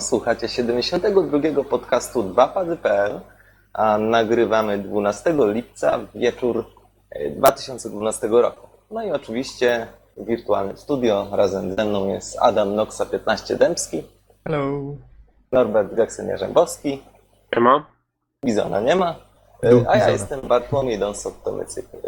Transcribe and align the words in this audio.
Słuchacie 0.00 0.48
72 0.48 1.64
podcastu 1.64 2.22
2pady.pl, 2.22 3.20
a 3.72 3.98
nagrywamy 3.98 4.78
12 4.78 5.34
lipca 5.38 5.98
wieczór 6.14 6.64
e, 7.10 7.30
2012 7.30 8.28
roku. 8.28 8.66
No 8.90 9.02
i 9.02 9.10
oczywiście 9.10 9.86
w 10.16 10.24
wirtualnym 10.26 10.76
studio 10.76 11.26
razem 11.32 11.76
ze 11.76 11.84
mną 11.84 12.08
jest 12.08 12.38
Adam 12.40 12.74
Noxa 12.74 13.06
15 13.06 13.56
Dębski, 13.56 14.02
Hello. 14.44 14.80
Norbert 15.52 15.94
Geksynia-Rzębowski, 15.94 17.02
Siema. 17.54 17.86
Bizona 18.44 18.80
nie 18.80 18.96
ma, 18.96 19.14
e, 19.64 19.88
a 19.88 19.96
ja 19.96 20.10
jestem 20.10 20.40
Bartłomiej 20.40 20.98
Donsot-Tomycyk. 20.98 21.84
E, 21.94 21.98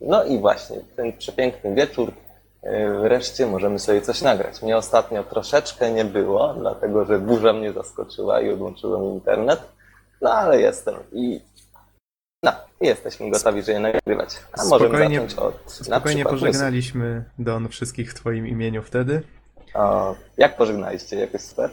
No 0.00 0.24
i 0.24 0.38
właśnie, 0.38 0.76
w 0.80 0.96
ten 0.96 1.12
przepiękny 1.12 1.74
wieczór 1.74 2.08
e, 2.08 2.25
wreszcie 3.02 3.46
możemy 3.46 3.78
sobie 3.78 4.00
coś 4.02 4.22
nagrać. 4.22 4.62
Mnie 4.62 4.76
ostatnio 4.76 5.24
troszeczkę 5.24 5.92
nie 5.92 6.04
było, 6.04 6.54
dlatego 6.54 7.04
że 7.04 7.18
burza 7.18 7.52
mnie 7.52 7.72
zaskoczyła 7.72 8.40
i 8.40 8.50
odłączyłem 8.50 9.04
internet, 9.04 9.60
no 10.22 10.30
ale 10.32 10.60
jestem 10.60 10.94
i 11.12 11.40
no, 12.42 12.52
jesteśmy 12.80 13.30
gotowi, 13.30 13.60
żeby 13.62 13.72
je 13.72 13.80
nagrywać. 13.80 14.28
A 14.52 14.64
możemy 14.64 14.90
Spokojnie- 14.90 15.20
zacząć 15.20 15.34
od 15.34 15.72
Spokojnie 15.72 16.24
pożegnaliśmy 16.24 17.24
Don 17.38 17.68
wszystkich 17.68 18.10
w 18.10 18.14
Twoim 18.14 18.46
imieniu 18.46 18.82
wtedy. 18.82 19.22
O, 19.74 20.14
jak 20.38 20.56
pożegnaliście? 20.56 21.16
Jakoś 21.16 21.40
super? 21.40 21.70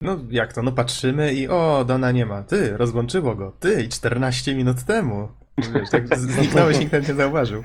No 0.00 0.16
jak 0.30 0.52
to, 0.52 0.62
no 0.62 0.72
patrzymy 0.72 1.32
i 1.34 1.48
o, 1.48 1.84
Dona 1.84 2.12
nie 2.12 2.26
ma. 2.26 2.42
Ty, 2.42 2.76
rozłączyło 2.76 3.34
go. 3.34 3.52
Ty, 3.60 3.82
i 3.82 3.88
14 3.88 4.54
minut 4.54 4.84
temu. 4.84 5.28
Wiesz, 5.58 5.90
tak 5.90 6.18
zniknąłeś, 6.18 6.78
nikt 6.78 6.92
nie 7.08 7.14
zauważył. 7.14 7.62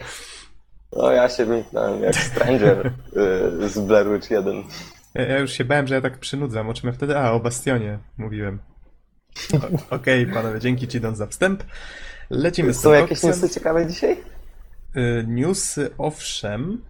No 0.93 1.11
ja 1.11 1.29
się 1.29 1.45
wymknąłem 1.45 2.03
jak 2.03 2.15
Stranger 2.15 2.91
y, 3.63 3.69
z 3.69 3.79
Blair 3.79 4.07
Witch 4.13 4.31
1. 4.31 4.63
Ja, 5.13 5.21
ja 5.21 5.39
już 5.39 5.51
się 5.51 5.65
bałem, 5.65 5.87
że 5.87 5.95
ja 5.95 6.01
tak 6.01 6.17
przynudzam. 6.17 6.69
O 6.69 6.73
czym 6.73 6.87
ja 6.87 6.93
wtedy? 6.93 7.17
A, 7.17 7.31
o 7.31 7.39
Bastionie 7.39 7.99
mówiłem. 8.17 8.59
Okej, 9.89 10.27
panowie, 10.27 10.59
dzięki 10.59 10.87
Ci 10.87 11.01
Don 11.01 11.15
za 11.15 11.27
wstęp. 11.27 11.63
Lecimy 12.29 12.73
z 12.73 12.79
Są 12.79 12.91
jakieś 12.91 13.23
newsy 13.23 13.49
ciekawe 13.49 13.87
dzisiaj? 13.87 14.17
Y, 14.97 15.25
Newsy, 15.27 15.89
owszem. 15.97 16.81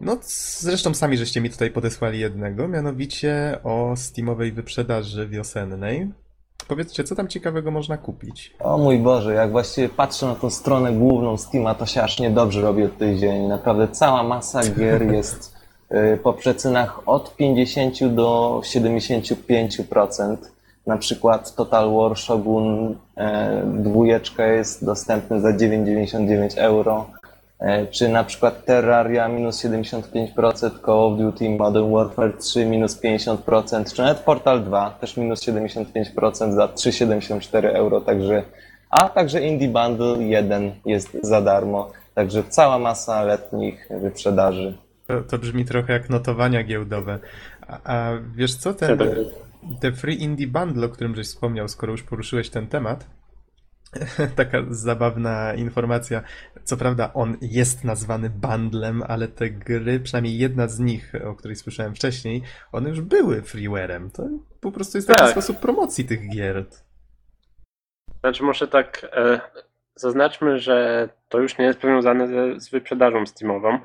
No, 0.00 0.18
zresztą 0.58 0.94
sami 0.94 1.16
żeście 1.16 1.40
mi 1.40 1.50
tutaj 1.50 1.70
podesłali 1.70 2.18
jednego, 2.18 2.68
mianowicie 2.68 3.58
o 3.62 3.94
Steamowej 3.96 4.52
wyprzedaży 4.52 5.28
wiosennej. 5.28 6.12
Powiedzcie, 6.68 7.04
co 7.04 7.14
tam 7.14 7.28
ciekawego 7.28 7.70
można 7.70 7.98
kupić? 7.98 8.54
O 8.60 8.78
mój 8.78 8.98
Boże, 8.98 9.34
jak 9.34 9.50
właściwie 9.50 9.88
patrzę 9.88 10.26
na 10.26 10.34
tą 10.34 10.50
stronę 10.50 10.92
główną 10.92 11.36
Steama, 11.36 11.74
to 11.74 11.86
się 11.86 12.02
aż 12.02 12.20
niedobrze 12.20 12.60
robi 12.60 12.82
od 12.82 12.98
tej 12.98 13.18
ziemi. 13.18 13.48
Naprawdę 13.48 13.88
cała 13.88 14.22
masa 14.22 14.60
gier 14.62 15.06
jest 15.16 15.54
y, 15.92 16.18
po 16.22 16.32
przecenach 16.32 17.08
od 17.08 17.36
50 17.36 18.04
do 18.04 18.60
75%. 18.64 20.36
Na 20.86 20.98
przykład 20.98 21.54
Total 21.54 21.92
War 21.92 22.16
Shogun 22.16 22.96
e, 23.16 23.62
dwójeczka 23.66 24.46
jest 24.46 24.84
dostępny 24.84 25.40
za 25.40 25.48
9,99 25.48 26.58
euro. 26.58 27.06
E, 27.62 27.86
Czy 27.86 28.08
na 28.08 28.24
przykład 28.24 28.64
Terraria 28.64 29.28
minus 29.28 29.64
75%, 29.64 30.70
Call 30.86 30.98
of 30.98 31.18
Duty 31.18 31.50
Modern 31.50 31.92
Warfare 31.92 32.32
3 32.38 32.66
minus 32.66 33.02
50%, 33.02 33.94
czy 33.94 34.02
nawet 34.02 34.18
Portal 34.18 34.64
2 34.64 34.90
też 34.90 35.16
minus 35.16 35.40
75% 35.40 36.52
za 36.52 36.66
3,74 36.66 37.66
euro, 37.66 38.00
także 38.00 38.42
a 38.90 39.08
także 39.08 39.40
Indie 39.40 39.68
Bundle 39.68 40.24
1 40.24 40.72
jest 40.86 41.16
za 41.22 41.40
darmo, 41.40 41.90
także 42.14 42.42
cała 42.48 42.78
masa 42.78 43.22
letnich 43.22 43.88
wyprzedaży. 44.02 44.78
To, 45.06 45.20
to 45.20 45.38
brzmi 45.38 45.64
trochę 45.64 45.92
jak 45.92 46.10
notowania 46.10 46.62
giełdowe. 46.62 47.18
A, 47.68 47.78
a 47.84 48.12
wiesz 48.36 48.54
co, 48.54 48.74
ten, 48.74 48.98
te 49.80 49.92
Free 49.92 50.22
Indie 50.22 50.46
Bundle, 50.46 50.86
o 50.86 50.88
którym 50.88 51.14
żeś 51.14 51.26
wspomniał, 51.26 51.68
skoro 51.68 51.92
już 51.92 52.02
poruszyłeś 52.02 52.50
ten 52.50 52.66
temat, 52.66 53.06
taka 54.36 54.58
zabawna 54.70 55.54
informacja. 55.54 56.22
Co 56.64 56.76
prawda 56.76 57.12
on 57.14 57.36
jest 57.40 57.84
nazwany 57.84 58.30
bundlem, 58.30 59.02
ale 59.08 59.28
te 59.28 59.50
gry, 59.50 60.00
przynajmniej 60.00 60.38
jedna 60.38 60.68
z 60.68 60.78
nich, 60.78 61.12
o 61.24 61.34
której 61.34 61.56
słyszałem 61.56 61.94
wcześniej, 61.94 62.42
one 62.72 62.88
już 62.88 63.00
były 63.00 63.42
freewarem. 63.42 64.10
To 64.10 64.28
po 64.60 64.72
prostu 64.72 64.98
jest 64.98 65.08
taki 65.08 65.20
Tak. 65.20 65.30
sposób 65.30 65.60
promocji 65.60 66.04
tych 66.04 66.30
gier. 66.30 66.64
Znaczy 68.20 68.42
może 68.42 68.68
tak 68.68 69.06
e, 69.12 69.40
zaznaczmy, 69.94 70.58
że 70.58 71.08
to 71.28 71.38
już 71.40 71.58
nie 71.58 71.64
jest 71.64 71.80
powiązane 71.80 72.28
ze, 72.28 72.60
z 72.60 72.70
wyprzedażą 72.70 73.26
Steamową, 73.26 73.78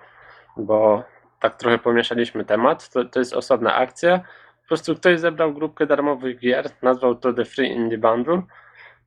bo 0.57 1.03
tak 1.39 1.57
trochę 1.57 1.77
pomieszaliśmy 1.77 2.45
temat. 2.45 2.89
To, 2.89 3.05
to 3.05 3.19
jest 3.19 3.33
osobna 3.33 3.75
akcja. 3.75 4.19
Po 4.61 4.67
prostu 4.67 4.95
ktoś 4.95 5.19
zebrał 5.19 5.53
grupkę 5.53 5.85
darmowych 5.85 6.39
gier, 6.39 6.69
nazwał 6.81 7.15
to 7.15 7.33
The 7.33 7.45
Free 7.45 7.71
Indie 7.71 7.97
Bundle, 7.97 8.41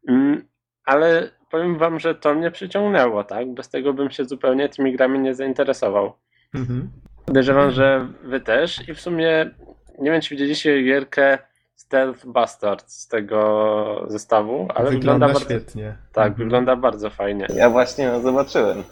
mm, 0.09 0.50
ale 0.91 1.31
powiem 1.51 1.79
wam, 1.79 1.99
że 2.01 2.15
to 2.15 2.35
mnie 2.35 2.51
przyciągnęło, 2.51 3.25
tak? 3.25 3.49
Bez 3.55 3.69
tego 3.69 3.93
bym 3.95 4.11
się 4.11 4.25
zupełnie 4.25 4.69
tymi 4.69 4.97
grami 4.97 5.19
nie 5.19 5.35
zainteresował. 5.35 6.13
Mhm. 6.55 6.91
Podejrzewam, 7.27 7.71
że 7.71 8.07
wy 8.23 8.41
też 8.41 8.89
i 8.89 8.95
w 8.95 9.01
sumie 9.01 9.51
nie 9.99 10.11
wiem, 10.11 10.21
czy 10.21 10.31
widzieliście 10.31 10.83
gierkę 10.83 11.39
Stealth 11.75 12.27
Bastard 12.27 12.91
z 12.91 13.09
tego 13.09 14.05
zestawu, 14.09 14.69
ale 14.75 14.91
wygląda, 14.91 14.91
Wygląda 14.91 15.27
bardzo, 15.27 15.41
świetnie. 15.41 15.97
tak, 16.13 16.27
Mhm. 16.29 16.45
wygląda 16.49 16.77
bardzo 16.77 17.11
fajnie. 17.11 17.47
Ja 17.55 17.71
właśnie 17.71 18.05
ją 18.05 18.21
zobaczyłem. 18.21 18.85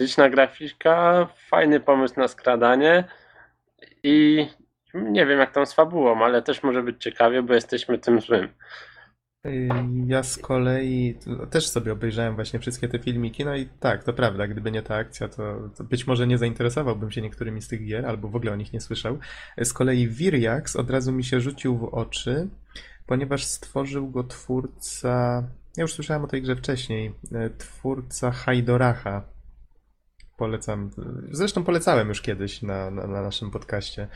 Liczna 0.00 0.30
grafika, 0.30 1.26
fajny 1.48 1.80
pomysł 1.80 2.14
na 2.20 2.28
skradanie 2.28 3.04
i 4.02 4.46
nie 4.94 5.26
wiem 5.26 5.38
jak 5.38 5.52
tam 5.52 5.66
z 5.66 5.72
fabułą, 5.72 6.24
ale 6.24 6.42
też 6.42 6.62
może 6.62 6.82
być 6.82 7.02
ciekawie, 7.02 7.42
bo 7.42 7.54
jesteśmy 7.54 7.98
tym 7.98 8.20
złym. 8.20 8.48
Ja 10.06 10.22
z 10.22 10.38
kolei 10.38 11.18
też 11.50 11.68
sobie 11.68 11.92
obejrzałem 11.92 12.34
właśnie 12.34 12.58
wszystkie 12.58 12.88
te 12.88 12.98
filmiki, 12.98 13.44
no 13.44 13.56
i 13.56 13.66
tak, 13.66 14.04
to 14.04 14.12
prawda, 14.12 14.46
gdyby 14.46 14.70
nie 14.70 14.82
ta 14.82 14.94
akcja, 14.94 15.28
to, 15.28 15.68
to 15.76 15.84
być 15.84 16.06
może 16.06 16.26
nie 16.26 16.38
zainteresowałbym 16.38 17.10
się 17.10 17.22
niektórymi 17.22 17.62
z 17.62 17.68
tych 17.68 17.86
gier, 17.86 18.06
albo 18.06 18.28
w 18.28 18.36
ogóle 18.36 18.52
o 18.52 18.56
nich 18.56 18.72
nie 18.72 18.80
słyszał. 18.80 19.18
Z 19.62 19.72
kolei 19.72 20.08
Viriax 20.08 20.76
od 20.76 20.90
razu 20.90 21.12
mi 21.12 21.24
się 21.24 21.40
rzucił 21.40 21.78
w 21.78 21.84
oczy, 21.84 22.48
ponieważ 23.06 23.44
stworzył 23.44 24.10
go 24.10 24.24
twórca, 24.24 25.48
ja 25.76 25.82
już 25.82 25.92
słyszałem 25.92 26.24
o 26.24 26.28
tej 26.28 26.42
grze 26.42 26.56
wcześniej, 26.56 27.14
y, 27.32 27.50
twórca 27.58 28.30
Haidoracha. 28.30 29.22
Polecam, 30.36 30.90
zresztą 31.30 31.64
polecałem 31.64 32.08
już 32.08 32.22
kiedyś 32.22 32.62
na, 32.62 32.90
na, 32.90 33.06
na 33.06 33.22
naszym 33.22 33.50
podcaście. 33.50 34.08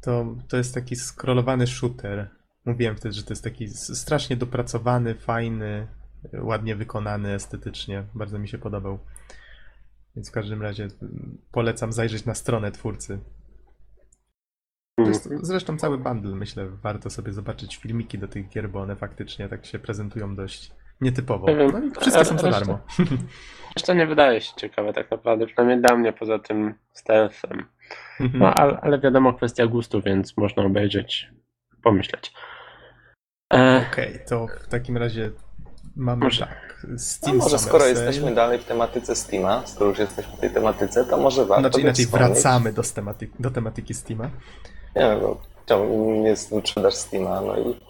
To, 0.00 0.36
to 0.48 0.56
jest 0.56 0.74
taki 0.74 0.96
scrollowany 0.96 1.66
shooter. 1.66 2.30
Mówiłem 2.66 2.96
wtedy, 2.96 3.14
że 3.14 3.22
to 3.22 3.32
jest 3.32 3.44
taki 3.44 3.68
strasznie 3.68 4.36
dopracowany, 4.36 5.14
fajny, 5.14 5.86
ładnie 6.32 6.76
wykonany 6.76 7.34
estetycznie. 7.34 8.04
Bardzo 8.14 8.38
mi 8.38 8.48
się 8.48 8.58
podobał. 8.58 8.98
Więc 10.16 10.28
w 10.28 10.32
każdym 10.32 10.62
razie 10.62 10.88
mm, 11.02 11.38
polecam 11.52 11.92
zajrzeć 11.92 12.24
na 12.24 12.34
stronę 12.34 12.72
twórcy. 12.72 13.18
Zresztą 15.42 15.78
cały 15.78 15.98
bundle, 15.98 16.34
myślę, 16.34 16.68
warto 16.82 17.10
sobie 17.10 17.32
zobaczyć 17.32 17.76
filmiki 17.76 18.18
do 18.18 18.28
tych 18.28 18.48
gier, 18.48 18.70
bo 18.70 18.80
one 18.80 18.96
faktycznie 18.96 19.48
tak 19.48 19.66
się 19.66 19.78
prezentują 19.78 20.36
dość 20.36 20.72
nietypowo. 21.00 21.46
No 21.72 21.84
i 21.84 21.90
wszystkie 21.90 22.24
są 22.24 22.38
za 22.38 22.50
darmo. 22.50 22.78
Jeszcze 23.76 23.94
nie 23.94 24.06
wydaje 24.06 24.40
się 24.40 24.52
ciekawe 24.56 24.92
tak 24.92 25.10
naprawdę, 25.10 25.46
przynajmniej 25.46 25.80
dla 25.80 25.96
mnie 25.96 26.12
poza 26.12 26.38
tym 26.38 26.74
stealthem. 26.92 27.64
Mhm. 28.20 28.40
No 28.40 28.54
ale, 28.54 28.80
ale 28.80 29.00
wiadomo, 29.00 29.34
kwestia 29.34 29.66
gustu, 29.66 30.02
więc 30.02 30.36
można 30.36 30.62
obejrzeć, 30.62 31.30
pomyśleć. 31.82 32.32
E, 33.54 33.86
Okej, 33.92 34.18
to 34.28 34.46
w 34.64 34.68
takim 34.68 34.96
razie 34.96 35.30
mamy 35.96 36.24
Może- 36.24 36.46
tak. 36.46 36.66
No 36.88 36.98
Steam 36.98 37.36
może 37.36 37.48
Summer 37.58 37.60
skoro 37.60 37.84
Sale. 37.84 37.90
jesteśmy 37.90 38.34
dalej 38.34 38.58
w 38.58 38.64
tematyce 38.64 39.16
Steama, 39.16 39.62
skoro 39.66 39.90
już 39.90 39.98
jesteśmy 39.98 40.36
w 40.36 40.40
tej 40.40 40.50
tematyce, 40.50 41.04
to 41.04 41.16
może 41.16 41.44
warto 41.44 41.60
Znaczy 41.62 41.80
inaczej 41.80 42.04
wspomnieć- 42.06 42.32
wracamy 42.32 42.72
do 42.72 42.82
tematyki, 42.82 43.32
do 43.40 43.50
tematyki 43.50 43.94
Steama. 43.94 44.24
Nie 44.96 45.02
wiem, 45.02 45.20
bo 45.20 45.40
ciągle 45.66 46.28
jest 46.30 46.50
wyprzedaż 46.54 46.94
Steama, 46.94 47.40
no 47.40 47.56
i, 47.58 47.80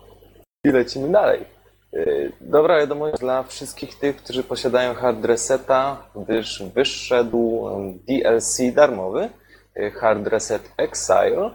i 0.64 0.70
lecimy 0.70 1.12
dalej. 1.12 1.44
Yy, 1.92 2.32
Dobra 2.40 2.78
wiadomość 2.78 3.18
dla 3.20 3.42
wszystkich 3.42 3.98
tych, 3.98 4.16
którzy 4.16 4.44
posiadają 4.44 4.94
hard 4.94 5.24
reseta, 5.24 5.96
gdyż 6.16 6.62
wyszedł 6.74 7.68
DLC 8.08 8.72
darmowy, 8.74 9.28
yy, 9.76 9.90
Hard 9.90 10.26
Reset 10.26 10.72
Exile, 10.76 11.50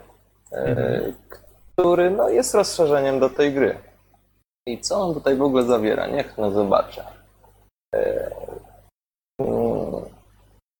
Mhm. 0.51 1.13
który 1.75 2.11
no, 2.11 2.29
jest 2.29 2.53
rozszerzeniem 2.55 3.19
do 3.19 3.29
tej 3.29 3.53
gry. 3.53 3.77
I 4.67 4.79
co 4.79 5.01
on 5.01 5.13
tutaj 5.13 5.35
w 5.35 5.41
ogóle 5.41 5.63
zawiera? 5.63 6.07
Niech 6.07 6.37
no 6.37 6.51
zobaczę. 6.51 7.03
Yy, 7.95 8.31
mm, 9.39 10.01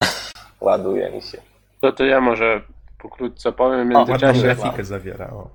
Ładuje 0.62 1.12
mi 1.12 1.22
się. 1.22 1.38
to, 1.81 1.92
to 1.92 2.04
ja 2.06 2.22
może 2.22 2.62
pokrótce 3.01 3.51
powiem 3.51 3.89
w 3.89 3.95
O, 3.95 4.00
Ładną 4.00 4.13
międzyczasie. 4.13 4.42
Cześć, 4.42 4.62
grafikę 4.62 4.83
zawiera. 4.83 5.30
O. 5.33 5.48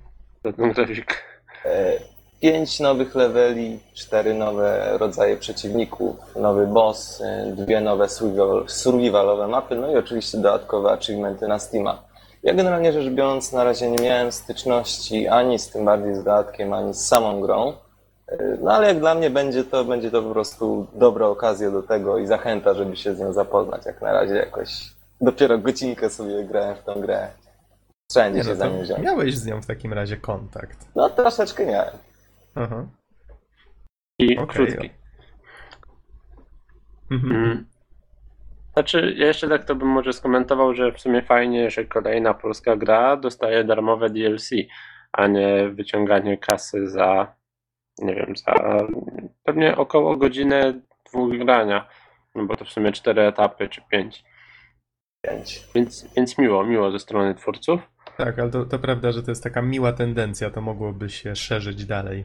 Ładną 0.45 0.73
grafikę. 0.73 1.15
E, 1.65 1.93
Pięć 2.41 2.81
nowych 2.81 3.15
leveli, 3.15 3.81
cztery 3.95 4.35
nowe 4.35 4.99
rodzaje 4.99 5.37
przeciwników, 5.37 6.17
nowy 6.37 6.67
boss, 6.67 7.21
e, 7.21 7.53
dwie 7.57 7.81
nowe 7.81 8.07
survival- 8.07 8.69
survivalowe 8.69 9.49
mapy, 9.49 9.75
no 9.77 9.91
i 9.91 9.97
oczywiście 9.97 10.39
dodatkowe 10.39 10.91
achievementy 10.93 11.49
na 11.49 11.59
Steama. 11.59 12.03
Ja 12.43 12.55
generalnie 12.55 12.93
rzecz 12.93 13.09
biorąc 13.09 13.53
na 13.53 13.65
razie 13.65 13.91
nie 13.91 14.05
miałem 14.05 14.33
styczności 14.33 15.29
ani 15.29 15.59
z 15.59 15.71
tym 15.71 15.85
bardziej 15.85 16.15
z 16.15 16.19
dodatkiem, 16.19 16.73
ani 16.73 16.95
z 16.95 17.07
samą 17.07 17.41
grą. 17.41 17.73
No 18.63 18.73
ale 18.73 18.87
jak 18.87 18.99
dla 18.99 19.15
mnie 19.15 19.31
będzie 19.31 19.65
to, 19.65 19.85
będzie 19.85 20.11
to 20.11 20.23
po 20.23 20.31
prostu 20.31 20.87
dobra 20.95 21.27
okazja 21.27 21.71
do 21.71 21.83
tego 21.83 22.19
i 22.19 22.27
zachęta, 22.27 22.75
żeby 22.75 22.97
się 22.97 23.15
z 23.15 23.21
nią 23.21 23.33
zapoznać. 23.33 23.87
Jak 23.87 24.03
na 24.03 24.13
razie 24.13 24.35
jakoś 24.35 24.93
dopiero 25.21 25.59
godzinkę 25.59 26.11
sobie 26.11 26.45
grałem 26.45 26.77
w 26.77 26.83
tą 26.83 27.01
grę. 27.01 27.29
Wszędzie 28.11 28.39
Nie, 28.39 28.45
się 28.45 28.55
no 28.55 28.99
miałeś 28.99 29.39
z 29.39 29.47
nią 29.47 29.63
w 29.63 29.67
takim 29.67 29.93
razie 29.93 30.17
kontakt. 30.17 30.89
No 30.95 31.11
troszeczkę 31.11 31.67
miałem. 31.67 31.95
Aha. 32.55 32.87
I 34.19 34.39
Okej, 34.39 34.67
krótki. 34.67 34.91
Mhm. 37.11 37.37
Mm. 37.37 37.67
Znaczy, 38.73 39.15
ja 39.17 39.27
jeszcze 39.27 39.49
tak 39.49 39.65
to 39.65 39.75
bym 39.75 39.89
może 39.89 40.13
skomentował, 40.13 40.75
że 40.75 40.93
w 40.93 41.01
sumie 41.01 41.23
fajnie, 41.23 41.71
że 41.71 41.85
kolejna 41.85 42.35
polska 42.35 42.77
gra 42.77 43.17
dostaje 43.17 43.65
darmowe 43.65 44.11
DLC, 44.11 44.51
a 45.13 45.27
nie 45.27 45.69
wyciąganie 45.69 46.39
kasy 46.39 46.89
za, 46.89 47.35
nie 47.99 48.15
wiem, 48.15 48.37
za 48.37 48.55
pewnie 49.45 49.77
około 49.77 50.17
godzinę, 50.17 50.81
dwóch 51.07 51.39
grania. 51.39 51.89
No 52.35 52.45
bo 52.47 52.57
to 52.57 52.65
w 52.65 52.69
sumie 52.71 52.93
cztery 52.93 53.23
etapy 53.23 53.69
czy 53.69 53.83
pięć. 53.91 54.25
Pięć. 55.25 55.61
Więc, 55.75 56.15
więc 56.17 56.39
miło, 56.39 56.65
miło 56.65 56.91
ze 56.91 56.99
strony 56.99 57.35
twórców. 57.35 57.81
Tak, 58.17 58.39
ale 58.39 58.51
to, 58.51 58.65
to 58.65 58.79
prawda, 58.79 59.13
że 59.13 59.23
to 59.23 59.31
jest 59.31 59.43
taka 59.45 59.63
miła 59.63 59.93
tendencja, 59.93 60.51
to 60.51 60.61
mogłoby 60.61 61.11
się 61.11 61.37
szerzyć 61.37 61.85
dalej. 61.87 62.25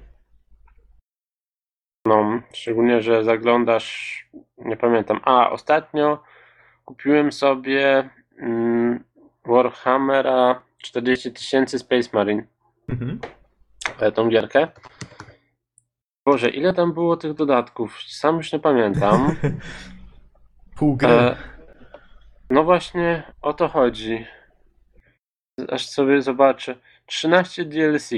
No, 2.06 2.42
szczególnie, 2.54 3.02
że 3.02 3.24
zaglądasz, 3.24 4.20
nie 4.58 4.78
pamiętam. 4.78 5.20
A, 5.24 5.50
ostatnio 5.50 6.24
kupiłem 6.86 7.32
sobie 7.32 8.10
mm, 8.38 9.04
Warhammera 9.46 10.62
40 10.78 11.32
tysięcy 11.32 11.80
Space 11.80 12.10
Marine, 12.14 12.44
Mhm. 12.90 13.20
e, 14.00 14.12
tą 14.12 14.30
gierkę. 14.30 14.68
Boże, 16.26 16.50
ile 16.50 16.74
tam 16.74 16.94
było 16.94 17.18
tych 17.18 17.34
dodatków? 17.34 18.02
Sam 18.08 18.38
już 18.38 18.54
nie 18.54 18.60
pamiętam. 18.60 19.36
Pół 20.78 20.96
gry. 20.96 21.10
E, 21.10 21.36
no 22.50 22.64
właśnie 22.64 23.24
o 23.42 23.54
to 23.54 23.68
chodzi. 23.68 24.26
Aż 25.70 25.86
sobie 25.86 26.22
zobaczę. 26.22 26.76
13 27.06 27.66
DLC. 27.66 28.12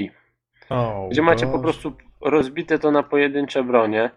o, 0.70 1.08
Gdzie 1.10 1.22
macie 1.22 1.46
po 1.46 1.58
prostu 1.58 1.92
rozbite 2.20 2.78
to 2.78 2.90
na 2.90 3.02
pojedyncze 3.02 3.64
bronie. 3.64 4.10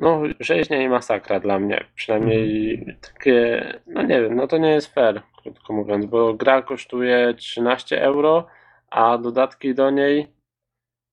No, 0.00 0.22
rzeźnia 0.40 0.82
i 0.82 0.88
masakra 0.88 1.40
dla 1.40 1.58
mnie. 1.58 1.84
Przynajmniej 1.94 2.86
takie, 3.00 3.66
no 3.86 4.02
nie 4.02 4.22
wiem, 4.22 4.36
no 4.36 4.46
to 4.46 4.58
nie 4.58 4.70
jest 4.70 4.94
fair, 4.94 5.22
krótko 5.42 5.72
mówiąc, 5.72 6.06
bo 6.06 6.34
gra 6.34 6.62
kosztuje 6.62 7.34
13 7.34 8.02
euro, 8.02 8.46
a 8.90 9.18
dodatki 9.18 9.74
do 9.74 9.90
niej 9.90 10.26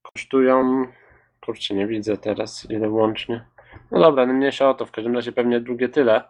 kosztują, 0.02 0.86
kurczę, 1.46 1.74
nie 1.74 1.88
widzę 1.88 2.18
teraz 2.18 2.68
ile 2.70 2.90
łącznie. 2.90 3.46
No 3.92 4.00
dobra, 4.00 4.26
no 4.26 4.34
mniejsza 4.34 4.70
o 4.70 4.74
to, 4.74 4.86
w 4.86 4.92
każdym 4.92 5.16
razie 5.16 5.32
pewnie 5.32 5.60
drugie 5.60 5.90
tyle. 5.90 6.24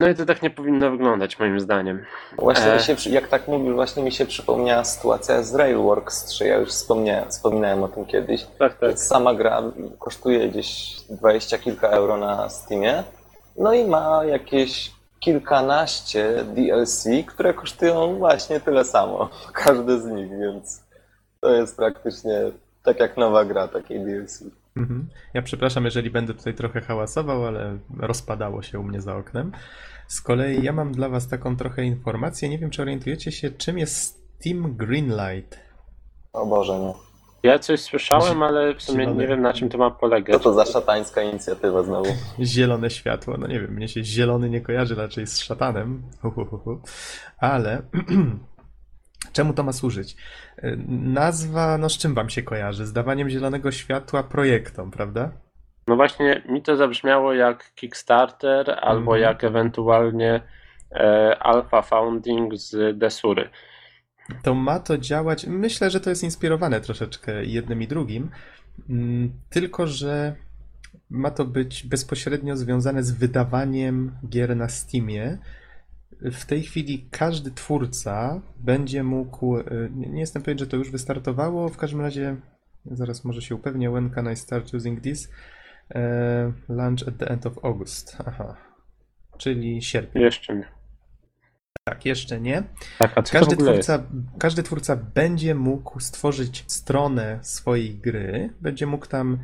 No 0.00 0.08
i 0.08 0.14
to 0.14 0.26
tak 0.26 0.42
nie 0.42 0.50
powinno 0.50 0.90
wyglądać 0.90 1.38
moim 1.38 1.60
zdaniem. 1.60 2.04
Właśnie 2.38 2.72
E. 2.72 2.94
mi 2.94 3.00
się, 3.00 3.10
jak 3.10 3.28
tak 3.28 3.48
mówisz, 3.48 3.74
właśnie 3.74 4.02
mi 4.02 4.12
się 4.12 4.26
przypomniała 4.26 4.84
sytuacja 4.84 5.42
z 5.42 5.54
Railworks 5.54 6.24
3. 6.24 6.46
Ja 6.46 6.56
już 6.56 6.68
wspomniałem, 6.68 7.30
wspominałem 7.30 7.82
o 7.82 7.88
tym 7.88 8.06
kiedyś. 8.06 8.46
Tak, 8.58 8.78
tak. 8.78 8.98
Sama 8.98 9.34
gra 9.34 9.62
kosztuje 9.98 10.48
gdzieś 10.48 10.96
20 11.10 11.58
kilka 11.58 11.88
euro 11.88 12.16
na 12.16 12.48
Steamie. 12.48 13.02
No 13.56 13.72
i 13.74 13.84
ma 13.84 14.24
jakieś 14.24 14.90
kilkanaście 15.20 16.44
DLC, 16.44 17.04
które 17.26 17.54
kosztują 17.54 18.18
właśnie 18.18 18.60
tyle 18.60 18.84
samo. 18.84 19.28
Każdy 19.64 20.00
z 20.00 20.06
nich, 20.06 20.30
więc 20.38 20.84
to 21.40 21.54
jest 21.54 21.76
praktycznie 21.76 22.32
tak 22.82 23.00
jak 23.00 23.16
nowa 23.16 23.44
gra 23.44 23.68
takiej 23.68 24.04
DLC. 24.04 24.44
Mhm. 24.76 25.08
Ja 25.34 25.42
przepraszam, 25.42 25.84
jeżeli 25.84 26.10
będę 26.10 26.34
tutaj 26.34 26.54
trochę 26.54 26.80
hałasował, 26.80 27.46
ale 27.46 27.78
rozpadało 27.98 28.62
się 28.62 28.78
u 28.78 28.82
mnie 28.82 29.00
za 29.00 29.16
oknem. 29.16 29.52
Z 30.06 30.20
kolei 30.20 30.64
ja 30.64 30.72
mam 30.72 30.92
dla 30.92 31.08
Was 31.08 31.28
taką 31.28 31.56
trochę 31.56 31.84
informację. 31.84 32.48
Nie 32.48 32.58
wiem, 32.58 32.70
czy 32.70 32.82
orientujecie 32.82 33.32
się, 33.32 33.50
czym 33.50 33.78
jest 33.78 34.20
Steam 34.40 34.76
Greenlight. 34.76 35.58
O 36.32 36.46
Boże, 36.46 36.78
nie. 36.78 36.92
Ja 37.42 37.58
coś 37.58 37.80
słyszałem, 37.80 38.42
ale 38.42 38.74
w 38.74 38.82
sumie 38.82 39.04
Zielony. 39.04 39.22
nie 39.22 39.28
wiem 39.28 39.42
na 39.42 39.52
czym 39.52 39.68
to 39.68 39.78
ma 39.78 39.90
polegać. 39.90 40.36
Co 40.36 40.40
to 40.42 40.52
za 40.54 40.64
szatańska 40.66 41.22
inicjatywa 41.22 41.82
znowu? 41.82 42.10
Zielone 42.40 42.90
światło. 42.90 43.36
No 43.38 43.46
nie 43.46 43.60
wiem, 43.60 43.70
mnie 43.74 43.88
się 43.88 44.04
zielony 44.04 44.50
nie 44.50 44.60
kojarzy 44.60 44.94
raczej 44.94 45.26
z 45.26 45.40
szatanem. 45.40 46.02
Hu, 46.22 46.30
hu, 46.30 46.44
hu, 46.44 46.58
hu. 46.58 46.80
Ale 47.38 47.82
czemu 49.32 49.52
to 49.52 49.62
ma 49.62 49.72
służyć? 49.72 50.16
Y, 50.64 50.78
Nazwa, 50.88 51.78
no 51.78 51.88
z 51.88 51.98
czym 51.98 52.14
Wam 52.14 52.30
się 52.30 52.42
kojarzy? 52.42 52.86
Z 52.86 52.92
dawaniem 52.92 53.30
zielonego 53.30 53.72
światła 53.72 54.22
projektom, 54.22 54.90
prawda? 54.90 55.30
No 55.86 55.96
właśnie, 55.96 56.42
mi 56.48 56.62
to 56.62 56.76
zabrzmiało 56.76 57.32
jak 57.34 57.74
Kickstarter 57.74 58.78
albo 58.82 59.16
Mhm. 59.16 59.20
jak 59.22 59.44
ewentualnie 59.44 60.40
e, 60.92 61.36
Alpha 61.40 61.82
Founding 61.82 62.54
z 62.54 62.98
Desury. 62.98 63.50
to 64.42 64.54
ma 64.54 64.78
to 64.78 64.98
działać. 64.98 65.46
Myślę, 65.46 65.90
że 65.90 66.00
to 66.00 66.10
jest 66.10 66.22
inspirowane 66.22 66.80
troszeczkę 66.80 67.44
jednym 67.44 67.82
i 67.82 67.86
drugim, 67.88 68.30
mm, 68.90 69.32
tylko 69.50 69.86
że 69.86 70.34
ma 71.10 71.30
to 71.30 71.44
być 71.44 71.82
bezpośrednio 71.86 72.56
związane 72.56 73.02
z 73.02 73.10
wydawaniem 73.12 74.12
gier 74.28 74.56
na 74.56 74.68
Steamie. 74.68 75.38
W 76.22 76.44
tej 76.46 76.62
chwili 76.62 77.08
każdy 77.10 77.50
twórca 77.50 78.42
będzie 78.56 79.02
mógł. 79.02 79.56
Nie 79.90 80.08
nie 80.08 80.20
jestem 80.20 80.42
pewien, 80.42 80.58
że 80.58 80.66
to 80.66 80.76
już 80.76 80.90
wystartowało. 80.90 81.68
W 81.68 81.76
każdym 81.76 82.00
razie, 82.00 82.36
zaraz 82.86 83.24
może 83.24 83.42
się 83.42 83.54
upewnię. 83.54 83.90
When 83.90 84.10
can 84.10 84.32
I 84.32 84.36
start 84.36 84.74
using 84.74 85.00
this? 85.00 85.30
E, 85.94 86.52
Launch 86.68 87.08
at 87.08 87.16
the 87.18 87.28
end 87.28 87.46
of 87.46 87.64
August. 87.64 88.16
Aha. 88.26 88.56
Czyli 89.38 89.82
sierpień. 89.82 90.22
Jeszcze 90.22 90.54
nie. 90.54 90.79
Tak, 91.84 92.04
jeszcze 92.06 92.40
nie. 92.40 92.62
Tak, 92.98 93.12
a 93.18 93.22
co 93.22 93.32
Każdy 93.32 93.56
to 93.56 93.72
jest? 93.74 93.88
twórca, 93.88 94.06
każdy 94.38 94.62
twórca 94.62 94.96
będzie 94.96 95.54
mógł 95.54 96.00
stworzyć 96.00 96.64
stronę 96.66 97.38
swojej 97.42 97.94
gry, 97.94 98.50
będzie 98.60 98.86
mógł 98.86 99.06
tam, 99.06 99.38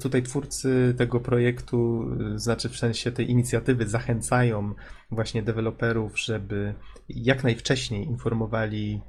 tutaj 0.00 0.22
twórcy 0.22 0.94
tego 0.98 1.20
projektu, 1.20 2.08
y, 2.34 2.38
znaczy 2.38 2.68
w 2.68 2.76
sensie 2.76 3.12
tej 3.12 3.30
inicjatywy 3.30 3.88
zachęcają 3.88 4.74
właśnie 5.10 5.42
deweloperów, 5.42 6.20
żeby 6.20 6.74
jak 7.08 7.44
najwcześniej 7.44 8.04
informowali 8.06 9.00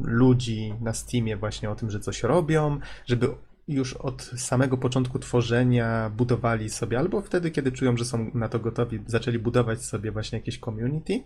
ludzi 0.00 0.74
na 0.80 0.92
Steamie 0.92 1.36
właśnie 1.36 1.70
o 1.70 1.74
tym, 1.74 1.90
że 1.90 2.00
coś 2.00 2.22
robią, 2.22 2.78
żeby 3.06 3.28
już 3.68 3.94
od 3.94 4.22
samego 4.22 4.78
początku 4.78 5.18
tworzenia 5.18 6.10
budowali 6.10 6.70
sobie, 6.70 6.98
albo 6.98 7.22
wtedy, 7.22 7.50
kiedy 7.50 7.72
czują, 7.72 7.96
że 7.96 8.04
są 8.04 8.30
na 8.34 8.48
to 8.48 8.58
gotowi, 8.58 9.00
zaczęli 9.06 9.38
budować 9.38 9.84
sobie 9.84 10.12
właśnie 10.12 10.38
jakieś 10.38 10.60
community. 10.60 11.24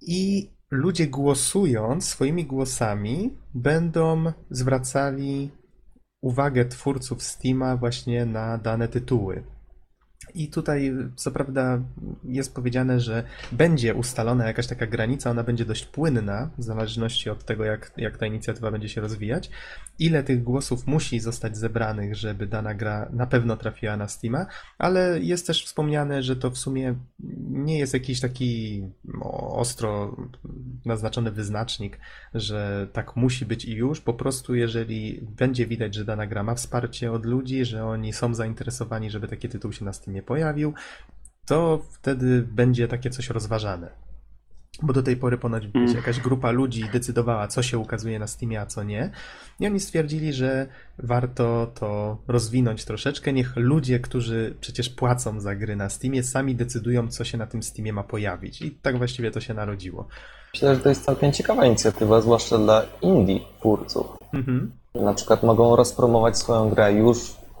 I 0.00 0.50
ludzie 0.70 1.06
głosując 1.06 2.08
swoimi 2.08 2.46
głosami 2.46 3.38
będą 3.54 4.32
zwracali 4.50 5.50
uwagę 6.20 6.64
twórców 6.64 7.22
Steama 7.22 7.76
właśnie 7.76 8.26
na 8.26 8.58
dane 8.58 8.88
tytuły. 8.88 9.57
I 10.34 10.48
tutaj, 10.48 10.94
co 11.16 11.30
prawda, 11.30 11.80
jest 12.24 12.54
powiedziane, 12.54 13.00
że 13.00 13.22
będzie 13.52 13.94
ustalona 13.94 14.46
jakaś 14.46 14.66
taka 14.66 14.86
granica, 14.86 15.30
ona 15.30 15.42
będzie 15.42 15.64
dość 15.64 15.84
płynna, 15.84 16.50
w 16.58 16.62
zależności 16.62 17.30
od 17.30 17.44
tego, 17.44 17.64
jak, 17.64 17.92
jak 17.96 18.18
ta 18.18 18.26
inicjatywa 18.26 18.70
będzie 18.70 18.88
się 18.88 19.00
rozwijać. 19.00 19.50
Ile 19.98 20.22
tych 20.22 20.42
głosów 20.42 20.86
musi 20.86 21.20
zostać 21.20 21.56
zebranych, 21.56 22.14
żeby 22.16 22.46
dana 22.46 22.74
gra 22.74 23.08
na 23.12 23.26
pewno 23.26 23.56
trafiła 23.56 23.96
na 23.96 24.08
Steama, 24.08 24.46
ale 24.78 25.20
jest 25.20 25.46
też 25.46 25.64
wspomniane, 25.64 26.22
że 26.22 26.36
to 26.36 26.50
w 26.50 26.58
sumie 26.58 26.94
nie 27.50 27.78
jest 27.78 27.94
jakiś 27.94 28.20
taki 28.20 28.82
no, 29.04 29.50
ostro 29.50 30.16
naznaczony 30.84 31.30
wyznacznik, 31.30 31.98
że 32.34 32.88
tak 32.92 33.16
musi 33.16 33.46
być 33.46 33.64
i 33.64 33.72
już. 33.72 34.00
Po 34.00 34.14
prostu, 34.14 34.54
jeżeli 34.54 35.20
będzie 35.36 35.66
widać, 35.66 35.94
że 35.94 36.04
dana 36.04 36.26
gra 36.26 36.42
ma 36.42 36.54
wsparcie 36.54 37.12
od 37.12 37.26
ludzi, 37.26 37.64
że 37.64 37.84
oni 37.84 38.12
są 38.12 38.34
zainteresowani, 38.34 39.10
żeby 39.10 39.28
taki 39.28 39.48
tytuł 39.48 39.72
się 39.72 39.84
na 39.84 39.92
Steamie 40.08 40.22
pojawił, 40.22 40.74
to 41.46 41.80
wtedy 41.90 42.42
będzie 42.42 42.88
takie 42.88 43.10
coś 43.10 43.30
rozważane. 43.30 43.90
Bo 44.82 44.92
do 44.92 45.02
tej 45.02 45.16
pory 45.16 45.38
ponoć 45.38 45.64
Mm. 45.74 45.94
jakaś 45.96 46.20
grupa 46.20 46.50
ludzi 46.50 46.84
decydowała, 46.92 47.48
co 47.48 47.62
się 47.62 47.78
ukazuje 47.78 48.18
na 48.18 48.26
Steamie, 48.26 48.60
a 48.60 48.66
co 48.66 48.82
nie. 48.82 49.10
I 49.60 49.66
oni 49.66 49.80
stwierdzili, 49.80 50.32
że 50.32 50.66
warto 50.98 51.72
to 51.74 52.18
rozwinąć 52.28 52.84
troszeczkę. 52.84 53.32
Niech 53.32 53.56
ludzie, 53.56 54.00
którzy 54.00 54.54
przecież 54.60 54.88
płacą 54.88 55.40
za 55.40 55.54
gry 55.54 55.76
na 55.76 55.88
Steamie, 55.88 56.22
sami 56.22 56.54
decydują, 56.54 57.08
co 57.08 57.24
się 57.24 57.38
na 57.38 57.46
tym 57.46 57.62
Steamie 57.62 57.92
ma 57.92 58.02
pojawić. 58.02 58.62
I 58.62 58.70
tak 58.70 58.98
właściwie 58.98 59.30
to 59.30 59.40
się 59.40 59.54
narodziło. 59.54 60.08
Myślę, 60.54 60.74
że 60.74 60.80
to 60.80 60.88
jest 60.88 61.04
całkiem 61.04 61.32
ciekawa 61.32 61.66
inicjatywa, 61.66 62.20
zwłaszcza 62.20 62.58
dla 62.58 62.82
indie 63.02 63.40
twórców. 63.58 64.06
Mhm. 64.32 64.72
Na 64.94 65.14
przykład 65.14 65.42
mogą 65.42 65.76
rozpromować 65.76 66.38
swoją 66.38 66.70
grę 66.70 66.92
już 66.92 67.18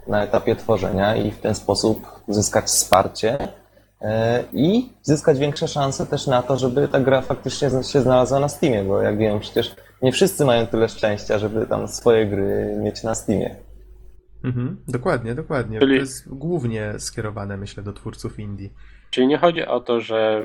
na 0.08 0.24
etapie 0.24 0.56
tworzenia 0.56 1.16
i 1.16 1.30
w 1.30 1.38
ten 1.38 1.54
sposób 1.54 2.17
zyskać 2.28 2.64
wsparcie 2.64 3.38
e, 4.00 4.44
i 4.52 4.88
zyskać 5.02 5.38
większe 5.38 5.68
szanse 5.68 6.06
też 6.06 6.26
na 6.26 6.42
to, 6.42 6.56
żeby 6.56 6.88
ta 6.88 7.00
gra 7.00 7.20
faktycznie 7.20 7.68
się 7.70 8.00
znalazła 8.00 8.40
na 8.40 8.48
Steamie, 8.48 8.84
bo 8.84 9.02
jak 9.02 9.18
wiem, 9.18 9.40
przecież 9.40 9.76
nie 10.02 10.12
wszyscy 10.12 10.44
mają 10.44 10.66
tyle 10.66 10.88
szczęścia, 10.88 11.38
żeby 11.38 11.66
tam 11.66 11.88
swoje 11.88 12.26
gry 12.26 12.76
mieć 12.82 13.02
na 13.02 13.14
Steamie. 13.14 13.56
Mhm, 14.44 14.76
dokładnie, 14.88 15.34
dokładnie. 15.34 15.78
Czyli- 15.78 15.96
To 15.96 16.00
jest 16.00 16.28
głównie 16.34 16.92
skierowane, 16.98 17.56
myślę, 17.56 17.82
do 17.82 17.92
twórców 17.92 18.38
indie. 18.38 18.68
Czyli 19.10 19.26
nie 19.26 19.38
chodzi 19.38 19.66
o 19.66 19.80
to, 19.80 20.00
że 20.00 20.44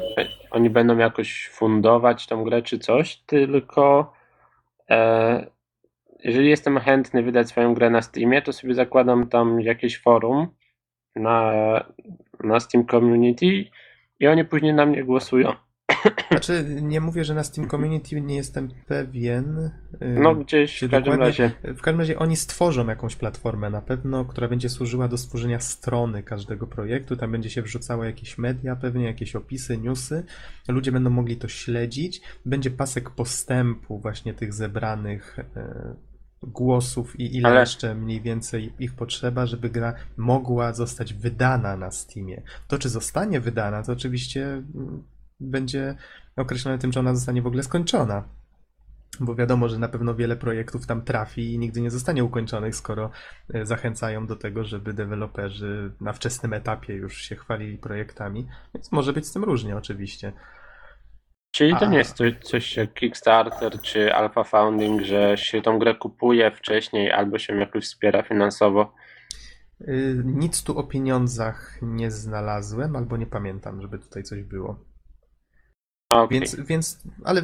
oni 0.52 0.70
będą 0.70 0.98
jakoś 0.98 1.50
fundować 1.54 2.28
tą 2.28 2.44
grę 2.44 2.62
czy 2.62 2.80
coś, 2.80 3.18
tylko 3.26 4.14
e, 4.90 5.46
jeżeli 6.24 6.50
jestem 6.50 6.80
chętny 6.80 7.24
wydać 7.24 7.50
swoją 7.50 7.74
grę 7.74 7.90
na 7.90 8.02
Steamie, 8.02 8.42
to 8.42 8.54
sobie 8.54 8.74
zakładam 8.76 9.28
tam 9.30 9.62
jakieś 9.62 10.02
forum 10.02 10.48
na, 11.16 11.54
na 12.44 12.60
Steam 12.60 12.86
Community 12.86 13.66
i 14.20 14.28
oni 14.28 14.46
później 14.46 14.74
na 14.74 14.86
mnie 14.86 15.04
głosują. 15.04 15.54
Znaczy, 16.32 16.66
nie 16.82 17.02
mówię, 17.02 17.24
że 17.24 17.34
na 17.34 17.44
Steam 17.44 17.70
Community 17.70 18.22
nie 18.22 18.36
jestem 18.36 18.70
pewien. 18.88 19.72
No 20.02 20.36
gdzieś 20.36 20.82
w 20.84 20.92
każdym 20.92 21.14
razie. 21.14 21.52
W 21.64 21.82
każdym 21.82 22.00
razie 22.00 22.20
oni 22.20 22.36
stworzą 22.36 22.88
jakąś 22.88 23.16
platformę 23.16 23.70
na 23.70 23.82
pewno, 23.82 24.26
która 24.26 24.48
będzie 24.48 24.70
służyła 24.70 25.08
do 25.08 25.18
stworzenia 25.18 25.60
strony 25.60 26.24
każdego 26.24 26.68
projektu. 26.68 27.16
Tam 27.16 27.32
będzie 27.32 27.50
się 27.50 27.62
wrzucało 27.62 28.04
jakieś 28.04 28.38
media, 28.38 28.76
pewnie 28.76 29.06
jakieś 29.06 29.36
opisy, 29.36 29.78
newsy. 29.78 30.26
Ludzie 30.68 30.92
będą 30.92 31.10
mogli 31.10 31.38
to 31.38 31.48
śledzić. 31.48 32.22
Będzie 32.46 32.72
pasek 32.72 33.10
postępu 33.10 34.00
właśnie 34.00 34.34
tych 34.34 34.54
zebranych 34.54 35.40
e, 35.56 35.96
głosów 36.48 37.20
i 37.20 37.38
ile 37.38 37.50
Ale- 37.50 37.60
jeszcze 37.60 37.96
mniej 37.96 38.22
więcej 38.22 38.74
ich 38.80 38.94
potrzeba, 38.94 39.46
żeby 39.46 39.70
gra 39.70 39.94
mogła 40.18 40.74
zostać 40.74 41.14
wydana 41.14 41.78
na 41.78 41.92
Steamie. 41.92 42.42
To, 42.68 42.78
czy 42.78 42.90
zostanie 42.90 43.40
wydana, 43.40 43.84
to 43.84 43.92
oczywiście 43.92 44.46
mm, 44.46 45.04
będzie 45.40 45.96
określone 46.36 46.78
tym, 46.78 46.92
czy 46.92 47.00
ona 47.00 47.16
zostanie 47.16 47.42
w 47.42 47.48
ogóle 47.48 47.64
skończona. 47.64 48.24
Bo 49.20 49.36
wiadomo, 49.36 49.70
że 49.70 49.80
na 49.80 49.88
pewno 49.88 50.16
wiele 50.16 50.36
projektów 50.36 50.88
tam 50.88 51.02
trafi 51.02 51.54
i 51.54 51.60
nigdy 51.60 51.82
nie 51.82 51.92
zostanie 51.92 52.24
ukończonych, 52.24 52.76
skoro 52.76 53.10
e, 53.54 53.66
zachęcają 53.66 54.28
do 54.28 54.36
tego, 54.36 54.64
żeby 54.64 54.94
deweloperzy 54.94 55.92
na 56.02 56.14
wczesnym 56.14 56.54
etapie 56.54 56.94
już 56.94 57.18
się 57.18 57.36
chwalili 57.36 57.78
projektami. 57.78 58.48
Więc 58.74 58.92
może 58.92 59.14
być 59.14 59.28
z 59.28 59.32
tym 59.34 59.44
różnie, 59.44 59.78
oczywiście. 59.78 60.34
Czyli 61.54 61.76
to 61.80 61.86
nie 61.86 61.98
jest 61.98 62.16
coś, 62.18 62.34
coś 62.44 62.78
jak 62.78 62.94
Kickstarter 62.94 63.82
czy 63.82 64.14
Alpha 64.14 64.44
Founding, 64.44 65.02
że 65.02 65.38
się 65.38 65.62
tą 65.62 65.80
grę 65.80 65.96
kupuje 65.96 66.52
wcześniej 66.52 67.12
albo 67.12 67.40
się 67.40 67.56
jakoś 67.56 67.84
wspiera 67.84 68.24
finansowo. 68.24 68.94
Y, 69.82 70.22
Nic 70.26 70.64
tu 70.64 70.78
o 70.78 70.84
pieniądzach 70.84 71.80
nie 71.82 72.12
znalazłem, 72.12 72.96
albo 72.96 73.18
nie 73.18 73.26
pamiętam, 73.26 73.82
żeby 73.82 74.00
tutaj 74.00 74.24
coś 74.24 74.44
było. 74.44 74.86
Okej. 76.10 76.40
Więc, 76.40 76.56
więc, 76.56 77.04
ale 77.24 77.42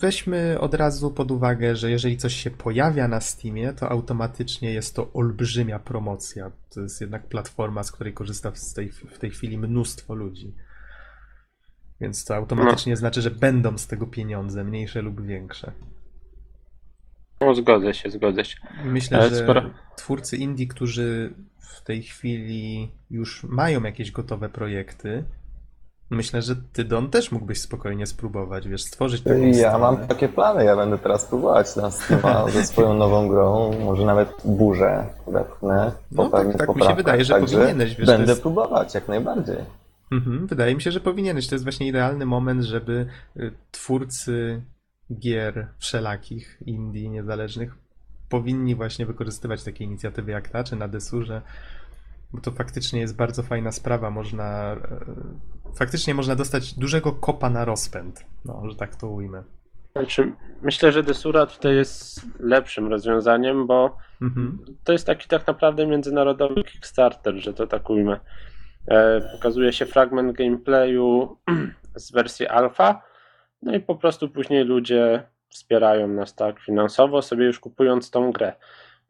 weźmy 0.00 0.60
od 0.60 0.74
razu 0.74 1.10
pod 1.10 1.30
uwagę, 1.30 1.76
że 1.76 1.90
jeżeli 1.90 2.16
coś 2.16 2.34
się 2.34 2.50
pojawia 2.50 3.08
na 3.08 3.20
Steamie, 3.20 3.72
to 3.72 3.88
automatycznie 3.88 4.72
jest 4.72 4.96
to 4.96 5.12
olbrzymia 5.12 5.78
promocja. 5.78 6.50
To 6.74 6.80
jest 6.80 7.00
jednak 7.00 7.28
platforma, 7.28 7.82
z 7.82 7.92
której 7.92 8.12
korzysta 8.12 8.50
w 8.50 8.74
tej, 8.74 8.92
w 8.92 9.18
tej 9.18 9.30
chwili 9.30 9.58
mnóstwo 9.58 10.14
ludzi. 10.14 10.54
Więc 12.00 12.24
to 12.24 12.36
automatycznie 12.36 12.96
znaczy, 12.96 13.22
że 13.22 13.30
będą 13.30 13.78
z 13.78 13.86
tego 13.86 14.06
pieniądze, 14.06 14.64
mniejsze 14.64 15.02
lub 15.02 15.26
większe. 15.26 15.72
No, 17.40 17.54
zgodzę 17.54 17.94
się, 17.94 18.10
zgodzę 18.10 18.44
się. 18.44 18.56
Myślę, 18.84 19.18
Ale 19.18 19.30
że 19.30 19.36
skoro- 19.36 19.70
twórcy 19.96 20.36
indie, 20.36 20.66
którzy 20.66 21.34
w 21.58 21.82
tej 21.82 22.02
chwili 22.02 22.92
już 23.10 23.44
mają 23.44 23.82
jakieś 23.82 24.10
gotowe 24.10 24.48
projekty, 24.48 25.24
myślę, 26.10 26.42
że 26.42 26.56
ty, 26.72 26.84
Don, 26.84 27.10
też 27.10 27.32
mógłbyś 27.32 27.60
spokojnie 27.60 28.06
spróbować, 28.06 28.68
wiesz, 28.68 28.82
stworzyć 28.82 29.22
taką 29.22 29.36
Ja 29.40 29.54
stronę. 29.54 29.78
mam 29.78 29.96
takie 30.08 30.28
plany, 30.28 30.64
ja 30.64 30.76
będę 30.76 30.98
teraz 30.98 31.24
próbować 31.24 31.76
na 31.76 31.90
Steama 31.90 32.48
ze 32.50 32.66
swoją 32.66 32.94
nową 32.94 33.28
grą, 33.28 33.72
może 33.84 34.04
nawet 34.06 34.28
burzę 34.44 35.06
wepchnę 35.26 35.92
No, 36.12 36.30
tak- 36.30 36.56
tak 36.58 36.76
mi 36.76 36.82
się 36.82 36.94
wydaje, 36.94 37.24
że 37.24 37.34
także 37.34 37.56
powinieneś, 37.56 37.94
wiesz, 37.96 38.06
Będę 38.06 38.30
jest- 38.30 38.42
próbować, 38.42 38.94
jak 38.94 39.08
najbardziej. 39.08 39.56
Mhm, 40.12 40.46
wydaje 40.46 40.74
mi 40.74 40.82
się, 40.82 40.90
że 40.90 41.00
powinieneś. 41.00 41.48
To 41.48 41.54
jest 41.54 41.64
właśnie 41.64 41.88
idealny 41.88 42.26
moment, 42.26 42.62
żeby 42.62 43.06
y, 43.36 43.52
twórcy 43.70 44.62
gier 45.18 45.68
wszelakich, 45.78 46.58
indie, 46.66 47.08
niezależnych, 47.08 47.74
powinni 48.28 48.74
właśnie 48.74 49.06
wykorzystywać 49.06 49.64
takie 49.64 49.84
inicjatywy 49.84 50.32
jak 50.32 50.48
ta, 50.48 50.64
czy 50.64 50.76
na 50.76 50.88
Desurze, 50.88 51.42
bo 52.32 52.40
to 52.40 52.50
faktycznie 52.50 53.00
jest 53.00 53.16
bardzo 53.16 53.42
fajna 53.42 53.72
sprawa. 53.72 54.10
Można, 54.10 54.72
e, 54.72 54.76
faktycznie 55.76 56.14
można 56.14 56.36
dostać 56.36 56.74
dużego 56.74 57.12
kopa 57.12 57.50
na 57.50 57.64
rozpęd, 57.64 58.26
no, 58.44 58.62
że 58.70 58.76
tak 58.76 58.96
to 58.96 59.08
ujmę. 59.08 59.42
Znaczy, 59.92 60.32
myślę, 60.62 60.92
że 60.92 61.02
Desura 61.02 61.46
tutaj 61.46 61.76
jest 61.76 62.26
lepszym 62.40 62.88
rozwiązaniem, 62.88 63.66
bo 63.66 63.96
Mhm. 64.22 64.58
to 64.84 64.92
jest 64.92 65.06
taki 65.06 65.28
tak 65.28 65.46
naprawdę 65.46 65.86
międzynarodowy 65.86 66.64
Kickstarter, 66.64 67.34
że 67.36 67.54
to 67.54 67.66
tak 67.66 67.90
ujmę. 67.90 68.20
E, 68.88 69.20
pokazuje 69.20 69.72
się 69.72 69.86
fragment 69.86 70.36
gameplayu 70.36 71.36
z 71.96 72.12
wersji 72.12 72.46
alfa, 72.46 73.02
no 73.62 73.74
i 73.74 73.80
po 73.80 73.96
prostu 73.96 74.28
później 74.28 74.64
ludzie 74.64 75.22
wspierają 75.48 76.08
nas 76.08 76.34
tak 76.34 76.60
finansowo, 76.60 77.22
sobie 77.22 77.46
już 77.46 77.60
kupując 77.60 78.10
tą 78.10 78.32
grę, 78.32 78.52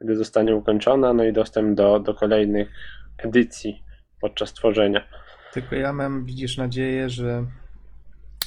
gdy 0.01 0.17
zostanie 0.17 0.57
ukończona, 0.57 1.13
no 1.13 1.25
i 1.25 1.33
dostęp 1.33 1.77
do, 1.77 2.01
do 2.01 2.15
kolejnych 2.15 2.71
edycji 3.19 3.83
podczas 4.21 4.53
tworzenia. 4.53 5.09
Tylko 5.53 5.75
ja 5.75 5.93
mam, 5.93 6.25
widzisz, 6.25 6.57
nadzieję, 6.57 7.11
że, 7.11 7.47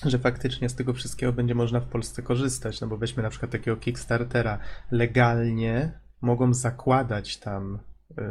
że 0.05 0.19
faktycznie 0.19 0.69
z 0.69 0.75
tego 0.75 0.93
wszystkiego 0.93 1.33
będzie 1.33 1.55
można 1.55 1.79
w 1.79 1.87
Polsce 1.87 2.21
korzystać. 2.21 2.81
No 2.81 2.87
bo 2.87 2.97
weźmy 2.97 3.23
na 3.23 3.29
przykład 3.29 3.51
takiego 3.51 3.77
Kickstartera. 3.77 4.59
Legalnie 4.91 5.99
mogą 6.21 6.53
zakładać 6.53 7.37
tam 7.37 7.79
y, 8.11 8.23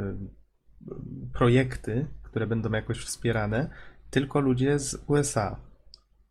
projekty, 1.32 2.06
które 2.36 2.46
będą 2.46 2.70
jakoś 2.70 2.98
wspierane, 3.04 3.70
tylko 4.10 4.40
ludzie 4.40 4.78
z 4.78 5.04
USA. 5.06 5.56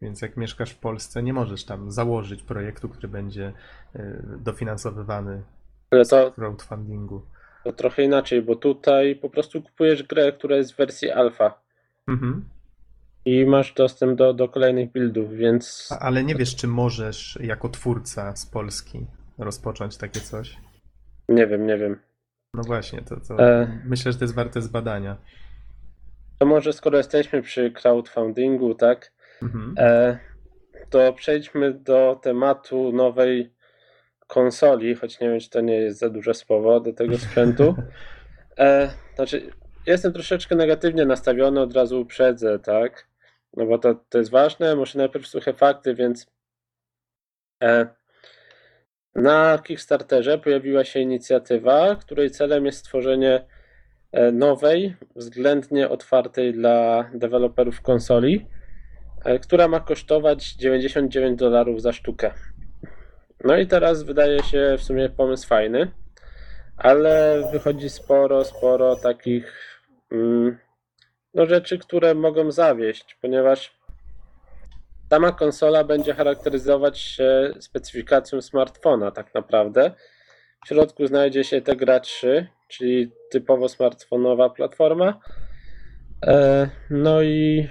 Więc 0.01 0.21
jak 0.21 0.37
mieszkasz 0.37 0.71
w 0.71 0.77
Polsce, 0.77 1.23
nie 1.23 1.33
możesz 1.33 1.65
tam 1.65 1.91
założyć 1.91 2.43
projektu, 2.43 2.89
który 2.89 3.07
będzie 3.07 3.53
y, 3.95 3.99
dofinansowywany 4.37 5.43
Ale 5.91 6.05
to, 6.05 6.31
z 6.31 6.35
crowdfundingu. 6.35 7.21
to 7.63 7.73
trochę 7.73 8.03
inaczej, 8.03 8.41
bo 8.41 8.55
tutaj 8.55 9.15
po 9.15 9.29
prostu 9.29 9.61
kupujesz 9.61 10.03
grę, 10.03 10.31
która 10.31 10.55
jest 10.55 10.73
w 10.73 10.77
wersji 10.77 11.11
alfa 11.11 11.61
Mhm. 12.07 12.45
i 13.25 13.45
masz 13.45 13.73
dostęp 13.73 14.17
do, 14.17 14.33
do 14.33 14.49
kolejnych 14.49 14.91
buildów, 14.91 15.31
więc 15.33 15.89
Ale 15.99 16.23
nie 16.23 16.35
wiesz, 16.35 16.55
czy 16.55 16.67
możesz 16.67 17.39
jako 17.41 17.69
twórca 17.69 18.35
z 18.35 18.45
Polski 18.45 19.05
rozpocząć 19.37 19.97
takie 19.97 20.19
coś? 20.19 20.57
nie 21.29 21.47
wiem, 21.47 21.67
nie 21.67 21.77
wiem. 21.77 21.99
No 22.53 22.63
właśnie, 22.63 23.01
to, 23.01 23.15
to 23.27 23.39
E. 23.39 23.81
myślę, 23.85 24.11
że 24.11 24.17
to 24.17 24.23
jest 24.25 24.35
warte 24.35 24.61
zbadania. 24.61 25.17
To 26.39 26.45
może 26.45 26.73
skoro 26.73 26.97
jesteśmy 26.97 27.41
przy 27.41 27.71
crowdfundingu, 27.71 28.75
tak, 28.75 29.11
Mhm. 29.41 29.75
e, 29.77 30.19
to 30.89 31.13
przejdźmy 31.13 31.73
do 31.73 32.19
tematu 32.21 32.91
nowej 32.91 33.53
konsoli, 34.27 34.95
choć 34.95 35.19
nie 35.19 35.29
wiem, 35.29 35.39
czy 35.39 35.49
to 35.49 35.61
nie 35.61 35.75
jest 35.75 35.99
za 35.99 36.09
duże 36.09 36.33
słowo 36.33 36.79
do 36.79 36.93
tego 36.93 37.17
sprzętu. 37.17 37.75
E, 38.57 38.89
znaczy, 39.15 39.51
jestem 39.85 40.13
troszeczkę 40.13 40.55
negatywnie 40.55 41.05
nastawiony, 41.05 41.61
od 41.61 41.73
razu 41.73 42.01
uprzedzę, 42.01 42.59
tak, 42.59 43.07
no 43.53 43.65
bo 43.65 43.77
to, 43.77 43.95
to 44.09 44.17
jest 44.17 44.31
ważne, 44.31 44.75
muszę 44.75 44.97
najpierw 44.97 45.27
suche 45.27 45.53
fakty, 45.53 45.95
więc 45.95 46.27
e, 47.63 47.87
na 49.15 49.57
Kickstarterze 49.63 50.37
pojawiła 50.37 50.83
się 50.83 50.99
inicjatywa, 50.99 51.95
której 51.95 52.31
celem 52.31 52.65
jest 52.65 52.77
stworzenie 52.77 53.45
nowej, 54.31 54.95
względnie 55.15 55.89
otwartej 55.89 56.53
dla 56.53 57.09
deweloperów 57.13 57.81
konsoli, 57.81 58.47
e, 59.25 59.39
która 59.39 59.67
ma 59.67 59.79
kosztować 59.79 60.53
99 60.53 61.39
dolarów 61.39 61.81
za 61.81 61.93
sztukę. 61.93 62.31
No 63.43 63.57
i 63.57 63.67
teraz 63.67 64.03
wydaje 64.03 64.43
się 64.43 64.75
w 64.77 64.83
sumie 64.83 65.09
pomysł 65.09 65.47
fajny, 65.47 65.91
ale 66.77 67.43
wychodzi 67.51 67.89
sporo, 67.89 68.45
sporo 68.45 68.95
takich 68.95 69.53
mm, 70.11 70.57
no 71.33 71.45
rzeczy, 71.45 71.77
które 71.77 72.15
mogą 72.15 72.51
zawieść, 72.51 73.17
ponieważ 73.21 73.77
sama 75.09 75.31
konsola 75.31 75.83
będzie 75.83 76.13
charakteryzować 76.13 76.99
się 76.99 77.53
specyfikacją 77.59 78.41
smartfona 78.41 79.11
tak 79.11 79.33
naprawdę. 79.33 79.91
W 80.65 80.67
środku 80.67 81.07
znajdzie 81.07 81.43
się 81.43 81.61
Tegra 81.61 81.99
3, 81.99 82.47
czyli 82.67 83.11
typowo 83.31 83.69
smartfonowa 83.69 84.49
platforma. 84.49 85.19
E, 86.25 86.69
No 86.89 87.21
i 87.21 87.67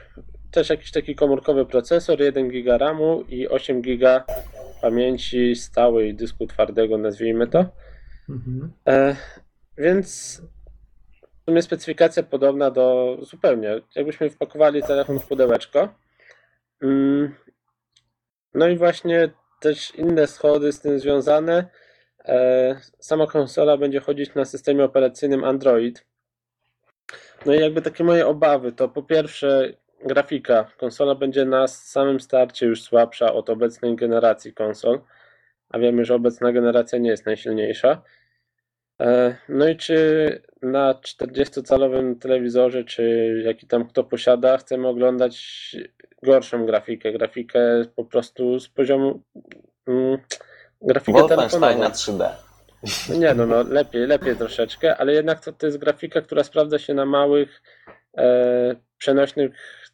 też 0.51 0.71
jakiś 0.71 0.91
taki 0.91 1.15
komórkowy 1.15 1.67
procesor, 1.67 2.21
1 2.21 2.49
GB 2.49 2.79
RAMu 2.79 3.25
i 3.29 3.49
8 3.49 3.83
GB 3.83 4.23
pamięci 4.83 5.57
stałej 5.57 6.15
dysku 6.15 6.47
twardego, 6.47 6.99
nazwijmy 6.99 7.47
to. 7.47 7.67
Mhm. 8.29 8.73
E, 8.89 9.17
więc 9.79 10.43
w 11.43 11.45
sumie 11.51 11.63
specyfikacja 11.63 12.23
podobna 12.23 12.71
do 12.71 13.19
zupełnie. 13.23 13.81
Jakbyśmy 13.95 14.31
wpakowali 14.31 14.83
telefon 14.83 15.21
w 15.21 15.27
pudełeczko. 15.27 15.89
Mm, 16.83 17.35
No 18.55 18.69
i 18.69 18.77
właśnie 18.77 19.31
też 19.61 19.95
inne 19.95 20.27
schody 20.27 20.73
z 20.73 20.81
tym 20.81 20.99
związane. 20.99 21.69
E, 22.29 22.77
Sama 22.99 23.27
konsola 23.27 23.77
będzie 23.77 24.01
chodzić 24.01 24.35
na 24.35 24.45
systemie 24.45 24.85
operacyjnym 24.85 25.45
Android. 25.45 26.07
No 27.47 27.55
i 27.55 27.61
jakby 27.61 27.83
takie 27.83 28.05
moje 28.05 28.27
obawy 28.27 28.73
to 28.73 28.89
po 28.89 29.03
pierwsze 29.03 29.73
grafika. 30.05 30.71
Konsola 30.79 31.15
będzie 31.15 31.45
na 31.45 31.69
samym 31.69 32.21
starcie 32.21 32.67
już 32.67 32.83
słabsza 32.83 33.33
od 33.33 33.51
obecnej 33.51 33.97
generacji 33.97 34.55
konsol, 34.55 35.01
a 35.69 35.79
wiemy, 35.79 36.05
że 36.05 36.15
obecna 36.15 36.53
generacja 36.53 36.99
nie 36.99 37.11
jest 37.11 37.27
najsilniejsza. 37.27 38.03
E, 39.01 39.37
No 39.49 39.69
i 39.69 39.77
czy 39.77 40.43
na 40.63 40.95
40-calowym 40.95 42.19
telewizorze, 42.19 42.85
czy 42.85 43.35
jaki 43.45 43.67
tam 43.67 43.89
kto 43.89 44.05
posiada, 44.05 44.59
chcemy 44.59 44.89
oglądać 44.89 45.77
gorszą 46.23 46.67
grafikę, 46.67 47.13
grafikę 47.13 47.85
po 47.97 48.05
prostu 48.05 48.61
z 48.61 48.69
poziomu 48.69 49.23
mm, 49.87 50.19
grafikę 50.83 51.21
Wolfenstein 51.21 51.61
na 51.61 51.91
telefonową. 51.91 52.29
3D. 52.29 52.45
No 53.09 53.17
nie, 53.17 53.35
no, 53.35 53.47
no 53.47 53.63
lepiej, 53.63 54.07
lepiej 54.07 54.37
troszeczkę, 54.37 54.97
ale 54.97 55.13
jednak 55.13 55.45
to, 55.45 55.53
to 55.53 55.67
jest 55.67 55.79
grafika, 55.79 56.21
która 56.21 56.45
sprawdza 56.45 56.79
się 56.79 56.95
na 56.95 57.07
małych, 57.07 57.63
e, 58.17 58.77
przenośnych 58.99 59.51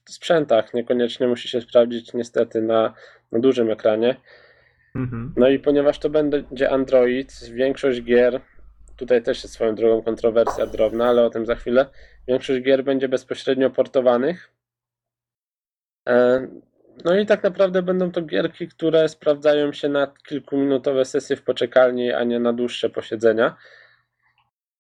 sprzętach. 0.08 0.74
Niekoniecznie 0.74 1.28
musi 1.28 1.48
się 1.48 1.60
sprawdzić 1.60 2.12
niestety 2.14 2.62
na, 2.62 2.94
na 3.32 3.38
dużym 3.38 3.70
ekranie. 3.70 4.16
Mhm. 4.94 5.34
No 5.36 5.48
i 5.48 5.58
ponieważ 5.58 5.98
to 5.98 6.10
będzie 6.10 6.70
Android, 6.70 7.40
większość 7.52 8.02
gier, 8.02 8.40
tutaj 8.96 9.22
też 9.22 9.42
jest 9.42 9.54
swoją 9.54 9.74
drogą 9.74 10.02
kontrowersja 10.02 10.66
drobna, 10.66 11.08
ale 11.08 11.24
o 11.24 11.30
tym 11.30 11.46
za 11.46 11.54
chwilę, 11.54 11.86
większość 12.28 12.62
gier 12.62 12.84
będzie 12.84 13.08
bezpośrednio 13.08 13.70
portowanych. 13.70 14.50
E, 16.08 16.46
No 17.04 17.16
i 17.18 17.26
tak 17.26 17.42
naprawdę 17.42 17.82
będą 17.82 18.10
to 18.12 18.22
gierki, 18.22 18.68
które 18.68 19.08
sprawdzają 19.08 19.72
się 19.72 19.88
na 19.88 20.06
kilkuminutowe 20.28 21.04
sesje 21.04 21.36
w 21.36 21.42
poczekalni, 21.42 22.12
a 22.12 22.24
nie 22.24 22.40
na 22.40 22.52
dłuższe 22.52 22.90
posiedzenia. 22.90 23.56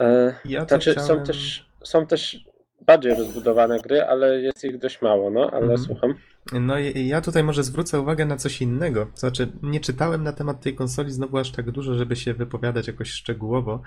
E, 0.02 0.34
Ja 0.44 0.64
Znaczy, 0.64 0.92
chciałem... 0.92 1.08
są 1.08 1.24
też, 1.24 1.66
są 1.84 2.06
też 2.06 2.44
bardziej 2.86 3.14
rozbudowane 3.14 3.78
gry, 3.80 4.02
ale 4.02 4.40
jest 4.40 4.64
ich 4.64 4.78
dość 4.78 5.02
mało, 5.02 5.30
no, 5.30 5.50
ale 5.50 5.60
Mhm. 5.62 5.78
słucham. 5.78 6.14
No 6.52 6.78
i 6.78 7.06
ja 7.06 7.20
tutaj 7.20 7.44
może 7.44 7.62
zwrócę 7.62 8.00
uwagę 8.00 8.26
na 8.26 8.36
coś 8.36 8.62
innego. 8.62 9.06
Znaczy, 9.14 9.48
nie 9.62 9.80
czytałem 9.80 10.22
na 10.22 10.32
temat 10.32 10.60
tej 10.60 10.74
konsoli 10.74 11.10
znowu 11.12 11.38
aż 11.38 11.52
tak 11.52 11.70
dużo, 11.70 11.94
żeby 11.94 12.16
się 12.16 12.34
wypowiadać 12.34 12.86
jakoś 12.86 13.10
szczegółowo, 13.10 13.82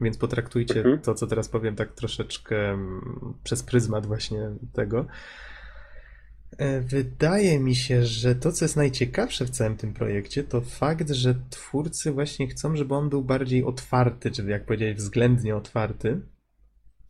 więc 0.00 0.18
potraktujcie 0.18 0.76
Mhm. 0.78 0.98
to, 1.00 1.14
co 1.14 1.26
teraz 1.26 1.48
powiem, 1.48 1.76
tak 1.76 1.92
troszeczkę 1.92 2.56
mm, 2.70 3.34
przez 3.44 3.62
pryzmat 3.62 4.06
właśnie 4.06 4.50
tego. 4.72 5.06
E, 6.58 6.80
Wydaje 6.80 7.60
mi 7.60 7.74
się, 7.74 8.06
że 8.06 8.34
to, 8.34 8.52
co 8.52 8.64
jest 8.64 8.76
najciekawsze 8.76 9.44
w 9.44 9.50
całym 9.50 9.76
tym 9.76 9.92
projekcie, 9.92 10.44
to 10.44 10.60
fakt, 10.60 11.10
że 11.10 11.34
twórcy 11.50 12.12
właśnie 12.12 12.48
chcą, 12.48 12.76
żeby 12.76 12.94
on 12.94 13.08
był 13.08 13.24
bardziej 13.24 13.64
otwarty, 13.64 14.30
czyli 14.30 14.50
jak 14.50 14.64
powiedziałeś, 14.64 14.96
względnie 14.96 15.56
otwarty. 15.56 16.20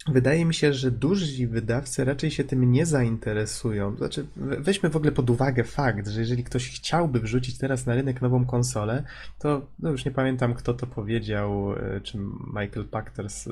Wydaje 0.09 0.45
mi 0.45 0.55
się, 0.55 0.73
że 0.73 0.91
duży 0.91 1.49
wydawcy 1.49 2.05
raczej 2.05 2.31
się 2.31 2.45
tym 2.45 2.73
nie 2.73 2.87
zainteresują. 2.87 3.97
Znaczy, 3.97 4.27
we- 4.37 4.61
weźmy 4.61 4.91
w 4.91 4.97
ogóle 4.97 5.13
pod 5.13 5.31
uwagę 5.31 5.65
fakt, 5.65 6.09
że 6.09 6.21
jeżeli 6.21 6.45
ktoś 6.45 6.71
chciałby 6.71 7.21
wrzucić 7.21 7.59
teraz 7.59 7.87
na 7.87 7.95
rynek 7.95 8.23
nową 8.23 8.45
konsolę, 8.45 9.03
to 9.39 9.67
no 9.79 9.91
już 9.91 10.05
nie 10.05 10.11
pamiętam, 10.11 10.55
kto 10.55 10.75
to 10.75 10.87
powiedział, 10.87 11.73
e, 11.73 12.01
czy 12.01 12.19
Michael 12.47 12.85
Pachter 12.91 13.31
z, 13.31 13.49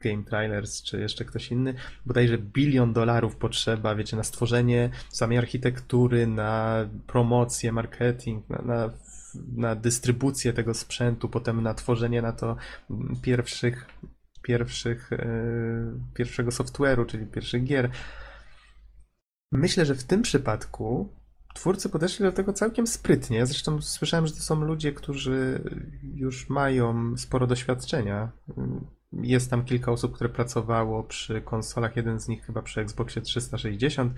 Game 0.00 0.22
Trailers, 0.24 0.82
czy 0.82 1.00
jeszcze 1.00 1.24
ktoś 1.24 1.52
inny, 1.52 1.74
bodajże 2.06 2.38
bilion 2.38 2.92
dolarów 2.92 3.36
potrzeba, 3.36 3.94
wiecie, 3.94 4.16
na 4.16 4.22
stworzenie 4.22 4.90
samej 5.10 5.38
architektury, 5.38 6.26
na 6.26 6.84
promocję, 7.06 7.72
marketing, 7.72 8.50
na, 8.50 8.62
na, 8.62 8.90
na 9.56 9.74
dystrybucję 9.74 10.52
tego 10.52 10.74
sprzętu, 10.74 11.28
potem 11.28 11.62
na 11.62 11.74
tworzenie 11.74 12.22
na 12.22 12.32
to 12.32 12.56
pierwszych 13.22 13.86
pierwszych, 14.48 15.12
e, 15.12 15.26
pierwszego 16.14 16.50
software'u, 16.50 17.06
czyli 17.06 17.26
pierwszych 17.26 17.64
gier. 17.64 17.90
Myślę, 19.52 19.86
że 19.86 19.94
w 19.94 20.04
tym 20.04 20.22
przypadku 20.22 21.12
twórcy 21.54 21.88
podeszli 21.88 22.24
do 22.24 22.32
tego 22.32 22.52
całkiem 22.52 22.86
sprytnie. 22.86 23.46
Zresztą 23.46 23.82
słyszałem, 23.82 24.26
że 24.26 24.32
to 24.32 24.40
są 24.40 24.60
ludzie, 24.60 24.92
którzy 24.92 25.62
już 26.14 26.48
mają 26.48 27.16
sporo 27.16 27.46
doświadczenia. 27.46 28.32
Jest 29.12 29.50
tam 29.50 29.64
kilka 29.64 29.92
osób, 29.92 30.14
które 30.14 30.30
pracowało 30.30 31.04
przy 31.04 31.40
konsolach, 31.40 31.96
jeden 31.96 32.20
z 32.20 32.28
nich 32.28 32.44
chyba 32.44 32.62
przy 32.62 32.80
Xboxie 32.80 33.22
360. 33.22 34.12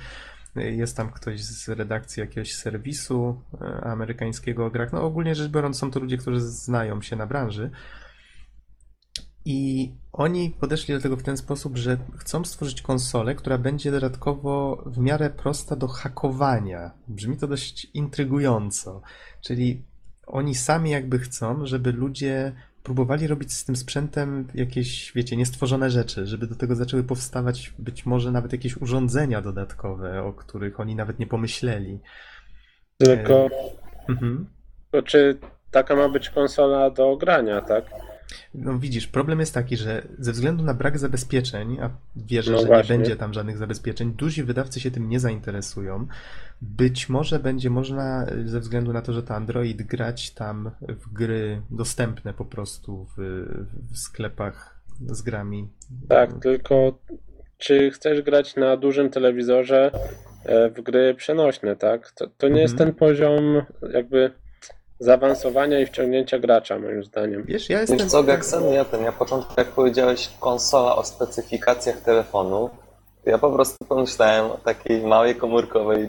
Jest 0.56 0.96
tam 0.96 1.10
ktoś 1.12 1.44
z 1.44 1.68
redakcji 1.68 2.20
jakiegoś 2.20 2.54
serwisu 2.54 3.42
e, 3.60 3.80
amerykańskiego 3.84 4.66
o 4.66 4.70
grach. 4.70 4.92
No 4.92 5.02
ogólnie 5.02 5.34
rzecz 5.34 5.50
biorąc 5.50 5.78
są 5.78 5.90
to 5.90 6.00
ludzie, 6.00 6.18
którzy 6.18 6.40
znają 6.40 7.02
się 7.02 7.16
na 7.16 7.26
branży. 7.26 7.70
I 9.44 9.90
oni 10.12 10.50
podeszli 10.60 10.94
do 10.94 11.00
tego 11.00 11.16
w 11.16 11.22
ten 11.22 11.36
sposób, 11.36 11.76
że 11.76 11.96
chcą 12.16 12.44
stworzyć 12.44 12.82
konsolę, 12.82 13.34
która 13.34 13.58
będzie 13.58 13.90
dodatkowo 13.90 14.82
w 14.86 14.98
miarę 14.98 15.30
prosta 15.30 15.76
do 15.76 15.88
hakowania. 15.88 16.90
Brzmi 17.08 17.36
to 17.36 17.46
dość 17.48 17.86
intrygująco. 17.94 19.02
Czyli 19.40 19.82
oni 20.26 20.54
sami 20.54 20.90
jakby 20.90 21.18
chcą, 21.18 21.66
żeby 21.66 21.92
ludzie 21.92 22.52
próbowali 22.82 23.26
robić 23.26 23.52
z 23.52 23.64
tym 23.64 23.76
sprzętem 23.76 24.48
jakieś, 24.54 25.12
wiecie, 25.14 25.36
niestworzone 25.36 25.90
rzeczy, 25.90 26.26
żeby 26.26 26.46
do 26.46 26.54
tego 26.54 26.74
zaczęły 26.74 27.04
powstawać 27.04 27.72
być 27.78 28.06
może 28.06 28.30
nawet 28.32 28.52
jakieś 28.52 28.76
urządzenia 28.76 29.42
dodatkowe, 29.42 30.22
o 30.22 30.32
których 30.32 30.80
oni 30.80 30.96
nawet 30.96 31.18
nie 31.18 31.26
pomyśleli. 31.26 31.98
Tylko, 32.98 33.48
Mhm. 34.08 34.46
tylko 34.90 35.06
czy 35.06 35.38
taka 35.70 35.96
ma 35.96 36.08
być 36.08 36.30
konsola 36.30 36.90
do 36.90 37.16
grania, 37.16 37.60
tak? 37.60 37.84
No 38.54 38.78
widzisz, 38.78 39.06
problem 39.06 39.40
jest 39.40 39.54
taki, 39.54 39.76
że 39.76 40.02
ze 40.18 40.32
względu 40.32 40.64
na 40.64 40.74
brak 40.74 40.98
zabezpieczeń, 40.98 41.78
a 41.80 41.90
wierzę, 42.16 42.52
No 42.52 42.58
że 42.58 42.66
właśnie. 42.66 42.94
nie 42.94 42.98
będzie 42.98 43.16
tam 43.16 43.34
żadnych 43.34 43.58
zabezpieczeń, 43.58 44.12
duzi 44.12 44.42
wydawcy 44.42 44.80
się 44.80 44.90
tym 44.90 45.08
nie 45.08 45.20
zainteresują. 45.20 46.06
Być 46.62 47.08
może 47.08 47.38
będzie 47.38 47.70
można, 47.70 48.26
y, 48.32 48.48
ze 48.48 48.60
względu 48.60 48.92
na 48.92 49.02
to, 49.02 49.12
że 49.12 49.22
to 49.22 49.34
Android, 49.34 49.82
grać 49.82 50.30
tam 50.30 50.70
w 50.80 51.12
gry 51.12 51.62
dostępne 51.70 52.34
po 52.34 52.44
prostu 52.44 53.06
w, 53.16 53.44
w 53.92 53.98
sklepach 53.98 54.80
z 55.06 55.22
grami. 55.22 55.68
Tak, 56.08 56.30
tylko 56.42 56.98
czy 57.58 57.90
chcesz 57.90 58.22
grać 58.22 58.56
na 58.56 58.76
dużym 58.76 59.10
telewizorze 59.10 59.90
e, 60.44 60.70
w 60.70 60.80
gry 60.80 61.14
przenośne, 61.14 61.76
tak? 61.76 62.10
To, 62.10 62.26
to 62.38 62.48
nie 62.48 62.60
jest 62.60 62.74
Mhm. 62.74 62.90
ten 62.90 62.98
poziom 62.98 63.62
jakby 63.92 64.30
zaawansowania 65.00 65.80
i 65.80 65.86
wciągnięcia 65.86 66.38
gracza, 66.38 66.78
moim 66.78 67.04
zdaniem. 67.04 67.44
Wiesz, 67.44 67.70
ja 67.70 67.80
jestem... 67.80 67.98
Wiesz 67.98 68.06
co, 68.06 68.22
Gaxen, 68.22 68.72
ja 68.72 68.84
ten, 68.84 69.02
ja 69.04 69.12
początku 69.12 69.54
jak 69.56 69.68
powiedziałeś 69.68 70.30
konsola 70.40 70.96
o 70.96 71.04
specyfikacjach 71.04 72.00
telefonu, 72.00 72.70
to 73.24 73.30
ja 73.30 73.38
po 73.38 73.50
prostu 73.50 73.84
pomyślałem 73.84 74.50
o 74.50 74.56
takiej 74.56 75.02
małej 75.02 75.34
komórkowej 75.34 76.08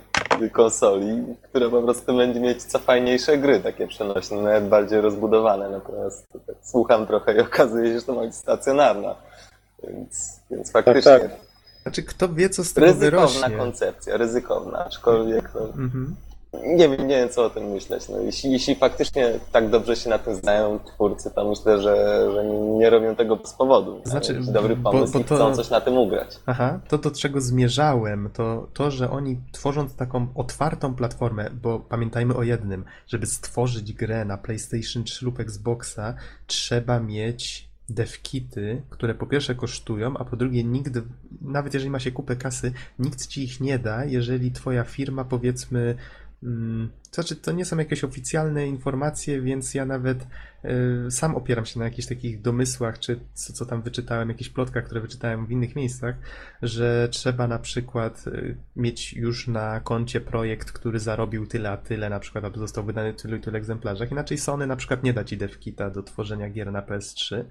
konsoli, 0.52 1.24
która 1.42 1.70
po 1.70 1.82
prostu 1.82 2.18
będzie 2.18 2.40
mieć 2.40 2.64
co 2.64 2.80
fajniejsze 2.80 3.38
gry, 3.38 3.60
takie 3.60 3.88
przenośne, 3.88 4.42
nawet 4.42 4.68
bardziej 4.68 5.02
rozbudowane, 5.02 5.70
natomiast 5.70 6.28
tak 6.48 6.56
słucham 6.64 7.08
trochę 7.08 7.36
i 7.36 7.40
okazuje 7.40 7.94
się, 7.94 8.00
że 8.00 8.06
to 8.06 8.14
ma 8.14 8.22
być 8.22 8.36
stacjonarna, 8.36 9.16
więc, 9.84 10.40
więc 10.52 10.72
faktycznie 10.72 11.20
tak. 11.20 11.32
Znaczy, 11.82 12.04
kto 12.04 12.30
wie, 12.30 12.50
co 12.50 12.64
z 12.64 12.74
tego 12.74 12.88
ryzykowna 12.88 13.20
wyrośnie. 13.20 13.58
koncepcja, 13.58 14.18
ryzykowna, 14.18 14.86
aczkolwiek 14.86 15.50
no, 15.56 15.62
Mhm. 15.62 16.16
Nie 16.54 16.90
wiem, 16.90 17.08
nie 17.08 17.16
wiem 17.18 17.30
co 17.30 17.46
o 17.46 17.50
tym 17.50 17.64
myśleć. 17.72 18.10
No, 18.10 18.20
jeśli, 18.20 18.52
jeśli 18.52 18.76
faktycznie 18.76 19.40
tak 19.52 19.70
dobrze 19.70 19.96
się 19.96 20.10
na 20.10 20.20
tym 20.20 20.36
znają 20.36 20.80
twórcy, 20.80 21.32
to 21.36 21.50
myślę, 21.50 21.82
że, 21.82 22.28
że 22.34 22.46
nie 22.80 22.90
robią 22.90 23.16
tego 23.16 23.36
bez 23.36 23.54
powodu. 23.54 24.02
Znaczy, 24.06 24.34
Mają 24.34 24.40
jakiś 24.42 24.54
dobry 24.54 24.76
bo- 24.76 24.92
pomysł 24.92 25.14
bo 25.14 25.20
i 25.20 25.24
to- 25.24 25.36
chcą 25.36 25.56
coś 25.56 25.70
na 25.70 25.82
tym 25.82 25.98
ugrać. 25.98 26.40
Aha, 26.46 26.80
to 26.88 26.98
do 26.98 27.12
czego 27.12 27.42
zmierzałem, 27.42 28.30
to 28.34 28.68
to, 28.74 28.92
że 28.92 29.10
oni 29.12 29.38
tworząc 29.52 29.96
taką 29.96 30.28
otwartą 30.36 30.96
platformę, 30.96 31.50
bo 31.62 31.80
pamiętajmy 31.80 32.36
o 32.36 32.44
jednym, 32.44 32.84
żeby 33.08 33.26
stworzyć 33.26 33.94
grę 33.94 34.26
na 34.26 34.38
PlayStation 34.38 35.04
3 35.04 35.26
lub 35.26 35.40
Xboxa, 35.40 36.14
trzeba 36.48 37.00
mieć 37.00 37.72
devkity, 37.90 38.82
które 38.90 39.16
po 39.16 39.26
pierwsze 39.28 39.56
kosztują, 39.56 40.18
a 40.18 40.26
po 40.26 40.36
drugie 40.36 40.64
nikt, 40.64 40.94
nawet 41.42 41.74
jeżeli 41.74 41.92
ma 41.92 42.00
się 42.00 42.12
kupę 42.12 42.36
kasy, 42.36 42.72
nikt 43.00 43.28
ci 43.28 43.44
ich 43.44 43.62
nie 43.62 43.80
da, 43.80 44.06
jeżeli 44.06 44.52
twoja 44.52 44.84
firma 44.84 45.24
powiedzmy 45.26 45.96
znaczy, 47.12 47.36
to 47.36 47.52
nie 47.52 47.66
są 47.66 47.78
jakieś 47.78 48.04
oficjalne 48.04 48.68
informacje, 48.68 49.42
więc 49.42 49.74
ja 49.74 49.86
nawet 49.86 50.28
y, 51.08 51.12
sam 51.12 51.36
opieram 51.36 51.66
się 51.66 51.80
na 51.80 51.86
jakichś 51.86 52.08
takich 52.08 52.42
domysłach, 52.42 53.00
czy 53.00 53.20
co, 53.34 53.54
co 53.54 53.66
tam 53.66 53.82
wyczytałem, 53.82 54.30
jakichś 54.30 54.50
plotkach, 54.50 54.86
które 54.86 55.02
wyczytałem 55.02 55.46
w 55.46 55.52
innych 55.52 55.76
miejscach, 55.76 56.16
że 56.62 57.08
trzeba 57.12 57.48
na 57.48 57.60
przykład 57.60 58.28
y, 58.28 58.58
mieć 58.76 59.14
już 59.14 59.48
na 59.48 59.80
koncie 59.80 60.22
projekt, 60.22 60.72
który 60.72 61.00
zarobił 61.00 61.48
tyle 61.48 61.72
a 61.72 61.78
tyle, 61.78 62.10
na 62.10 62.20
przykład, 62.20 62.46
aby 62.46 62.60
został 62.60 62.84
wydany 62.84 63.14
tylu 63.14 63.38
i 63.38 63.40
tylu 63.40 63.58
egzemplarzach. 63.58 64.12
Inaczej 64.12 64.38
Sony 64.38 64.68
na 64.68 64.76
przykład 64.76 65.04
nie 65.04 65.14
da 65.14 65.24
ci 65.24 65.38
do 65.94 66.04
tworzenia 66.04 66.50
gier 66.50 66.72
na 66.72 66.82
PS3. 66.82 67.44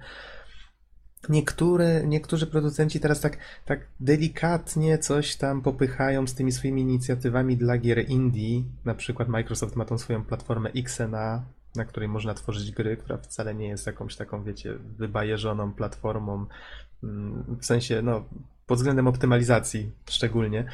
Niektóre, 1.29 2.07
niektórzy 2.07 2.47
producenci 2.47 2.99
teraz 2.99 3.21
tak, 3.21 3.37
tak 3.65 3.87
delikatnie 3.99 4.97
coś 4.97 5.35
tam 5.35 5.61
popychają 5.61 6.27
z 6.27 6.33
tymi 6.33 6.51
swoimi 6.51 6.81
inicjatywami 6.81 7.57
dla 7.57 7.77
gier 7.77 8.09
indie. 8.09 8.63
Na 8.85 8.95
przykład 8.95 9.27
Microsoft 9.27 9.75
ma 9.75 9.85
tą 9.85 9.97
swoją 9.97 10.23
platformę 10.23 10.69
XNA, 10.75 11.43
na 11.75 11.85
której 11.85 12.09
można 12.09 12.33
tworzyć 12.33 12.71
gry, 12.71 12.97
która 12.97 13.17
wcale 13.17 13.55
nie 13.55 13.67
jest 13.67 13.87
jakąś 13.87 14.15
taką, 14.15 14.43
wiecie, 14.43 14.73
wybajeżoną 14.97 15.73
platformą. 15.73 16.45
mm, 17.03 17.57
W 17.61 17.65
sensie, 17.65 18.01
no, 18.01 18.25
pod 18.67 18.77
względem 18.77 19.07
optymalizacji 19.07 19.91
szczególnie. 20.09 20.65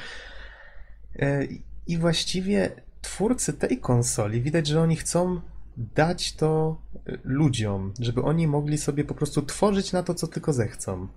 E, 1.15 1.47
I 1.87 1.97
właściwie 1.97 2.71
twórcy 3.01 3.53
tej 3.53 3.77
konsoli, 3.77 4.41
widać, 4.41 4.67
że 4.67 4.81
oni 4.81 4.95
chcą 4.95 5.41
dać 5.77 6.35
to 6.35 6.81
e, 7.07 7.17
ludziom, 7.23 7.93
żeby 7.99 8.21
oni 8.21 8.47
mogli 8.47 8.77
sobie 8.77 9.03
po 9.03 9.13
prostu 9.13 9.41
tworzyć 9.41 9.93
na 9.93 10.03
to, 10.03 10.13
co 10.13 10.27
tylko 10.27 10.53
zechcą. 10.53 11.07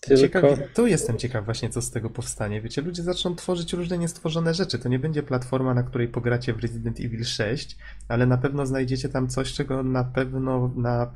Tylko- 0.00 0.20
Ciekawi, 0.22 0.62
tu 0.74 0.86
jestem 0.86 1.18
ciekaw 1.18 1.44
właśnie, 1.44 1.70
co 1.70 1.82
z 1.82 1.90
tego 1.90 2.10
powstanie. 2.10 2.60
Wiecie, 2.60 2.82
ludzie 2.82 3.02
zaczną 3.02 3.34
tworzyć 3.36 3.72
różne 3.72 3.98
niestworzone 3.98 4.54
rzeczy. 4.54 4.78
To 4.78 4.88
nie 4.88 4.98
będzie 4.98 5.22
platforma, 5.22 5.74
na 5.74 5.82
której 5.82 6.08
pogracie 6.08 6.52
w 6.52 6.60
Resident 6.60 7.00
Evil 7.00 7.24
6, 7.24 7.76
ale 8.08 8.26
na 8.26 8.38
pewno 8.38 8.66
znajdziecie 8.66 9.08
tam 9.08 9.28
coś, 9.28 9.52
czego 9.52 9.82
na 9.82 10.04
pewno 10.04 10.72
na 10.76 11.14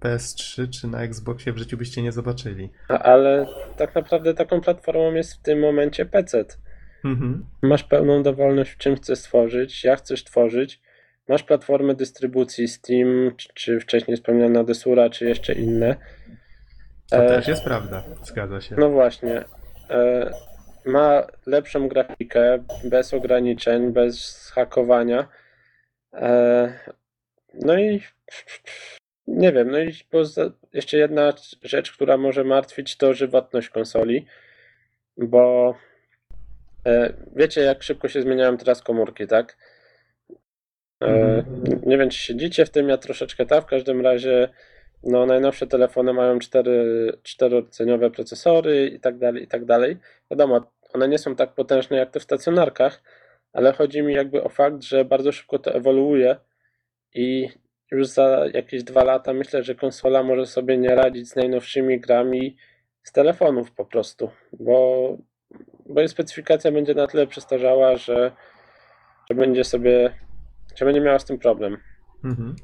PS3 0.00 0.70
czy 0.70 0.86
na 0.86 1.02
Xboxie 1.02 1.52
w 1.52 1.58
życiu 1.58 1.76
byście 1.76 2.02
nie 2.02 2.12
zobaczyli. 2.12 2.70
Ale 2.88 3.46
tak 3.76 3.94
naprawdę 3.94 4.34
taką 4.34 4.60
platformą 4.60 5.12
jest 5.12 5.34
w 5.34 5.42
tym 5.42 5.60
momencie 5.60 6.06
PC. 6.06 6.44
Mhm. 7.04 7.46
Masz 7.62 7.84
pełną 7.84 8.22
dowolność, 8.22 8.70
w 8.70 8.78
czym 8.78 8.96
chcesz 8.96 9.18
stworzyć, 9.18 9.84
jak 9.84 9.98
chcesz 9.98 10.24
tworzyć. 10.24 10.80
Masz 11.28 11.42
platformę 11.42 11.94
dystrybucji 11.94 12.68
Steam, 12.68 13.32
czy, 13.36 13.48
czy 13.54 13.80
wcześniej 13.80 14.16
wspomniana 14.16 14.64
Desura, 14.64 15.10
czy 15.10 15.28
jeszcze 15.28 15.52
inne. 15.52 15.96
To 17.10 17.16
E, 17.16 17.28
też 17.28 17.48
jest 17.48 17.64
prawda, 17.64 18.04
zgadza 18.22 18.60
się. 18.60 18.76
No 18.78 18.90
właśnie. 18.90 19.44
E, 19.90 20.30
ma 20.84 21.26
lepszą 21.46 21.88
grafikę, 21.88 22.64
bez 22.84 23.14
ograniczeń, 23.14 23.92
bez 23.92 24.50
hakowania. 24.54 25.28
E, 26.12 26.72
no 27.54 27.78
i 27.78 28.02
nie 29.26 29.52
wiem, 29.52 29.70
no 29.70 29.78
i 29.78 29.94
poza, 30.10 30.50
jeszcze 30.72 30.96
jedna 30.98 31.32
rzecz, 31.62 31.92
która 31.92 32.16
może 32.16 32.44
martwić, 32.44 32.96
to 32.96 33.14
żywotność 33.14 33.68
konsoli, 33.68 34.26
bo 35.16 35.74
e, 36.86 37.12
wiecie, 37.36 37.60
jak 37.60 37.82
szybko 37.82 38.08
się 38.08 38.22
zmieniają 38.22 38.56
teraz 38.56 38.82
komórki, 38.82 39.26
tak? 39.26 39.56
E, 41.02 41.44
nie 41.86 41.98
wiem, 41.98 42.10
czy 42.10 42.18
siedzicie 42.18 42.66
w 42.66 42.70
tym, 42.70 42.88
ja 42.88 42.98
troszeczkę 42.98 43.46
tak, 43.46 43.64
w 43.64 43.66
każdym 43.66 44.00
razie 44.00 44.48
no, 45.02 45.26
najnowsze 45.26 45.66
telefony 45.66 46.12
mają 46.12 46.38
cztery, 46.38 47.12
czterorodzeniowe 47.22 48.10
procesory 48.10 48.86
i 48.86 49.00
tak 49.00 49.18
dalej, 49.18 49.42
i 49.42 49.48
tak 49.48 49.64
dalej. 49.64 49.96
Wiadomo, 50.30 50.72
one 50.94 51.08
nie 51.08 51.18
są 51.18 51.36
tak 51.36 51.54
potężne 51.54 51.96
jak 51.96 52.10
te 52.10 52.20
w 52.20 52.22
stacjonarkach, 52.22 53.02
ale 53.52 53.72
chodzi 53.72 54.02
mi 54.02 54.14
jakby 54.14 54.44
o 54.44 54.48
fakt, 54.48 54.82
że 54.82 55.04
bardzo 55.04 55.32
szybko 55.32 55.58
to 55.58 55.74
ewoluuje 55.74 56.36
i 57.14 57.48
już 57.90 58.06
za 58.06 58.44
jakieś 58.54 58.84
dwa 58.84 59.04
lata 59.04 59.32
myślę, 59.32 59.62
że 59.62 59.74
konsola 59.74 60.22
może 60.22 60.46
sobie 60.46 60.78
nie 60.78 60.94
radzić 60.94 61.28
z 61.28 61.36
najnowszymi 61.36 62.00
grami 62.00 62.56
z 63.02 63.12
telefonów 63.12 63.72
po 63.72 63.84
prostu, 63.84 64.30
bo, 64.52 65.16
bo 65.86 66.00
jej 66.00 66.08
specyfikacja 66.08 66.72
będzie 66.72 66.94
na 66.94 67.06
tyle 67.06 67.26
przestarzała, 67.26 67.96
że, 67.96 68.32
że 69.30 69.34
będzie 69.36 69.64
sobie, 69.64 70.14
że 70.78 70.84
będzie 70.84 71.00
miała 71.00 71.18
z 71.18 71.24
tym 71.24 71.38
problem. 71.38 71.76
Mhm. 72.24 72.56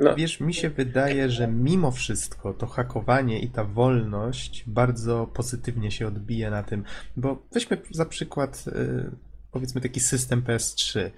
No. 0.00 0.14
Wiesz, 0.14 0.40
mi 0.40 0.54
się 0.54 0.70
wydaje, 0.70 1.30
że 1.30 1.48
mimo 1.48 1.90
wszystko 1.90 2.54
to 2.54 2.66
hakowanie 2.66 3.40
i 3.40 3.48
ta 3.48 3.64
wolność 3.64 4.64
bardzo 4.66 5.26
pozytywnie 5.26 5.90
się 5.90 6.06
odbije 6.06 6.50
na 6.50 6.62
tym, 6.62 6.84
bo 7.16 7.42
weźmy 7.52 7.82
za 7.90 8.04
przykład 8.06 8.64
y, 8.66 9.10
powiedzmy 9.52 9.80
taki 9.80 10.00
system 10.00 10.42
PS3. 10.42 11.10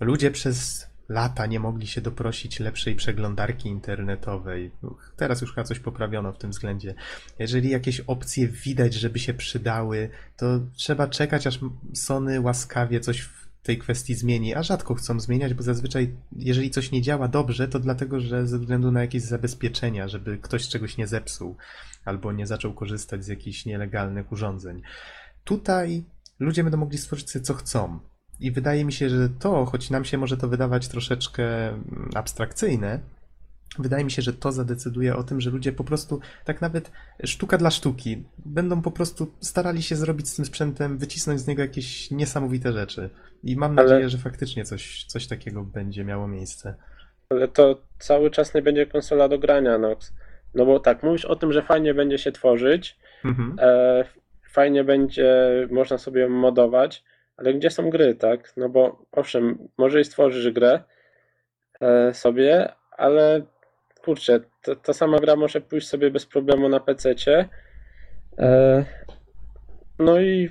Ludzie 0.00 0.30
przez 0.30 0.86
lata 1.08 1.46
nie 1.46 1.60
mogli 1.60 1.86
się 1.86 2.00
doprosić 2.00 2.60
lepszej 2.60 2.94
przeglądarki 2.94 3.68
internetowej. 3.68 4.70
Teraz 5.16 5.40
już 5.40 5.54
chyba 5.54 5.64
coś 5.64 5.80
poprawiono 5.80 6.32
w 6.32 6.38
tym 6.38 6.50
względzie. 6.50 6.94
Jeżeli 7.38 7.70
jakieś 7.70 8.00
opcje 8.00 8.48
widać, 8.48 8.94
żeby 8.94 9.18
się 9.18 9.34
przydały, 9.34 10.10
to 10.36 10.60
trzeba 10.76 11.08
czekać, 11.08 11.46
aż 11.46 11.60
Sony 11.94 12.40
łaskawie 12.40 13.00
coś 13.00 13.20
w 13.20 13.45
tej 13.66 13.78
kwestii 13.78 14.14
zmieni, 14.14 14.54
a 14.54 14.62
rzadko 14.62 14.94
chcą 14.94 15.20
zmieniać, 15.20 15.54
bo 15.54 15.62
zazwyczaj, 15.62 16.16
jeżeli 16.36 16.70
coś 16.70 16.92
nie 16.92 17.02
działa 17.02 17.28
dobrze, 17.28 17.68
to 17.68 17.78
dlatego, 17.78 18.20
że 18.20 18.46
ze 18.46 18.58
względu 18.58 18.92
na 18.92 19.00
jakieś 19.00 19.22
zabezpieczenia, 19.22 20.08
żeby 20.08 20.38
ktoś 20.38 20.68
czegoś 20.68 20.96
nie 20.96 21.06
zepsuł 21.06 21.56
albo 22.04 22.32
nie 22.32 22.46
zaczął 22.46 22.74
korzystać 22.74 23.24
z 23.24 23.28
jakichś 23.28 23.66
nielegalnych 23.66 24.32
urządzeń. 24.32 24.82
Tutaj 25.44 26.04
ludzie 26.38 26.62
będą 26.62 26.78
mogli 26.78 26.98
stworzyć 26.98 27.30
sobie 27.30 27.44
co 27.44 27.54
chcą. 27.54 27.98
I 28.40 28.52
wydaje 28.52 28.84
mi 28.84 28.92
się, 28.92 29.10
że 29.10 29.28
to, 29.28 29.64
choć 29.64 29.90
nam 29.90 30.04
się 30.04 30.18
może 30.18 30.36
to 30.36 30.48
wydawać 30.48 30.88
troszeczkę 30.88 31.68
mm, 31.68 32.10
abstrakcyjne, 32.14 33.00
wydaje 33.78 34.04
mi 34.04 34.10
się, 34.10 34.22
że 34.22 34.32
to 34.32 34.52
zadecyduje 34.52 35.16
o 35.16 35.22
tym, 35.22 35.40
że 35.40 35.50
ludzie 35.50 35.72
po 35.72 35.84
prostu, 35.84 36.20
tak 36.44 36.60
nawet 36.60 36.90
sztuka 37.24 37.58
dla 37.58 37.70
sztuki, 37.70 38.24
będą 38.38 38.82
po 38.82 38.90
prostu 38.90 39.32
starali 39.40 39.82
się 39.82 39.96
zrobić 39.96 40.28
z 40.28 40.36
tym 40.36 40.44
sprzętem, 40.44 40.98
wycisnąć 40.98 41.40
z 41.40 41.46
niego 41.46 41.62
jakieś 41.62 42.10
niesamowite 42.10 42.72
rzeczy. 42.72 43.10
I 43.42 43.56
mam 43.56 43.78
Ale- 43.78 43.88
nadzieję, 43.90 44.08
że 44.08 44.18
faktycznie 44.18 44.64
coś, 44.64 45.04
coś 45.04 45.26
takiego 45.26 45.62
będzie 45.62 46.04
miało 46.04 46.28
miejsce. 46.28 46.74
Ale 47.30 47.48
to 47.48 47.82
cały 47.98 48.30
czas 48.30 48.54
nie 48.54 48.62
będzie 48.62 48.86
konsola 48.86 49.28
do 49.28 49.38
grania, 49.38 49.78
Nox. 49.78 50.12
No 50.54 50.66
bo 50.66 50.80
tak, 50.80 51.02
mówisz 51.02 51.24
o 51.24 51.36
tym, 51.36 51.52
że 51.52 51.62
fajnie 51.62 51.94
będzie 51.94 52.18
się 52.18 52.32
tworzyć, 52.32 52.98
Mhm. 53.24 53.56
e, 53.60 54.04
fajnie 54.50 54.84
będzie, 54.84 55.34
można 55.70 55.98
sobie 55.98 56.28
modować, 56.28 57.04
ale 57.36 57.54
gdzie 57.54 57.70
są 57.70 57.90
gry, 57.90 58.14
tak? 58.14 58.52
No 58.56 58.68
bo 58.68 59.06
owszem, 59.12 59.58
może 59.78 60.00
i 60.00 60.04
stworzysz 60.04 60.50
grę 60.52 60.84
e, 61.80 62.14
sobie, 62.14 62.72
ale 62.96 63.42
kurczę, 64.06 64.40
to, 64.62 64.76
ta 64.76 64.92
sama 64.92 65.18
gra 65.18 65.36
może 65.36 65.60
pójść 65.60 65.88
sobie 65.88 66.10
bez 66.10 66.26
problemu 66.26 66.68
na 66.68 66.80
PC-cie. 66.80 67.48
E, 68.38 68.84
no 69.98 70.20
i 70.20 70.50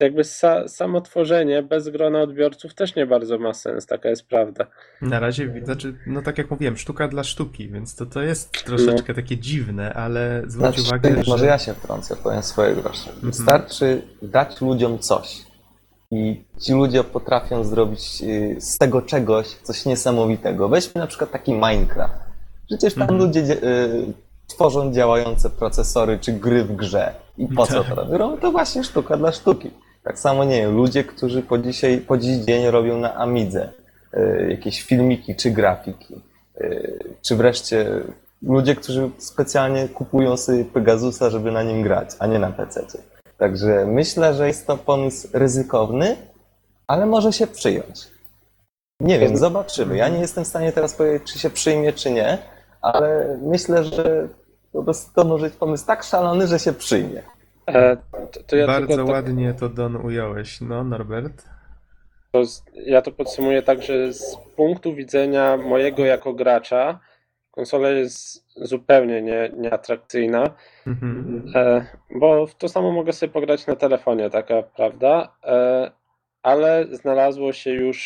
jakby 0.00 0.24
sa, 0.24 0.68
samo 0.68 1.00
tworzenie 1.00 1.62
bez 1.62 1.88
grona 1.88 2.20
odbiorców 2.20 2.74
też 2.74 2.94
nie 2.94 3.06
bardzo 3.06 3.38
ma 3.38 3.54
sens, 3.54 3.86
taka 3.86 4.08
jest 4.08 4.26
prawda. 4.26 4.66
Na 5.02 5.20
razie, 5.20 5.54
znaczy, 5.64 5.94
no 6.06 6.22
tak 6.22 6.38
jak 6.38 6.50
mówiłem, 6.50 6.76
sztuka 6.76 7.08
dla 7.08 7.24
sztuki, 7.24 7.68
więc 7.68 7.96
to, 7.96 8.06
to 8.06 8.22
jest 8.22 8.64
troszeczkę 8.64 9.14
takie 9.14 9.36
dziwne, 9.36 9.94
ale 9.94 10.42
zwróć 10.46 10.74
Znaczy, 10.74 10.88
uwagę, 10.88 11.24
że... 11.24 11.30
Może 11.30 11.46
ja 11.46 11.58
się 11.58 11.74
wtrącę, 11.74 12.16
powiem 12.16 12.42
swoje 12.42 12.74
grosze. 12.74 13.10
Wystarczy 13.22 14.02
dać 14.22 14.60
ludziom 14.60 14.98
coś 14.98 15.47
i 16.10 16.44
ci 16.58 16.72
ludzie 16.72 17.04
potrafią 17.04 17.64
zrobić 17.64 18.22
y, 18.22 18.56
z 18.60 18.78
tego 18.78 19.02
czegoś 19.02 19.46
coś 19.46 19.86
niesamowitego. 19.86 20.68
Weźmy 20.68 21.00
na 21.00 21.06
przykład 21.06 21.30
taki 21.30 21.52
Minecraft. 21.52 22.14
Przecież 22.66 22.94
tam 22.94 23.02
Mhm. 23.02 23.18
ludzie 23.20 23.42
dzie- 23.42 23.62
y, 23.62 24.12
tworzą 24.46 24.92
działające 24.92 25.50
procesory 25.50 26.18
czy 26.18 26.32
gry 26.32 26.64
w 26.64 26.76
grze. 26.76 27.14
I 27.38 27.46
po 27.48 27.66
co 27.66 27.84
Tak. 27.84 27.88
to 27.88 27.94
robią? 27.94 28.18
Robią 28.18 28.36
to 28.38 28.52
właśnie 28.52 28.84
sztuka 28.84 29.16
dla 29.16 29.32
sztuki. 29.32 29.70
Tak 30.04 30.18
samo, 30.18 30.44
nie 30.44 30.56
wiem, 30.56 30.76
ludzie, 30.76 31.04
którzy 31.04 31.42
po, 31.42 31.58
dzisiaj, 31.58 31.98
po 31.98 32.16
dziś 32.18 32.36
dzień 32.36 32.70
robią 32.70 32.98
na 32.98 33.14
Amidze 33.14 33.68
y, 34.14 34.46
jakieś 34.50 34.82
filmiki 34.82 35.36
czy 35.36 35.50
grafiki, 35.50 36.14
y, 36.60 36.98
czy 37.22 37.36
wreszcie 37.36 37.86
ludzie, 38.42 38.74
którzy 38.74 39.10
specjalnie 39.18 39.88
kupują 39.88 40.36
sobie 40.36 40.64
Pegasusa, 40.64 41.30
żeby 41.30 41.52
na 41.52 41.62
nim 41.62 41.82
grać, 41.82 42.10
a 42.18 42.26
nie 42.26 42.38
na 42.38 42.50
PC. 42.52 42.86
Także 43.38 43.86
myślę, 43.86 44.34
że 44.34 44.46
jest 44.46 44.66
to 44.66 44.76
pomysł 44.76 45.28
ryzykowny, 45.32 46.16
ale 46.86 47.06
może 47.06 47.32
się 47.32 47.46
przyjąć. 47.46 48.08
Nie 49.00 49.18
wiem, 49.18 49.36
zobaczymy. 49.36 49.96
Ja 49.96 50.08
nie 50.08 50.18
jestem 50.18 50.44
w 50.44 50.48
stanie 50.48 50.72
teraz 50.72 50.94
powiedzieć, 50.94 51.32
czy 51.32 51.38
się 51.38 51.50
przyjmie, 51.50 51.92
czy 51.92 52.10
nie, 52.10 52.38
ale 52.82 53.38
myślę, 53.42 53.84
że 53.84 54.28
po 54.72 54.82
prostu 54.82 55.14
to 55.14 55.24
może 55.24 55.46
być 55.46 55.54
pomysł 55.56 55.86
tak 55.86 56.02
szalony, 56.02 56.46
że 56.46 56.58
się 56.58 56.72
przyjmie. 56.72 57.22
E, 57.66 57.96
to, 58.32 58.42
to 58.46 58.56
ja 58.56 58.66
Bardzo 58.66 58.86
tylko 58.86 59.02
tak- 59.02 59.12
ładnie 59.12 59.54
to 59.54 59.68
Don 59.68 59.96
ująłeś. 59.96 60.60
No, 60.60 60.84
Norbert? 60.84 61.44
To 62.32 62.44
z- 62.46 62.62
ja 62.86 63.02
to 63.02 63.12
podsumuję 63.12 63.62
tak, 63.62 63.82
że 63.82 64.12
z 64.12 64.36
punktu 64.56 64.94
widzenia 64.94 65.56
mojego 65.56 66.04
jako 66.04 66.32
gracza 66.32 67.00
konsola 67.58 67.90
jest 67.90 68.44
zupełnie 68.56 69.22
nie, 69.22 69.50
nieatrakcyjna, 69.56 70.54
Mhm. 70.86 71.42
e, 71.54 71.86
bo 72.20 72.46
w 72.46 72.54
to 72.54 72.68
samo 72.68 72.92
mogę 72.92 73.12
sobie 73.12 73.32
pograć 73.32 73.66
na 73.66 73.76
telefonie, 73.76 74.30
taka 74.30 74.62
prawda, 74.62 75.34
e, 75.44 75.90
ale 76.42 76.86
znalazło 76.92 77.52
się 77.52 77.70
już 77.70 77.98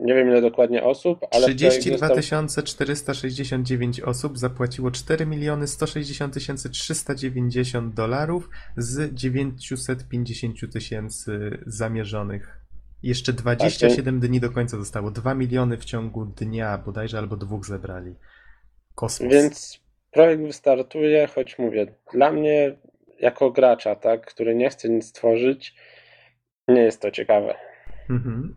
nie 0.00 0.14
wiem 0.14 0.28
ile 0.28 0.40
dokładnie 0.40 0.84
osób, 0.84 1.18
ale 1.32 1.46
projekt 1.46 1.80
32 1.80 2.08
został, 2.22 2.62
469 2.62 4.00
osób 4.00 4.38
zapłaciło 4.38 4.90
4 4.90 5.26
miliony 5.26 5.66
160 5.66 6.34
390 6.72 7.94
dolarów 7.94 8.50
z 8.76 9.14
950 9.14 10.72
tysięcy 10.72 11.58
zamierzonych. 11.66 12.60
Jeszcze 13.02 13.32
27 13.32 14.20
dni 14.20 14.40
do 14.40 14.50
końca 14.50 14.76
zostało. 14.76 15.10
2 15.10 15.34
miliony 15.34 15.76
w 15.76 15.84
ciągu 15.84 16.24
dnia 16.24 16.78
bodajże 16.78 17.18
albo 17.18 17.36
dwóch 17.36 17.66
zebrali. 17.66 18.14
Kosmos. 18.94 19.32
więc 19.32 19.80
projekt 20.10 20.42
wystartuje, 20.42 21.26
choć 21.26 21.58
mówię, 21.58 21.94
dla 22.12 22.32
mnie 22.32 22.76
jako 23.20 23.50
gracza, 23.50 23.96
tak, 23.96 24.26
który 24.26 24.54
nie 24.54 24.70
chce 24.70 24.88
nic 24.88 25.12
tworzyć, 25.12 25.74
nie 26.68 26.82
jest 26.82 27.02
to 27.02 27.10
ciekawe. 27.10 27.54
Mhm. 28.10 28.56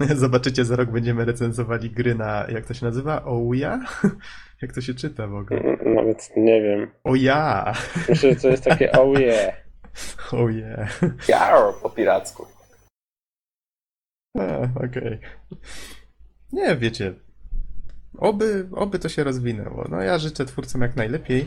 Zobaczycie, 0.14 0.64
za 0.64 0.76
rok 0.76 0.90
będziemy 0.90 1.24
recenzowali 1.24 1.90
gry 1.90 2.14
na, 2.14 2.46
jak 2.48 2.66
to 2.66 2.74
się 2.74 2.86
nazywa? 2.86 3.22
Ouya? 3.24 3.80
Jak 4.62 4.72
to 4.72 4.80
się 4.80 4.94
czyta 4.94 5.26
w 5.26 5.34
ogóle? 5.34 5.60
N- 5.60 5.94
Nawet 5.94 6.30
nie 6.36 6.62
wiem. 6.62 6.90
Oja! 7.04 7.72
Myślę, 8.08 8.30
że 8.34 8.40
to 8.40 8.48
jest 8.48 8.64
takie 8.64 8.92
oh 8.92 9.20
yeah. 9.20 9.54
Oh 10.32 10.50
yeah. 10.52 11.00
Jar 11.28 11.74
po 11.82 11.90
piracku. 11.90 12.46
A, 14.38 14.62
Okej. 14.86 15.18
Nie, 16.52 16.76
wiecie. 16.76 17.14
Oby, 18.18 18.68
oby 18.72 18.98
to 18.98 19.08
się 19.08 19.24
rozwinęło. 19.24 19.86
No 19.90 20.02
ja 20.02 20.18
życzę 20.18 20.44
twórcom 20.44 20.82
jak 20.82 20.96
najlepiej. 20.96 21.46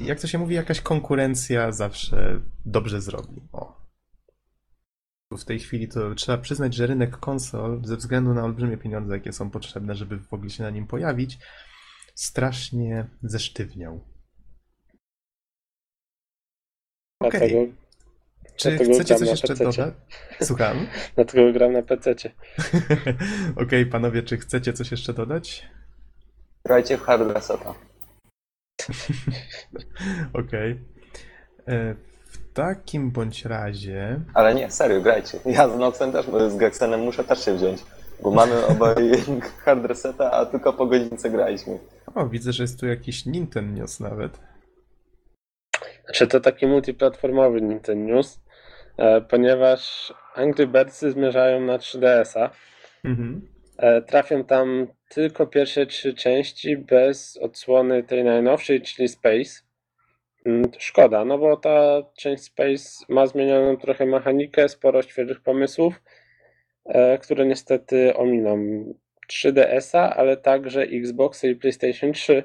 Jak 0.00 0.20
to 0.20 0.26
się 0.26 0.38
mówi, 0.38 0.54
jakaś 0.54 0.80
konkurencja 0.80 1.72
zawsze 1.72 2.40
dobrze 2.64 3.00
zrobi. 3.00 3.40
O. 3.52 3.84
W 5.38 5.44
tej 5.44 5.58
chwili 5.58 5.88
to 5.88 6.14
trzeba 6.14 6.38
przyznać, 6.38 6.74
że 6.74 6.86
rynek 6.86 7.16
konsol, 7.16 7.80
ze 7.84 7.96
względu 7.96 8.34
na 8.34 8.44
olbrzymie 8.44 8.76
pieniądze, 8.76 9.14
jakie 9.14 9.32
są 9.32 9.50
potrzebne, 9.50 9.94
żeby 9.94 10.18
w 10.18 10.34
ogóle 10.34 10.50
się 10.50 10.62
na 10.62 10.70
nim 10.70 10.86
pojawić, 10.86 11.38
strasznie 12.14 13.06
zesztywniał. 13.22 14.00
Okej. 17.20 17.50
Dlatego, 17.50 17.72
Czy 18.56 18.68
dlatego 18.68 18.94
chcecie 18.94 19.16
coś 19.16 19.28
jeszcze 19.28 19.54
dodać? 19.54 19.80
Słucham. 20.42 20.86
dlatego 21.14 21.52
gram 21.52 21.72
na 21.72 21.82
PC-cie. 21.82 22.30
Okej, 23.64 23.86
panowie, 23.86 24.22
czy 24.22 24.36
chcecie 24.36 24.72
coś 24.72 24.90
jeszcze 24.90 25.14
dodać? 25.14 25.68
Grajcie 26.66 26.96
w 26.98 27.02
hard 27.02 27.30
reseta. 27.34 27.74
Okej. 30.40 30.80
E, 31.68 31.94
W 32.26 32.52
takim 32.54 33.10
bądź 33.10 33.44
razie. 33.44 34.20
Ale 34.34 34.54
nie, 34.54 34.70
serio, 34.70 35.00
grajcie. 35.00 35.38
Ja 35.46 35.68
z 35.68 35.78
Noxem 35.78 36.12
też, 36.12 36.26
z 36.48 36.56
Gexenem 36.56 37.00
muszę 37.00 37.24
też 37.24 37.44
się 37.44 37.54
wziąć. 37.54 37.82
Bo 38.22 38.30
mamy 38.30 38.66
obaj 38.72 38.94
hard 39.64 39.84
reseta, 39.84 40.30
a 40.32 40.46
tylko 40.46 40.72
po 40.72 40.86
godzince 40.86 41.30
graliśmy. 41.30 41.78
O, 42.14 42.26
widzę, 42.26 42.52
że 42.52 42.62
jest 42.64 42.80
tu 42.80 42.86
jakiś 42.86 43.26
Nintendo 43.26 43.80
News 43.80 44.00
nawet. 44.00 44.38
Znaczy 46.04 46.26
to 46.26 46.40
taki 46.40 46.66
multiplatformowy 46.66 47.60
Nintendo 47.62 48.14
News, 48.14 48.40
e, 48.96 49.20
ponieważ 49.20 50.12
Angry 50.34 50.66
Birdsy 50.66 51.12
zmierzają 51.12 51.60
na 51.60 51.78
3DS-a. 51.78 52.50
Mhm. 53.04 53.48
E, 53.76 54.02
Trafią 54.02 54.44
tam 54.44 54.86
tylko 55.14 55.46
pierwsze 55.46 55.86
trzy 55.86 56.14
części 56.14 56.76
bez 56.76 57.36
odsłony 57.36 58.02
tej 58.02 58.24
najnowszej, 58.24 58.80
czyli 58.82 59.08
Space. 59.08 59.62
Mm, 60.46 60.70
Szkoda, 60.78 61.24
no 61.24 61.38
bo 61.38 61.56
ta 61.56 62.02
część 62.16 62.42
Space 62.42 63.04
ma 63.08 63.26
zmienioną 63.26 63.76
trochę 63.76 64.06
mechanikę, 64.06 64.68
sporo 64.68 65.02
świeżych 65.02 65.40
pomysłów, 65.40 66.02
e, 66.84 67.18
które 67.18 67.46
niestety 67.46 68.16
ominą 68.16 68.84
3DS-a, 69.28 70.16
ale 70.16 70.36
także 70.36 70.82
Xboxa 70.82 71.48
i 71.48 71.56
PlayStation 71.56 72.12
3, 72.12 72.42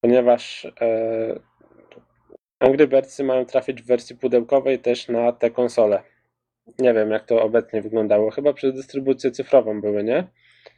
ponieważ 0.00 0.64
e, 0.80 1.40
Angry 2.58 2.88
Birdsy 2.88 3.24
mają 3.24 3.44
trafić 3.44 3.82
w 3.82 3.86
wersji 3.86 4.16
pudełkowej 4.16 4.78
też 4.78 5.08
na 5.08 5.32
te 5.32 5.50
konsole. 5.50 6.02
Nie 6.78 6.94
wiem, 6.94 7.10
jak 7.10 7.24
to 7.24 7.42
obecnie 7.42 7.82
wyglądało. 7.82 8.30
Chyba 8.30 8.52
przez 8.52 8.74
dystrybucję 8.74 9.30
cyfrową 9.30 9.80
były, 9.80 10.04
nie? 10.04 10.26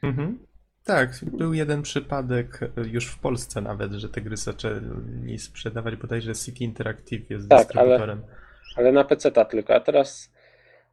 Mhm. 0.02 0.45
Tak, 0.86 1.10
był 1.32 1.54
jeden 1.54 1.82
przypadek 1.82 2.60
e, 2.62 2.68
już 2.88 3.06
w 3.06 3.18
Polsce 3.18 3.60
nawet, 3.60 3.92
że 3.92 4.08
te 4.08 4.20
gry 4.20 4.36
zaczęli 4.36 5.38
sprzedawać, 5.38 5.96
bodajże 5.96 6.34
City 6.34 6.64
Interactive 6.64 7.30
jest 7.30 7.48
Tak, 7.48 7.58
dystrybutorem. 7.58 8.22
ale 8.76 8.92
na 8.92 9.04
PC-ta 9.04 9.44
tylko. 9.44 9.74
A 9.74 9.80
teraz 9.80 10.32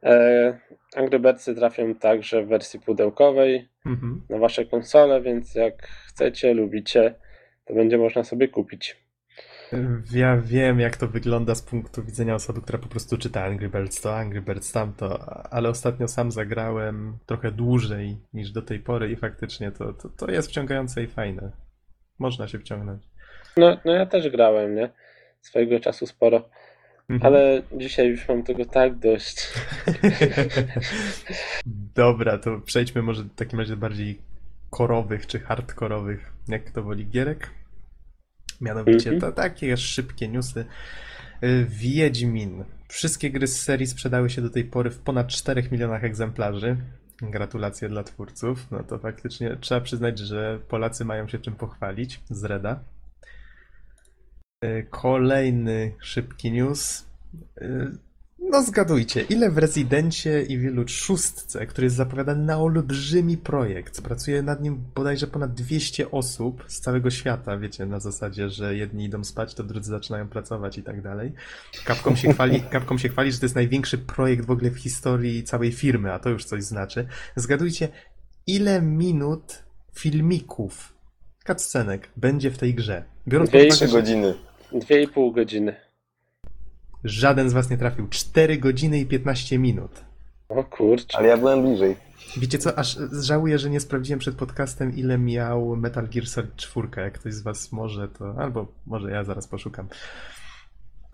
e, 0.02 0.58
Angry 0.96 1.18
Birdsy 1.20 1.54
trafią 1.54 1.94
także 1.94 2.42
w 2.44 2.48
wersji 2.48 2.80
pudełkowej 2.80 3.68
Mhm. 3.86 4.22
na 4.30 4.38
wasze 4.38 4.64
konsole, 4.64 5.20
więc 5.22 5.54
jak 5.54 5.86
chcecie, 5.86 6.54
lubicie, 6.54 7.14
to 7.64 7.74
będzie 7.74 7.98
można 7.98 8.24
sobie 8.24 8.48
kupić. 8.48 9.03
Ja 10.12 10.36
wiem, 10.36 10.80
jak 10.80 10.96
to 10.96 11.08
wygląda 11.08 11.54
z 11.54 11.62
punktu 11.62 12.02
widzenia 12.04 12.34
osoby, 12.34 12.60
która 12.60 12.78
po 12.78 12.88
prostu 12.88 13.18
czyta 13.18 13.44
Angry 13.44 13.68
Birds 13.68 14.00
to, 14.00 14.16
Angry 14.16 14.40
Birds 14.42 14.72
tamto, 14.72 15.24
ale 15.52 15.68
ostatnio 15.68 16.08
sam 16.08 16.32
zagrałem 16.32 17.18
trochę 17.26 17.50
dłużej 17.52 18.16
niż 18.34 18.50
do 18.50 18.62
tej 18.62 18.80
pory 18.80 19.10
i 19.10 19.16
faktycznie 19.16 19.70
to, 19.72 19.92
to, 19.92 20.08
to 20.08 20.30
jest 20.30 20.48
wciągające 20.48 21.02
i 21.02 21.06
fajne. 21.06 21.50
Można 22.18 22.48
się 22.48 22.58
wciągnąć. 22.58 23.02
No, 23.56 23.76
no 23.84 23.92
ja 23.92 24.06
też 24.06 24.28
grałem, 24.28 24.74
nie? 24.74 24.90
Swojego 25.40 25.80
czasu 25.80 26.06
sporo, 26.06 26.48
Mhm. 27.08 27.32
ale 27.32 27.62
dzisiaj 27.72 28.08
już 28.08 28.28
mam 28.28 28.42
tego 28.42 28.64
tak 28.64 28.98
dość. 28.98 29.48
Dobra, 31.94 32.38
to 32.38 32.60
przejdźmy 32.60 33.02
może 33.02 33.22
w 33.22 33.34
takim 33.34 33.58
razie 33.58 33.72
do 33.74 33.80
bardziej 33.80 34.18
korowych 34.70 35.26
czy 35.26 35.40
hardkorowych, 35.40 36.32
jak 36.48 36.70
to 36.70 36.82
woli 36.82 37.06
gierek. 37.06 37.50
Mianowicie 38.60 39.10
Mhm. 39.10 39.20
to 39.20 39.32
takie 39.32 39.76
szybkie 39.76 40.28
newsy. 40.28 40.64
Y, 41.44 41.66
Wiedźmin. 41.68 42.64
Wszystkie 42.88 43.30
gry 43.30 43.46
z 43.46 43.62
serii 43.62 43.86
sprzedały 43.86 44.30
się 44.30 44.42
do 44.42 44.50
tej 44.50 44.64
pory 44.64 44.90
w 44.90 44.98
ponad 44.98 45.28
4 45.28 45.68
milionach 45.72 46.04
egzemplarzy. 46.04 46.76
Gratulacje 47.22 47.88
dla 47.88 48.04
twórców. 48.04 48.66
No 48.70 48.82
to 48.84 48.98
faktycznie 48.98 49.56
trzeba 49.60 49.80
przyznać, 49.80 50.18
że 50.18 50.58
Polacy 50.68 51.04
mają 51.04 51.28
się 51.28 51.38
czym 51.38 51.54
pochwalić 51.54 52.20
z 52.30 52.44
Reda. 52.44 52.80
Y, 54.64 54.86
Kolejny 54.90 55.92
szybki 56.00 56.52
news. 56.52 57.06
No 58.54 58.62
zgadujcie, 58.62 59.20
ile 59.20 59.50
w 59.50 59.58
Rezydencie 59.58 60.42
i 60.42 60.58
wielu 60.58 60.88
szóstce, 60.88 61.66
który 61.66 61.84
jest 61.84 61.96
zapowiadany 61.96 62.44
na 62.44 62.58
olbrzymi 62.58 63.36
projekt, 63.36 64.00
pracuje 64.00 64.42
nad 64.42 64.62
nim 64.62 64.84
bodajże 64.94 65.26
ponad 65.26 65.54
200 65.54 66.10
osób 66.10 66.64
z 66.68 66.80
całego 66.80 67.10
świata, 67.10 67.58
wiecie, 67.58 67.86
na 67.86 68.00
zasadzie, 68.00 68.48
że 68.48 68.76
jedni 68.76 69.04
idą 69.04 69.24
spać, 69.24 69.54
to 69.54 69.64
drudzy 69.64 69.90
zaczynają 69.90 70.28
pracować 70.28 70.78
i 70.78 70.82
tak 70.82 71.02
dalej. 71.02 71.32
Capcom 71.86 72.16
się 72.16 72.32
chwali, 72.32 72.62
Capcom 72.72 72.98
się 72.98 73.08
chwali, 73.08 73.32
że 73.32 73.38
to 73.38 73.44
jest 73.44 73.54
największy 73.54 73.98
projekt 73.98 74.46
w 74.46 74.50
ogóle 74.50 74.70
w 74.70 74.78
historii 74.78 75.44
całej 75.44 75.72
firmy, 75.72 76.12
a 76.12 76.18
to 76.18 76.30
już 76.30 76.44
coś 76.44 76.62
znaczy. 76.62 77.06
Zgadujcie, 77.36 77.88
ile 78.46 78.82
minut 78.82 79.62
filmików, 79.94 80.94
cutscenek 81.46 82.08
będzie 82.16 82.50
w 82.50 82.58
tej 82.58 82.74
grze? 82.74 83.04
Biorąc 83.28 83.50
pod 83.50 83.60
Dwie 83.60 83.68
i 83.68 83.72
uwagę, 83.72 83.92
godziny. 83.92 84.34
Dwie 84.72 85.02
i 85.02 85.08
pół 85.08 85.32
godziny. 85.32 85.83
Żaden 87.04 87.50
z 87.50 87.52
was 87.52 87.70
nie 87.70 87.78
trafił. 87.78 88.08
4 88.10 88.58
godziny 88.58 88.98
i 88.98 89.06
15 89.06 89.58
minut. 89.58 90.04
O 90.48 90.64
kurczę. 90.64 91.18
Ale 91.18 91.28
ja 91.28 91.36
byłem 91.36 91.62
bliżej. 91.62 91.96
Wiecie 92.36 92.58
co, 92.58 92.78
aż 92.78 92.98
żałuję, 93.20 93.58
że 93.58 93.70
nie 93.70 93.80
sprawdziłem 93.80 94.18
przed 94.20 94.34
podcastem, 94.34 94.96
ile 94.96 95.18
miał 95.18 95.76
Metal 95.76 96.08
Gear 96.08 96.26
Solid 96.26 96.56
4. 96.56 96.88
Jak 96.96 97.18
ktoś 97.18 97.34
z 97.34 97.42
was 97.42 97.72
może, 97.72 98.08
to... 98.08 98.34
Albo 98.38 98.66
może 98.86 99.10
ja 99.10 99.24
zaraz 99.24 99.48
poszukam. 99.48 99.88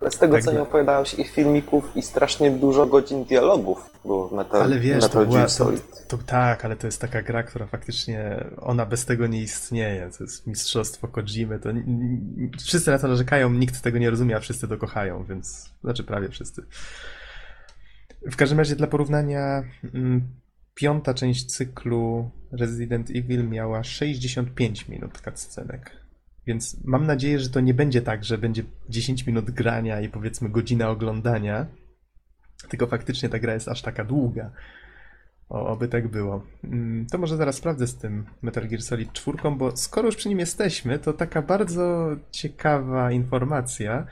Ale 0.01 0.11
z 0.11 0.17
tego, 0.17 0.35
Tak 0.35 0.43
co 0.43 0.51
nie 0.51 0.61
opowiadałeś, 0.61 1.13
ich 1.13 1.31
filmików 1.31 1.97
i 1.97 2.01
strasznie 2.01 2.51
dużo 2.51 2.85
godzin 2.85 3.25
dialogów 3.25 3.89
było 4.05 4.27
w 4.27 4.31
Metal, 4.31 4.61
Ale 4.61 4.79
wiesz, 4.79 5.03
Metal 5.03 5.25
to 5.25 5.31
była... 5.31 5.45
To, 5.45 5.71
to 6.07 6.17
tak, 6.17 6.65
ale 6.65 6.75
to 6.75 6.87
jest 6.87 7.01
taka 7.01 7.21
gra, 7.21 7.43
która 7.43 7.65
faktycznie... 7.65 8.45
Ona 8.61 8.85
bez 8.85 9.05
tego 9.05 9.27
nie 9.27 9.41
istnieje. 9.41 10.09
To 10.17 10.23
jest 10.23 10.47
mistrzostwo 10.47 11.07
Kojimy. 11.07 11.59
To... 11.59 11.69
Wszyscy 12.59 12.91
na 12.91 12.99
to 12.99 13.07
narzekają, 13.07 13.53
nikt 13.53 13.81
tego 13.81 13.97
nie 13.99 14.09
rozumie, 14.09 14.35
a 14.35 14.39
wszyscy 14.39 14.67
to 14.67 14.77
kochają, 14.77 15.23
więc... 15.23 15.69
Znaczy 15.83 16.03
prawie 16.03 16.29
wszyscy. 16.29 16.61
W 18.21 18.35
każdym 18.35 18.57
razie 18.57 18.75
dla 18.75 18.87
porównania... 18.87 19.63
mm, 19.93 20.21
Piąta 20.75 21.13
część 21.13 21.45
cyklu 21.45 22.31
Resident 22.51 23.09
Evil 23.09 23.49
miała 23.49 23.83
65 23.83 24.87
minut 24.87 25.21
cutscenek. 25.21 26.00
Więc 26.47 26.83
mam 26.83 27.05
nadzieję, 27.05 27.39
że 27.39 27.49
to 27.49 27.59
nie 27.59 27.73
będzie 27.73 28.01
tak, 28.01 28.23
że 28.23 28.37
będzie 28.37 28.63
10 28.89 29.27
minut 29.27 29.51
grania 29.51 30.01
i 30.01 30.09
powiedzmy 30.09 30.49
godzina 30.49 30.89
oglądania, 30.89 31.65
tylko 32.69 32.87
faktycznie 32.87 33.29
ta 33.29 33.39
gra 33.39 33.53
jest 33.53 33.67
aż 33.67 33.81
taka 33.81 34.05
długa. 34.05 34.51
O, 35.49 35.67
oby 35.67 35.87
tak 35.87 36.07
było. 36.07 36.43
Mm, 36.63 37.05
To 37.05 37.17
może 37.17 37.37
zaraz 37.37 37.55
sprawdzę 37.55 37.87
z 37.87 37.97
tym 37.97 38.25
Metal 38.41 38.67
Gear 38.67 38.81
Solid 38.81 39.13
4, 39.13 39.37
bo 39.57 39.77
skoro 39.77 40.05
już 40.05 40.15
przy 40.15 40.29
nim 40.29 40.39
jesteśmy, 40.39 40.99
to 40.99 41.13
taka 41.13 41.41
bardzo 41.41 42.09
ciekawa 42.31 43.11
informacja. 43.11 44.05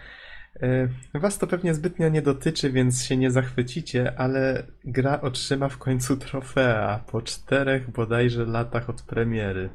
E, 0.61 0.87
Was 1.19 1.37
to 1.37 1.47
pewnie 1.47 1.73
zbytnio 1.73 2.09
nie 2.09 2.21
dotyczy, 2.21 2.71
więc 2.71 3.03
się 3.03 3.17
nie 3.17 3.31
zachwycicie, 3.31 4.19
ale 4.19 4.63
gra 4.85 5.21
otrzyma 5.21 5.69
w 5.69 5.77
końcu 5.77 6.17
trofea 6.17 7.03
po 7.07 7.21
czterech 7.21 7.91
bodajże 7.91 8.45
latach 8.45 8.89
od 8.89 9.01
premiery. 9.01 9.69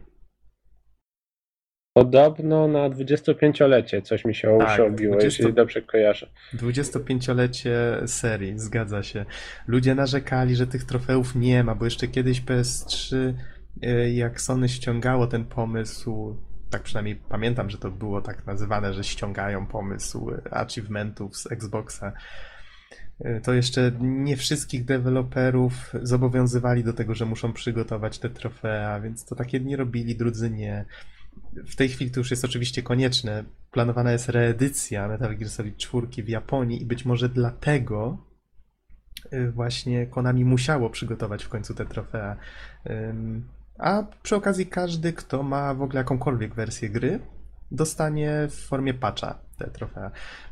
Podobno 1.94 2.68
na 2.68 2.90
25-lecie 2.90 4.02
coś 4.02 4.24
mi 4.24 4.34
się 4.34 4.58
Tak, 4.58 4.80
obiło, 4.80 5.14
20 5.14 5.42
jeśli 5.42 5.54
dobrze 5.54 5.82
kojarzę. 5.82 6.26
25-lecie 6.54 8.00
serii, 8.06 8.58
zgadza 8.58 9.02
się. 9.02 9.24
Ludzie 9.66 9.94
narzekali, 9.94 10.56
że 10.56 10.66
tych 10.66 10.84
trofeów 10.84 11.34
nie 11.34 11.64
ma, 11.64 11.74
bo 11.74 11.84
jeszcze 11.84 12.08
kiedyś 12.08 12.42
PS3, 12.42 13.16
e, 13.82 14.10
jak 14.12 14.40
Sony 14.40 14.68
ściągało 14.68 15.26
ten 15.26 15.44
pomysł, 15.44 16.36
tak 16.70 16.82
przynajmniej 16.82 17.16
pamiętam, 17.16 17.70
że 17.70 17.78
to 17.78 17.90
było 17.90 18.20
tak 18.20 18.46
nazywane, 18.46 18.94
że 18.94 19.04
ściągają 19.04 19.66
pomysł 19.66 20.30
achievementów 20.50 21.36
z 21.36 21.52
Xboxa. 21.52 22.12
Y, 23.26 23.40
To 23.44 23.52
jeszcze 23.52 23.92
nie 24.00 24.36
wszystkich 24.36 24.84
deweloperów 24.84 25.92
zobowiązywali 26.02 26.84
do 26.84 26.92
tego, 26.92 27.14
że 27.14 27.24
muszą 27.26 27.52
przygotować 27.52 28.18
te 28.18 28.30
trofea, 28.30 29.00
więc 29.00 29.24
to 29.24 29.34
tak 29.34 29.52
jedni 29.52 29.76
robili, 29.76 30.16
drudzy 30.16 30.50
nie. 30.50 30.84
W 31.66 31.76
tej 31.76 31.88
chwili 31.88 32.10
to 32.10 32.20
już 32.20 32.30
jest 32.30 32.44
oczywiście 32.44 32.82
konieczne. 32.82 33.44
Planowana 33.70 34.12
jest 34.12 34.28
reedycja 34.28 35.08
Metal 35.08 35.36
Gear 35.36 35.50
Solid 35.50 35.76
4 35.76 36.06
w 36.24 36.28
Japonii 36.28 36.82
i 36.82 36.86
być 36.86 37.04
może 37.04 37.28
dlatego 37.28 38.18
y, 39.32 39.50
właśnie 39.50 40.06
Konami 40.06 40.44
musiało 40.44 40.90
przygotować 40.90 41.44
w 41.44 41.48
końcu 41.48 41.74
te 41.74 41.86
trofea. 41.86 42.36
A 43.78 44.02
przy 44.22 44.36
okazji 44.36 44.66
każdy, 44.66 45.12
kto 45.12 45.42
ma 45.42 45.74
w 45.74 45.82
ogóle 45.82 45.98
jakąkolwiek 45.98 46.54
wersję 46.54 46.88
gry, 46.88 47.20
dostanie 47.70 48.48
w 48.50 48.54
formie 48.54 48.94
patcha 48.94 49.38
te 49.56 49.70
trofea. 49.70 50.10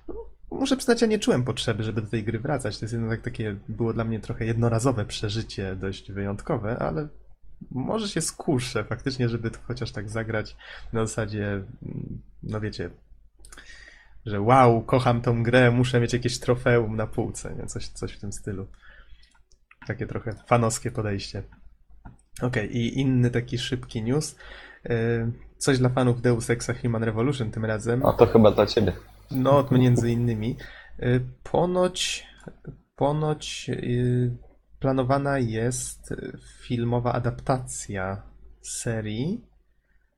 No, 0.09 0.15
Muszę 0.53 0.77
przyznać, 0.77 1.03
ja 1.03 1.07
nie 1.07 1.19
czułem 1.19 1.45
potrzeby, 1.45 1.83
żeby 1.83 2.03
do 2.03 2.09
tej 2.09 2.25
gry 2.25 2.39
wracać. 2.39 2.79
To 2.79 2.85
jest 2.85 2.93
jednak 2.93 3.21
takie, 3.21 3.57
było 3.69 3.93
dla 3.93 4.05
mnie 4.05 4.21
trochę 4.21 4.45
jednorazowe 4.45 5.05
przeżycie, 5.05 5.77
dość 5.77 6.13
wyjątkowe, 6.13 6.79
ale 6.79 7.09
może 7.71 8.09
się 8.09 8.21
skuszę 8.21 8.85
faktycznie, 8.85 9.29
żeby 9.29 9.51
to 9.51 9.59
chociaż 9.67 9.93
tak 9.93 10.11
zagrać 10.11 10.57
na 10.93 11.07
zasadzie, 11.07 11.47
mm, 11.47 12.23
no 12.43 12.61
wiecie, 12.61 12.91
że 14.27 14.41
wow, 14.41 14.83
kocham 14.83 15.21
tą 15.21 15.43
grę, 15.43 15.71
muszę 15.71 16.01
mieć 16.01 16.13
jakieś 16.13 16.39
trofeum 16.39 16.97
na 16.97 17.07
półce, 17.07 17.55
nie? 17.55 17.67
Coś, 17.67 17.89
coś 17.89 18.13
w 18.13 18.21
tym 18.21 18.33
stylu. 18.33 18.67
Takie 19.87 20.07
trochę 20.07 20.33
fanowskie 20.47 20.91
podejście. 20.91 21.43
Okej, 22.43 22.77
i 22.77 23.01
inny 23.01 23.31
taki 23.31 23.59
szybki 23.59 24.03
news. 24.03 24.37
Yy, 24.85 25.33
Coś 25.63 25.79
dla 25.79 25.89
fanów 25.89 26.23
Deus 26.23 26.51
Exa 26.51 26.75
Human 26.75 27.05
Revolution 27.05 27.51
tym 27.51 27.65
razem. 27.65 28.07
A 28.07 28.13
to 28.13 28.27
chyba 28.27 28.51
dla 28.51 28.67
ciebie. 28.67 28.93
No, 29.31 29.69
między 29.71 30.11
innymi. 30.11 30.57
Y, 31.03 31.21
Ponoć, 31.43 32.27
ponoć 32.97 33.71
y, 33.71 34.37
planowana 34.83 35.39
jest 35.39 36.15
filmowa 36.61 37.13
adaptacja 37.13 38.23
serii, 38.61 39.41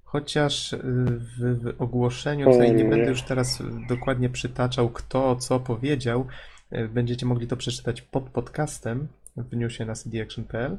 chociaż 0.05 0.73
y, 0.73 0.79
w, 0.83 1.63
w 1.63 1.83
ogłoszeniu, 1.83 2.51
tutaj 2.51 2.75
nie 2.75 2.85
będę 2.85 3.11
już 3.11 3.23
teraz 3.23 3.63
dokładnie 3.89 4.31
przytaczał, 4.31 4.89
kto 4.89 5.37
co 5.37 5.61
powiedział, 5.61 6.27
y, 6.73 6.89
będziecie 6.89 7.27
mogli 7.27 7.47
to 7.47 7.57
przeczytać 7.57 8.03
pod 8.03 8.31
podcastem 8.31 9.09
w 9.37 9.57
newsie 9.57 9.85
na 9.85 9.95
cdaction.pl, 9.95 10.79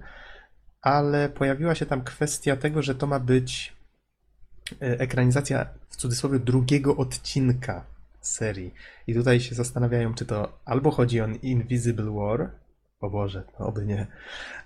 ale 0.82 1.30
pojawiła 1.30 1.76
się 1.76 1.86
tam 1.86 2.04
kwestia 2.04 2.56
tego, 2.56 2.82
że 2.82 2.95
to 2.95 3.08
ma 3.08 3.19
być 3.19 3.74
y, 4.71 4.76
ekranizacja 4.82 5.65
w 5.89 5.95
cudzysłowie 5.95 6.39
drugiego 6.39 6.98
odcinka 6.98 7.86
serii. 8.21 8.74
I 9.08 9.13
tutaj 9.13 9.39
się 9.39 9.56
zastanawiają, 9.56 10.13
czy 10.13 10.26
to 10.26 10.60
albo 10.65 10.91
chodzi 10.91 11.21
o 11.21 11.28
Invisible 11.28 12.12
War, 12.12 12.64
o 13.06 13.10
Boże, 13.10 13.44
oby 13.60 13.86
nie, 13.86 14.08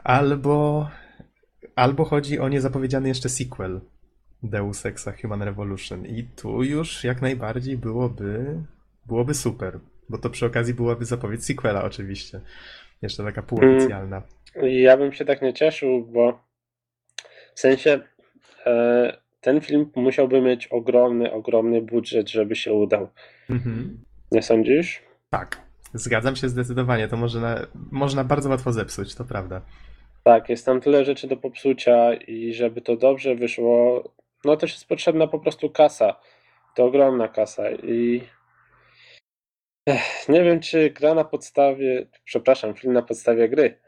albo, 0.04 0.90
albo 1.76 2.06
chodzi 2.06 2.40
o 2.40 2.50
niezapowiedziany 2.50 3.08
jeszcze 3.08 3.30
sequel 3.30 3.82
Deus 4.44 4.86
Exa 4.86 5.14
Human 5.22 5.42
Revolution. 5.42 6.06
I 6.06 6.24
tu 6.24 6.64
już 6.64 7.04
jak 7.04 7.22
najbardziej 7.22 7.78
byłoby, 7.78 8.56
byłoby 9.06 9.34
super, 9.34 9.80
bo 10.10 10.18
to 10.18 10.30
przy 10.30 10.46
okazji 10.46 10.74
byłaby 10.74 11.06
zapowiedź 11.06 11.46
sequela 11.46 11.84
oczywiście. 11.84 12.42
Jeszcze 13.02 13.24
taka 13.24 13.42
półoficjalna. 13.42 14.22
Ja 14.62 14.98
bym 14.98 15.14
się 15.14 15.26
tak 15.26 15.42
nie 15.42 15.54
cieszył, 15.54 16.06
bo 16.06 16.40
w 17.56 17.60
sensie 17.60 18.00
e, 18.66 19.18
ten 19.42 19.62
film 19.62 19.92
musiałby 19.96 20.42
mieć 20.42 20.68
ogromny, 20.68 21.32
ogromny 21.32 21.82
budżet, 21.82 22.30
żeby 22.30 22.56
się 22.56 22.74
udał. 22.74 23.10
Mhm. 23.50 24.04
Nie 24.32 24.42
sądzisz? 24.42 25.04
Tak, 25.30 25.69
zgadzam 25.94 26.36
się 26.36 26.50
zdecydowanie. 26.50 27.08
To 27.08 27.18
można, 27.18 27.68
można 27.92 28.24
bardzo 28.24 28.50
łatwo 28.50 28.72
zepsuć, 28.72 29.16
to 29.16 29.24
prawda. 29.24 29.62
Tak, 30.24 30.50
jest 30.50 30.66
tam 30.66 30.82
tyle 30.82 31.06
rzeczy 31.06 31.28
do 31.28 31.38
popsucia 31.38 32.14
i 32.14 32.54
żeby 32.54 32.82
to 32.82 32.96
dobrze 32.96 33.36
wyszło, 33.36 34.04
no 34.46 34.58
też 34.58 34.72
jest 34.72 34.88
potrzebna 34.88 35.28
po 35.28 35.40
prostu 35.40 35.70
kasa. 35.70 36.16
To 36.76 36.86
ogromna 36.86 37.28
kasa 37.28 37.72
i 37.72 38.22
Ech, 39.90 40.30
nie 40.30 40.44
wiem, 40.44 40.60
czy 40.60 40.90
gra 40.90 41.14
na 41.14 41.24
podstawie, 41.24 42.06
przepraszam, 42.24 42.74
film 42.74 42.94
na 42.94 43.02
podstawie 43.02 43.50
gry 43.50 43.80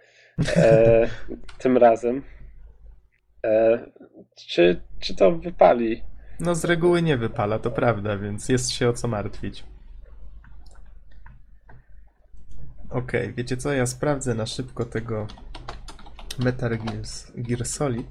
e, 0.56 1.08
tym 1.62 1.78
razem, 1.78 2.24
e, 3.46 3.80
czy, 4.36 4.82
czy 5.00 5.16
to 5.16 5.32
wypali? 5.32 6.04
No 6.40 6.56
z 6.56 6.66
reguły 6.66 7.02
nie 7.02 7.18
wypala, 7.18 7.60
to 7.60 7.72
prawda, 7.72 8.18
więc 8.18 8.50
jest 8.50 8.72
się 8.72 8.90
o 8.90 8.94
co 8.94 9.08
martwić. 9.08 9.64
Okej, 12.92 13.34
wiecie 13.34 13.58
co? 13.58 13.74
Ja 13.74 13.86
sprawdzę 13.86 14.36
na 14.36 14.46
szybko 14.46 14.86
tego 14.86 15.28
Metal 16.40 16.78
Gear, 16.78 17.02
Gear 17.36 17.66
Solid. 17.66 18.08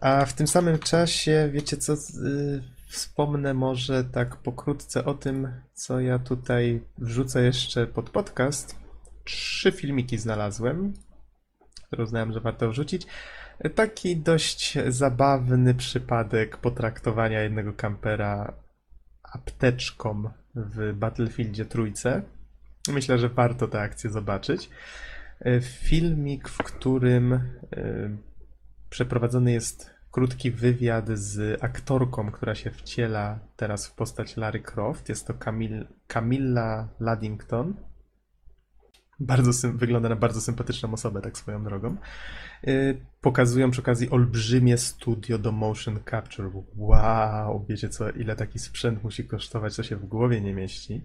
A 0.00 0.24
w 0.26 0.32
tym 0.32 0.46
samym 0.46 0.78
czasie, 0.78 1.48
wiecie 1.52 1.76
co? 1.76 1.96
z- 1.96 2.16
y, 2.18 2.74
Wspomnę 2.88 3.54
może 3.54 4.04
tak 4.04 4.36
pokrótce 4.36 5.04
o 5.04 5.14
tym, 5.14 5.48
co 5.74 6.00
ja 6.00 6.18
tutaj 6.18 6.82
wrzucę 6.98 7.42
jeszcze 7.42 7.86
pod 7.86 8.10
podcast. 8.10 8.76
Trzy 9.24 9.72
filmiki 9.72 10.18
znalazłem, 10.18 10.92
które 11.86 12.04
uznałem, 12.04 12.32
że 12.32 12.40
warto 12.40 12.68
wrzucić. 12.70 13.06
Taki 13.74 14.16
dość 14.16 14.78
zabawny 14.88 15.74
przypadek 15.74 16.56
potraktowania 16.56 17.40
jednego 17.42 17.72
kampera 17.72 18.52
apteczką 19.22 20.30
w 20.54 20.92
Battlefieldzie 20.92 21.64
trójce. 21.64 22.22
Myślę, 22.88 23.18
że 23.18 23.28
warto 23.28 23.68
tę 23.68 23.80
akcję 23.80 24.10
zobaczyć. 24.10 24.70
E, 25.40 25.60
Filmik, 25.60 26.48
w 26.48 26.58
którym 26.58 27.32
e, 27.32 27.40
przeprowadzony 28.90 29.52
jest 29.52 29.94
krótki 30.10 30.50
wywiad 30.50 31.08
z 31.08 31.64
aktorką, 31.64 32.30
która 32.30 32.54
się 32.54 32.70
wciela 32.70 33.38
teraz 33.56 33.86
w 33.86 33.94
postać 33.94 34.36
Larry 34.36 34.60
Croft. 34.60 35.08
Jest 35.08 35.26
to 35.26 35.34
Camil 35.34 35.86
Camilla 36.06 36.88
Luddington. 37.00 37.74
Bardzo 39.20 39.72
wygląda 39.72 40.08
na 40.08 40.16
bardzo 40.16 40.40
sympatyczną 40.40 40.92
osobę, 40.92 41.20
tak 41.20 41.38
swoją 41.38 41.64
drogą. 41.64 41.96
Y, 42.68 43.06
Pokazują 43.20 43.70
przy 43.70 43.80
okazji 43.80 44.10
olbrzymie 44.10 44.78
studio 44.78 45.38
do 45.38 45.52
motion 45.52 45.98
capture. 46.10 46.50
Wow, 46.76 47.66
wiecie 47.68 47.88
co, 47.88 48.10
ile 48.10 48.36
taki 48.36 48.58
sprzęt 48.58 49.04
musi 49.04 49.24
kosztować, 49.24 49.74
co 49.74 49.82
się 49.82 49.96
w 49.96 50.06
głowie 50.06 50.40
nie 50.40 50.54
mieści. 50.54 51.04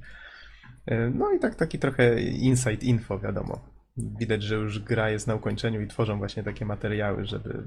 Y, 0.91 1.12
No 1.15 1.34
i 1.34 1.39
tak 1.39 1.55
taki 1.55 1.79
trochę 1.79 2.21
inside 2.21 2.86
info, 2.86 3.19
wiadomo. 3.19 3.60
Widać, 3.97 4.43
że 4.43 4.55
już 4.55 4.79
gra 4.79 5.10
jest 5.10 5.27
na 5.27 5.36
ukończeniu 5.36 5.82
i 5.82 5.88
tworzą 5.88 6.17
właśnie 6.17 6.43
takie 6.43 6.65
materiały, 6.65 7.25
żeby, 7.25 7.63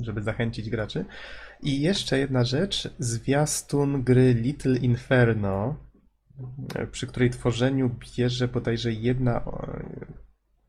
żeby 0.00 0.22
zachęcić 0.22 0.70
graczy. 0.70 1.04
I 1.62 1.80
jeszcze 1.80 2.18
jedna 2.18 2.44
rzecz, 2.44 2.94
zwiastun 2.98 4.02
gry 4.02 4.34
Little 4.34 4.76
Inferno, 4.78 5.76
przy 6.92 7.06
której 7.06 7.30
tworzeniu 7.30 7.90
bierze 8.16 8.48
bodajże 8.48 8.92
jedna, 8.92 9.44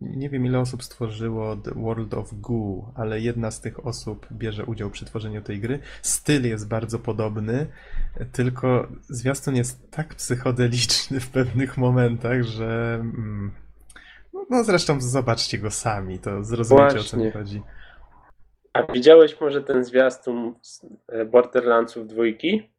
nie 0.01 0.29
wiem 0.29 0.45
ile 0.45 0.59
osób 0.59 0.83
stworzyło 0.83 1.55
The 1.55 1.71
World 1.71 2.13
of 2.13 2.33
Goo, 2.33 2.91
ale 2.95 3.19
jedna 3.19 3.51
z 3.51 3.61
tych 3.61 3.85
osób 3.85 4.27
bierze 4.31 4.65
udział 4.65 4.89
przy 4.89 5.05
tworzeniu 5.05 5.41
tej 5.41 5.59
gry. 5.59 5.79
Styl 6.01 6.47
jest 6.47 6.67
bardzo 6.67 6.99
podobny, 6.99 7.67
tylko 8.31 8.87
zwiastun 9.01 9.55
jest 9.55 9.91
tak 9.91 10.15
psychodeliczny 10.15 11.19
w 11.19 11.29
pewnych 11.29 11.77
momentach, 11.77 12.43
że 12.43 12.97
mm, 13.01 13.51
no, 14.49 14.63
zresztą 14.63 15.01
zobaczcie 15.01 15.57
go 15.57 15.71
sami, 15.71 16.19
to 16.19 16.43
zrozumiecie 16.43 16.99
o 16.99 17.03
co 17.03 17.17
mi 17.17 17.23
Właśnie. 17.23 17.31
chodzi. 17.41 17.61
A 18.73 18.91
widziałeś 18.93 19.41
może 19.41 19.63
ten 19.63 19.83
zwiastun 19.83 20.55
z 20.61 20.85
e, 21.07 21.25
Borderlandsów 21.25 22.07
dwójki? 22.07 22.69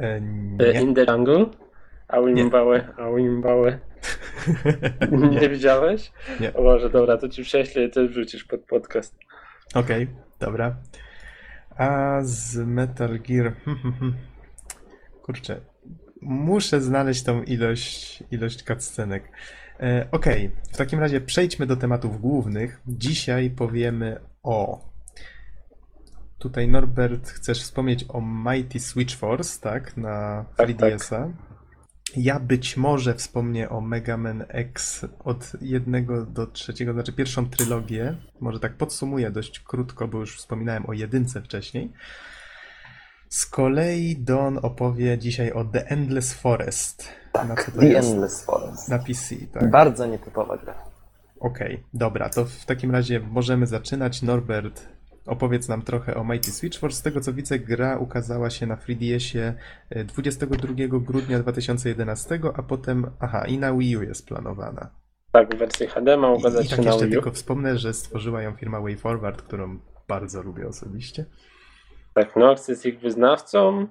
E, 0.00 0.04
E, 0.04 0.20
nie. 0.20 0.80
In 0.80 0.94
the 0.94 1.04
Jungle? 1.12 1.46
Auimbałe, 2.08 2.94
auimbałe. 2.96 3.78
Nie 5.40 5.48
widziałeś? 5.48 6.12
Nie. 6.40 6.54
O 6.54 6.62
Boże, 6.62 6.90
dobra, 6.90 7.16
to 7.16 7.28
ci 7.28 7.42
prześlę 7.42 7.84
i 7.84 7.90
też 7.90 8.08
wrzucisz 8.08 8.44
pod 8.44 8.60
podcast. 8.60 9.18
Okej, 9.74 10.08
dobra. 10.40 10.76
A 11.76 12.18
z 12.22 12.56
Metal 12.56 13.18
Gear. 13.18 13.54
hmm, 13.64 13.82
hmm, 13.82 13.98
hmm. 13.98 14.14
Kurczę. 15.22 15.60
Muszę 16.22 16.80
znaleźć 16.80 17.22
tą 17.22 17.42
ilość, 17.42 18.22
ilość 18.30 18.62
cutscenek. 18.64 19.32
E, 19.80 20.08
Okej, 20.12 20.50
w 20.72 20.76
takim 20.76 21.00
razie 21.00 21.20
przejdźmy 21.20 21.66
do 21.66 21.76
tematów 21.76 22.20
głównych. 22.20 22.80
Dzisiaj 22.86 23.50
powiemy 23.50 24.20
o. 24.42 24.88
Tutaj 26.38 26.68
Norbert, 26.68 27.28
chcesz 27.28 27.62
wspomnieć 27.62 28.04
o 28.08 28.20
Mighty 28.20 28.80
Switch 28.80 29.16
Force, 29.16 29.60
tak? 29.60 29.96
Na 29.96 30.44
Tak, 30.56 30.68
3DS-a. 30.68 31.47
Ja 32.16 32.40
być 32.40 32.76
może 32.76 33.14
wspomnę 33.14 33.68
o 33.68 33.80
Mega 33.80 34.16
Man 34.16 34.44
X 34.48 35.06
od 35.24 35.52
jednego 35.60 36.26
do 36.26 36.46
trzeciego, 36.46 36.92
znaczy 36.92 37.12
pierwszą 37.12 37.50
trylogię. 37.50 38.16
Może 38.40 38.60
tak 38.60 38.74
podsumuję 38.74 39.30
dość 39.30 39.60
krótko, 39.60 40.08
bo 40.08 40.18
już 40.18 40.36
wspominałem 40.36 40.86
o 40.86 40.92
jedynce 40.92 41.42
wcześniej. 41.42 41.92
Z 43.28 43.46
kolei 43.46 44.16
Don 44.16 44.58
opowie 44.62 45.18
dzisiaj 45.18 45.52
o 45.52 45.64
The 45.64 45.86
Endless 45.86 46.34
Forest. 46.34 47.08
Na 47.34 47.56
co 47.56 47.72
to 47.72 47.78
The 47.78 47.86
jest? 47.86 48.08
Endless 48.08 48.44
Forest. 48.44 48.88
Na 48.88 48.98
PC, 48.98 49.36
tak. 49.52 49.70
Bardzo 49.70 50.06
nietypowa 50.06 50.56
gra. 50.56 50.74
Okej, 51.40 51.84
dobra, 51.94 52.28
to 52.28 52.44
w 52.44 52.64
takim 52.64 52.90
razie 52.90 53.20
możemy 53.20 53.66
zaczynać. 53.66 54.22
Norbert, 54.22 54.88
opowiedz 55.28 55.68
nam 55.68 55.82
trochę 55.82 56.14
o 56.14 56.24
Mighty 56.24 56.50
Switch 56.50 56.78
Force. 56.78 56.96
Z 56.96 57.02
tego 57.02 57.20
co 57.20 57.32
widzę, 57.32 57.58
gra 57.58 57.98
ukazała 57.98 58.50
się 58.50 58.66
na 58.66 58.76
3DS-ie 58.76 59.54
e, 59.90 60.04
22 60.04 60.74
grudnia 60.88 61.38
2011, 61.38 62.40
a 62.54 62.62
potem, 62.62 63.10
aha, 63.20 63.44
i 63.46 63.58
na 63.58 63.72
Wii 63.72 63.96
U 63.96 64.02
jest 64.02 64.28
planowana. 64.28 64.90
Tak, 65.32 65.54
w 65.54 65.58
wersji 65.58 65.86
HD 65.86 66.16
ma 66.16 66.28
I, 66.28 66.34
ukazać 66.34 66.66
i 66.66 66.68
się 66.68 66.76
tak 66.76 66.84
na 66.84 66.90
jeszcze 66.90 67.06
Wii 67.06 67.16
U. 67.16 67.20
tylko 67.20 67.30
wspomnę, 67.30 67.78
że 67.78 67.94
stworzyła 67.94 68.42
ją 68.42 68.52
firma 68.52 68.80
WayForward, 68.80 69.42
którą 69.42 69.78
bardzo 70.08 70.42
lubię 70.42 70.68
osobiście. 70.68 71.24
Tak, 72.14 72.36
Nox 72.36 72.68
jest 72.68 72.86
ich 72.86 73.00
wyznawcą 73.00 73.86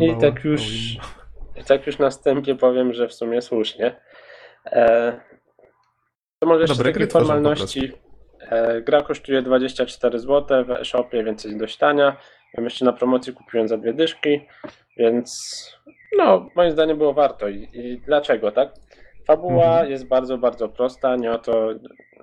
i 0.00 0.20
tak 0.20 0.44
już, 0.44 0.62
i 1.56 1.64
tak 1.66 1.86
już 1.86 1.98
na 1.98 2.10
wstępie 2.10 2.54
powiem, 2.54 2.92
że 2.92 3.08
w 3.08 3.14
sumie 3.14 3.42
słusznie. 3.42 3.96
E, 4.66 5.20
to 6.38 6.46
może 6.46 6.60
jeszcze 6.60 6.84
takie 6.84 7.06
formalności. 7.06 7.92
E, 8.52 8.82
gra 8.82 9.02
kosztuje 9.02 9.42
24 9.42 10.18
zł 10.18 10.64
w 10.64 10.70
e-shopie, 10.70 11.24
więc 11.24 11.44
jest 11.44 11.58
dość 11.58 11.76
tania. 11.76 12.16
Ja 12.54 12.62
jeszcze 12.62 12.84
na 12.84 12.92
promocji 12.92 13.32
kupiłem 13.32 13.68
za 13.68 13.78
dwie 13.78 13.92
dyszki, 13.92 14.40
więc 14.96 15.52
no, 16.18 16.48
moim 16.54 16.70
zdaniem 16.70 16.98
było 16.98 17.12
warto. 17.14 17.48
I, 17.48 17.68
i 17.72 17.98
dlaczego, 17.98 18.52
tak? 18.52 18.74
Fabuła 19.26 19.64
Mhm. 19.64 19.90
jest 19.90 20.08
bardzo, 20.08 20.38
bardzo 20.38 20.68
prosta. 20.68 21.16
Nie 21.16 21.30
o 21.32 21.38
to 21.38 21.68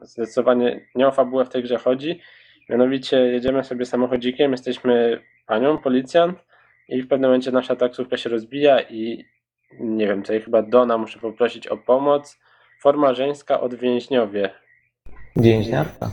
zdecydowanie 0.01 0.85
nie 0.95 1.07
o 1.07 1.11
fabułę 1.11 1.45
w 1.45 1.49
tej 1.49 1.63
grze 1.63 1.77
chodzi. 1.77 2.21
Mianowicie 2.69 3.17
jedziemy 3.17 3.63
sobie 3.63 3.85
samochodzikiem, 3.85 4.51
jesteśmy 4.51 5.21
panią, 5.47 5.77
policjant 5.77 6.45
i 6.89 7.01
w 7.01 7.07
pewnym 7.07 7.29
momencie 7.29 7.51
nasza 7.51 7.75
taksówka 7.75 8.17
się 8.17 8.29
rozbija 8.29 8.81
i 8.81 9.25
nie 9.79 10.07
wiem, 10.07 10.21
tutaj 10.21 10.41
chyba 10.41 10.61
Dona 10.61 10.97
muszę 10.97 11.19
poprosić 11.19 11.67
o 11.67 11.77
pomoc. 11.77 12.39
Forma 12.81 13.13
żeńska 13.13 13.61
od 13.61 13.75
więźniowie. 13.75 14.49
Więźniarka. 15.35 16.11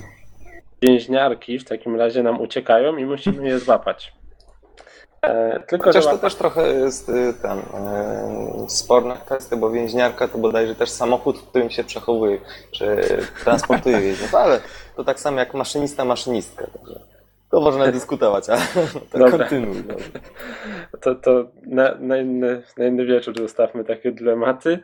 Więźniarki 0.83 1.59
w 1.59 1.65
takim 1.65 1.97
razie 1.97 2.23
nam 2.23 2.41
uciekają 2.41 2.97
i 2.97 3.05
musimy 3.05 3.49
je 3.49 3.59
złapać. 3.59 4.13
E, 5.23 5.61
tylko, 5.61 5.85
Chociaż 5.85 6.05
że 6.05 6.11
to 6.11 6.19
też 6.19 6.35
trochę 6.35 6.73
jest 6.73 7.09
y, 7.09 7.35
ten 7.43 7.59
y, 7.59 7.63
sporna 8.69 9.17
kwestia, 9.17 9.57
bo 9.57 9.71
więźniarka 9.71 10.29
to 10.29 10.39
bodajże 10.39 10.75
też 10.75 10.91
samochód, 10.91 11.39
w 11.39 11.49
którym 11.49 11.71
się 11.71 11.85
przechowuje, 11.85 12.39
czy 12.71 12.97
transportuje 13.45 14.01
więźniów, 14.01 14.35
ale 14.35 14.61
to 14.97 15.05
tak 15.05 15.21
samo 15.21 15.39
jak 15.39 15.55
maszynista, 15.55 16.05
maszynistka. 16.05 16.67
Także 16.67 17.01
to 17.51 17.61
można 17.61 17.93
dyskutować, 17.93 18.49
ale 18.49 18.61
to 19.13 19.19
Dobra. 19.19 19.39
kontynuuj. 19.39 19.85
no. 19.89 19.95
to, 21.01 21.15
to 21.15 21.45
na, 21.67 21.95
na, 21.95 22.17
inny, 22.17 22.63
na 22.79 22.87
inny 22.87 23.05
wieczór 23.05 23.39
zostawmy 23.39 23.85
takie 23.85 24.13
dylematy. 24.13 24.79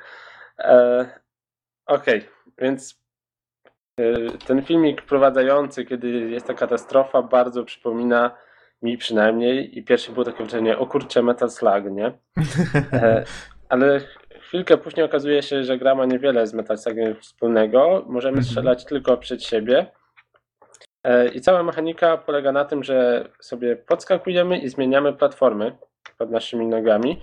E, 0.59 1.07
Okej, 1.87 2.29
więc 2.59 2.93
e, 2.93 3.02
ten 4.47 4.63
filmik 4.63 5.03
wprowadzający, 5.03 5.85
kiedy 5.85 6.09
jest 6.11 6.47
ta 6.47 6.55
katastrofa, 6.55 7.23
bardzo 7.23 7.65
przypomina 7.65 8.31
mi 8.83 8.99
przynajmniej 8.99 9.79
i 9.79 9.85
pierwsze 9.85 10.13
było 10.13 10.25
takie 10.25 10.39
wrażenie, 10.45 10.79
o 10.79 10.87
kurczę, 10.87 11.23
Metal 11.23 11.51
Slug, 11.51 11.85
nie? 11.91 12.13
E, 12.93 13.25
ale 13.69 14.01
chwilkę 14.41 14.79
później 14.79 15.07
okazuje 15.07 15.43
się, 15.43 15.65
że 15.65 15.79
gra 15.79 15.95
ma 15.95 16.07
niewiele 16.07 16.47
z 16.47 16.55
Metal 16.55 16.79
Slugiem 16.79 17.17
wspólnego. 17.21 18.05
Możemy 18.07 18.37
Mhm. 18.39 18.45
strzelać 18.45 18.85
tylko 18.85 19.17
przed 19.17 19.45
siebie. 19.45 19.87
E, 21.05 21.29
I 21.29 21.41
cała 21.41 21.63
mechanika 21.63 22.17
polega 22.19 22.53
na 22.53 22.65
tym, 22.65 22.85
że 22.85 23.29
sobie 23.41 23.77
podskakujemy 23.77 24.59
i 24.59 24.69
zmieniamy 24.69 25.13
platformy 25.13 25.77
pod 26.19 26.31
naszymi 26.31 26.67
nogami. 26.67 27.21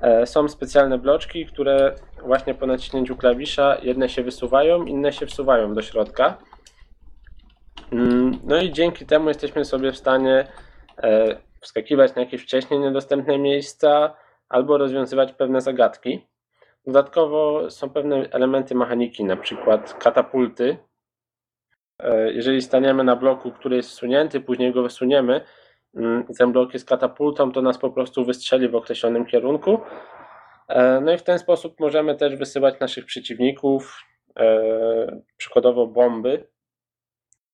E, 0.00 0.26
Są 0.26 0.48
specjalne 0.48 0.98
bloczki, 0.98 1.46
które 1.46 1.94
właśnie 2.22 2.54
po 2.54 2.66
naciśnięciu 2.66 3.16
klawisza 3.16 3.76
jedne 3.82 4.08
się 4.08 4.22
wysuwają, 4.22 4.84
inne 4.84 5.12
się 5.12 5.26
wsuwają 5.26 5.74
do 5.74 5.82
środka. 5.82 6.38
Mm, 7.92 8.38
No 8.44 8.56
i 8.62 8.72
dzięki 8.72 9.06
temu 9.06 9.28
jesteśmy 9.28 9.64
sobie 9.64 9.92
w 9.92 9.96
stanie 9.96 10.46
e, 11.02 11.36
wskakiwać 11.60 12.14
na 12.14 12.22
jakieś 12.22 12.42
wcześniej 12.42 12.80
niedostępne 12.80 13.38
miejsca 13.38 14.14
albo 14.48 14.78
rozwiązywać 14.78 15.32
pewne 15.32 15.60
zagadki. 15.60 16.26
Dodatkowo 16.86 17.70
są 17.70 17.90
pewne 17.90 18.16
elementy 18.30 18.74
mechaniki, 18.74 19.24
na 19.24 19.36
przykład 19.36 19.94
katapulty. 19.94 20.76
E, 21.98 22.32
Jeżeli 22.32 22.62
staniemy 22.62 23.04
na 23.04 23.16
bloku, 23.16 23.52
który 23.52 23.76
jest 23.76 23.90
wsunięty, 23.90 24.40
później 24.40 24.72
go 24.72 24.82
wysuniemy, 24.82 25.40
i 26.30 26.34
ten 26.34 26.52
blok 26.52 26.74
jest 26.74 26.88
katapultą, 26.88 27.52
to 27.52 27.62
nas 27.62 27.78
po 27.78 27.90
prostu 27.90 28.24
wystrzeli 28.24 28.68
w 28.68 28.74
określonym 28.74 29.26
kierunku. 29.26 29.80
E, 30.68 31.00
No 31.00 31.12
i 31.12 31.18
w 31.18 31.22
ten 31.22 31.38
sposób 31.38 31.80
możemy 31.80 32.14
też 32.14 32.36
wysyłać 32.36 32.80
naszych 32.80 33.04
przeciwników, 33.04 34.02
e, 34.38 35.20
przykładowo 35.36 35.86
bomby, 35.86 36.48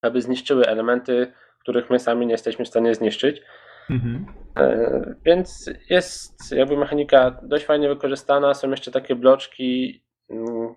aby 0.02 0.22
zniszczyły 0.22 0.66
elementy, 0.66 1.32
których 1.58 1.90
my 1.90 1.98
sami 1.98 2.26
nie 2.26 2.32
jesteśmy 2.32 2.64
w 2.64 2.68
stanie 2.68 2.94
zniszczyć. 2.94 3.42
Mhm. 3.90 4.26
E, 4.56 5.14
Więc 5.24 5.70
jest 5.90 6.52
jakby 6.52 6.76
mechanika 6.76 7.40
dość 7.42 7.64
fajnie 7.64 7.88
wykorzystana. 7.88 8.54
Są 8.54 8.70
jeszcze 8.70 8.90
takie 8.90 9.14
bloczki, 9.14 10.02
mm, 10.30 10.74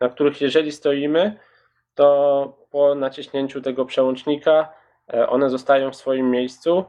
na 0.00 0.08
których 0.08 0.40
jeżeli 0.40 0.72
stoimy, 0.72 1.38
to 1.94 2.66
po 2.70 2.94
naciśnięciu 2.94 3.60
tego 3.60 3.84
przełącznika 3.84 4.81
one 5.28 5.50
zostają 5.50 5.90
w 5.90 5.96
swoim 5.96 6.30
miejscu. 6.30 6.84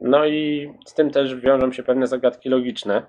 No 0.00 0.26
i 0.26 0.72
z 0.86 0.94
tym 0.94 1.10
też 1.10 1.34
wiążą 1.36 1.72
się 1.72 1.82
pewne 1.82 2.06
zagadki 2.06 2.48
logiczne. 2.48 3.02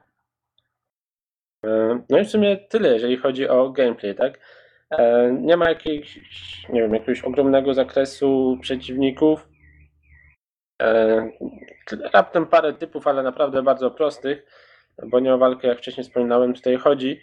E, 1.66 2.00
No 2.10 2.20
i 2.20 2.26
w 2.26 2.30
sumie 2.30 2.58
tyle, 2.58 2.90
jeżeli 2.94 3.18
chodzi 3.18 3.50
o 3.50 3.70
gameplay, 3.70 4.16
tak? 4.16 4.40
E, 4.92 5.32
Nie 5.42 5.58
ma 5.58 5.70
jakiejś, 5.70 6.20
nie 6.70 6.82
wiem, 6.82 6.94
jakiegoś 6.94 7.22
ogromnego 7.22 7.74
zakresu 7.74 8.58
przeciwników. 8.62 9.48
E, 10.82 11.30
Raptem 12.14 12.46
parę 12.48 12.74
typów, 12.74 13.08
ale 13.08 13.24
naprawdę 13.24 13.64
bardzo 13.64 13.92
prostych, 13.92 14.46
bo 15.08 15.20
nie 15.20 15.34
o 15.34 15.38
walkę, 15.38 15.68
jak 15.68 15.78
wcześniej 15.78 16.04
wspominałem, 16.04 16.54
tutaj 16.54 16.76
chodzi. 16.78 17.22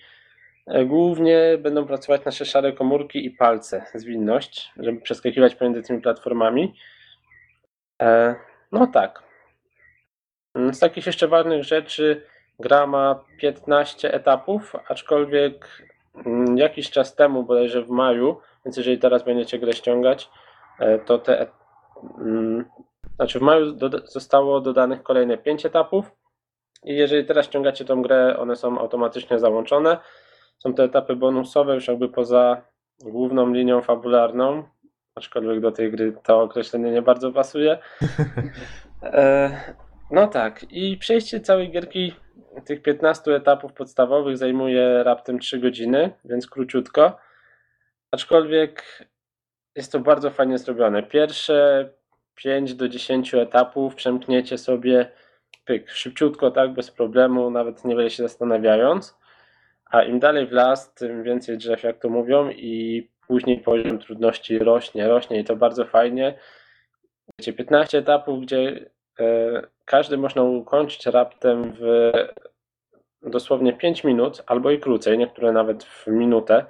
E, 0.67 0.85
Głównie 0.85 1.59
będą 1.59 1.87
pracować 1.87 2.25
nasze 2.25 2.45
szare 2.45 2.73
komórki 2.73 3.27
i 3.27 3.31
palce, 3.31 3.87
zwinność, 3.95 4.73
żeby 4.77 5.01
przeskakiwać 5.01 5.55
pomiędzy 5.55 5.83
tymi 5.83 6.01
platformami. 6.01 6.75
E, 8.03 8.35
No 8.73 8.87
tak. 8.87 9.23
Z 10.73 10.79
takich 10.79 11.07
jeszcze 11.07 11.29
ważnych 11.29 11.65
rzeczy 11.65 12.23
gra 12.59 12.87
ma 12.87 13.25
15 13.41 14.15
etapów, 14.15 14.77
aczkolwiek 14.89 15.69
mm, 16.27 16.59
jakiś 16.59 16.91
czas 16.91 17.15
temu, 17.15 17.43
bodajże 17.43 17.83
w 17.83 17.91
maju, 17.91 18.41
więc 18.65 18.77
jeżeli 18.77 18.99
teraz 18.99 19.23
będziecie 19.23 19.59
grę 19.59 19.73
ściągać, 19.73 20.31
e, 20.79 20.99
to 20.99 21.19
te 21.19 21.47
mm, 22.19 22.65
znaczy 23.17 23.39
w 23.39 23.43
maju 23.43 23.79
zostało 24.05 24.61
dodanych 24.61 25.03
kolejne 25.03 25.39
5 25.39 25.67
etapów 25.67 26.11
i 26.85 26.97
jeżeli 26.97 27.25
teraz 27.25 27.47
ściągacie 27.47 27.85
tą 27.85 28.03
grę, 28.03 28.37
one 28.39 28.57
są 28.57 28.79
automatycznie 28.79 29.39
załączone. 29.39 29.99
Są 30.59 30.75
to 30.75 30.85
etapy 30.85 31.17
bonusowe, 31.17 31.75
już 31.75 31.89
jakby 31.89 32.09
poza 32.09 32.63
główną 33.05 33.53
linią 33.53 33.83
fabularną, 33.83 34.65
aczkolwiek 35.17 35.61
do 35.61 35.73
tej 35.73 35.91
gry 35.91 36.17
to 36.23 36.43
określenie 36.43 36.91
nie 36.91 37.03
bardzo 37.03 37.33
pasuje. 37.33 37.79
E, 39.03 39.51
no 40.11 40.27
tak, 40.27 40.67
i 40.71 40.97
przejście 40.97 41.41
całej 41.41 41.71
gierki, 41.71 42.15
tych 42.65 42.83
15 42.83 43.35
etapów 43.35 43.73
podstawowych 43.73 44.37
zajmuje 44.37 45.03
raptem 45.03 45.39
3 45.39 45.59
godziny, 45.59 46.11
więc 46.25 46.47
króciutko. 46.47 47.19
Aczkolwiek 48.11 48.85
jest 49.75 49.93
to 49.93 50.01
bardzo 50.01 50.31
fajnie 50.31 50.59
zrobione. 50.59 51.03
Pierwsze 51.03 51.89
5 52.35 52.75
do 52.75 52.89
10 52.89 53.35
etapów 53.35 53.95
przemkniecie 53.95 54.59
sobie 54.59 55.11
pyk, 55.65 55.91
szybciutko, 55.91 56.51
tak, 56.51 56.73
bez 56.73 56.91
problemu, 56.91 57.51
nawet 57.51 57.85
niewiele 57.85 58.11
się 58.11 58.23
zastanawiając. 58.23 59.19
A 59.91 60.03
im 60.03 60.21
dalej 60.21 60.47
w 60.47 60.53
las, 60.53 60.95
tym 60.95 61.23
więcej 61.23 61.59
drzew, 61.59 61.83
jak 61.83 61.99
to 61.99 62.09
mówią, 62.09 62.51
i 62.51 63.09
później 63.29 63.61
poziom 63.61 63.99
trudności 63.99 64.59
rośnie, 64.59 65.09
rośnie 65.09 65.41
i 65.41 65.45
to 65.45 65.57
bardzo 65.57 65.85
fajnie. 65.85 66.39
Wiecie, 67.39 67.53
15 67.53 67.99
etapów, 67.99 68.43
gdzie 68.43 68.91
e, 69.21 69.63
każdy 69.85 70.17
można 70.17 70.43
ukończyć 70.43 71.07
raptem 71.07 71.73
w 71.81 72.13
dosłownie 73.23 73.73
5 73.73 74.05
minut, 74.05 74.43
albo 74.47 74.71
i 74.71 74.81
krócej, 74.81 75.19
niektóre 75.19 75.53
nawet 75.53 75.85
w 75.85 76.07
minutę. 76.07 76.67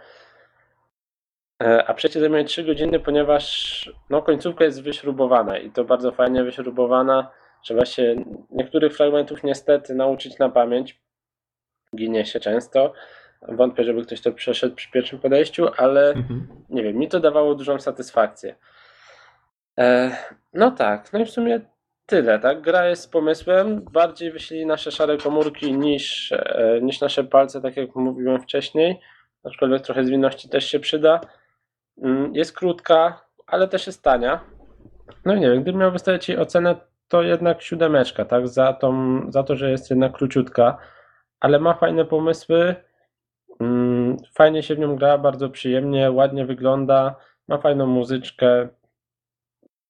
E, 1.62 1.84
A 1.86 1.94
przecież 1.94 2.20
zajmuje 2.20 2.44
3 2.44 2.64
godziny, 2.64 3.00
ponieważ 3.00 3.90
no, 4.10 4.22
końcówka 4.22 4.64
jest 4.64 4.82
wyśrubowana 4.82 5.58
i 5.58 5.70
to 5.70 5.84
bardzo 5.84 6.12
fajnie 6.12 6.44
wyśrubowana. 6.44 7.30
Trzeba 7.62 7.84
się 7.84 8.24
niektórych 8.50 8.96
fragmentów 8.96 9.44
niestety 9.44 9.94
nauczyć 9.94 10.38
na 10.38 10.48
pamięć. 10.48 11.00
Ginie 11.96 12.26
się 12.26 12.40
często. 12.40 12.92
Wątpię, 13.48 13.84
żeby 13.84 14.02
ktoś 14.02 14.20
to 14.20 14.32
przeszedł 14.32 14.74
przy 14.74 14.90
pierwszym 14.90 15.18
podejściu, 15.18 15.68
ale 15.76 16.08
Mhm. 16.08 16.46
nie 16.68 16.82
wiem, 16.82 16.96
mi 16.96 17.08
to 17.08 17.20
dawało 17.20 17.54
dużą 17.54 17.80
satysfakcję. 17.80 18.54
E, 19.78 20.10
no 20.54 20.70
tak, 20.70 21.12
no 21.12 21.18
i 21.18 21.24
w 21.24 21.30
sumie 21.30 21.60
tyle, 22.06 22.38
tak? 22.38 22.60
Gra 22.60 22.86
jest 22.88 23.02
z 23.02 23.06
pomysłem, 23.08 23.80
bardziej 23.92 24.32
wyślili 24.32 24.66
nasze 24.66 24.90
szare 24.90 25.16
komórki 25.18 25.72
niż, 25.72 26.32
e, 26.32 26.78
niż 26.82 27.00
nasze 27.00 27.24
palce, 27.24 27.60
tak 27.62 27.76
jak 27.76 27.94
mówiłem 27.96 28.40
wcześniej. 28.42 29.00
Aczkolwiek 29.44 29.82
trochę 29.82 30.04
zwinności 30.04 30.48
też 30.48 30.64
się 30.70 30.80
przyda. 30.80 31.20
Mm, 32.02 32.34
Jest 32.34 32.56
krótka, 32.56 33.24
ale 33.46 33.68
też 33.68 33.86
jest 33.86 34.02
tania. 34.02 34.40
No 35.24 35.34
i 35.34 35.40
nie 35.40 35.50
wiem, 35.50 35.62
gdybym 35.62 35.80
miał 35.80 35.92
wystawić 35.92 36.28
jej 36.28 36.38
ocenę, 36.38 36.76
to 37.08 37.22
jednak 37.22 37.62
siódemeczka, 37.62 38.24
tak? 38.24 38.48
Za, 38.48 38.72
tą, 38.72 39.20
za 39.32 39.42
to, 39.42 39.56
że 39.56 39.70
jest 39.70 39.90
jednak 39.90 40.12
króciutka, 40.12 40.78
ale 41.40 41.58
ma 41.58 41.74
fajne 41.74 42.04
pomysły. 42.04 42.74
Fajnie 44.34 44.62
się 44.62 44.74
w 44.74 44.78
nią 44.78 44.96
gra, 44.96 45.18
bardzo 45.18 45.50
przyjemnie, 45.50 46.10
ładnie 46.10 46.46
wygląda, 46.46 47.14
ma 47.48 47.58
fajną 47.58 47.86
muzyczkę. 47.86 48.68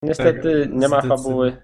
Niestety 0.03 0.63
Tak, 0.63 0.73
nie 0.75 0.89
ma 0.89 1.01
fabuły. 1.03 1.57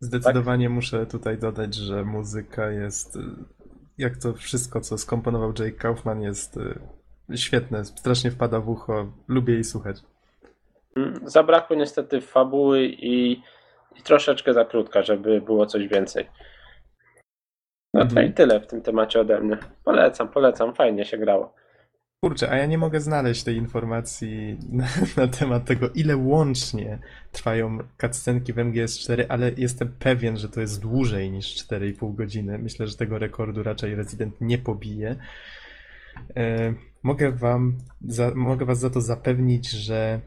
Zdecydowanie 0.00 0.68
muszę 0.68 1.06
tutaj 1.06 1.38
dodać, 1.38 1.74
że 1.74 2.04
muzyka 2.04 2.70
jest, 2.70 3.18
jak 3.98 4.16
to 4.16 4.32
wszystko, 4.32 4.80
co 4.80 4.98
skomponował 4.98 5.48
Jake 5.58 5.72
Kaufman, 5.72 6.22
jest 6.22 6.56
y, 6.56 7.36
świetne, 7.36 7.84
strasznie 7.84 8.30
wpada 8.30 8.60
w 8.60 8.68
ucho, 8.68 9.12
lubię 9.28 9.54
jej 9.54 9.64
słuchać. 9.64 9.96
Mm, 10.96 11.20
Zabrakło 11.24 11.76
niestety 11.76 12.20
fabuły 12.20 12.84
i, 12.84 13.32
i 13.96 14.02
troszeczkę 14.04 14.54
za 14.54 14.64
krótka, 14.64 15.02
żeby 15.02 15.40
było 15.40 15.66
coś 15.66 15.88
więcej. 15.88 16.28
No 17.94 18.00
to 18.00 18.06
Mhm. 18.10 18.26
i 18.26 18.32
tyle 18.32 18.60
w 18.60 18.66
tym 18.66 18.82
temacie 18.82 19.20
ode 19.20 19.40
mnie. 19.40 19.58
Polecam, 19.84 20.28
polecam, 20.28 20.74
fajnie 20.74 21.04
się 21.04 21.18
grało. 21.18 21.54
Kurczę, 22.20 22.50
a 22.50 22.56
ja 22.56 22.66
nie 22.66 22.78
mogę 22.78 23.00
znaleźć 23.00 23.44
tej 23.44 23.56
informacji 23.56 24.58
na, 24.68 24.88
na 25.16 25.28
temat 25.28 25.64
tego, 25.64 25.88
ile 25.88 26.16
łącznie 26.16 26.98
trwają 27.32 27.78
cutscenki 28.00 28.52
w 28.52 28.56
MGS4, 28.56 29.24
ale 29.28 29.52
jestem 29.56 29.88
pewien, 29.98 30.36
że 30.36 30.48
to 30.48 30.60
jest 30.60 30.80
dłużej 30.80 31.30
niż 31.30 31.46
4,5 31.46 32.14
godziny. 32.14 32.58
Myślę, 32.58 32.86
że 32.86 32.96
tego 32.96 33.18
rekordu 33.18 33.62
raczej 33.62 33.94
Resident 33.94 34.40
nie 34.40 34.58
pobije. 34.58 35.16
E, 36.36 36.74
mogę 37.02 37.32
wam, 37.32 37.78
za, 38.00 38.32
mogę 38.34 38.66
was 38.66 38.78
za 38.78 38.90
to 38.90 39.00
zapewnić, 39.00 39.70
że 39.70 40.20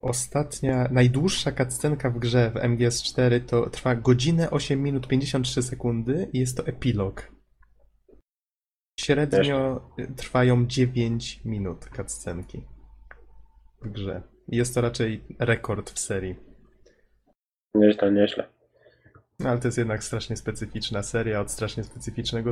ostatnia, 0.00 0.88
najdłuższa 0.90 1.52
cutscenka 1.52 2.10
w 2.10 2.18
grze 2.18 2.50
w 2.50 2.54
MGS4 2.54 3.40
to 3.40 3.70
trwa 3.70 3.94
godzinę 3.94 4.50
8 4.50 4.82
minut 4.82 5.08
53 5.08 5.62
sekundy 5.62 6.28
i 6.32 6.38
jest 6.38 6.56
to 6.56 6.66
epilog. 6.66 7.35
Średnio 9.00 9.90
trwają 10.16 10.66
9 10.66 11.40
minut 11.44 11.88
cutscenki 11.96 12.62
w 13.82 13.88
grze. 13.88 14.22
Jest 14.48 14.74
to 14.74 14.80
raczej 14.80 15.24
rekord 15.38 15.90
w 15.90 15.98
serii. 15.98 16.36
Nieźle, 17.74 18.12
nieźle. 18.12 18.48
No, 19.38 19.50
ale 19.50 19.58
to 19.58 19.68
jest 19.68 19.78
jednak 19.78 20.04
strasznie 20.04 20.36
specyficzna 20.36 21.02
seria 21.02 21.40
od 21.40 21.50
strasznie 21.50 21.84
specyficznego 21.84 22.50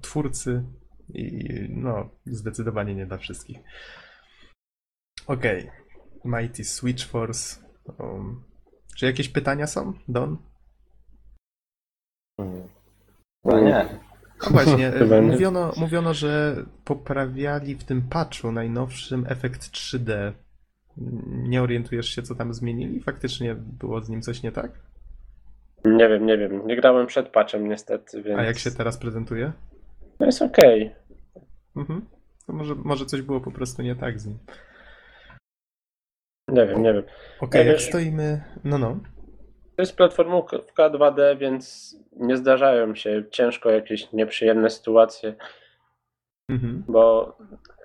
twórcy 0.00 0.64
i 1.14 1.48
no, 1.70 2.10
zdecydowanie 2.26 2.94
nie 2.94 3.06
dla 3.06 3.18
wszystkich. 3.18 3.58
Okej. 5.26 5.70
Mighty 6.24 6.64
Switch 6.64 7.06
Force. 7.06 7.64
Um, 7.98 8.44
czy 8.96 9.06
jakieś 9.06 9.28
pytania 9.28 9.66
są, 9.66 9.92
Don? 10.08 10.38
Hmm. 12.36 12.68
No 13.44 13.60
nie. 13.60 14.03
No 14.44 14.52
właśnie, 14.52 14.88
e, 15.16 15.22
mówiono, 15.22 15.72
mówiono, 15.76 16.14
że 16.14 16.56
poprawiali 16.84 17.74
w 17.74 17.84
tym 17.84 18.02
patchu 18.02 18.52
najnowszym 18.52 19.26
efekt 19.28 19.60
3D. 19.60 20.32
Nie 21.26 21.62
orientujesz 21.62 22.08
się, 22.08 22.22
co 22.22 22.34
tam 22.34 22.54
zmienili? 22.54 23.00
Faktycznie 23.00 23.54
było 23.54 24.00
z 24.00 24.08
nim 24.08 24.22
coś 24.22 24.42
nie 24.42 24.52
tak? 24.52 24.70
Nie 25.84 26.08
wiem, 26.08 26.26
nie 26.26 26.38
wiem. 26.38 26.66
Nie 26.66 26.76
grałem 26.76 27.06
przed 27.06 27.28
patchem 27.28 27.68
niestety, 27.68 28.22
więc... 28.22 28.38
A 28.38 28.44
jak 28.44 28.58
się 28.58 28.70
teraz 28.70 28.98
prezentuje? 28.98 29.52
No 30.20 30.26
jest 30.26 30.42
okej. 30.42 30.94
Mhm. 31.76 32.06
To 32.46 32.52
może, 32.52 32.74
może 32.74 33.06
coś 33.06 33.22
było 33.22 33.40
po 33.40 33.50
prostu 33.50 33.82
nie 33.82 33.96
tak 33.96 34.20
z 34.20 34.26
nim. 34.26 34.38
Nie 36.48 36.66
wiem, 36.66 36.82
nie 36.82 36.92
wiem. 36.92 37.02
Okej, 37.40 37.66
Ja 37.66 37.72
jak 37.72 37.80
stoimy. 37.80 38.42
No, 38.64 38.78
no. 38.78 39.00
To 39.76 39.82
jest 39.82 39.96
platformówka 39.96 40.90
2D, 40.90 41.38
więc 41.38 41.96
nie 42.16 42.36
zdarzają 42.36 42.94
się 42.94 43.24
ciężko 43.30 43.70
jakieś 43.70 44.12
nieprzyjemne 44.12 44.70
sytuacje, 44.70 45.34
Mhm. 46.48 46.84
bo 46.88 47.36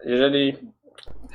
jeżeli 0.05 0.57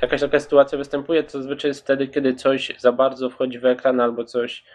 jakaś 0.01 0.21
taka 0.21 0.39
sytuacja 0.39 0.77
występuje, 0.77 1.23
to 1.23 1.31
zazwyczaj 1.31 1.69
jest 1.69 1.81
wtedy, 1.81 2.07
kiedy 2.07 2.35
coś 2.35 2.75
za 2.77 2.91
bardzo 2.91 3.29
wchodzi 3.29 3.59
w 3.59 3.65
ekran 3.65 3.99
albo 3.99 4.23
coś 4.23 4.65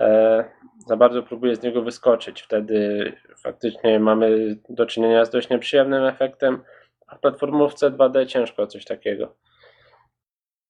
e, 0.00 0.44
za 0.86 0.96
bardzo 0.96 1.22
próbuje 1.22 1.56
z 1.56 1.62
niego 1.62 1.82
wyskoczyć. 1.82 2.42
Wtedy 2.42 3.12
faktycznie 3.36 4.00
mamy 4.00 4.56
do 4.68 4.86
czynienia 4.86 5.24
z 5.24 5.30
dość 5.30 5.48
nieprzyjemnym 5.48 6.04
efektem, 6.04 6.62
a 7.06 7.16
w 7.16 7.20
platformówce 7.20 7.90
2D 7.90 8.26
ciężko 8.26 8.66
coś 8.66 8.84
takiego. 8.84 9.34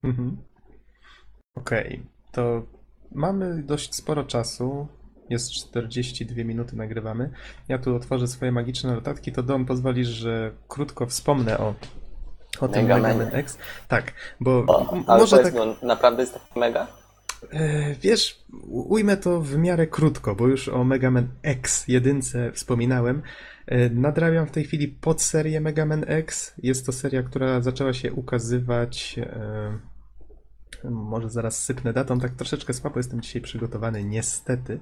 Mhm. 0.05 0.36
Okej, 1.55 2.03
to 2.32 2.62
mamy 3.12 3.62
dość 3.62 3.94
sporo 3.94 4.24
czasu. 4.24 4.88
Jest 5.30 5.52
42 5.52 6.44
minuty, 6.44 6.76
nagrywamy. 6.76 7.30
Ja 7.68 7.78
tu 7.78 7.96
otworzę 7.96 8.28
swoje 8.28 8.52
magiczne 8.52 8.94
notatki, 8.94 9.32
to 9.32 9.42
Dom 9.42 9.66
pozwolisz, 9.66 10.08
że 10.08 10.52
krótko 10.68 11.06
wspomnę 11.06 11.58
o, 11.58 11.74
o 12.61 12.68
tym 12.68 12.82
Mega 12.82 12.98
Mega 12.98 13.30
X. 13.30 13.58
Tak, 13.88 14.12
bo 14.40 14.64
O, 14.66 15.02
ale 15.06 15.20
może 15.20 15.38
tak. 15.38 15.54
on 15.56 15.74
naprawdę 15.82 16.22
jest 16.22 16.34
taki 16.34 16.61
mega? 16.61 16.86
E, 17.52 17.94
Wiesz, 17.94 18.44
ujmę 18.68 19.16
to 19.16 19.40
w 19.40 19.56
miarę 19.56 19.86
krótko, 19.86 20.34
bo 20.34 20.48
już 20.48 20.68
o 20.68 20.84
Mega 20.84 21.11
Man 21.11 21.28
X 21.42 21.84
jedynce 21.88 22.52
wspominałem. 22.52 23.22
E, 23.66 23.90
Nadrabiam 23.90 24.46
w 24.46 24.50
tej 24.50 24.64
chwili 24.64 24.88
podserię 24.88 25.61
Mega 25.61 25.86
Man 25.86 26.04
X. 26.08 26.54
Jest 26.62 26.86
to 26.86 26.92
seria, 26.92 27.22
która 27.22 27.61
zaczęła 27.61 27.92
się 27.92 28.12
ukazywać. 28.12 29.18
Może 30.85 31.31
zaraz 31.31 31.64
sypnę 31.64 31.93
datą, 31.93 32.20
tak 32.20 32.31
troszeczkę 32.31 32.72
słabo 32.72 32.99
jestem 32.99 33.20
dzisiaj 33.20 33.43
przygotowany, 33.43 34.05
niestety. 34.05 34.81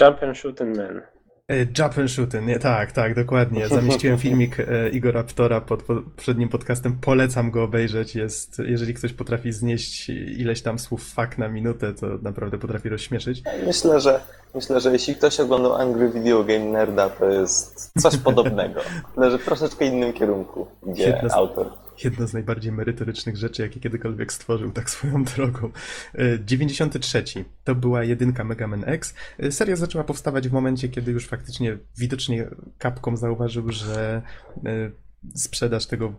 Jump 0.00 0.22
and 0.22 0.38
shoot 0.38 0.60
and 0.60 0.76
man. 0.76 1.02
E, 1.48 1.56
Jump 1.78 1.98
and 1.98 2.10
Shooting, 2.10 2.46
nie, 2.46 2.58
tak, 2.58 2.92
tak, 2.92 3.14
dokładnie. 3.14 3.68
Zamieściłem 3.68 4.18
filmik 4.26 4.60
e, 4.60 4.88
Igora 4.88 5.22
Ptora 5.22 5.60
pod 5.60 5.82
poprzednim 5.82 6.48
podcastem. 6.48 6.98
Polecam 7.00 7.50
go 7.50 7.62
obejrzeć. 7.62 8.14
Jest, 8.14 8.58
jeżeli 8.58 8.94
ktoś 8.94 9.12
potrafi 9.12 9.52
znieść 9.52 10.08
ileś 10.10 10.62
tam 10.62 10.78
słów 10.78 11.02
fuck 11.02 11.38
na 11.38 11.48
minutę, 11.48 11.94
to 11.94 12.06
naprawdę 12.22 12.58
potrafi 12.58 12.88
rozśmieszyć. 12.88 13.42
Myślę, 13.66 14.00
że 14.00 14.20
myślę, 14.54 14.80
że 14.80 14.92
jeśli 14.92 15.14
ktoś 15.14 15.40
oglądał 15.40 15.74
Angry 15.74 16.10
Video 16.10 16.44
Game 16.44 16.64
Nerda, 16.64 17.08
to 17.08 17.28
jest 17.28 17.92
coś 17.98 18.16
podobnego. 18.16 18.80
Tyle, 19.14 19.30
że 19.30 19.38
w 19.38 19.44
troszeczkę 19.44 19.84
innym 19.84 20.12
kierunku 20.12 20.66
idzie 20.86 21.32
autor. 21.32 21.83
Jedno 22.04 22.26
z 22.26 22.32
najbardziej 22.32 22.72
merytorycznych 22.72 23.36
rzeczy, 23.36 23.62
jakie 23.62 23.80
kiedykolwiek 23.80 24.32
stworzył, 24.32 24.70
tak 24.72 24.90
swoją 24.90 25.24
drogą. 25.24 25.70
E, 26.14 26.38
93. 26.44 27.24
To 27.64 27.74
była 27.74 28.04
jedynka 28.04 28.44
Mega 28.44 28.66
Man 28.66 28.84
X. 28.86 29.14
E, 29.38 29.52
Seria 29.52 29.76
zaczęła 29.76 30.04
powstawać 30.04 30.48
w 30.48 30.52
momencie, 30.52 30.88
kiedy 30.88 31.12
już 31.12 31.26
faktycznie 31.26 31.78
widocznie 31.98 32.48
Capcom 32.82 33.16
zauważył, 33.16 33.72
że 33.72 34.22
e, 34.64 34.90
sprzedaż 35.34 35.86
tego 35.86 36.14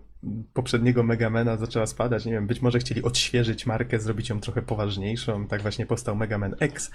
poprzedniego 0.54 1.04
Megamana 1.04 1.58
zaczęła 1.58 1.86
spadać. 1.86 2.26
Nie 2.26 2.32
wiem, 2.32 2.48
być 2.48 2.62
może 2.62 2.80
chcieli 2.80 3.04
odświeżyć 3.04 3.66
markę, 3.66 4.00
zrobić 4.00 4.30
ją 4.30 4.40
trochę 4.40 4.62
poważniejszą. 4.62 5.48
Tak 5.48 5.62
właśnie 5.62 5.86
powstał 5.86 6.16
Mega 6.16 6.38
Man 6.38 6.56
X. 6.60 6.92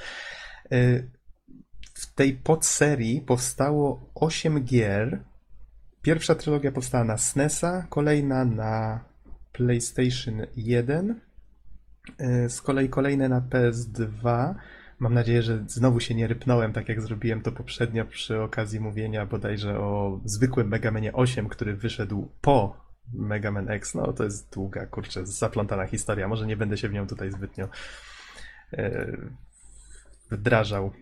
E, 0.73 1.03
W 1.95 2.15
tej 2.15 2.33
podserii 2.35 3.21
powstało 3.21 4.11
8 4.15 4.65
gier, 4.65 5.21
Pierwsza 6.03 6.35
trylogia 6.35 6.73
powstała 6.73 7.05
na 7.05 7.19
SNESa, 7.19 7.87
kolejna 7.89 8.45
na 8.45 9.05
PlayStation 9.53 10.47
1, 10.57 11.21
y, 12.21 12.51
z 12.51 12.63
kolei 12.63 12.89
kolejne 12.89 13.29
na 13.29 13.41
PS2. 13.41 14.55
Mam 14.99 15.15
nadzieję, 15.15 15.43
że 15.43 15.65
znowu 15.67 16.01
się 16.01 16.15
nie 16.15 16.27
rypnąłem, 16.27 16.73
tak 16.73 16.89
jak 16.89 17.01
zrobiłem 17.01 17.43
to 17.43 17.53
poprzednio 17.53 18.05
przy 18.05 18.41
okazji 18.41 18.81
mówienia 18.81 19.27
bodajże 19.27 19.81
o 19.81 20.21
zwykłym 20.25 20.69
Mega 20.69 20.91
Manie 20.91 21.13
8, 21.13 21.49
który 21.49 21.77
wyszedł 21.77 22.29
po 22.41 22.77
Mega 23.13 23.51
Man 23.51 23.71
X. 23.71 23.95
No 23.95 24.13
to 24.13 24.25
jest 24.25 24.55
długa, 24.55 24.87
kurczę, 24.87 25.27
zaplątana 25.27 25.87
historia. 25.87 26.29
Może 26.29 26.47
nie 26.47 26.57
będę 26.57 26.77
się 26.77 26.89
w 26.89 26.93
nią 26.93 27.07
tutaj 27.07 27.33
zbytnio 27.33 27.69
e, 28.73 29.17
wdrażał. 30.31 30.93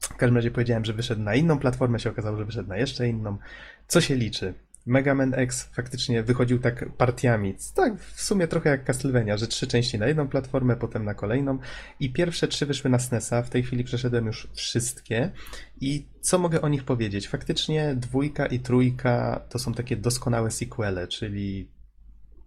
W 0.00 0.16
każdym 0.16 0.36
razie 0.36 0.50
powiedziałem, 0.50 0.84
że 0.84 0.92
wyszedł 0.92 1.22
na 1.22 1.34
inną 1.34 1.58
platformę, 1.58 2.00
się 2.00 2.10
okazało, 2.10 2.36
że 2.36 2.44
wyszedł 2.44 2.68
na 2.68 2.76
jeszcze 2.76 3.08
inną. 3.08 3.38
Co 3.86 4.00
się 4.00 4.14
liczy? 4.14 4.54
Mega 4.86 5.14
Man 5.14 5.34
X 5.34 5.68
faktycznie 5.72 6.22
wychodził 6.22 6.58
tak 6.58 6.92
partiami. 6.92 7.54
Tak, 7.74 8.00
w 8.00 8.22
sumie 8.22 8.48
trochę 8.48 8.70
jak 8.70 8.84
Castlevania, 8.84 9.36
że 9.36 9.46
trzy 9.46 9.66
części 9.66 9.98
na 9.98 10.06
jedną 10.06 10.28
platformę, 10.28 10.76
potem 10.76 11.04
na 11.04 11.14
kolejną. 11.14 11.58
I 12.00 12.12
pierwsze 12.12 12.48
trzy 12.48 12.66
wyszły 12.66 12.90
na 12.90 12.98
SNESa. 12.98 13.42
W 13.42 13.50
tej 13.50 13.62
chwili 13.62 13.84
przeszedłem 13.84 14.26
już 14.26 14.48
wszystkie. 14.54 15.30
I 15.80 16.06
co 16.20 16.38
mogę 16.38 16.62
o 16.62 16.68
nich 16.68 16.84
powiedzieć? 16.84 17.28
Faktycznie 17.28 17.94
dwójka 17.96 18.46
i 18.46 18.60
trójka 18.60 19.40
to 19.48 19.58
są 19.58 19.74
takie 19.74 19.96
doskonałe 19.96 20.50
sequele, 20.50 21.08
czyli 21.08 21.68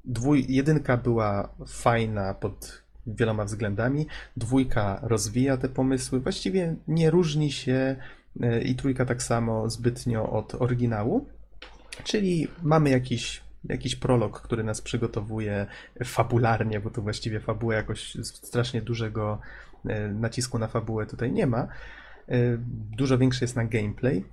dwój, 0.05 0.45
jedynka 0.49 0.97
była 0.97 1.55
fajna 1.67 2.33
pod 2.33 2.82
wieloma 3.07 3.45
względami. 3.45 4.07
Dwójka 4.37 4.99
rozwija 5.01 5.57
te 5.57 5.69
pomysły, 5.69 6.19
właściwie 6.19 6.75
nie 6.87 7.11
różni 7.11 7.51
się 7.51 7.95
e, 8.41 8.61
i 8.61 8.75
trójka 8.75 9.05
tak 9.05 9.23
samo 9.23 9.69
zbytnio 9.69 10.29
od 10.29 10.55
oryginału. 10.55 11.25
Czyli 12.03 12.47
mamy 12.63 12.89
jakiś, 12.89 13.41
jakiś 13.63 13.95
prolog, 13.95 14.41
który 14.41 14.63
nas 14.63 14.81
przygotowuje 14.81 15.65
fabularnie, 16.03 16.79
bo 16.79 16.89
to 16.89 17.01
właściwie 17.01 17.39
fabuła 17.39 17.75
jakoś 17.75 18.17
strasznie 18.23 18.81
dużego 18.81 19.39
e, 19.85 20.07
nacisku 20.07 20.59
na 20.59 20.67
fabułę 20.67 21.05
tutaj 21.05 21.31
nie 21.31 21.47
ma. 21.47 21.67
E, 22.29 22.57
Dużo 22.97 23.17
większy 23.17 23.43
jest 23.43 23.55
na 23.55 23.65
gameplay. 23.65 24.25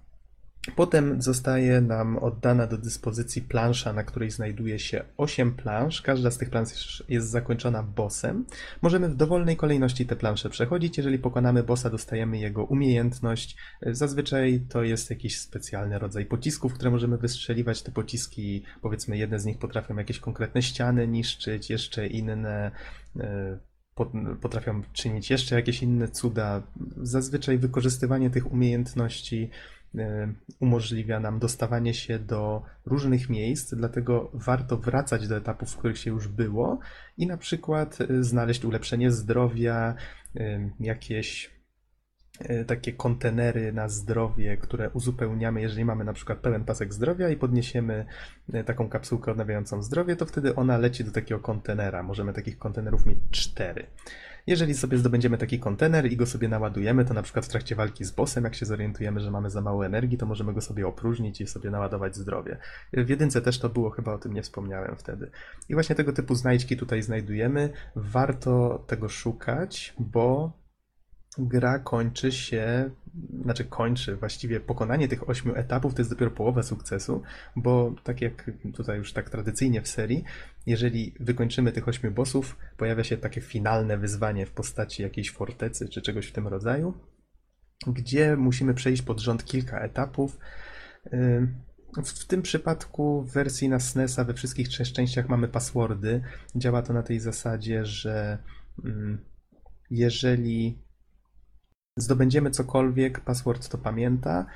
Potem 0.76 1.22
zostaje 1.22 1.80
nam 1.80 2.18
oddana 2.18 2.66
do 2.66 2.78
dyspozycji 2.78 3.42
plansza, 3.42 3.92
na 3.92 4.04
której 4.04 4.30
znajduje 4.30 4.78
się 4.78 5.04
8 5.16 5.52
plansz. 5.52 6.02
Każda 6.02 6.30
z 6.30 6.38
tych 6.38 6.50
plansz 6.50 7.04
jest 7.08 7.30
zakończona 7.30 7.82
bossem. 7.82 8.44
Możemy 8.82 9.08
w 9.08 9.16
dowolnej 9.16 9.56
kolejności 9.56 10.06
te 10.06 10.16
plansze 10.16 10.50
przechodzić. 10.50 10.96
Jeżeli 10.96 11.18
pokonamy 11.18 11.62
bossa, 11.62 11.90
dostajemy 11.90 12.38
jego 12.38 12.64
umiejętność. 12.64 13.56
Zazwyczaj 13.82 14.60
to 14.68 14.82
jest 14.82 15.10
jakiś 15.10 15.40
specjalny 15.40 15.98
rodzaj 15.98 16.26
pocisków, 16.26 16.74
które 16.74 16.90
możemy 16.90 17.18
wystrzeliwać. 17.18 17.82
Te 17.82 17.92
pociski, 17.92 18.62
powiedzmy, 18.82 19.18
jedne 19.18 19.38
z 19.38 19.44
nich 19.44 19.58
potrafią 19.58 19.96
jakieś 19.96 20.18
konkretne 20.18 20.62
ściany 20.62 21.08
niszczyć, 21.08 21.70
jeszcze 21.70 22.06
inne 22.06 22.70
e, 23.20 23.58
pot- 23.94 24.38
potrafią 24.40 24.82
czynić 24.92 25.30
jeszcze 25.30 25.54
jakieś 25.54 25.82
inne 25.82 26.08
cuda. 26.08 26.62
Zazwyczaj 26.96 27.58
wykorzystywanie 27.58 28.30
tych 28.30 28.52
umiejętności 28.52 29.50
umożliwia 30.60 31.20
nam 31.20 31.38
dostawanie 31.38 31.94
się 31.94 32.18
do 32.18 32.62
różnych 32.86 33.28
miejsc, 33.28 33.74
dlatego 33.74 34.30
warto 34.34 34.76
wracać 34.76 35.28
do 35.28 35.36
etapów, 35.36 35.70
w 35.70 35.76
których 35.76 35.98
się 35.98 36.10
już 36.10 36.28
było 36.28 36.78
i 37.16 37.26
na 37.26 37.36
przykład 37.36 37.98
e, 38.00 38.24
znaleźć 38.24 38.64
ulepszenie 38.64 39.10
zdrowia, 39.10 39.94
e, 40.36 40.70
jakieś 40.80 41.50
e, 42.40 42.64
takie 42.64 42.92
kontenery 42.92 43.72
na 43.72 43.88
zdrowie, 43.88 44.56
które 44.56 44.90
uzupełniamy, 44.90 45.60
jeżeli 45.60 45.84
mamy 45.84 46.04
na 46.04 46.12
przykład 46.12 46.38
pełen 46.38 46.64
pasek 46.64 46.94
zdrowia 46.94 47.28
i 47.28 47.36
podniesiemy 47.36 48.06
e, 48.52 48.64
taką 48.64 48.88
kapsułkę 48.88 49.32
odnawiającą 49.32 49.82
zdrowie, 49.82 50.16
to 50.16 50.26
wtedy 50.26 50.54
ona 50.54 50.78
leci 50.78 51.04
do 51.04 51.12
takiego 51.12 51.40
kontenera. 51.40 52.02
Możemy 52.02 52.32
takich 52.32 52.58
kontenerów 52.58 53.06
mieć 53.06 53.18
cztery. 53.30 53.86
Jeżeli 54.46 54.74
sobie 54.74 54.98
zdobędziemy 54.98 55.38
taki 55.38 55.58
kontener 55.58 56.12
i 56.12 56.16
go 56.16 56.26
sobie 56.26 56.48
naładujemy, 56.48 57.04
to 57.04 57.14
na 57.14 57.22
przykład 57.22 57.46
w 57.46 57.48
trakcie 57.48 57.74
walki 57.74 58.04
z 58.04 58.10
bossem, 58.10 58.44
jak 58.44 58.54
się 58.54 58.66
zorientujemy, 58.66 59.20
że 59.20 59.30
mamy 59.30 59.50
za 59.50 59.60
mało 59.60 59.86
energii, 59.86 60.18
to 60.18 60.26
możemy 60.26 60.52
go 60.52 60.60
sobie 60.60 60.86
opróżnić 60.86 61.40
i 61.40 61.46
sobie 61.46 61.70
naładować 61.70 62.16
zdrowie. 62.16 62.56
W 62.92 63.08
jedynce 63.08 63.42
też 63.42 63.58
to 63.58 63.68
było, 63.68 63.90
chyba 63.90 64.12
o 64.12 64.18
tym 64.18 64.34
nie 64.34 64.42
wspomniałem 64.42 64.96
wtedy. 64.96 65.30
I 65.68 65.74
właśnie 65.74 65.96
tego 65.96 66.12
typu 66.12 66.34
znajdźki 66.34 66.76
tutaj 66.76 67.02
znajdujemy. 67.02 67.70
Warto 67.96 68.84
tego 68.86 69.08
szukać, 69.08 69.94
bo 69.98 70.52
gra 71.38 71.78
kończy 71.78 72.32
się, 72.32 72.90
znaczy 73.42 73.64
kończy 73.64 74.16
właściwie 74.16 74.60
pokonanie 74.60 75.08
tych 75.08 75.28
ośmiu 75.28 75.54
etapów, 75.54 75.94
to 75.94 76.00
jest 76.00 76.10
dopiero 76.10 76.30
połowa 76.30 76.62
sukcesu, 76.62 77.22
bo 77.56 77.94
tak 78.04 78.20
jak 78.20 78.50
tutaj 78.74 78.98
już 78.98 79.12
tak 79.12 79.30
tradycyjnie 79.30 79.82
w 79.82 79.88
serii, 79.88 80.24
jeżeli 80.66 81.14
wykończymy 81.20 81.72
tych 81.72 81.88
ośmiu 81.88 82.10
bossów, 82.10 82.56
pojawia 82.76 83.04
się 83.04 83.16
takie 83.16 83.40
finalne 83.40 83.98
wyzwanie 83.98 84.46
w 84.46 84.50
postaci 84.50 85.02
jakiejś 85.02 85.30
fortecy 85.30 85.88
czy 85.88 86.02
czegoś 86.02 86.26
w 86.26 86.32
tym 86.32 86.48
rodzaju, 86.48 86.94
gdzie 87.86 88.36
musimy 88.36 88.74
przejść 88.74 89.02
pod 89.02 89.20
rząd 89.20 89.44
kilka 89.44 89.80
etapów. 89.80 90.38
W 92.04 92.26
tym 92.26 92.42
przypadku 92.42 93.22
w 93.22 93.32
wersji 93.32 93.68
na 93.68 93.80
SNES-a 93.80 94.24
we 94.24 94.34
wszystkich 94.34 94.68
trzech 94.68 94.92
częściach 94.92 95.28
mamy 95.28 95.48
passwordy. 95.48 96.22
Działa 96.56 96.82
to 96.82 96.92
na 96.92 97.02
tej 97.02 97.20
zasadzie, 97.20 97.84
że 97.84 98.38
jeżeli 99.90 100.78
zdobędziemy 102.00 102.50
cokolwiek, 102.50 103.20
password 103.20 103.68
to 103.68 103.78
pamięta. 103.78 104.46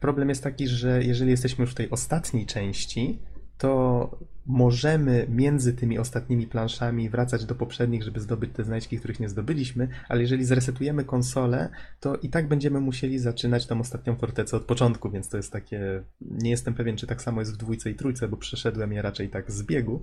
Problem 0.00 0.28
jest 0.28 0.42
taki, 0.42 0.68
że 0.68 1.04
jeżeli 1.04 1.30
jesteśmy 1.30 1.62
już 1.62 1.72
w 1.72 1.74
tej 1.74 1.90
ostatniej 1.90 2.46
części, 2.46 3.18
to 3.58 4.10
możemy 4.46 5.26
między 5.30 5.72
tymi 5.72 5.98
ostatnimi 5.98 6.46
planszami 6.46 7.10
wracać 7.10 7.44
do 7.44 7.54
poprzednich, 7.54 8.02
żeby 8.02 8.20
zdobyć 8.20 8.50
te 8.52 8.64
znajdźki, 8.64 8.98
których 8.98 9.20
nie 9.20 9.28
zdobyliśmy, 9.28 9.88
ale 10.08 10.20
jeżeli 10.20 10.44
zresetujemy 10.44 11.04
konsolę, 11.04 11.68
to 12.00 12.16
i 12.16 12.28
tak 12.28 12.48
będziemy 12.48 12.80
musieli 12.80 13.18
zaczynać 13.18 13.66
tą 13.66 13.80
ostatnią 13.80 14.16
fortecę 14.16 14.56
od 14.56 14.64
początku, 14.64 15.10
więc 15.10 15.28
to 15.28 15.36
jest 15.36 15.52
takie. 15.52 16.02
Nie 16.20 16.50
jestem 16.50 16.74
pewien, 16.74 16.96
czy 16.96 17.06
tak 17.06 17.22
samo 17.22 17.40
jest 17.40 17.54
w 17.54 17.56
dwójce 17.56 17.90
i 17.90 17.94
trójce, 17.94 18.28
bo 18.28 18.36
przeszedłem 18.36 18.92
je 18.92 19.02
raczej 19.02 19.28
tak 19.28 19.50
z 19.50 19.62
biegu. 19.62 20.02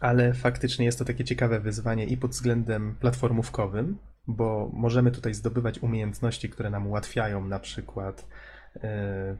Ale 0.00 0.34
faktycznie 0.34 0.84
jest 0.84 0.98
to 0.98 1.04
takie 1.04 1.24
ciekawe 1.24 1.60
wyzwanie 1.60 2.04
i 2.06 2.16
pod 2.16 2.30
względem 2.30 2.94
platformówkowym, 3.00 3.98
bo 4.28 4.70
możemy 4.72 5.10
tutaj 5.10 5.34
zdobywać 5.34 5.78
umiejętności, 5.78 6.48
które 6.48 6.70
nam 6.70 6.86
ułatwiają, 6.86 7.44
na 7.44 7.58
przykład 7.58 8.28
e, 8.76 9.36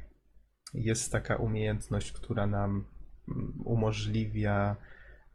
jest 0.74 1.12
taka 1.12 1.36
umiejętność, 1.36 2.12
która 2.12 2.46
nam 2.46 2.84
mm, 3.28 3.52
umożliwia 3.64 4.76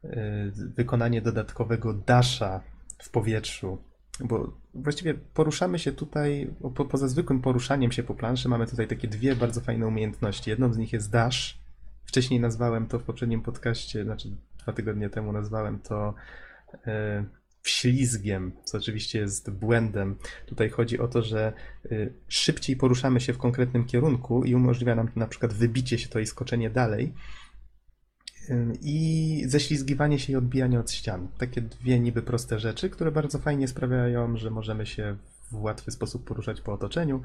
e, 0.03 0.51
wykonanie 0.75 1.21
dodatkowego 1.21 1.93
dasha 1.93 2.61
w 2.97 3.09
powietrzu, 3.09 3.77
bo 4.19 4.57
właściwie 4.73 5.13
poruszamy 5.13 5.79
się 5.79 5.91
tutaj, 5.91 6.53
po, 6.75 6.85
poza 6.85 7.07
zwykłym 7.07 7.41
poruszaniem 7.41 7.91
się 7.91 8.03
po 8.03 8.15
planszy, 8.15 8.49
mamy 8.49 8.67
tutaj 8.67 8.87
takie 8.87 9.07
dwie 9.07 9.35
bardzo 9.35 9.61
fajne 9.61 9.87
umiejętności. 9.87 10.49
Jedną 10.49 10.73
z 10.73 10.77
nich 10.77 10.93
jest 10.93 11.11
dash. 11.11 11.61
Wcześniej 12.05 12.39
nazwałem 12.39 12.87
to 12.87 12.99
w 12.99 13.03
poprzednim 13.03 13.41
podcaście, 13.41 14.03
znaczy 14.03 14.29
dwa 14.59 14.73
tygodnie 14.73 15.09
temu 15.09 15.31
nazwałem 15.31 15.79
to 15.79 16.13
e, 16.87 17.25
wślizgiem, 17.61 18.51
co 18.63 18.77
oczywiście 18.77 19.19
jest 19.19 19.51
błędem. 19.51 20.15
Tutaj 20.45 20.69
chodzi 20.69 20.99
o 20.99 21.07
to, 21.07 21.21
że 21.21 21.53
y, 21.91 22.13
szybciej 22.27 22.75
poruszamy 22.75 23.21
się 23.21 23.33
w 23.33 23.37
konkretnym 23.37 23.85
kierunku 23.85 24.43
i 24.43 24.55
umożliwia 24.55 24.95
nam 24.95 25.09
na 25.15 25.27
przykład 25.27 25.53
wybicie 25.53 25.97
się 25.97 26.09
to 26.09 26.19
i 26.19 26.25
skoczenie 26.25 26.69
dalej. 26.69 27.13
Y, 28.49 28.73
I 28.81 29.43
ześlizgiwanie 29.47 30.19
się 30.19 30.33
i 30.33 30.35
odbijanie 30.35 30.79
od 30.79 30.91
ścian. 30.91 31.27
Takie 31.37 31.61
dwie 31.61 31.99
niby 31.99 32.21
proste 32.21 32.59
rzeczy, 32.59 32.89
które 32.89 33.11
bardzo 33.11 33.39
fajnie 33.39 33.67
sprawiają, 33.67 34.37
że 34.37 34.51
możemy 34.51 34.85
się 34.85 35.17
w 35.51 35.61
łatwy 35.61 35.91
sposób 35.91 36.27
poruszać 36.27 36.61
po 36.61 36.73
otoczeniu, 36.73 37.21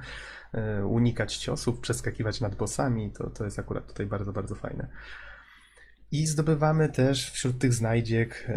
y, 0.80 0.86
unikać 0.86 1.36
ciosów, 1.36 1.80
przeskakiwać 1.80 2.40
nad 2.40 2.54
bossami. 2.54 3.10
To, 3.10 3.30
to 3.30 3.44
jest 3.44 3.58
akurat 3.58 3.86
tutaj 3.86 4.06
bardzo, 4.06 4.32
bardzo 4.32 4.54
fajne. 4.54 4.88
I 6.12 6.26
zdobywamy 6.26 6.88
też 6.88 7.30
wśród 7.30 7.58
tych 7.58 7.74
znajdziek 7.74 8.50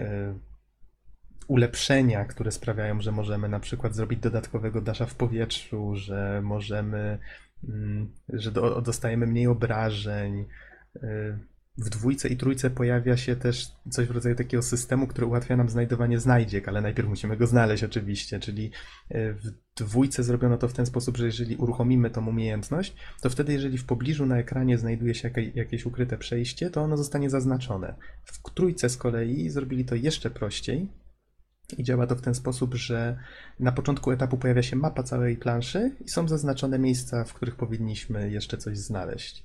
ulepszenia, 1.50 2.26
które 2.26 2.52
sprawiają, 2.52 3.02
że 3.02 3.12
możemy 3.12 3.50
na 3.50 3.60
przykład 3.60 3.95
zrobić 3.95 4.20
dodatkowego 4.20 4.82
dasza 4.82 5.06
w 5.06 5.16
powietrzu, 5.16 5.95
że 5.95 6.41
możemy, 6.43 7.18
mm, 7.70 8.12
że 8.30 8.52
do, 8.52 8.82
dostajemy 8.82 9.28
mniej 9.28 9.47
obrażeń. 9.47 10.45
Y, 10.95 11.38
W 11.78 11.89
dwójce 11.89 12.30
i 12.30 12.38
trójce 12.38 12.70
pojawia 12.70 13.18
się 13.18 13.36
też 13.36 13.68
coś 13.89 14.08
w 14.08 14.12
rodzaju 14.12 14.36
takiego 14.36 14.64
systemu, 14.64 15.08
który 15.08 15.28
ułatwia 15.28 15.58
nam 15.58 15.70
znajdowanie 15.70 16.20
znajdziek, 16.20 16.68
ale 16.68 16.82
najpierw 16.82 17.10
musimy 17.10 17.38
go 17.38 17.47
znaleźć 17.47 17.84
oczywiście, 17.84 18.39
czyli 18.39 18.72
y, 19.12 19.34
w 19.34 19.52
dwójce 19.76 20.24
zrobiono 20.24 20.58
to 20.58 20.68
w 20.68 20.74
ten 20.74 20.86
sposób, 20.86 21.18
że 21.18 21.26
jeżeli 21.26 21.56
uruchomimy 21.56 22.10
tą 22.10 22.28
umiejętność, 22.28 22.95
to 23.22 23.30
wtedy 23.30 23.54
jeżeli 23.54 23.78
w 23.78 23.86
pobliżu 23.86 24.26
na 24.26 24.38
ekranie 24.38 24.78
znajduje 24.78 25.16
się 25.16 25.28
jakieś, 25.28 25.56
jakieś 25.56 25.86
ukryte 25.86 26.18
przejście, 26.18 26.70
to 26.70 26.82
ono 26.82 26.97
zostanie 26.97 27.30
zaznaczone. 27.30 27.95
W 28.24 28.54
trójce 28.54 28.89
z 28.89 28.97
kolei 28.97 29.50
zrobili 29.50 29.86
to 29.86 29.95
jeszcze 29.95 30.30
prościej, 30.30 30.89
i 31.78 31.84
działa 31.84 32.07
to 32.07 32.15
w 32.15 32.22
ten 32.22 32.36
sposób, 32.36 32.76
że 32.76 33.17
na 33.59 33.72
początku 33.72 34.11
etapu 34.11 34.38
pojawia 34.38 34.63
się 34.63 34.76
mapa 34.76 35.03
całej 35.03 35.38
planszy 35.38 35.91
i 36.05 36.09
są 36.09 36.28
zaznaczone 36.28 36.80
miejsca, 36.80 37.24
w 37.24 37.34
których 37.34 37.55
powinniśmy 37.55 38.32
jeszcze 38.32 38.57
coś 38.57 38.78
znaleźć. 38.78 39.43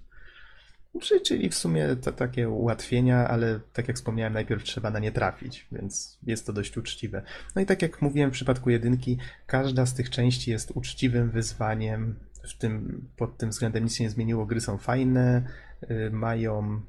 Czy- 1.00 1.20
Czyli 1.20 1.48
w 1.50 1.54
sumie 1.54 1.96
to 1.96 2.12
takie 2.12 2.48
ułatwienia, 2.48 3.28
ale 3.28 3.60
tak 3.72 3.88
jak 3.88 3.96
wspomniałem, 3.96 4.32
najpierw 4.32 4.62
trzeba 4.64 4.90
na 4.90 4.98
nie 4.98 5.12
trafić, 5.12 5.66
więc 5.72 6.18
jest 6.22 6.46
to 6.46 6.52
dość 6.52 6.76
uczciwe. 6.76 7.22
No 7.56 7.62
i 7.62 7.66
tak 7.66 7.82
jak 7.82 8.02
mówiłem 8.02 8.30
w 8.30 8.32
przypadku 8.32 8.70
jedynki, 8.70 9.18
każda 9.46 9.86
z 9.86 9.94
tych 9.94 10.10
części 10.10 10.50
jest 10.50 10.72
uczciwym 10.74 11.30
wyzwaniem. 11.30 12.14
W 12.54 12.58
tym, 12.58 13.04
pod 13.16 13.36
tym 13.38 13.50
względem 13.50 13.84
nic 13.84 13.94
się 13.96 14.04
nie 14.04 14.10
zmieniło. 14.10 14.46
Gry 14.46 14.60
są 14.60 14.78
fajne, 14.78 15.42
y, 15.90 16.10
mają 16.10 16.80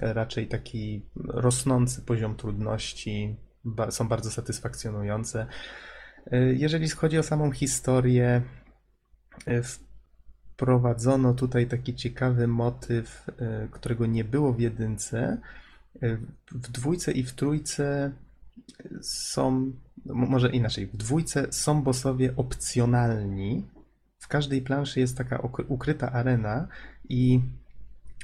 raczej 0.00 0.46
taki 0.48 1.02
rosnący 1.16 2.02
poziom 2.02 2.36
trudności, 2.36 3.36
są 3.90 4.08
bardzo 4.08 4.30
satysfakcjonujące. 4.30 5.46
Y, 6.32 6.56
Jeżeli 6.58 6.88
chodzi 6.88 7.18
o 7.18 7.22
samą 7.22 7.50
historię, 7.50 8.42
y, 9.48 9.62
wprowadzono 10.54 11.34
tutaj 11.34 11.66
taki 11.66 11.94
ciekawy 11.94 12.48
motyw, 12.48 13.28
y, 13.28 13.68
którego 13.70 14.06
nie 14.06 14.24
było 14.24 14.52
w 14.52 14.60
jedynce. 14.60 15.38
W 16.52 16.70
dwójce 16.70 17.12
i 17.12 17.22
w 17.22 17.32
trójce 17.32 18.12
są, 19.02 19.72
może 20.04 20.50
inaczej, 20.50 20.86
w 20.86 20.96
dwójce 20.96 21.52
są 21.52 21.82
bossowie 21.82 22.36
opcjonalni. 22.36 23.66
W 24.18 24.28
każdej 24.28 24.62
planszy 24.62 25.00
jest 25.00 25.18
taka 25.18 25.48
ukryta 25.68 26.12
arena 26.12 26.68
i 27.08 27.40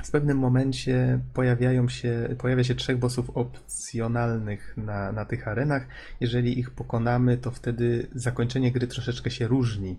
w 0.02 0.10
pewnym 0.10 0.38
momencie 0.38 1.20
pojawiają 1.34 1.88
się, 1.88 2.36
pojawia 2.38 2.64
się 2.64 2.74
trzech 2.74 2.98
bossów 2.98 3.30
opcjonalnych 3.30 4.76
na, 4.76 5.12
na 5.12 5.24
tych 5.24 5.48
arenach. 5.48 5.86
Jeżeli 6.20 6.58
ich 6.58 6.70
pokonamy, 6.70 7.38
to 7.38 7.50
wtedy 7.50 8.06
zakończenie 8.14 8.72
gry 8.72 8.86
troszeczkę 8.86 9.30
się 9.30 9.48
różni. 9.48 9.98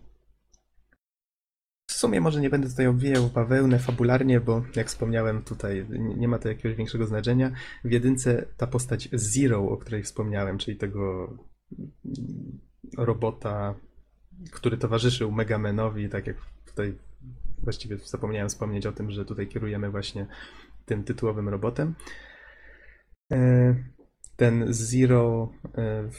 W 1.90 1.94
sumie 1.94 2.22
może 2.22 2.42
nie 2.42 2.50
będę 2.50 2.70
tutaj 2.70 2.88
obwijał 2.88 3.30
bawełnę 3.30 3.80
fabularnie, 3.80 4.40
bo 4.40 4.64
jak 4.76 4.88
wspomniałem 4.88 5.44
tutaj 5.44 5.86
nie 6.18 6.28
ma 6.28 6.40
to 6.40 6.50
jakiegoś 6.50 6.78
większego 6.78 7.06
znaczenia. 7.06 7.52
W 7.84 7.92
jedynce 7.92 8.46
ta 8.58 8.68
postać 8.68 9.10
Zero, 9.14 9.70
o 9.70 9.78
której 9.78 10.04
wspomniałem, 10.04 10.58
czyli 10.58 10.78
tego 10.78 11.34
robota, 12.98 13.76
który 14.52 14.78
towarzyszył 14.78 15.32
Megamenowi, 15.32 16.10
tak 16.10 16.28
jak 16.28 16.38
tutaj 16.66 16.94
właściwie 17.64 17.98
zapomniałem 17.98 18.50
wspomnieć 18.50 18.86
o 18.86 18.92
tym, 18.92 19.12
że 19.12 19.26
tutaj 19.26 19.48
kierujemy 19.48 19.90
właśnie 19.90 20.28
tym 20.86 21.04
tytułowym 21.04 21.50
robotem. 21.50 21.96
E, 23.32 23.76
Ten 24.36 24.66
Zero 24.74 25.52
e, 25.78 26.10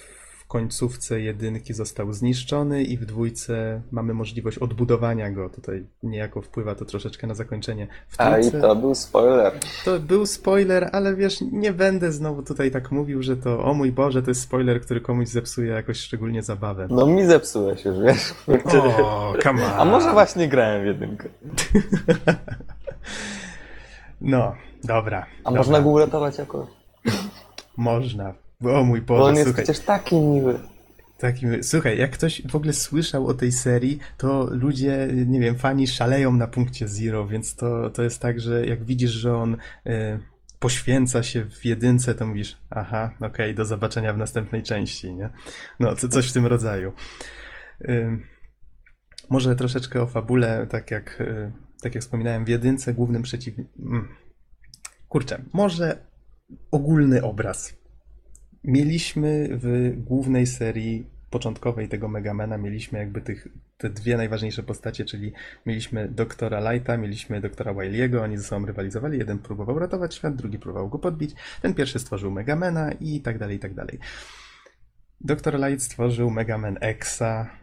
końcówce 0.50 1.20
jedynki 1.20 1.74
został 1.74 2.12
zniszczony 2.12 2.82
i 2.82 2.96
w 2.96 3.06
dwójce 3.06 3.80
mamy 3.90 4.14
możliwość 4.14 4.58
odbudowania 4.58 5.30
go. 5.30 5.50
Tutaj 5.50 5.86
niejako 6.02 6.42
wpływa 6.42 6.74
to 6.74 6.84
troszeczkę 6.84 7.26
na 7.26 7.34
zakończenie. 7.34 7.86
W 8.08 8.20
A 8.20 8.38
i 8.38 8.40
trójce- 8.42 8.60
to 8.60 8.76
był 8.76 8.94
spoiler. 8.94 9.52
to 9.84 9.98
był 10.00 10.26
spoiler, 10.26 10.88
ale 10.92 11.14
wiesz, 11.16 11.40
nie 11.52 11.72
będę 11.72 12.12
znowu 12.12 12.42
tutaj 12.42 12.70
tak 12.70 12.90
mówił, 12.90 13.22
że 13.22 13.36
to 13.36 13.64
o 13.64 13.74
mój 13.74 13.92
Boże, 13.92 14.22
to 14.22 14.30
jest 14.30 14.40
spoiler, 14.40 14.80
który 14.80 15.00
komuś 15.00 15.28
zepsuje 15.28 15.72
jakoś 15.72 15.96
szczególnie 15.98 16.42
zabawę. 16.42 16.86
No 16.90 17.06
mi 17.06 17.26
zepsułeś 17.26 17.84
już, 17.84 17.98
wiesz. 17.98 18.34
O, 19.02 19.34
come 19.42 19.64
on. 19.66 19.72
A 19.80 19.84
może 19.84 20.12
właśnie 20.12 20.48
grałem 20.48 20.82
w 20.82 20.86
jedynkę. 20.86 21.28
No, 24.20 24.54
dobra. 24.84 25.26
A 25.44 25.50
dobra. 25.50 25.58
można 25.58 25.80
go 25.80 25.88
uratować 25.90 26.38
jakoś? 26.38 26.66
Można. 27.76 28.34
O 28.64 28.84
mój 28.84 29.00
Bo 29.00 29.16
Boże, 29.16 29.24
on 29.24 29.34
jest 29.34 29.46
słuchaj. 29.46 29.64
przecież 29.64 29.84
taki 29.84 30.16
miły. 30.16 30.60
Takim, 31.18 31.64
słuchaj, 31.64 31.98
jak 31.98 32.10
ktoś 32.10 32.42
w 32.46 32.56
ogóle 32.56 32.72
słyszał 32.72 33.26
o 33.26 33.34
tej 33.34 33.52
serii, 33.52 33.98
to 34.16 34.48
ludzie, 34.50 35.08
nie 35.26 35.40
wiem, 35.40 35.58
fani 35.58 35.86
szaleją 35.86 36.32
na 36.32 36.46
punkcie 36.46 36.88
Zero, 36.88 37.26
więc 37.26 37.56
to, 37.56 37.90
to 37.90 38.02
jest 38.02 38.20
tak, 38.20 38.40
że 38.40 38.66
jak 38.66 38.84
widzisz, 38.84 39.10
że 39.10 39.36
on 39.36 39.56
e, 39.86 40.18
poświęca 40.58 41.22
się 41.22 41.44
w 41.44 41.64
jedynce, 41.64 42.14
to 42.14 42.26
mówisz, 42.26 42.56
aha, 42.70 43.10
okej, 43.20 43.54
do 43.54 43.64
zobaczenia 43.64 44.12
w 44.12 44.18
następnej 44.18 44.62
części, 44.62 45.14
nie? 45.14 45.30
No, 45.80 45.94
to 45.94 46.08
coś 46.08 46.30
w 46.30 46.32
tym 46.32 46.46
rodzaju. 46.46 46.92
Ym, 47.88 48.26
może 49.30 49.56
troszeczkę 49.56 50.02
o 50.02 50.06
fabule, 50.06 50.66
tak 50.70 50.90
jak, 50.90 51.20
y, 51.20 51.52
tak 51.82 51.94
jak 51.94 52.04
wspominałem, 52.04 52.44
w 52.44 52.48
jedynce 52.48 52.94
głównym 52.94 53.22
przeciwnikiem... 53.22 54.08
Kurczę, 55.08 55.42
może 55.52 56.06
ogólny 56.70 57.22
obraz. 57.22 57.79
Mieliśmy 58.64 59.48
w 59.52 59.92
głównej 59.96 60.46
serii 60.46 61.06
początkowej 61.30 61.88
tego 61.88 62.08
Megamena, 62.08 62.58
mieliśmy 62.58 62.98
jakby 62.98 63.20
tych, 63.20 63.48
te 63.78 63.90
dwie 63.90 64.16
najważniejsze 64.16 64.62
postacie, 64.62 65.04
czyli 65.04 65.32
mieliśmy 65.66 66.08
doktora 66.08 66.72
Lighta, 66.72 66.96
mieliśmy 66.96 67.40
doktora 67.40 67.74
Wiley'ego, 67.74 68.22
oni 68.22 68.38
ze 68.38 68.44
sobą 68.44 68.66
rywalizowali, 68.66 69.18
jeden 69.18 69.38
próbował 69.38 69.78
ratować 69.78 70.14
świat, 70.14 70.36
drugi 70.36 70.58
próbował 70.58 70.88
go 70.88 70.98
podbić, 70.98 71.34
ten 71.62 71.74
pierwszy 71.74 71.98
stworzył 71.98 72.30
Megamena 72.30 72.92
i 72.92 73.20
tak 73.20 73.38
dalej, 73.38 73.56
i 73.56 73.60
tak 73.60 73.74
dalej. 73.74 73.98
Doktor 75.20 75.60
Light 75.60 75.82
stworzył 75.82 76.30
Megaman 76.30 76.78
Exa 76.80 77.59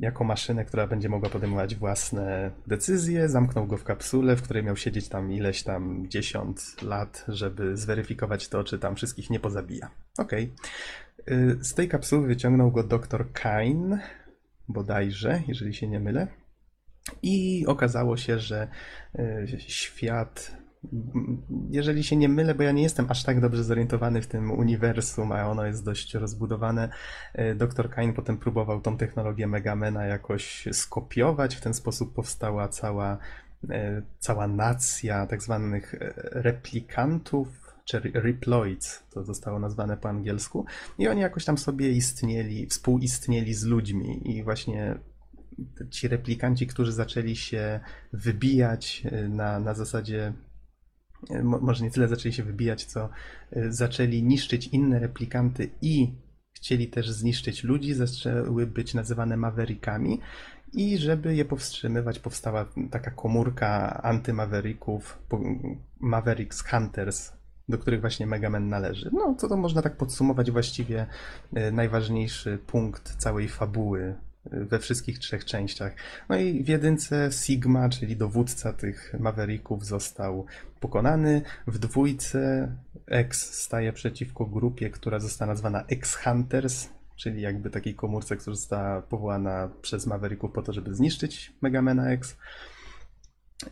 jako 0.00 0.24
maszynę, 0.24 0.64
która 0.64 0.86
będzie 0.86 1.08
mogła 1.08 1.30
podejmować 1.30 1.74
własne 1.74 2.50
decyzje. 2.66 3.28
Zamknął 3.28 3.66
go 3.66 3.76
w 3.76 3.84
kapsule, 3.84 4.36
w 4.36 4.42
której 4.42 4.64
miał 4.64 4.76
siedzieć 4.76 5.08
tam 5.08 5.32
ileś 5.32 5.62
tam 5.62 6.08
dziesiąt 6.08 6.82
lat, 6.82 7.24
żeby 7.28 7.76
zweryfikować 7.76 8.48
to, 8.48 8.64
czy 8.64 8.78
tam 8.78 8.96
wszystkich 8.96 9.30
nie 9.30 9.40
pozabija. 9.40 9.90
Okej. 10.18 10.54
Y, 11.30 11.58
Z 11.60 11.74
tej 11.74 11.88
kapsuły 11.88 12.26
wyciągnął 12.26 12.72
go 12.72 12.82
doktor 12.82 13.32
Kain, 13.32 13.98
bodajże, 14.68 15.42
jeżeli 15.48 15.74
się 15.74 15.88
nie 15.88 16.00
mylę. 16.00 16.26
I 17.22 17.64
okazało 17.66 18.16
się, 18.16 18.38
że 18.38 18.68
y, 19.18 19.46
świat, 19.58 20.56
jeżeli 21.70 22.04
się 22.04 22.16
nie 22.16 22.28
mylę, 22.28 22.54
bo 22.54 22.62
ja 22.62 22.72
nie 22.72 22.82
jestem 22.82 23.06
aż 23.08 23.22
tak 23.22 23.40
dobrze 23.40 23.64
zorientowany 23.64 24.22
w 24.22 24.26
tym 24.26 24.50
uniwersum, 24.50 25.32
a 25.32 25.48
ono 25.48 25.66
jest 25.66 25.84
dość 25.84 26.14
rozbudowane, 26.14 26.88
y, 27.38 27.54
dr 27.54 27.90
Kain 27.90 28.12
potem 28.12 28.38
próbował 28.38 28.80
tą 28.80 28.96
technologię 28.96 29.46
Megamena 29.46 30.04
jakoś 30.04 30.68
skopiować. 30.72 31.56
W 31.56 31.60
ten 31.60 31.74
sposób 31.74 32.14
powstała 32.14 32.68
cała, 32.68 33.18
y, 33.64 33.68
cała 34.18 34.48
nacja 34.48 35.26
tak 35.26 35.42
zwanych 35.42 35.94
y, 35.94 36.12
replikantów, 36.30 37.48
czy 37.84 37.96
re- 37.96 38.20
reploids, 38.20 39.02
to 39.10 39.24
zostało 39.24 39.58
nazwane 39.58 39.96
po 39.96 40.08
angielsku. 40.08 40.66
I 40.98 41.08
oni 41.08 41.20
jakoś 41.20 41.44
tam 41.44 41.58
sobie 41.58 41.90
istnieli, 41.90 42.66
współistnieli 42.66 43.54
z 43.54 43.64
ludźmi 43.64 44.36
i 44.36 44.44
właśnie 44.44 44.98
ci 45.90 46.08
replikanci, 46.08 46.66
którzy 46.66 46.92
zaczęli 46.92 47.36
się 47.36 47.80
wybijać 48.12 49.02
na, 49.28 49.60
na 49.60 49.74
zasadzie, 49.74 50.32
może 51.42 51.84
nie 51.84 51.90
tyle 51.90 52.08
zaczęli 52.08 52.32
się 52.32 52.42
wybijać, 52.42 52.84
co 52.84 53.08
y, 53.56 53.72
zaczęli 53.72 54.22
niszczyć 54.22 54.66
inne 54.66 54.98
replikanty 54.98 55.70
i 55.82 56.12
chcieli 56.52 56.88
też 56.88 57.10
zniszczyć 57.10 57.64
ludzi, 57.64 57.94
zaczęły 57.94 58.66
być 58.66 58.94
nazywane 58.94 59.36
Maverickami 59.36 60.20
i 60.72 60.98
żeby 60.98 61.34
je 61.34 61.44
powstrzymywać, 61.44 62.18
powstała 62.18 62.66
taka 62.90 63.10
komórka 63.10 64.00
antymaverików, 64.02 65.18
po- 65.28 65.40
Mavericks 66.00 66.62
Hunters, 66.70 67.32
do 67.68 67.78
których 67.78 68.00
właśnie 68.00 68.26
Megaman 68.26 68.68
należy. 68.68 69.10
No, 69.12 69.34
to 69.40 69.48
to 69.48 69.56
można 69.56 69.82
tak 69.82 69.96
podsumować 69.96 70.50
właściwie 70.50 71.06
y, 71.56 71.72
najważniejszy 71.72 72.58
punkt 72.66 73.16
całej 73.16 73.48
fabuły 73.48 74.14
we 74.50 74.78
wszystkich 74.78 75.18
trzech 75.18 75.44
częściach. 75.44 75.92
No 76.28 76.36
i 76.36 76.64
w 76.64 76.68
jedynce 76.68 77.28
Sigma, 77.32 77.88
czyli 77.88 78.16
dowódca 78.16 78.72
tych 78.72 79.14
Mavericków 79.20 79.86
został 79.86 80.46
pokonany. 80.80 81.42
W 81.66 81.78
dwójce 81.78 82.72
X 83.06 83.54
staje 83.54 83.92
przeciwko 83.92 84.46
grupie, 84.46 84.90
która 84.90 85.18
została 85.18 85.52
nazwana 85.52 85.84
X-Hunters, 85.88 86.88
czyli 87.16 87.42
jakby 87.42 87.70
takiej 87.70 87.94
komórce, 87.94 88.36
która 88.36 88.56
została 88.56 89.02
powołana 89.02 89.68
przez 89.82 90.06
Mavericków 90.06 90.52
po 90.52 90.62
to, 90.62 90.72
żeby 90.72 90.94
zniszczyć 90.94 91.52
Megamena 91.62 92.10
X. 92.10 92.36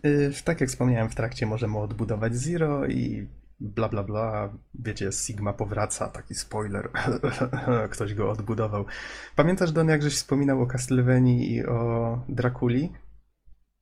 Y, 0.05 0.45
Tak 0.45 0.61
jak 0.61 0.71
wspomniałem, 0.71 1.11
w 1.11 1.15
trakcie 1.15 1.47
możemy 1.47 1.79
odbudować 1.79 2.37
Zero 2.37 2.87
i 2.87 3.27
bla 3.61 3.89
bla 3.89 4.03
bla. 4.03 4.53
Wiecie, 4.75 5.13
Sigma 5.13 5.53
powraca, 5.53 6.09
taki 6.09 6.35
spoiler. 6.35 6.91
Ktoś 7.93 8.15
go 8.15 8.31
odbudował. 8.31 8.85
Pamiętasz, 9.37 9.73
Don, 9.73 9.89
jak 9.89 10.03
żeś 10.03 10.15
wspominał 10.15 10.63
o 10.63 10.67
Castlevanii 10.67 11.55
i 11.55 11.67
o 11.67 12.19
Drakuli? 12.29 12.93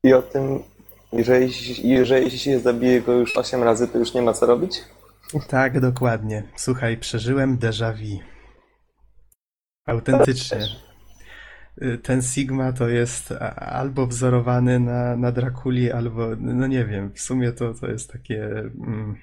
I 0.05 0.13
o 0.13 0.23
tym, 0.23 0.63
jeżeli, 1.13 1.53
jeżeli 1.89 2.39
się 2.39 2.61
zabije 2.61 3.01
go 3.01 3.13
już 3.13 3.37
8 3.37 3.63
razy, 3.63 3.89
to 3.89 3.99
już 3.99 4.15
nie 4.15 4.23
ma 4.23 4.33
co 4.33 4.47
robić? 4.47 4.85
Tak, 5.49 5.81
dokładnie. 5.81 6.43
Słuchaj, 6.57 6.97
przeżyłem 6.97 7.59
déjà 7.59 7.93
vu. 7.95 8.19
Autentycznie. 9.87 10.59
Ten 12.03 12.23
Sigma 12.23 12.73
to 12.73 12.89
jest 12.89 13.33
albo 13.57 14.07
wzorowany 14.07 14.81
na, 14.81 15.17
na 15.17 15.33
Drakuli, 15.33 15.93
albo, 15.93 16.29
no 16.39 16.67
nie 16.67 16.85
wiem, 16.85 17.13
w 17.15 17.21
sumie 17.21 17.53
to, 17.53 17.75
to 17.75 17.87
jest 17.87 18.13
takie. 18.13 18.45
Mm, 18.49 19.17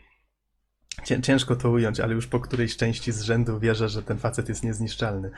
ciężko 1.21 1.55
to 1.55 1.71
ująć, 1.71 1.99
ale 1.99 2.13
już 2.13 2.27
po 2.27 2.39
którejś 2.39 2.77
części 2.77 3.11
z 3.11 3.21
rzędu 3.21 3.59
wierzę, 3.59 3.89
że 3.89 4.03
ten 4.03 4.17
facet 4.17 4.49
jest 4.49 4.63
niezniszczalny. 4.63 5.31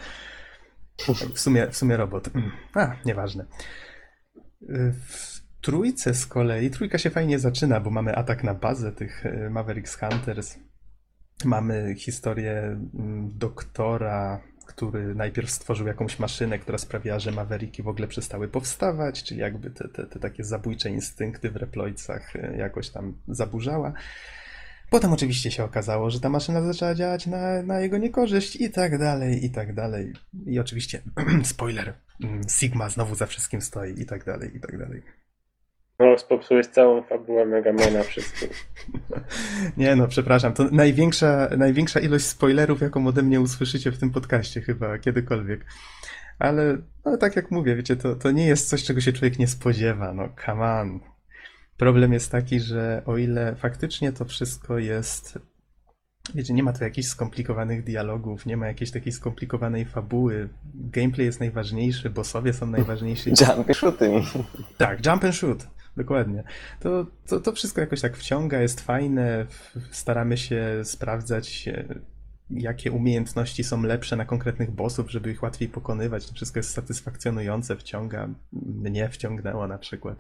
W 1.34 1.40
sumie, 1.40 1.68
w 1.68 1.78
sumie 1.78 1.98
robot. 1.98 2.30
Mm, 2.36 2.52
A, 2.74 2.96
nieważne. 3.06 3.46
W 4.94 5.42
trójce 5.62 6.14
z 6.14 6.26
kolei, 6.26 6.70
trójka 6.70 6.98
się 6.98 7.10
fajnie 7.10 7.40
zaczyna, 7.40 7.80
bo 7.80 7.90
mamy 7.90 8.16
atak 8.16 8.44
na 8.44 8.54
bazę 8.54 8.92
tych 8.92 9.26
y, 9.26 9.50
Mavericks 9.50 9.96
Hunters. 9.96 10.58
Mamy 11.46 11.96
historię 11.98 12.62
mm, 12.62 13.32
doktora, 13.38 14.42
który 14.68 15.16
najpierw 15.16 15.52
stworzył 15.52 15.88
jakąś 15.88 16.20
maszynę, 16.20 16.60
która 16.60 16.78
sprawiała, 16.78 17.20
że 17.20 17.32
Mavericki 17.32 17.84
w 17.84 17.88
ogóle 17.88 18.08
przestały 18.08 18.48
powstawać, 18.48 19.24
czyli 19.24 19.40
jakby 19.40 19.72
te, 19.72 19.90
te, 19.90 20.06
te 20.06 20.20
takie 20.20 20.44
zabójcze 20.44 20.90
instynkty 20.90 21.52
w 21.52 21.56
Reploidsach 21.56 22.36
y, 22.36 22.56
jakoś 22.58 22.90
tam 22.90 23.14
zaburzała. 23.28 23.94
Potem 24.92 25.14
oczywiście 25.14 25.52
się 25.52 25.64
okazało, 25.64 26.10
że 26.10 26.20
ta 26.20 26.30
maszyna 26.30 26.62
zaczęła 26.62 26.96
działać 26.96 27.28
na, 27.28 27.64
na 27.64 27.80
jego 27.80 27.98
niekorzyść 27.98 28.56
i 28.56 28.72
tak 28.72 28.98
dalej, 28.98 29.46
i 29.46 29.50
tak 29.50 29.74
dalej. 29.74 30.14
I 30.46 30.60
oczywiście, 30.60 31.02
spoiler, 31.44 31.94
mm, 32.24 32.42
Sigma 32.50 32.90
znowu 32.90 33.16
za 33.16 33.26
wszystkim 33.26 33.62
stoi 33.62 34.02
i 34.02 34.06
tak 34.06 34.26
dalej, 34.26 34.58
i 34.58 34.60
tak 34.60 34.78
dalej. 34.78 35.02
No, 36.00 36.18
spopsułeś 36.18 36.68
całą 36.68 37.04
fabułę 37.04 37.46
Megamana 37.46 38.04
wszystkim. 38.04 38.50
Nie 39.78 39.96
no, 39.96 40.08
przepraszam, 40.08 40.54
to 40.54 40.64
największa, 40.72 41.50
największa 41.58 42.00
ilość 42.00 42.26
spoilerów, 42.26 42.82
jaką 42.82 43.08
ode 43.08 43.22
mnie 43.22 43.42
usłyszycie 43.42 43.92
w 43.92 44.00
tym 44.00 44.12
podcaście 44.12 44.62
chyba 44.62 44.98
kiedykolwiek. 44.98 45.66
Ale 46.40 46.78
no, 47.06 47.18
tak 47.18 47.36
jak 47.36 47.52
mówię, 47.52 47.76
wiecie, 47.76 47.96
to, 47.96 48.16
to 48.16 48.32
nie 48.32 48.48
jest 48.48 48.70
coś, 48.70 48.84
czego 48.84 49.02
się 49.02 49.14
człowiek 49.14 49.40
nie 49.40 49.48
spodziewa. 49.48 50.14
No, 50.14 50.30
come 50.46 50.80
on. 50.80 51.00
Problem 51.82 52.14
jest 52.14 52.32
taki, 52.32 52.60
że 52.60 53.02
o 53.06 53.18
ile 53.18 53.56
faktycznie 53.56 54.12
to 54.12 54.26
wszystko 54.26 54.78
jest. 54.78 55.40
Wiecie, 56.36 56.54
nie 56.54 56.64
ma 56.64 56.74
tu 56.74 56.84
jakichś 56.84 57.08
skomplikowanych 57.08 57.84
dialogów, 57.84 58.46
nie 58.46 58.58
ma 58.58 58.68
jakiejś 58.68 58.92
takiej 58.92 59.12
skomplikowanej 59.12 59.86
fabuły. 59.86 60.50
Gameplay 60.74 61.26
jest 61.26 61.40
najważniejszy, 61.40 62.10
bossowie 62.10 62.54
są 62.54 62.66
najważniejsi. 62.66 63.30
Jumpy 63.58 63.74
shooting. 63.74 64.26
Tak, 64.78 65.06
jump 65.06 65.24
and 65.24 65.36
shoot, 65.36 65.68
dokładnie. 65.98 66.44
To, 66.80 67.06
to, 67.28 67.40
to 67.40 67.52
wszystko 67.52 67.82
jakoś 67.82 68.02
tak 68.02 68.18
wciąga, 68.18 68.62
jest 68.62 68.82
fajne. 68.82 69.46
Staramy 69.92 70.38
się 70.38 70.82
sprawdzać, 70.84 71.68
e, 71.68 71.86
jakie 72.50 72.92
umiejętności 72.92 73.64
są 73.64 73.84
lepsze 73.84 74.16
na 74.16 74.26
konkretnych 74.26 74.72
bossów, 74.72 75.12
żeby 75.12 75.32
ich 75.32 75.44
łatwiej 75.44 75.70
pokonywać. 75.70 76.28
To 76.28 76.34
wszystko 76.34 76.60
jest 76.60 76.74
satysfakcjonujące, 76.74 77.76
wciąga. 77.76 78.30
Mnie 78.54 79.10
wciągnęło 79.10 79.68
na 79.68 79.78
przykład. 79.78 80.18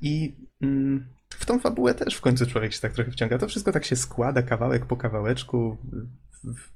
I 0.00 0.36
mm, 0.62 1.06
w 1.28 1.46
tą 1.46 1.58
fabułę 1.60 1.94
też 1.94 2.14
w 2.14 2.20
końcu 2.20 2.46
człowiek 2.46 2.72
się 2.72 2.80
tak 2.80 2.92
trochę 2.92 3.10
wciąga. 3.10 3.38
To 3.38 3.48
wszystko 3.48 3.72
tak 3.72 3.84
się 3.84 3.96
składa, 3.96 4.42
kawałek 4.42 4.86
po 4.86 4.96
kawałeczku. 4.96 5.76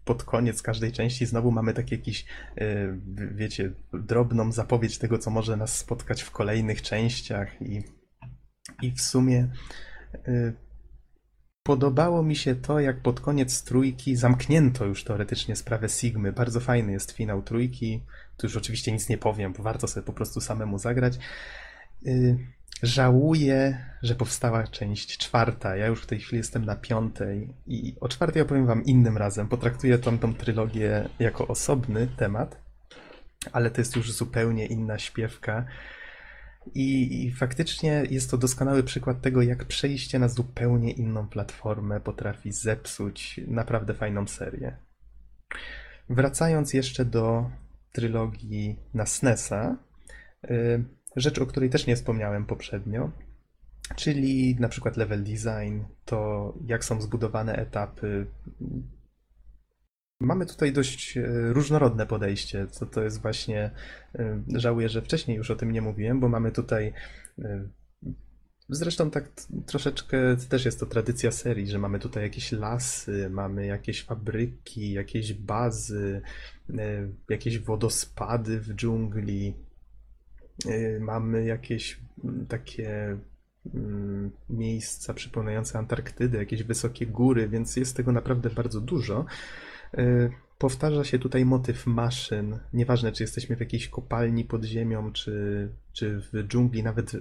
Pod 0.05 0.25
koniec 0.25 0.63
każdej 0.63 0.93
części 0.93 1.27
znowu 1.27 1.51
mamy 1.53 1.75
tak 1.75 1.93
jakiś, 1.93 2.25
w- 2.57 3.37
wiecie, 3.37 3.73
drobną 3.93 4.53
zapowiedź 4.53 4.99
tego, 4.99 5.19
co 5.19 5.31
może 5.31 5.57
nas 5.57 5.79
spotkać 5.79 6.23
w 6.23 6.31
kolejnych 6.31 6.83
częściach 6.83 7.63
i, 7.63 7.83
i 8.83 8.93
w 8.93 9.01
sumie 9.01 9.49
e, 10.15 10.53
podobało 11.63 12.23
mi 12.23 12.37
się 12.37 12.55
to, 12.55 12.81
jak 12.81 13.01
pod 13.03 13.21
koniec 13.21 13.63
trójki 13.63 14.17
zamknięto 14.17 14.85
już 14.85 15.05
teoretycznie 15.05 15.57
sprawę 15.57 15.89
Sigmy. 15.89 16.33
Bardzo 16.33 16.61
fajny 16.61 16.93
jest 16.93 17.11
finał 17.13 17.43
trójki. 17.43 18.05
Tu 18.37 18.47
już 18.47 18.57
oczywiście 18.57 18.93
nic 18.93 19.09
nie 19.09 19.19
powiem, 19.19 19.53
bo 19.53 19.63
warto 19.63 19.89
sobie 19.89 20.07
po 20.07 20.13
prostu 20.13 20.41
samemu 20.41 20.79
zagrać. 20.79 21.19
Żałuję, 22.83 23.85
że 24.03 24.15
powstała 24.15 24.67
część 24.67 25.19
czwarta. 25.19 25.77
Ja 25.77 25.87
już 25.87 26.03
w 26.03 26.07
tej 26.07 26.21
chwili 26.21 26.37
jestem 26.39 26.65
na 26.65 26.77
piątej 26.77 27.55
i 27.67 27.95
o 28.01 28.09
czwartej 28.09 28.43
opowiem 28.43 28.67
wam 28.67 28.85
innym 28.85 29.17
razem. 29.17 29.49
Potraktuję 29.49 29.99
tą, 29.99 30.19
tą 30.19 30.35
trylogię 30.35 31.09
jako 31.19 31.49
osobny 31.49 32.09
temat, 32.17 32.61
ale 33.53 33.71
to 33.71 33.81
jest 33.81 33.97
już 33.97 34.13
zupełnie 34.13 34.67
inna 34.67 34.99
śpiewka. 34.99 35.65
I, 36.75 37.25
I 37.27 37.33
faktycznie 37.33 38.03
jest 38.11 38.31
to 38.31 38.39
doskonały 38.39 38.83
przykład 38.83 39.21
tego, 39.21 39.43
jak 39.43 39.65
przejście 39.65 40.19
na 40.19 40.29
zupełnie 40.29 40.93
inną 40.93 41.29
platformę 41.29 42.01
potrafi 42.01 42.53
zepsuć 42.53 43.41
naprawdę 43.49 43.95
fajną 43.95 44.27
serię. 44.27 44.77
Wracając 46.09 46.75
jeszcze 46.75 47.05
do 47.05 47.51
trylogii 47.93 48.77
na 48.95 49.07
SNESa, 49.07 49.77
y, 50.51 50.85
rzecz, 51.17 51.39
o 51.39 51.47
której 51.47 51.71
też 51.71 51.87
nie 51.87 51.97
wspomniałem 51.97 52.47
poprzednio, 52.47 53.11
czyli 53.97 54.57
na 54.61 54.69
przykład 54.69 54.97
level 54.97 55.25
design, 55.25 55.81
to 56.05 56.55
jak 56.67 56.85
są 56.85 57.01
zbudowane 57.01 57.57
etapy. 57.57 58.27
Mamy 60.21 60.47
tutaj 60.47 60.73
dość 60.73 61.17
e, 61.17 61.23
różnorodne 61.53 62.07
podejście, 62.07 62.67
co 62.67 62.87
to 62.87 63.03
jest 63.03 63.23
właśnie. 63.23 63.71
e, 64.15 64.43
Żałuję, 64.55 64.89
że 64.89 65.03
wcześniej 65.03 65.37
już 65.37 65.51
o 65.51 65.57
tym 65.57 65.73
nie 65.73 65.83
mówiłem, 65.83 66.21
bo 66.21 66.29
mamy 66.29 66.53
tutaj. 66.53 66.93
e, 67.39 67.69
Zresztą 68.73 69.11
tak 69.11 69.31
troszeczkę 69.67 70.37
też 70.49 70.65
jest 70.65 70.81
to 70.81 70.87
tradycja 70.87 71.33
serii, 71.33 71.67
że 71.67 71.79
mamy 71.79 71.99
tutaj 71.99 72.23
jakieś 72.23 72.53
lasy, 72.53 73.31
mamy 73.31 73.67
jakieś 73.67 74.05
fabryki, 74.05 74.93
jakieś 74.93 75.35
bazy, 75.35 76.23
jakieś 77.29 77.59
wodospady 77.59 78.61
w 78.61 78.75
dżungli, 78.75 79.55
mamy 81.01 81.45
jakieś 81.45 82.01
mm, 82.25 82.47
takie 82.47 83.19
mm, 83.75 84.31
miejsca 84.51 85.15
przypominające 85.15 85.79
Antarktydę, 85.79 86.39
jakieś 86.39 86.63
wysokie 86.63 87.07
góry, 87.07 87.49
więc 87.49 87.77
jest 87.77 87.97
tego 87.97 88.13
naprawdę 88.13 88.51
bardzo 88.51 88.81
dużo. 88.81 89.25
Powtarza 90.61 91.05
się 91.05 91.19
tutaj 91.19 91.45
motyw 91.45 91.87
maszyn. 91.87 92.59
Nieważne, 92.73 93.13
czy 93.13 93.23
jesteśmy 93.23 93.57
w 93.57 93.61
jakiejś 93.61 93.89
kopalni 93.89 94.45
pod 94.45 94.65
ziemią, 94.65 95.13
czy, 95.13 95.69
czy 95.93 96.21
w 96.21 96.47
dżungli, 96.49 96.83
nawet, 96.83 97.13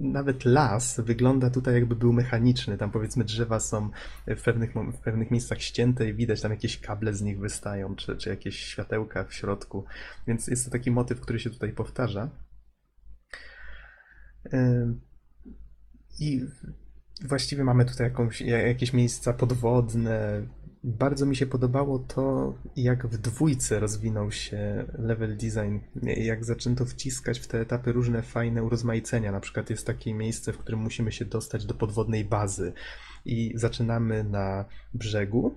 nawet 0.00 0.44
las 0.44 1.00
wygląda 1.00 1.50
tutaj 1.50 1.74
jakby 1.74 1.96
był 1.96 2.12
mechaniczny. 2.12 2.78
Tam 2.78 2.90
powiedzmy 2.90 3.24
drzewa 3.24 3.60
są 3.60 3.90
w 4.26 4.42
pewnych, 4.42 4.74
w 4.74 4.98
pewnych 4.98 5.30
miejscach 5.30 5.62
ścięte 5.62 6.08
i 6.08 6.14
widać 6.14 6.40
tam 6.40 6.50
jakieś 6.50 6.80
kable 6.80 7.14
z 7.14 7.22
nich 7.22 7.38
wystają, 7.38 7.96
czy, 7.96 8.16
czy 8.16 8.30
jakieś 8.30 8.56
światełka 8.56 9.24
w 9.24 9.34
środku. 9.34 9.84
Więc 10.26 10.46
jest 10.46 10.64
to 10.64 10.70
taki 10.70 10.90
motyw, 10.90 11.20
który 11.20 11.40
się 11.40 11.50
tutaj 11.50 11.72
powtarza. 11.72 12.30
I 16.20 16.44
właściwie 17.24 17.64
mamy 17.64 17.84
tutaj 17.84 18.06
jakąś, 18.06 18.40
ja- 18.40 18.66
jakieś 18.66 18.92
miejsca 18.92 19.32
podwodne. 19.32 20.46
Bardzo 20.88 21.26
mi 21.26 21.36
się 21.36 21.46
podobało 21.46 21.98
to, 21.98 22.54
jak 22.76 23.06
w 23.06 23.18
dwójce 23.18 23.80
rozwinął 23.80 24.32
się 24.32 24.84
level 24.98 25.36
design, 25.36 25.78
jak 26.02 26.44
zaczęto 26.44 26.84
wciskać 26.84 27.38
w 27.38 27.46
te 27.46 27.60
etapy 27.60 27.92
różne 27.92 28.22
fajne 28.22 28.62
urozmaicenia. 28.62 29.32
Na 29.32 29.40
przykład 29.40 29.70
jest 29.70 29.86
takie 29.86 30.14
miejsce, 30.14 30.52
w 30.52 30.58
którym 30.58 30.80
musimy 30.80 31.12
się 31.12 31.24
dostać 31.24 31.66
do 31.66 31.74
podwodnej 31.74 32.24
bazy 32.24 32.72
i 33.24 33.52
zaczynamy 33.54 34.24
na 34.24 34.64
brzegu, 34.94 35.54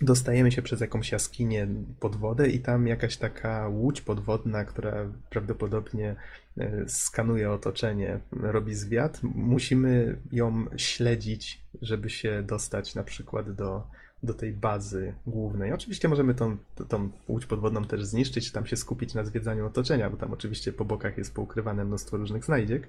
dostajemy 0.00 0.52
się 0.52 0.62
przez 0.62 0.80
jakąś 0.80 1.12
jaskinię 1.12 1.68
pod 2.00 2.16
wodę 2.16 2.48
i 2.48 2.60
tam 2.60 2.86
jakaś 2.86 3.16
taka 3.16 3.68
łódź 3.68 4.00
podwodna, 4.00 4.64
która 4.64 5.12
prawdopodobnie 5.30 6.16
e, 6.58 6.88
skanuje 6.88 7.50
otoczenie, 7.50 8.20
robi 8.32 8.74
zwiat. 8.74 9.20
Musimy 9.22 10.18
ją 10.32 10.66
śledzić, 10.76 11.64
żeby 11.82 12.10
się 12.10 12.42
dostać 12.42 12.94
na 12.94 13.04
przykład 13.04 13.52
do, 13.52 13.86
do 14.24 14.34
tej 14.34 14.52
bazy 14.52 15.14
głównej. 15.26 15.72
Oczywiście 15.72 16.08
możemy 16.08 16.34
tą, 16.34 16.56
tą 16.88 17.10
łódź 17.28 17.46
podwodną 17.46 17.84
też 17.84 18.04
zniszczyć, 18.04 18.52
tam 18.52 18.66
się 18.66 18.76
skupić 18.76 19.14
na 19.14 19.24
zwiedzaniu 19.24 19.66
otoczenia, 19.66 20.10
bo 20.10 20.16
tam 20.16 20.32
oczywiście 20.32 20.72
po 20.72 20.84
bokach 20.84 21.18
jest 21.18 21.34
poukrywane 21.34 21.84
mnóstwo 21.84 22.16
różnych 22.16 22.44
znajdziek, 22.44 22.88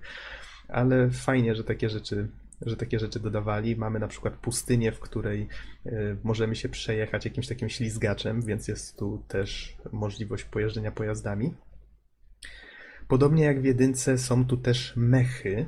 ale 0.67 1.09
fajnie, 1.09 1.55
że 1.55 1.63
takie 1.63 1.89
rzeczy 1.89 2.27
że 2.61 2.77
takie 2.77 2.99
rzeczy 2.99 3.19
dodawali. 3.19 3.75
Mamy 3.75 3.99
na 3.99 4.07
przykład 4.07 4.33
pustynię, 4.33 4.91
w 4.91 4.99
której 4.99 5.47
y, 5.85 6.17
możemy 6.23 6.55
się 6.55 6.69
przejechać 6.69 7.25
jakimś 7.25 7.47
takim 7.47 7.69
ślizgaczem, 7.69 8.41
więc 8.41 8.67
jest 8.67 8.97
tu 8.97 9.23
też 9.27 9.77
możliwość 9.91 10.43
pojeżdżenia 10.43 10.91
pojazdami. 10.91 11.53
Podobnie 13.07 13.43
jak 13.43 13.61
w 13.61 13.65
jedynce 13.65 14.17
są 14.17 14.45
tu 14.45 14.57
też 14.57 14.93
mechy, 14.95 15.65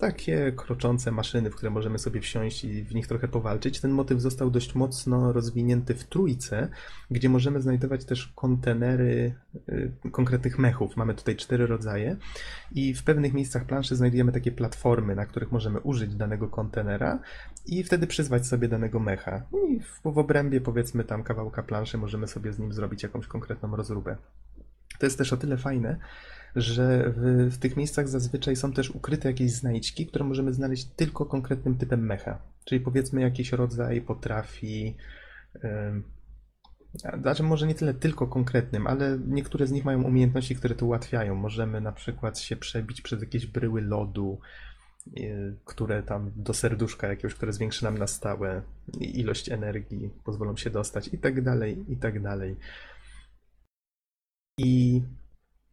takie 0.00 0.52
kroczące 0.52 1.10
maszyny, 1.10 1.50
w 1.50 1.54
które 1.56 1.70
możemy 1.70 1.98
sobie 1.98 2.20
wsiąść 2.20 2.64
i 2.64 2.84
w 2.84 2.94
nich 2.94 3.06
trochę 3.06 3.28
powalczyć. 3.28 3.80
Ten 3.80 3.90
motyw 3.90 4.20
został 4.20 4.50
dość 4.50 4.74
mocno 4.74 5.32
rozwinięty 5.32 5.94
w 5.94 6.04
trójce, 6.04 6.68
gdzie 7.10 7.28
możemy 7.28 7.60
znajdować 7.60 8.04
też 8.04 8.32
kontenery 8.36 9.34
y, 9.68 9.92
konkretnych 10.12 10.58
mechów. 10.58 10.96
Mamy 10.96 11.14
tutaj 11.14 11.36
cztery 11.36 11.66
rodzaje 11.66 12.16
i 12.72 12.94
w 12.94 13.04
pewnych 13.04 13.32
miejscach 13.32 13.64
planszy 13.64 13.96
znajdujemy 13.96 14.32
takie 14.32 14.52
platformy, 14.52 15.14
na 15.14 15.26
których 15.26 15.52
możemy 15.52 15.80
użyć 15.80 16.14
danego 16.14 16.48
kontenera 16.48 17.18
i 17.66 17.84
wtedy 17.84 18.06
przyzwać 18.06 18.46
sobie 18.46 18.68
danego 18.68 19.00
mecha. 19.00 19.42
I 19.70 19.80
w, 19.80 20.00
w 20.12 20.18
obrębie 20.18 20.60
powiedzmy 20.60 21.04
tam 21.04 21.22
kawałka 21.22 21.62
planszy 21.62 21.98
możemy 21.98 22.28
sobie 22.28 22.52
z 22.52 22.58
nim 22.58 22.72
zrobić 22.72 23.02
jakąś 23.02 23.26
konkretną 23.26 23.76
rozróbę. 23.76 24.16
To 24.98 25.06
jest 25.06 25.18
też 25.18 25.32
o 25.32 25.36
tyle 25.36 25.56
fajne, 25.56 25.96
że 26.56 27.12
w, 27.16 27.48
w 27.54 27.58
tych 27.58 27.76
miejscach 27.76 28.08
zazwyczaj 28.08 28.56
są 28.56 28.72
też 28.72 28.90
ukryte 28.90 29.28
jakieś 29.28 29.52
znajdźki, 29.52 30.06
które 30.06 30.24
możemy 30.24 30.52
znaleźć 30.52 30.84
tylko 30.96 31.26
konkretnym 31.26 31.78
typem 31.78 32.06
mecha. 32.06 32.38
Czyli 32.64 32.80
powiedzmy 32.80 33.20
jakiś 33.20 33.52
rodzaj 33.52 34.00
potrafi. 34.00 34.96
a- 37.04 37.18
Znaczy, 37.18 37.42
może 37.42 37.66
nie 37.66 37.74
tyle 37.74 37.94
tylko 37.94 38.26
konkretnym, 38.26 38.86
ale 38.86 39.18
niektóre 39.26 39.66
z 39.66 39.70
nich 39.72 39.84
mają 39.84 40.02
umiejętności, 40.02 40.56
które 40.56 40.74
to 40.74 40.86
ułatwiają. 40.86 41.34
Możemy 41.34 41.80
na 41.80 41.92
przykład 41.92 42.38
się 42.38 42.56
przebić 42.56 43.02
przez 43.02 43.20
jakieś 43.20 43.46
bryły 43.46 43.80
lodu, 43.82 44.38
yy, 45.06 45.56
które 45.64 46.02
tam 46.02 46.32
do 46.36 46.54
serduszka 46.54 47.08
jakiegoś, 47.08 47.34
które 47.34 47.52
zwiększy 47.52 47.84
nam 47.84 47.98
na 47.98 48.06
stałe 48.06 48.62
ilość 49.00 49.48
energii, 49.48 50.10
pozwolą 50.24 50.56
się 50.56 50.70
dostać 50.70 51.08
i 51.14 51.18
tak 51.18 51.42
dalej, 51.42 51.84
i 51.88 51.96
tak 51.96 52.22
dalej. 52.22 52.56
I 54.58 55.02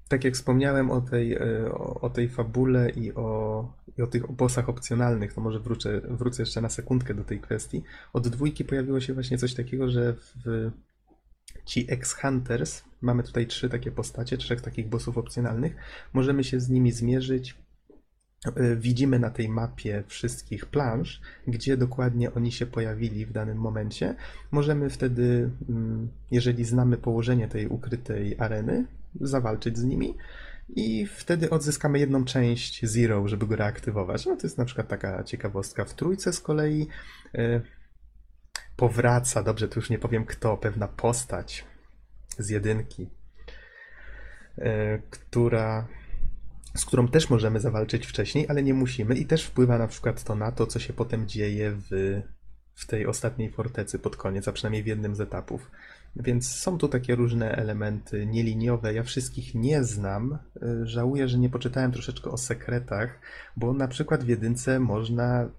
tak 0.08 0.24
jak 0.24 0.34
wspomniałem 0.34 0.91
o 0.91 1.01
tej, 1.01 1.34
e, 1.34 1.72
o, 1.76 2.10
tej 2.10 2.30
fabule 2.30 2.89
i 2.89 3.14
o, 3.14 3.74
i 3.97 4.01
o 4.01 4.08
tych 4.08 4.32
bossach 4.32 4.70
opcjonalnych, 4.70 5.34
to 5.34 5.41
może 5.41 5.60
wrócę, 5.60 6.01
wrócę 6.03 6.41
jeszcze 6.41 6.62
na 6.62 6.70
sekundkę 6.70 7.14
do 7.14 7.24
tej 7.24 7.39
kwestii. 7.39 7.84
Od 8.14 8.28
dwójki 8.28 8.66
pojawiło 8.66 8.99
się 8.99 9.14
właśnie 9.14 9.38
coś 9.38 9.53
takiego, 9.53 9.89
że 9.89 10.14
w 10.14 10.72
ci 11.66 11.86
ex-hunters, 11.89 12.84
mamy 13.01 13.24
tutaj 13.24 13.47
trzy 13.47 13.70
takie 13.70 13.91
postacie, 13.91 14.38
trzech 14.38 14.62
takich 14.62 14.89
bossów 14.89 15.18
opcjonalnych, 15.18 15.76
możemy 16.14 16.43
się 16.43 16.60
z 16.60 16.70
nimi 16.70 16.91
zmierzyć. 16.91 17.55
E, 18.45 18.75
Widzimy 18.75 19.19
na 19.19 19.29
tej 19.29 19.49
mapie 19.49 20.03
wszystkich 20.07 20.65
planż, 20.65 21.21
gdzie 21.47 21.77
dokładnie 21.77 22.33
oni 22.33 22.51
się 22.51 22.65
pojawili 22.65 23.25
w 23.25 23.31
danym 23.31 23.57
momencie. 23.57 24.15
Możemy 24.51 24.89
wtedy, 24.89 25.49
mm, 25.69 26.09
jeżeli 26.31 26.65
znamy 26.65 26.97
położenie 26.97 27.47
tej 27.47 27.67
ukrytej 27.67 28.35
areny, 28.39 28.85
zawalczyć 29.21 29.77
z 29.77 29.83
nimi. 29.83 30.15
i 30.75 31.05
wtedy 31.05 31.49
odzyskamy 31.49 31.99
jedną 31.99 32.25
część 32.25 32.85
Zero, 32.85 33.27
żeby 33.27 33.47
go 33.47 33.55
reaktywować. 33.55 34.25
No 34.25 34.35
to 34.35 34.41
jest 34.43 34.57
na 34.57 34.65
przykład 34.65 34.88
taka 34.88 35.23
ciekawostka. 35.23 35.85
W 35.85 35.93
trójce 35.93 36.33
z 36.33 36.39
kolei 36.39 36.88
y, 37.35 37.61
powraca, 38.75 39.43
dobrze, 39.43 39.67
tu 39.67 39.79
już 39.79 39.89
nie 39.89 39.99
powiem 39.99 40.25
kto, 40.25 40.57
pewna 40.57 40.88
postać 40.88 41.65
z 42.38 42.49
jedynki, 42.49 43.09
y, 44.57 44.63
która, 45.09 45.88
z 46.78 46.86
którą 46.86 47.07
też 47.07 47.30
możemy 47.30 47.59
zawalczyć 47.59 48.05
wcześniej, 48.07 48.45
ale 48.49 48.63
nie 48.63 48.73
musimy 48.73 49.15
i 49.15 49.25
też 49.25 49.43
wpływa 49.45 49.78
na 49.78 49.88
przykład 49.88 50.23
to 50.23 50.36
na 50.36 50.51
to, 50.51 50.67
co 50.67 50.80
się 50.80 50.93
potem 50.93 51.28
dzieje 51.28 51.71
w, 51.71 52.21
w 52.75 52.88
tej 52.88 53.07
ostatniej 53.07 53.51
fortecy 53.51 53.99
pod 53.99 54.15
koniec, 54.15 54.47
a 54.47 54.51
przynajmniej 54.51 54.84
w 54.84 54.88
jednym 54.88 55.15
z 55.15 55.21
etapów. 55.21 55.71
Więc 56.15 56.49
są 56.55 56.78
tu 56.78 56.88
takie 56.88 57.15
różne 57.15 57.51
elementy 57.51 58.25
nieliniowe. 58.25 58.93
Ja 58.93 59.03
wszystkich 59.03 59.55
nie 59.55 59.84
znam. 59.84 60.38
Y, 60.63 60.88
Żałuję, 60.88 61.28
że 61.28 61.38
nie 61.38 61.49
poczytałem 61.49 61.91
troszeczkę 61.91 62.32
o 62.32 62.38
sekretach, 62.38 63.19
bo 63.57 63.73
na 63.73 63.88
przykład 63.88 64.23
w 64.23 64.28
jedynce 64.28 64.80
można, 64.80 65.49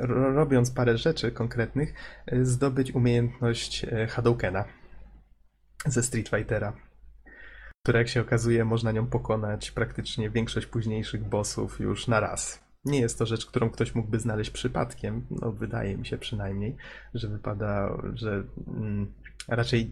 ro- 0.00 0.32
robiąc 0.32 0.70
parę 0.70 0.98
rzeczy 0.98 1.32
konkretnych, 1.32 1.94
y, 2.32 2.46
zdobyć 2.46 2.92
umiejętność 2.92 3.84
y, 3.84 4.06
Hadoukena 4.06 4.64
ze 5.86 6.02
Street 6.02 6.28
Fightera, 6.28 6.72
która 7.82 7.98
jak 7.98 8.08
się 8.08 8.20
okazuje, 8.20 8.64
można 8.64 8.92
nią 8.92 9.06
pokonać 9.06 9.70
praktycznie 9.70 10.30
większość 10.30 10.66
późniejszych 10.66 11.24
bossów 11.24 11.80
już 11.80 12.08
na 12.08 12.20
raz. 12.20 12.70
Nie 12.84 13.00
jest 13.00 13.18
to 13.18 13.26
rzecz, 13.26 13.46
którą 13.46 13.70
ktoś 13.70 13.94
mógłby 13.94 14.18
znaleźć 14.18 14.50
przypadkiem, 14.50 15.26
no 15.30 15.52
wydaje 15.52 15.96
mi 15.96 16.06
się 16.06 16.18
przynajmniej, 16.18 16.76
że 17.14 17.28
wypada, 17.28 17.96
że 18.14 18.44
mm, 18.66 19.12
raczej 19.48 19.90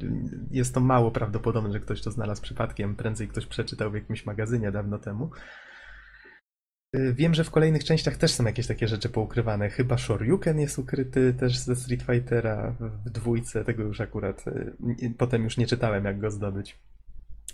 jest 0.50 0.74
to 0.74 0.80
mało 0.80 1.10
prawdopodobne, 1.10 1.72
że 1.72 1.80
ktoś 1.80 2.02
to 2.02 2.10
znalazł 2.10 2.42
przypadkiem, 2.42 2.96
prędzej 2.96 3.28
ktoś 3.28 3.46
przeczytał 3.46 3.90
w 3.90 3.94
jakimś 3.94 4.26
magazynie 4.26 4.72
dawno 4.72 4.98
temu. 4.98 5.30
Y, 6.96 7.14
Wiem, 7.14 7.34
że 7.34 7.44
w 7.44 7.50
kolejnych 7.50 7.84
częściach 7.84 8.16
też 8.16 8.32
są 8.32 8.44
jakieś 8.44 8.66
takie 8.66 8.88
rzeczy 8.88 9.08
poukrywane. 9.08 9.70
Chyba 9.70 9.98
Shoryuken 9.98 10.60
jest 10.60 10.78
ukryty 10.78 11.34
też 11.34 11.58
ze 11.58 11.76
Street 11.76 12.02
Fightera 12.02 12.74
w 12.80 13.10
dwójce, 13.10 13.64
tego 13.64 13.82
już 13.82 14.00
akurat 14.00 14.48
y, 14.48 15.14
potem 15.18 15.44
już 15.44 15.56
nie 15.56 15.66
czytałem, 15.66 16.04
jak 16.04 16.20
go 16.20 16.30
zdobyć. 16.30 16.78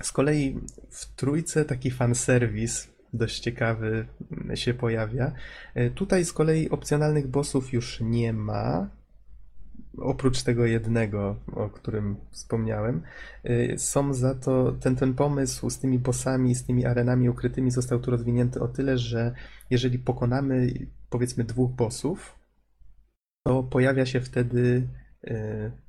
Z 0.03 0.13
kolei 0.13 0.61
w 0.91 1.15
trójce 1.15 1.65
taki 1.65 1.91
fanserwis 1.91 2.95
dość 3.13 3.41
ciekawy 3.41 4.07
się 4.55 4.75
pojawia. 4.75 5.33
Y, 5.77 5.91
Tutaj 5.91 6.25
z 6.25 6.33
kolei 6.33 6.71
opcjonalnych 6.71 7.27
bossów 7.27 7.73
już 7.73 8.01
nie 8.01 8.33
ma. 8.33 8.91
Oprócz 9.99 10.43
tego 10.43 10.67
jednego, 10.67 11.37
o 11.53 11.71
którym 11.71 12.17
wspomniałem, 12.31 13.03
Y, 13.45 13.75
są 13.79 14.15
za 14.15 14.35
to 14.35 14.73
ten, 14.73 14.97
ten 14.97 15.15
pomysł 15.15 15.71
z 15.71 15.79
tymi 15.79 15.99
bossami, 15.99 16.55
z 16.55 16.65
tymi 16.65 16.87
arenami 16.87 17.29
ukrytymi 17.29 17.71
został 17.71 18.01
tu 18.01 18.11
rozwinięty 18.11 18.61
o 18.61 18.69
tyle, 18.69 18.99
że 18.99 19.35
jeżeli 19.71 19.99
pokonamy 19.99 20.73
powiedzmy 21.11 21.45
dwóch 21.45 21.73
bossów, 21.73 22.39
to 23.47 23.63
pojawia 23.63 24.07
się 24.07 24.21
wtedy 24.21 24.89
y, 25.25 25.84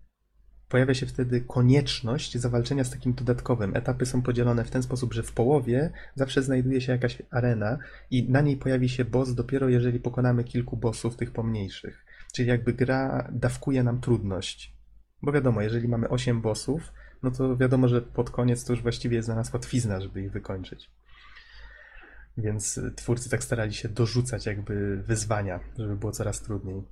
pojawia 0.75 0.93
się 0.93 1.05
wtedy 1.05 1.41
konieczność 1.41 2.37
zawalczenia 2.37 2.83
z 2.83 2.89
takim 2.89 3.13
dodatkowym. 3.13 3.75
Etapy 3.75 4.05
są 4.05 4.21
podzielone 4.21 4.63
w 4.63 4.71
ten 4.71 4.83
sposób, 4.83 5.13
że 5.13 5.23
w 5.23 5.31
połowie 5.31 5.91
zawsze 6.15 6.43
znajduje 6.43 6.81
się 6.81 6.91
jakaś 6.91 7.21
arena 7.31 7.77
i 8.11 8.29
na 8.29 8.41
niej 8.41 8.57
pojawi 8.57 8.89
się 8.89 9.05
boss 9.05 9.35
dopiero 9.35 9.69
jeżeli 9.69 9.99
pokonamy 9.99 10.43
kilku 10.43 10.77
bossów 10.77 11.15
tych 11.15 11.31
pomniejszych. 11.31 12.05
Czyli 12.33 12.49
jakby 12.49 12.73
gra 12.73 13.29
dawkuje 13.31 13.83
nam 13.83 14.01
trudność. 14.01 14.77
Bo 15.21 15.31
wiadomo, 15.31 15.61
jeżeli 15.61 15.87
mamy 15.87 16.09
8 16.09 16.41
bossów, 16.41 16.93
no 17.23 17.31
to 17.31 17.57
wiadomo, 17.57 17.87
że 17.87 18.01
pod 18.01 18.29
koniec 18.29 18.65
to 18.65 18.73
już 18.73 18.81
właściwie 18.81 19.15
jest 19.15 19.27
dla 19.27 19.35
nas 19.35 19.53
łatwizna, 19.53 20.01
żeby 20.01 20.21
ich 20.21 20.31
wykończyć. 20.31 20.91
Więc 22.37 22.79
twórcy 22.95 23.29
tak 23.29 23.43
starali 23.43 23.73
się 23.73 23.89
dorzucać 23.89 24.45
jakby 24.45 25.03
wyzwania, 25.03 25.59
żeby 25.77 25.95
było 25.95 26.11
coraz 26.11 26.41
trudniej. 26.41 26.83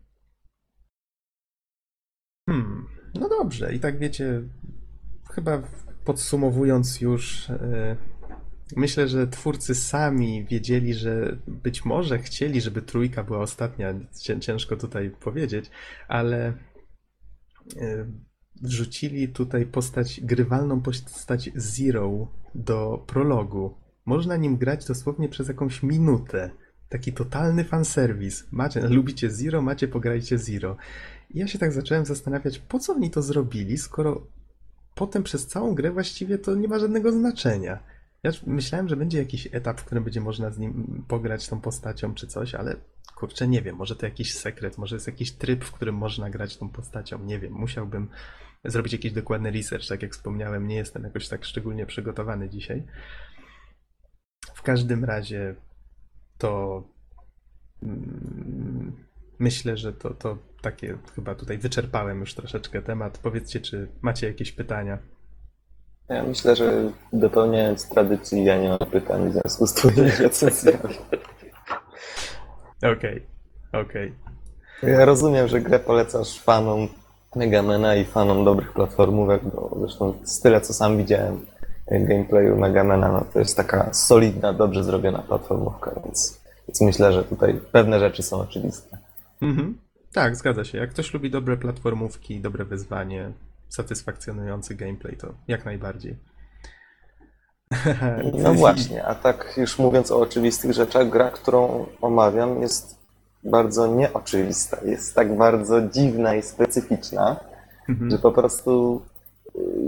Hmm, 2.49 2.87
no 3.13 3.29
dobrze. 3.29 3.73
I 3.73 3.79
tak 3.79 3.99
wiecie, 3.99 4.41
chyba 5.31 5.61
podsumowując 6.05 7.01
już, 7.01 7.49
e, 7.49 7.95
myślę, 8.75 9.07
że 9.07 9.27
twórcy 9.27 9.75
sami 9.75 10.45
wiedzieli, 10.45 10.93
że 10.93 11.37
być 11.47 11.85
może 11.85 12.19
chcieli, 12.19 12.61
żeby 12.61 12.81
trójka 12.81 13.23
była 13.23 13.39
ostatnia. 13.39 13.93
Cię- 14.21 14.39
Ciężko 14.39 14.77
tutaj 14.77 15.09
powiedzieć, 15.09 15.71
ale 16.07 16.45
e, 17.81 18.05
wrzucili 18.61 19.27
tutaj 19.29 19.65
postać, 19.65 20.21
grywalną 20.23 20.81
postać 20.81 21.49
Zero 21.55 22.27
do 22.55 23.03
prologu. 23.07 23.77
Można 24.05 24.37
nim 24.37 24.57
grać 24.57 24.85
dosłownie 24.85 25.29
przez 25.29 25.47
jakąś 25.47 25.83
minutę. 25.83 26.49
Taki 26.93 27.13
totalny 27.13 27.63
fanserwis. 27.63 28.47
Macie, 28.51 28.87
lubicie 28.87 29.29
Zero, 29.31 29.61
macie, 29.61 29.87
pograjcie 29.87 30.37
Zero. 30.37 30.77
I 31.29 31.39
ja 31.39 31.47
się 31.47 31.59
tak 31.59 31.71
zacząłem 31.71 32.05
zastanawiać, 32.05 32.59
po 32.59 32.79
co 32.79 32.93
oni 32.93 33.11
to 33.11 33.21
zrobili, 33.21 33.77
skoro 33.77 34.27
potem 34.95 35.23
przez 35.23 35.47
całą 35.47 35.75
grę 35.75 35.91
właściwie 35.91 36.37
to 36.37 36.55
nie 36.55 36.67
ma 36.67 36.79
żadnego 36.79 37.11
znaczenia. 37.11 37.83
Ja 38.23 38.31
myślałem, 38.47 38.89
że 38.89 38.95
będzie 38.95 39.17
jakiś 39.17 39.47
etap, 39.51 39.81
w 39.81 39.85
którym 39.85 40.03
będzie 40.03 40.21
można 40.21 40.51
z 40.51 40.57
nim 40.59 41.03
pograć 41.07 41.47
tą 41.47 41.61
postacią 41.61 42.13
czy 42.13 42.27
coś, 42.27 42.55
ale 42.55 42.75
kurczę, 43.15 43.47
nie 43.47 43.61
wiem, 43.61 43.75
może 43.75 43.95
to 43.95 44.05
jakiś 44.05 44.33
sekret, 44.33 44.77
może 44.77 44.95
jest 44.95 45.07
jakiś 45.07 45.31
tryb, 45.31 45.65
w 45.65 45.71
którym 45.71 45.95
można 45.95 46.29
grać 46.29 46.57
tą 46.57 46.69
postacią, 46.69 47.23
nie 47.23 47.39
wiem, 47.39 47.53
musiałbym 47.53 48.09
zrobić 48.65 48.93
jakiś 48.93 49.11
dokładny 49.11 49.51
research, 49.51 49.87
tak 49.87 50.01
jak 50.01 50.11
wspomniałem, 50.11 50.67
nie 50.67 50.75
jestem 50.75 51.03
jakoś 51.03 51.27
tak 51.27 51.45
szczególnie 51.45 51.85
przygotowany 51.85 52.49
dzisiaj. 52.49 52.83
W 54.53 54.61
każdym 54.61 55.05
razie 55.05 55.55
to 56.37 56.83
mm, 57.83 59.05
myślę, 59.39 59.77
że 59.77 59.93
to, 59.93 60.13
to 60.13 60.37
takie 60.61 60.97
chyba 61.15 61.35
tutaj 61.35 61.57
wyczerpałem 61.57 62.19
już 62.19 62.35
troszeczkę 62.35 62.81
temat. 62.81 63.17
Powiedzcie, 63.17 63.61
czy 63.61 63.87
macie 64.01 64.27
jakieś 64.27 64.51
pytania? 64.51 64.97
Ja 66.09 66.23
myślę, 66.23 66.55
że 66.55 66.91
dopełniając 67.13 67.89
tradycji, 67.89 68.43
ja 68.43 68.57
nie 68.57 68.69
mam 68.69 68.91
pytań 68.91 69.29
w 69.29 69.33
związku 69.33 69.67
z 69.67 69.73
twoimi 69.73 70.11
recenzjami. 70.19 70.79
Okej, 72.97 73.25
okej. 73.73 74.13
Ja 74.83 75.05
rozumiem, 75.05 75.47
że 75.47 75.61
grę 75.61 75.79
polecasz 75.79 76.39
fanom 76.39 76.87
Megamena 77.35 77.95
i 77.95 78.05
fanom 78.05 78.45
dobrych 78.45 78.73
platformówek, 78.73 79.43
bo 79.43 79.77
zresztą 79.79 80.13
z 80.23 80.39
tyle, 80.39 80.61
co 80.61 80.73
sam 80.73 80.97
widziałem 80.97 81.45
gameplayu 81.91 82.57
Megamena, 82.57 83.11
no 83.11 83.25
to 83.33 83.39
jest 83.39 83.57
taka 83.57 83.93
solidna, 83.93 84.53
dobrze 84.53 84.83
zrobiona 84.83 85.19
platformówka, 85.19 85.91
więc, 86.05 86.41
więc 86.67 86.81
myślę, 86.81 87.13
że 87.13 87.23
tutaj 87.23 87.61
pewne 87.71 87.99
rzeczy 87.99 88.23
są 88.23 88.39
oczywiste. 88.39 88.97
Mhm. 89.41 89.77
Tak, 90.13 90.35
zgadza 90.35 90.63
się. 90.63 90.77
Jak 90.77 90.89
ktoś 90.89 91.13
lubi 91.13 91.31
dobre 91.31 91.57
platformówki, 91.57 92.39
dobre 92.41 92.65
wyzwanie, 92.65 93.31
satysfakcjonujący 93.69 94.75
gameplay, 94.75 95.17
to 95.17 95.33
jak 95.47 95.65
najbardziej. 95.65 96.15
No 98.33 98.53
właśnie, 98.63 99.05
a 99.05 99.15
tak 99.15 99.53
już 99.57 99.79
mówiąc 99.79 100.11
o 100.11 100.19
oczywistych 100.19 100.73
rzeczach, 100.73 101.09
gra, 101.09 101.31
którą 101.31 101.85
omawiam 102.01 102.61
jest 102.61 102.97
bardzo 103.43 103.87
nieoczywista, 103.87 104.77
jest 104.85 105.15
tak 105.15 105.37
bardzo 105.37 105.81
dziwna 105.81 106.35
i 106.35 106.41
specyficzna, 106.41 107.39
Mhm. 107.89 108.11
że 108.11 108.17
po 108.19 108.31
prostu 108.31 109.01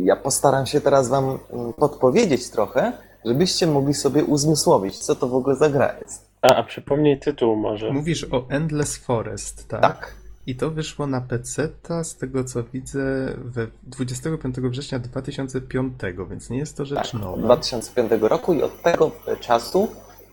ja 0.03 0.15
postaram 0.15 0.65
się 0.65 0.81
teraz 0.81 1.09
wam 1.09 1.39
mm, 1.49 1.73
podpowiedzieć 1.73 2.49
trochę, 2.49 2.91
żebyście 3.25 3.67
mogli 3.67 3.93
sobie 3.93 4.23
uzmysłowić, 4.23 4.97
co 4.97 5.15
to 5.15 5.27
w 5.27 5.35
ogóle 5.35 5.55
za 5.55 5.69
gra 5.69 5.95
jest. 6.01 6.25
A, 6.41 6.55
a 6.55 6.63
przypomnij 6.63 7.19
tytuł 7.19 7.55
może. 7.55 7.91
Mówisz 7.91 8.27
o 8.31 8.45
Endless 8.49 8.97
Forest, 8.97 9.67
tak? 9.67 9.81
Tak, 9.81 10.13
I 10.47 10.55
to 10.55 10.71
wyszło 10.71 11.07
na 11.07 11.21
PC, 11.21 11.69
z 12.03 12.15
tego 12.15 12.43
co 12.43 12.63
widzę, 12.63 13.33
we 13.37 13.67
25 13.83 14.55
września 14.55 14.99
2005, 14.99 15.93
więc 16.29 16.49
nie 16.49 16.57
jest 16.57 16.77
to 16.77 16.85
rzecz 16.85 17.11
tak, 17.11 17.21
nowa. 17.21 17.37
2005 17.37 18.11
roku 18.21 18.53
i 18.53 18.63
od 18.63 18.81
tego 18.81 19.11
czasu 19.39 19.87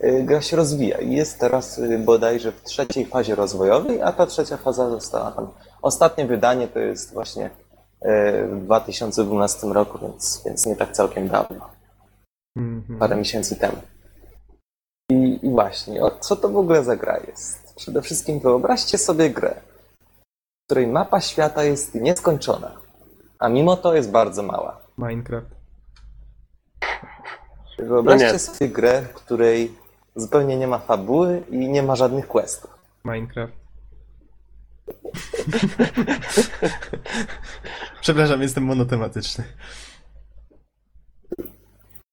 y, 0.04 0.22
gra 0.22 0.40
się 0.40 0.56
rozwija 0.56 0.98
i 0.98 1.12
jest 1.12 1.40
teraz 1.40 1.78
y, 1.78 1.98
bodajże 1.98 2.52
w 2.52 2.62
trzeciej 2.62 3.06
fazie 3.06 3.34
rozwojowej, 3.34 4.02
a 4.02 4.12
ta 4.12 4.26
trzecia 4.26 4.56
faza 4.56 4.90
została 4.90 5.30
tam. 5.30 5.48
Ostatnie 5.82 6.26
wydanie 6.26 6.68
to 6.68 6.78
jest 6.78 7.12
właśnie 7.12 7.50
w 8.50 8.64
2012 8.64 9.66
roku, 9.66 9.98
więc, 9.98 10.42
więc 10.46 10.66
nie 10.66 10.76
tak 10.76 10.92
całkiem 10.92 11.28
dawno. 11.28 11.70
Mhm. 12.56 12.98
parę 12.98 13.16
miesięcy 13.16 13.56
temu. 13.56 13.76
I, 15.10 15.38
I 15.42 15.50
właśnie, 15.50 16.02
o 16.02 16.10
co 16.10 16.36
to 16.36 16.48
w 16.48 16.56
ogóle 16.56 16.84
za 16.84 16.96
gra 16.96 17.18
jest? 17.28 17.74
Przede 17.74 18.02
wszystkim 18.02 18.40
wyobraźcie 18.40 18.98
sobie 18.98 19.30
grę, 19.30 19.54
w 20.62 20.66
której 20.66 20.86
mapa 20.86 21.20
świata 21.20 21.64
jest 21.64 21.94
nieskończona, 21.94 22.76
a 23.38 23.48
mimo 23.48 23.76
to 23.76 23.94
jest 23.94 24.10
bardzo 24.10 24.42
mała. 24.42 24.80
Minecraft. 24.98 25.46
Wyobraźcie 27.78 28.32
No 28.32 28.38
sobie 28.38 28.70
grę, 28.70 29.02
w 29.02 29.14
której 29.14 29.74
zupełnie 30.16 30.56
nie 30.56 30.66
ma 30.66 30.78
fabuły 30.78 31.42
i 31.50 31.68
nie 31.68 31.82
ma 31.82 31.96
żadnych 31.96 32.28
questów. 32.28 32.70
Minecraft. 33.04 33.61
Przepraszam, 38.00 38.42
jestem 38.42 38.64
monotematyczny. 38.64 39.44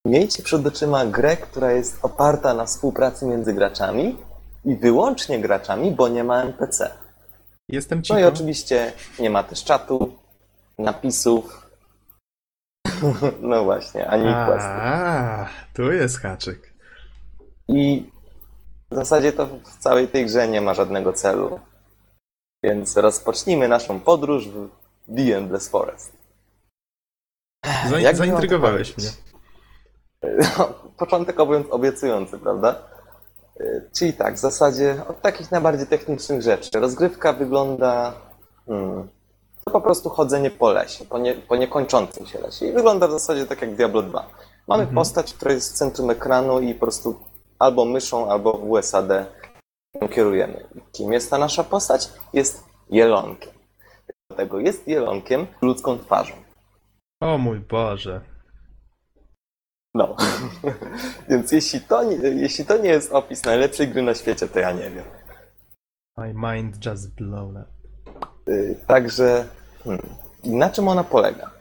Miejcie 0.05 0.43
przed 0.43 0.67
oczyma 0.67 1.05
grę, 1.05 1.37
która 1.37 1.71
jest 1.71 1.99
oparta 2.01 2.53
na 2.53 2.65
współpracy 2.65 3.25
między 3.25 3.53
graczami 3.53 4.17
i 4.65 4.75
wyłącznie 4.75 5.39
graczami, 5.39 5.91
bo 5.91 6.07
nie 6.07 6.23
ma 6.23 6.41
NPC. 6.41 6.91
Jestem 7.69 7.97
No 7.99 8.03
cicho. 8.03 8.19
i 8.19 8.23
oczywiście 8.23 8.93
nie 9.19 9.29
ma 9.29 9.43
też 9.43 9.63
czatu, 9.63 10.15
napisów. 10.79 11.69
No 13.41 13.63
właśnie, 13.63 14.07
ani. 14.07 14.23
A, 14.27 15.47
tu 15.73 15.91
jest 15.91 16.19
haczyk. 16.19 16.73
I 17.67 18.09
w 18.91 18.95
zasadzie 18.95 19.33
to 19.33 19.47
w 19.47 19.77
całej 19.79 20.07
tej 20.07 20.25
grze 20.25 20.47
nie 20.47 20.61
ma 20.61 20.73
żadnego 20.73 21.13
celu. 21.13 21.59
Więc 22.63 22.97
rozpocznijmy 22.97 23.67
naszą 23.67 23.99
podróż 23.99 24.47
w 24.47 24.69
The 25.15 25.37
Endless 25.37 25.69
Forest. 25.69 26.11
Za, 27.89 27.99
Jak 27.99 28.15
zaintrygowałeś 28.17 28.97
mnie. 28.97 29.07
No, 30.57 30.73
początek 30.97 31.37
obie- 31.37 31.69
obiecujący, 31.69 32.37
prawda? 32.37 32.75
Y, 33.61 33.89
Czyli 33.97 34.13
tak, 34.13 34.35
w 34.35 34.39
zasadzie 34.39 35.01
od 35.09 35.21
takich 35.21 35.51
najbardziej 35.51 35.87
technicznych 35.87 36.41
rzeczy. 36.41 36.69
Rozgrywka 36.79 37.33
wygląda. 37.33 38.13
Hmm, 38.67 39.07
to 39.65 39.71
po 39.71 39.81
prostu 39.81 40.09
chodzenie 40.09 40.51
po 40.51 40.71
lesie, 40.71 41.05
po, 41.05 41.17
nie, 41.19 41.33
po 41.35 41.55
niekończącym 41.55 42.25
się 42.25 42.39
lesie. 42.39 42.65
I 42.65 42.71
wygląda 42.71 43.07
w 43.07 43.11
zasadzie 43.11 43.45
tak 43.45 43.61
jak 43.61 43.75
Diablo 43.75 44.01
2. 44.03 44.27
Mamy 44.67 44.83
Mhm. 44.83 44.95
postać, 44.95 45.33
która 45.33 45.51
jest 45.53 45.73
w 45.73 45.77
centrum 45.77 46.09
ekranu 46.09 46.59
i 46.59 46.73
po 46.73 46.79
prostu 46.79 47.19
albo 47.59 47.85
myszą, 47.85 48.31
albo 48.31 48.53
w 48.53 48.69
USAD 48.69 49.07
kierujemy. 49.97 50.67
Kim 50.91 51.13
jest 51.13 51.29
ta 51.29 51.37
nasza 51.37 51.63
postać? 51.63 52.09
Jest 52.33 52.63
jelonkiem. 52.89 53.53
Dlatego 54.29 54.59
jest 54.59 54.87
jelonkiem 54.87 55.47
ludzką 55.61 55.99
twarzą. 55.99 56.33
O 57.21 57.37
mój 57.37 57.59
Boże. 57.59 58.21
No. 59.95 60.15
Więc 61.29 61.51
jeśli 61.51 61.81
to, 61.81 62.03
nie, 62.03 62.15
jeśli 62.15 62.65
to 62.65 62.77
nie 62.77 62.89
jest 62.89 63.11
opis 63.11 63.45
najlepszej 63.45 63.87
gry 63.87 64.01
na 64.01 64.13
świecie, 64.15 64.47
to 64.47 64.59
ja 64.59 64.71
nie 64.71 64.89
wiem. 64.89 65.05
My 66.17 66.33
mind 66.53 66.85
just 66.85 67.09
blown 67.15 67.57
up. 67.57 67.65
Y, 68.51 68.79
Także 68.87 69.45
hmm, 69.83 70.01
na 70.43 70.69
czym 70.69 70.87
ona 70.87 71.03
polega? 71.03 71.51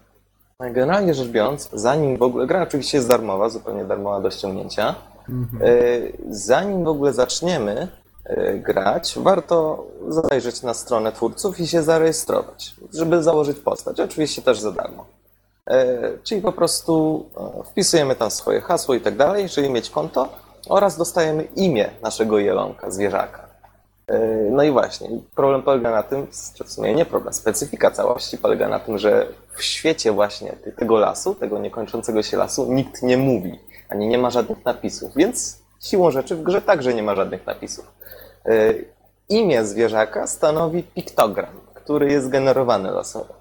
Generalnie 0.60 1.14
rzecz 1.14 1.28
biorąc, 1.28 1.70
zanim 1.72 2.16
w 2.16 2.22
ogóle, 2.22 2.46
gra 2.46 2.62
oczywiście 2.62 2.98
jest 2.98 3.08
darmowa, 3.08 3.48
zupełnie 3.48 3.84
darmowa 3.84 4.20
do 4.20 4.30
ściągnięcia, 4.30 4.94
Mhm. 5.28 5.62
y, 5.62 6.12
zanim 6.30 6.84
w 6.84 6.88
ogóle 6.88 7.12
zaczniemy 7.12 7.88
grać, 8.54 9.14
warto 9.16 9.86
zajrzeć 10.08 10.62
na 10.62 10.74
stronę 10.74 11.12
twórców 11.12 11.60
i 11.60 11.66
się 11.66 11.82
zarejestrować, 11.82 12.74
żeby 12.94 13.22
założyć 13.22 13.58
postać, 13.58 14.00
oczywiście 14.00 14.42
też 14.42 14.60
za 14.60 14.72
darmo. 14.72 15.06
Y, 15.70 16.18
Czyli 16.22 16.42
po 16.42 16.52
prostu 16.52 17.24
e, 17.36 17.64
wpisujemy 17.64 18.16
tam 18.16 18.30
swoje 18.30 18.60
hasło 18.60 18.94
i 18.94 19.00
tak 19.00 19.16
dalej, 19.16 19.48
żeby 19.48 19.70
mieć 19.70 19.90
konto 19.90 20.28
oraz 20.68 20.96
dostajemy 20.96 21.44
imię 21.56 21.90
naszego 22.02 22.38
jelonka, 22.38 22.90
zwierzaka. 22.90 23.48
No 24.50 24.62
i 24.62 24.70
właśnie, 24.70 25.08
problem 25.34 25.62
polega 25.62 25.90
na 25.90 26.02
tym, 26.02 26.26
czy 26.54 26.64
w 26.64 26.72
sumie 26.72 26.94
nie 26.94 27.04
problem, 27.04 27.34
specyfika 27.34 27.90
całości 27.90 28.38
polega 28.38 28.68
na 28.68 28.80
tym, 28.80 28.98
że 28.98 29.26
w 29.56 29.62
świecie 29.62 30.12
właśnie 30.12 30.56
tego 30.76 30.98
lasu, 30.98 31.34
tego 31.34 31.58
niekończącego 31.58 32.22
się 32.22 32.36
lasu, 32.36 32.72
nikt 32.72 33.02
nie 33.02 33.16
mówi, 33.16 33.58
ani 33.88 34.08
nie 34.08 34.18
ma 34.18 34.30
żadnych 34.30 34.64
napisów, 34.64 35.14
więc 35.16 35.58
siłą 35.80 36.10
rzeczy 36.10 36.36
w 36.36 36.42
grze 36.42 36.62
także 36.62 36.94
nie 36.94 37.02
ma 37.02 37.14
żadnych 37.14 37.46
napisów. 37.46 37.92
Yy, 38.44 38.84
Imię 39.28 39.64
zwierzaka 39.64 40.26
stanowi 40.26 40.82
piktogram, 40.82 41.60
który 41.74 42.12
jest 42.12 42.28
generowany 42.28 42.90
losowo. 42.90 43.34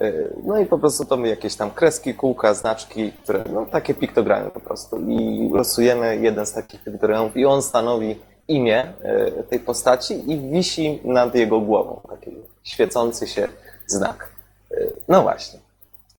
Yy, 0.00 0.36
No 0.44 0.58
i 0.58 0.66
po 0.66 0.78
prostu 0.78 1.04
to 1.04 1.16
my 1.16 1.28
jakieś 1.28 1.56
tam 1.56 1.70
kreski, 1.70 2.14
kółka, 2.14 2.54
znaczki, 2.54 3.12
które, 3.12 3.44
no 3.52 3.66
takie 3.66 3.94
piktogramy 3.94 4.50
po 4.50 4.60
prostu. 4.60 4.96
I 5.08 5.50
losujemy 5.52 6.16
jeden 6.16 6.46
z 6.46 6.52
takich 6.52 6.84
piktogramów 6.84 7.36
i 7.36 7.44
on 7.46 7.62
stanowi 7.62 8.18
imię 8.48 8.92
e, 9.02 9.42
tej 9.42 9.60
postaci 9.60 10.30
i 10.32 10.50
wisi 10.50 11.00
nad 11.04 11.34
jego 11.34 11.60
głową, 11.60 12.00
taki 12.10 12.36
świecący 12.62 13.26
się 13.26 13.48
znak. 13.86 14.28
E, 14.70 14.76
No 15.08 15.22
właśnie. 15.22 15.58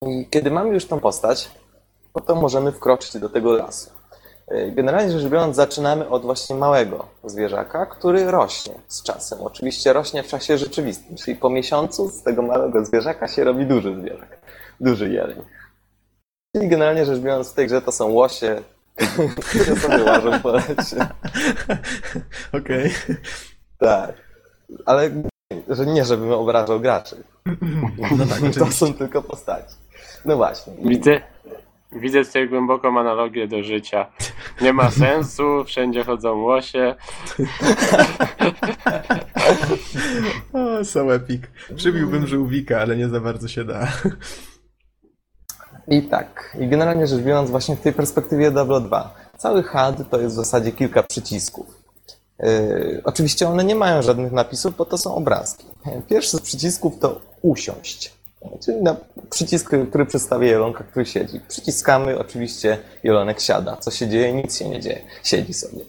I 0.08 0.28
kiedy 0.30 0.52
mamy 0.52 0.70
już 0.70 0.86
tą 0.86 1.00
postać, 1.00 1.52
no 2.16 2.22
to 2.22 2.36
możemy 2.36 2.72
wkroczyć 2.72 3.18
do 3.18 3.30
tego 3.30 3.54
lasu. 3.54 3.90
E, 4.48 4.72
Generalnie 4.72 5.12
rzecz 5.12 5.32
biorąc, 5.32 5.56
zaczynamy 5.56 6.10
od 6.10 6.22
właśnie 6.22 6.56
małego 6.56 7.08
zwierzaka, 7.24 7.86
który 7.86 8.32
rośnie 8.32 8.74
z 8.88 9.04
czasem. 9.04 9.42
Oczywiście 9.42 9.94
rośnie 9.94 10.24
w 10.24 10.28
czasie 10.28 10.58
rzeczywistym, 10.58 11.16
czyli 11.18 11.38
po 11.38 11.50
miesiącu 11.50 12.10
z 12.10 12.24
tego 12.24 12.42
małego 12.42 12.86
zwierzaka 12.86 13.28
się 13.28 13.44
robi 13.44 13.66
duży 13.66 13.96
zwierzak, 14.02 14.40
duży 14.80 15.10
jeleń. 15.10 15.42
Czyli 16.56 16.68
generalnie 16.68 17.06
rzecz 17.06 17.20
biorąc, 17.20 17.52
w 17.52 17.54
tej 17.54 17.68
grze 17.68 17.82
to 17.82 17.92
są 17.92 18.10
łosie, 18.10 18.62
które 19.50 19.76
sobie 19.76 20.04
łażą 20.04 20.40
po 20.40 20.52
lesie. 20.52 21.08
Okej. 22.60 22.94
Tak. 23.80 24.14
Ale 24.86 25.12
że 25.70 25.86
nie, 25.86 26.06
żebym 26.06 26.32
obrażał 26.32 26.80
graczy. 26.80 27.24
No 28.18 28.26
tak, 28.26 28.54
to 28.60 28.72
są 28.72 28.94
tylko 28.94 29.22
postaci. 29.22 29.76
No 30.26 30.38
właśnie. 30.38 30.74
Widzę, 30.86 31.22
widzę 31.96 32.26
tutaj 32.26 32.50
głęboką 32.50 33.00
analogię 33.00 33.48
do 33.48 33.64
życia. 33.64 34.06
Nie 34.62 34.74
ma 34.74 34.92
sensu, 35.06 35.64
wszędzie 35.64 36.04
chodzą 36.04 36.42
łosie. 36.42 36.96
O, 40.54 40.86
so 40.86 41.16
epic. 41.16 41.42
Przybiłbym 41.76 42.28
żółwika, 42.28 42.82
ale 42.82 42.98
nie 42.98 43.10
za 43.10 43.20
bardzo 43.20 43.48
się 43.48 43.64
da. 43.64 43.88
I 45.88 46.02
tak. 46.02 46.58
I 46.60 46.68
generalnie 46.68 47.08
rzecz 47.08 47.22
biorąc, 47.22 47.50
właśnie 47.50 47.76
w 47.76 47.82
tej 47.82 47.94
perspektywie 47.94 48.52
Diablo 48.52 48.80
2, 48.80 49.16
cały 49.38 49.64
HUD 49.64 50.10
to 50.10 50.22
jest 50.22 50.36
w 50.36 50.38
zasadzie 50.38 50.72
kilka 50.72 51.04
przycisków. 51.04 51.84
Yy, 52.40 53.02
oczywiście 53.04 53.48
one 53.48 53.64
nie 53.64 53.76
mają 53.76 54.02
żadnych 54.02 54.32
napisów, 54.32 54.78
bo 54.78 54.86
to 54.86 54.98
są 54.98 55.16
obrazki. 55.16 55.66
Pierwszy 56.10 56.38
z 56.38 56.42
przycisków 56.42 57.00
to 57.00 57.22
usiąść. 57.42 58.23
Czyli 58.66 58.82
na 58.82 58.96
przycisk, 59.30 59.72
który 59.90 60.06
przedstawia 60.06 60.48
jelonka, 60.48 60.84
który 60.84 61.06
siedzi. 61.06 61.40
Przyciskamy, 61.48 62.20
oczywiście 62.20 62.78
jelonek 63.04 63.42
siada. 63.42 63.78
Co 63.78 63.92
się 63.92 64.08
dzieje? 64.08 64.34
Nic 64.34 64.58
się 64.58 64.70
nie 64.70 64.80
dzieje. 64.80 65.02
Siedzi 65.24 65.54
sobie. 65.54 65.82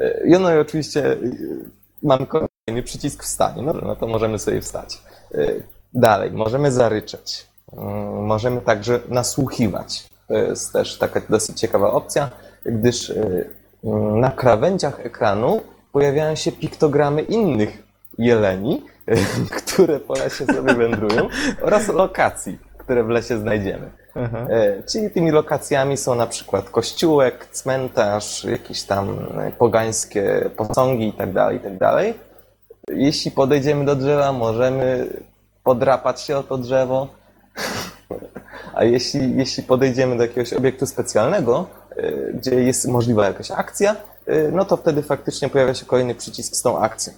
Yy, 0.00 0.38
I 0.54 0.58
oczywiście 0.60 1.00
yy, 1.00 1.70
mamy 2.02 2.26
kolejny 2.26 2.82
przycisk 2.84 3.22
wstanie. 3.22 3.62
No, 3.62 3.72
no 3.72 3.96
to 3.96 4.06
możemy 4.06 4.38
sobie 4.38 4.60
wstać. 4.60 4.98
Yy, 5.34 5.62
Dalej, 5.94 6.30
możemy 6.30 6.72
zaryczeć. 6.72 7.46
Yy, 7.72 7.80
Możemy 8.22 8.60
także 8.60 9.00
nasłuchiwać. 9.08 10.08
To 10.28 10.34
jest 10.34 10.72
też 10.72 10.98
taka 10.98 11.20
dosyć 11.28 11.60
ciekawa 11.60 11.92
opcja, 11.92 12.30
gdyż 12.64 13.12
na 14.14 14.30
krawędziach 14.30 15.06
ekranu 15.06 15.60
pojawiają 15.92 16.34
się 16.34 16.52
piktogramy 16.52 17.22
innych 17.22 17.82
jeleni, 18.18 18.82
które 19.58 20.00
po 20.00 20.14
lesie 20.14 20.46
sobie 20.46 20.74
wędrują, 20.74 21.28
oraz 21.62 21.88
lokacji, 21.88 22.58
które 22.78 23.04
w 23.04 23.08
lesie 23.08 23.38
znajdziemy. 23.38 23.90
Aha. 24.14 24.46
E, 24.50 24.82
Czyli 24.82 25.10
tymi 25.10 25.30
lokacjami 25.30 25.96
są 25.96 26.14
na 26.14 26.26
przykład 26.26 26.70
kościółek, 26.70 27.46
cmentarz, 27.52 28.44
jakieś 28.44 28.82
tam 28.82 29.18
e, 29.38 29.52
pogańskie 29.58 30.50
posągi 30.56 31.06
itd., 31.06 31.50
itd. 31.52 32.14
Jeśli 32.88 33.30
podejdziemy 33.30 33.84
do 33.84 33.96
drzewa, 33.96 34.32
możemy 34.32 35.06
podrapać 35.64 36.20
się 36.20 36.38
o 36.38 36.42
to 36.42 36.58
drzewo. 36.58 37.08
A 38.74 38.84
jeśli, 38.84 39.36
jeśli 39.36 39.62
podejdziemy 39.62 40.16
do 40.16 40.22
jakiegoś 40.22 40.52
obiektu 40.52 40.86
specjalnego, 40.86 41.66
e, 41.96 42.32
gdzie 42.32 42.54
jest 42.54 42.88
możliwa 42.88 43.26
jakaś 43.26 43.50
akcja, 43.50 43.96
no 44.52 44.64
to 44.64 44.76
wtedy 44.76 45.02
faktycznie 45.02 45.48
pojawia 45.48 45.74
się 45.74 45.86
kolejny 45.86 46.14
przycisk 46.14 46.56
z 46.56 46.62
tą 46.62 46.78
akcją. 46.78 47.12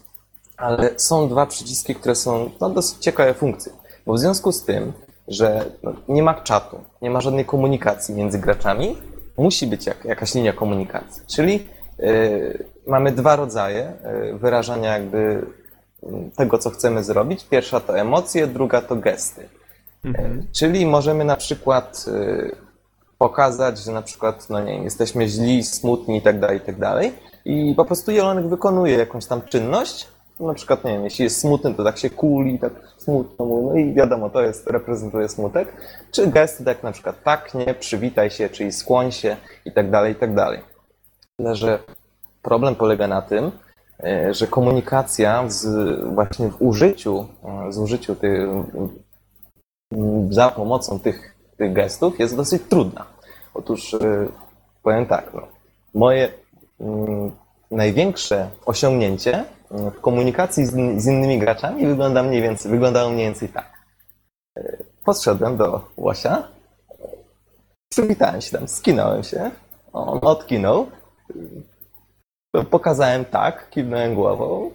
Ale 0.63 0.91
są 0.97 1.29
dwa 1.29 1.47
przyciski, 1.47 1.95
które 1.95 2.15
są 2.15 2.51
no, 2.61 2.71
dosyć 2.71 2.99
ciekawe 2.99 3.35
funkcje. 3.35 3.73
Bo 4.07 4.13
w 4.13 4.19
związku 4.19 4.53
z 4.53 4.65
tym, 4.65 4.93
że 5.29 5.65
no, 5.83 5.93
nie 6.09 6.23
ma 6.23 6.35
czatu, 6.35 6.81
nie 7.03 7.11
ma 7.11 7.21
żadnej 7.21 7.45
komunikacji 7.45 8.15
między 8.15 8.39
graczami, 8.39 8.97
musi 9.37 9.67
być 9.67 9.87
jak, 9.87 10.05
jakaś 10.05 10.35
linia 10.35 10.53
komunikacji. 10.53 11.23
Czyli 11.27 11.69
y, 12.01 12.67
mamy 12.87 13.13
dwa 13.13 13.37
rodzaje 13.37 13.93
y, 14.33 14.39
wyrażania 14.39 14.93
jakby 14.99 15.47
y, 16.03 16.07
tego, 16.37 16.59
co 16.59 16.71
chcemy 16.71 17.05
zrobić. 17.05 17.45
Pierwsza 17.45 17.81
to 17.81 17.99
emocje, 17.99 18.47
druga 18.47 18.81
to 18.81 18.97
gesty. 18.97 19.49
Mhm. 20.05 20.47
Czyli 20.53 20.87
możemy 20.87 21.25
na 21.25 21.37
przykład 21.37 22.05
y, 22.09 22.57
pokazać, 23.19 23.79
że 23.79 23.93
na 23.93 24.03
przykład, 24.03 24.51
no 24.51 24.61
nie 24.61 24.73
wiem, 24.73 24.85
jesteśmy 24.85 25.29
źli, 25.29 25.65
smutni 25.65 26.17
i 26.17 26.23
tak 26.23 26.41
dalej, 26.41 26.59
i 26.59 26.61
tak 26.61 26.79
dalej. 26.79 27.13
I 27.45 27.75
po 27.77 27.85
prostu 27.85 28.11
jelonek 28.11 28.49
wykonuje 28.49 28.99
jakąś 28.99 29.27
tam 29.27 29.43
czynność. 29.43 30.09
Na 30.47 30.55
przykład, 30.55 30.85
nie 30.85 30.93
wiem, 30.93 31.05
jeśli 31.05 31.25
jest 31.25 31.41
smutny, 31.41 31.75
to 31.75 31.85
tak 31.85 31.99
się 31.99 32.11
kuli, 32.11 32.59
tak 32.59 32.73
smutno 32.99 33.45
mówi, 33.45 33.67
no 33.67 33.77
i 33.77 33.95
wiadomo, 33.95 34.31
to 34.31 34.43
jest, 34.43 34.67
reprezentuje 34.67 35.29
smutek. 35.29 35.73
Czy 36.11 36.27
gesty, 36.27 36.65
tak 36.65 36.83
na 36.83 36.93
przykład 36.93 37.23
tak, 37.23 37.55
nie, 37.55 37.75
przywitaj 37.75 38.31
się, 38.31 38.49
czyli 38.49 38.73
skłoń 38.73 39.13
się 39.13 39.37
i 39.65 39.73
tak 39.73 39.91
dalej, 39.91 40.13
i 40.13 40.17
tak 40.17 40.35
dalej. 40.35 40.61
Tyle, 41.37 41.55
że 41.55 41.79
problem 42.43 42.75
polega 42.75 43.09
na 43.09 43.23
tym, 43.23 43.51
e, 44.05 44.35
że 44.35 44.47
komunikacja 44.47 45.45
z, 45.49 45.67
właśnie 46.15 46.49
w 46.49 46.63
użyciu, 46.63 47.27
e, 47.69 47.73
z 47.73 47.79
użyciu 47.79 48.17
tych, 48.17 48.49
za 50.31 50.49
pomocą 50.49 51.01
tych, 51.01 51.35
tych 51.57 51.73
gestów 51.73 52.19
jest 52.19 52.37
dosyć 52.37 52.63
trudna. 52.69 53.07
Otóż 53.55 53.95
y, 53.95 54.29
Powiem 54.83 55.07
tak, 55.07 55.35
no. 55.35 55.43
Moje 55.95 56.29
mm, 56.81 57.31
największe 57.71 58.51
osiągnięcie 58.67 59.45
w 59.73 60.01
komunikacji 60.01 60.67
z, 60.67 60.75
in- 60.77 61.01
z 61.01 61.07
innymi 61.07 61.39
graczami 61.39 61.87
wygląda 61.87 62.23
mniej 62.23 62.43
więcej, 62.43 62.71
wyglądało 62.71 63.11
mniej 63.11 63.27
więcej 63.27 63.49
tak. 63.49 63.73
E, 64.59 64.77
Podszedłem 65.05 65.57
do 65.57 65.89
Łosia, 65.97 66.49
przywitałem 67.89 68.41
się 68.41 68.59
tam, 68.59 68.69
skinąłem 68.69 69.23
się, 69.23 69.51
on 69.93 70.19
odkinął, 70.23 70.87
y, 72.57 72.65
pokazałem 72.71 73.25
tak, 73.25 73.71
kiwnąłem 73.71 74.15
głową, 74.15 74.71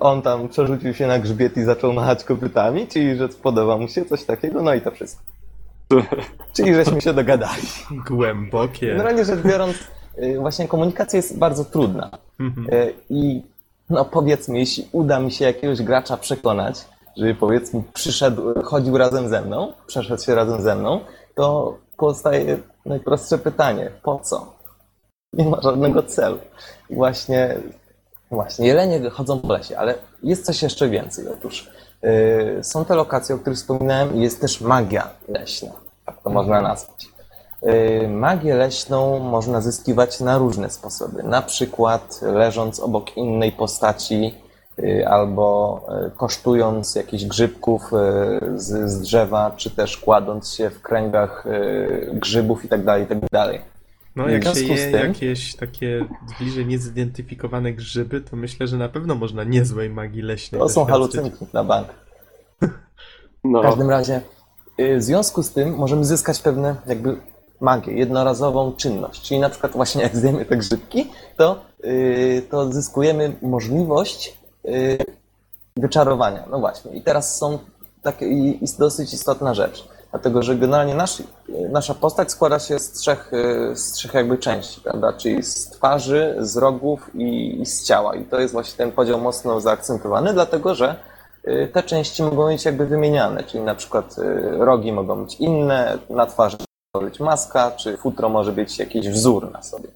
on 0.00 0.22
tam 0.22 0.48
przerzucił 0.48 0.94
się 0.94 1.06
na 1.06 1.18
grzbiet 1.18 1.56
i 1.56 1.64
zaczął 1.64 1.92
machać 1.92 2.24
kopytami, 2.24 2.86
czyli 2.88 3.16
że 3.16 3.28
podoba 3.28 3.76
mu 3.76 3.88
się 3.88 4.04
coś 4.04 4.24
takiego, 4.24 4.62
no 4.62 4.74
i 4.74 4.80
to 4.80 4.90
wszystko. 4.90 5.22
Czyli 6.52 6.74
żeśmy 6.74 7.00
się 7.00 7.12
dogadali. 7.14 7.62
Głębokie. 8.10 8.86
Generalnie 8.86 9.24
rzecz 9.24 9.40
biorąc, 9.40 9.76
właśnie 10.38 10.68
komunikacja 10.68 11.16
jest 11.16 11.38
bardzo 11.38 11.64
trudna. 11.64 12.10
Mhm. 12.40 12.92
I 13.10 13.42
no 13.90 14.04
powiedzmy, 14.04 14.58
jeśli 14.58 14.88
uda 14.92 15.20
mi 15.20 15.32
się 15.32 15.44
jakiegoś 15.44 15.82
gracza 15.82 16.16
przekonać, 16.16 16.84
żeby 17.16 17.34
powiedzmy 17.34 17.82
przyszedł, 17.94 18.62
chodził 18.62 18.98
razem 18.98 19.28
ze 19.28 19.40
mną, 19.40 19.72
przeszedł 19.86 20.22
się 20.22 20.34
razem 20.34 20.62
ze 20.62 20.74
mną, 20.74 21.00
to 21.34 21.78
powstaje 21.96 22.58
najprostsze 22.86 23.38
pytanie, 23.38 23.90
po 24.02 24.18
co? 24.18 24.52
Nie 25.32 25.44
ma 25.44 25.60
żadnego 25.60 26.02
celu. 26.02 26.38
I 26.90 26.94
właśnie, 26.94 27.56
właśnie 28.30 28.66
jelenie 28.66 29.10
chodzą 29.10 29.40
po 29.40 29.52
lesie, 29.52 29.78
ale 29.78 29.94
jest 30.22 30.44
coś 30.44 30.62
jeszcze 30.62 30.88
więcej. 30.88 31.28
Otóż 31.28 31.70
y, 32.04 32.64
są 32.64 32.84
te 32.84 32.94
lokacje, 32.94 33.34
o 33.34 33.38
których 33.38 33.58
wspominałem 33.58 34.16
jest 34.16 34.40
też 34.40 34.60
magia 34.60 35.10
leśna, 35.28 35.70
tak 36.06 36.22
to 36.22 36.30
można 36.30 36.60
nazwać. 36.60 37.13
Y, 37.68 38.08
Magię 38.08 38.54
leśną 38.54 39.18
można 39.18 39.60
zyskiwać 39.60 40.20
na 40.20 40.38
różne 40.38 40.70
sposoby. 40.70 41.22
Na 41.22 41.42
przykład 41.42 42.20
leżąc 42.22 42.80
obok 42.80 43.16
innej 43.16 43.52
postaci, 43.52 44.34
y, 44.78 45.08
albo 45.08 45.80
y, 46.06 46.10
kosztując 46.16 46.94
jakichś 46.94 47.24
grzybków 47.24 47.90
z, 48.56 48.90
z 48.90 49.00
drzewa, 49.00 49.52
czy 49.56 49.70
też 49.70 49.96
kładąc 49.96 50.52
się 50.54 50.70
w 50.70 50.82
kręgach 50.82 51.44
grzybów 52.12 52.62
itd. 52.64 53.00
itd. 53.00 53.58
No, 54.16 54.24
w 54.24 54.30
jak 54.30 54.44
się 54.44 54.54
związku 54.54 54.76
z 54.76 54.80
je 54.80 54.90
tym- 54.92 55.08
jakieś 55.08 55.56
takie 55.56 56.04
bliżej 56.38 56.66
niezidentyfikowane 56.66 57.72
grzyby, 57.72 58.20
to 58.20 58.36
myślę, 58.36 58.66
że 58.66 58.76
na 58.76 58.88
pewno 58.88 59.14
można 59.14 59.44
niezłej 59.44 59.90
magii 59.90 60.22
leśnej 60.22 60.60
To 60.60 60.68
są 60.68 60.84
halucynki 60.84 61.46
na 61.52 61.64
bank. 61.64 61.88
No, 63.44 63.60
W 63.60 63.62
każdym 63.62 63.90
razie, 63.90 64.20
w 64.78 65.02
związku 65.02 65.42
z 65.42 65.50
tym 65.52 65.74
możemy 65.74 66.04
zyskać 66.04 66.40
pewne 66.42 66.76
jakby 66.86 67.16
magię, 67.60 67.92
jednorazową 67.92 68.72
czynność. 68.72 69.22
Czyli 69.22 69.40
na 69.40 69.50
przykład 69.50 69.72
właśnie 69.72 70.02
jak 70.02 70.16
zjemy 70.16 70.44
te 70.44 70.56
grzybki, 70.56 71.10
to, 71.36 71.60
y, 71.84 72.42
to 72.50 72.72
zyskujemy 72.72 73.36
możliwość 73.42 74.38
y, 74.64 74.98
wyczarowania. 75.76 76.44
No 76.50 76.58
właśnie. 76.58 76.92
I 76.92 77.02
teraz 77.02 77.38
są 77.38 77.58
takie 78.02 78.26
jest 78.60 78.78
dosyć 78.78 79.14
istotna 79.14 79.54
rzecz. 79.54 79.88
Dlatego, 80.10 80.42
że 80.42 80.56
generalnie 80.56 80.94
nasz, 80.94 81.22
nasza 81.70 81.94
postać 81.94 82.30
składa 82.30 82.58
się 82.58 82.78
z 82.78 82.92
trzech, 82.92 83.32
y, 83.32 83.76
z 83.76 83.92
trzech 83.92 84.14
jakby 84.14 84.38
części, 84.38 84.80
prawda? 84.80 85.12
Czyli 85.12 85.42
z 85.42 85.70
twarzy, 85.70 86.36
z 86.38 86.56
rogów 86.56 87.10
i, 87.14 87.60
i 87.60 87.66
z 87.66 87.84
ciała. 87.86 88.14
I 88.14 88.24
to 88.24 88.40
jest 88.40 88.52
właśnie 88.52 88.76
ten 88.76 88.92
podział 88.92 89.20
mocno 89.20 89.60
zaakcentowany, 89.60 90.32
dlatego 90.32 90.74
że 90.74 90.96
y, 91.48 91.70
te 91.72 91.82
części 91.82 92.22
mogą 92.22 92.46
być 92.46 92.64
jakby 92.64 92.86
wymieniane, 92.86 93.42
czyli 93.42 93.64
na 93.64 93.74
przykład 93.74 94.18
y, 94.18 94.50
rogi 94.58 94.92
mogą 94.92 95.24
być 95.24 95.34
inne, 95.34 95.98
na 96.10 96.26
twarzy 96.26 96.56
być 97.00 97.20
maska, 97.20 97.70
czy 97.70 97.96
futro 97.96 98.28
może 98.28 98.52
być 98.52 98.78
jakiś 98.78 99.08
wzór 99.08 99.52
na 99.52 99.62
sobie, 99.62 99.88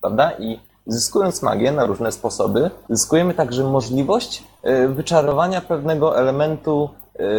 prawda? 0.00 0.32
I 0.38 0.60
zyskując 0.86 1.42
magię 1.42 1.72
na 1.72 1.86
różne 1.86 2.12
sposoby, 2.12 2.70
zyskujemy 2.90 3.34
także 3.34 3.64
możliwość 3.64 4.44
y, 4.66 4.88
wyczarowania 4.88 5.60
pewnego 5.60 6.18
elementu 6.18 6.90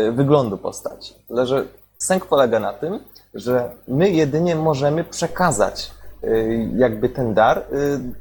y, 0.08 0.12
wyglądu 0.12 0.58
postaci. 0.58 1.14
Tyle, 1.28 1.46
że 1.46 1.66
sęk 1.98 2.26
polega 2.26 2.60
na 2.60 2.74
tym, 2.74 3.00
że 3.34 3.72
my 3.88 4.10
jedynie 4.10 4.56
możemy 4.56 5.04
przekazać 5.04 5.92
y, 6.24 6.70
jakby 6.76 7.10
ten 7.10 7.34
dar 7.34 7.66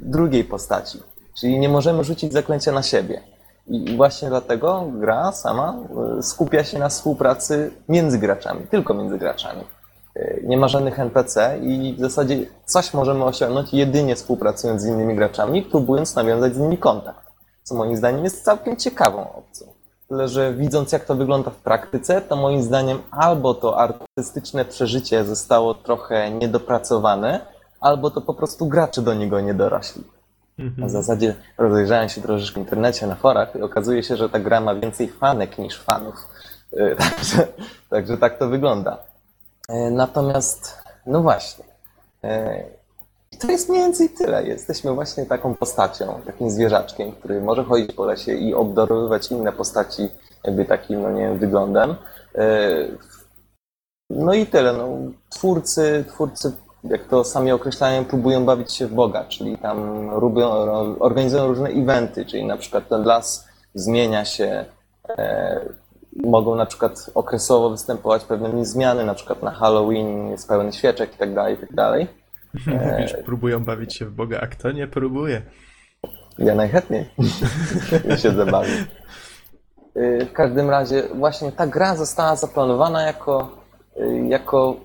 drugiej 0.00 0.44
postaci, 0.44 1.02
czyli 1.40 1.58
nie 1.58 1.68
możemy 1.68 2.04
rzucić 2.04 2.32
zaklęcia 2.32 2.72
na 2.72 2.82
siebie. 2.82 3.20
I 3.66 3.96
właśnie 3.96 4.28
dlatego 4.28 4.84
gra 4.92 5.32
sama 5.32 5.76
skupia 6.22 6.64
się 6.64 6.78
na 6.78 6.88
współpracy 6.88 7.70
między 7.88 8.18
graczami, 8.18 8.66
tylko 8.70 8.94
między 8.94 9.18
graczami. 9.18 9.60
Y, 10.16 10.42
Nie 10.46 10.56
ma 10.56 10.68
żadnych 10.68 10.98
NPC 11.00 11.58
i 11.62 11.94
w 11.98 12.00
zasadzie 12.00 12.46
coś 12.64 12.94
możemy 12.94 13.24
osiągnąć 13.24 13.72
jedynie 13.74 14.16
współpracując 14.16 14.82
z 14.82 14.86
innymi 14.86 15.16
graczami, 15.16 15.62
próbując 15.62 16.14
nawiązać 16.14 16.54
z 16.54 16.58
nimi 16.58 16.78
kontakt. 16.78 17.20
Co 17.62 17.74
moim 17.74 17.96
zdaniem 17.96 18.24
jest 18.24 18.44
całkiem 18.44 18.76
ciekawą 18.76 19.32
opcją. 19.34 19.66
Tyle, 20.08 20.28
że 20.28 20.54
widząc 20.54 20.92
jak 20.92 21.04
to 21.04 21.14
wygląda 21.14 21.50
w 21.50 21.56
praktyce, 21.56 22.20
to 22.20 22.36
moim 22.36 22.62
zdaniem 22.62 22.98
albo 23.10 23.54
to 23.54 23.78
artystyczne 23.78 24.64
przeżycie 24.64 25.24
zostało 25.24 25.74
trochę 25.74 26.30
niedopracowane, 26.30 27.40
albo 27.80 28.10
to 28.10 28.20
po 28.20 28.34
prostu 28.34 28.66
gracze 28.66 29.02
do 29.02 29.14
niego 29.14 29.40
nie 29.40 29.54
dorośli. 29.54 30.02
Na 30.58 30.64
Mhm. 30.64 30.88
zasadzie 30.90 31.34
rozejrzałem 31.58 32.08
się 32.08 32.20
troszeczkę 32.20 32.54
w 32.54 32.58
internecie, 32.64 33.06
na 33.06 33.14
forach 33.14 33.56
i 33.56 33.62
okazuje 33.62 34.02
się, 34.02 34.16
że 34.16 34.28
ta 34.28 34.38
gra 34.38 34.60
ma 34.60 34.74
więcej 34.74 35.08
fanek 35.08 35.58
niż 35.58 35.78
fanów. 35.80 36.14
Y, 36.72 36.96
Także, 36.98 37.46
także 37.90 38.18
tak 38.18 38.38
to 38.38 38.48
wygląda. 38.48 38.98
Y, 39.70 39.90
Natomiast, 39.90 40.78
no 41.06 41.22
właśnie. 41.22 41.64
I 43.32 43.36
to 43.36 43.50
jest 43.50 43.68
mniej 43.68 43.82
więcej 43.82 44.08
tyle. 44.10 44.44
Jesteśmy 44.44 44.92
właśnie 44.92 45.26
taką 45.26 45.54
postacią, 45.54 46.20
takim 46.26 46.50
zwierzaczkiem, 46.50 47.12
który 47.12 47.40
może 47.40 47.64
chodzić 47.64 47.92
po 47.92 48.04
lesie 48.04 48.32
i 48.32 48.54
obdarowywać 48.54 49.30
inne 49.30 49.52
postaci 49.52 50.08
jakby 50.44 50.64
takim, 50.64 51.02
no 51.02 51.10
nie 51.10 51.22
wiem, 51.22 51.38
wyglądem. 51.38 51.90
Y, 52.38 52.98
No 54.10 54.34
i 54.34 54.46
tyle. 54.46 54.72
No, 54.72 54.88
twórcy, 55.30 56.04
twórcy, 56.08 56.52
jak 56.84 57.04
to 57.08 57.24
sami 57.24 57.52
określają, 57.52 58.04
próbują 58.04 58.44
bawić 58.44 58.72
się 58.72 58.86
w 58.86 58.94
Boga, 58.94 59.24
czyli 59.24 59.58
tam 59.58 60.10
robią, 60.10 60.48
organizują 60.98 61.46
różne 61.46 61.68
eventy, 61.68 62.26
czyli 62.26 62.44
na 62.44 62.56
przykład 62.56 62.88
ten 62.88 63.04
las 63.04 63.48
zmienia 63.74 64.24
się, 64.24 64.64
e, 65.08 65.60
mogą 66.16 66.54
na 66.54 66.66
przykład 66.66 67.10
okresowo 67.14 67.70
występować 67.70 68.24
pewne 68.24 68.64
zmiany, 68.64 69.04
na 69.04 69.14
przykład 69.14 69.42
na 69.42 69.50
Halloween 69.50 70.28
jest 70.30 70.48
pełen 70.48 70.72
świeczek 70.72 71.14
i 71.14 71.18
tak 71.18 71.34
dalej, 71.34 71.54
i 71.54 71.58
tak 71.58 71.72
dalej. 71.74 72.06
Mówisz, 72.66 73.14
próbują 73.24 73.64
bawić 73.64 73.94
się 73.96 74.04
w 74.06 74.10
Boga, 74.10 74.40
a 74.40 74.46
kto 74.46 74.72
nie 74.72 74.86
próbuje? 74.86 75.42
Ja 76.38 76.54
najchętniej 76.54 77.10
się 78.22 78.30
zabawił. 78.30 78.74
Y, 79.96 80.26
W 80.30 80.32
każdym 80.32 80.70
razie 80.70 81.02
właśnie 81.14 81.52
ta 81.52 81.66
gra 81.66 81.96
została 81.96 82.36
zaplanowana 82.36 83.02
jako, 83.02 83.50
y, 84.00 84.26
jako 84.28 84.76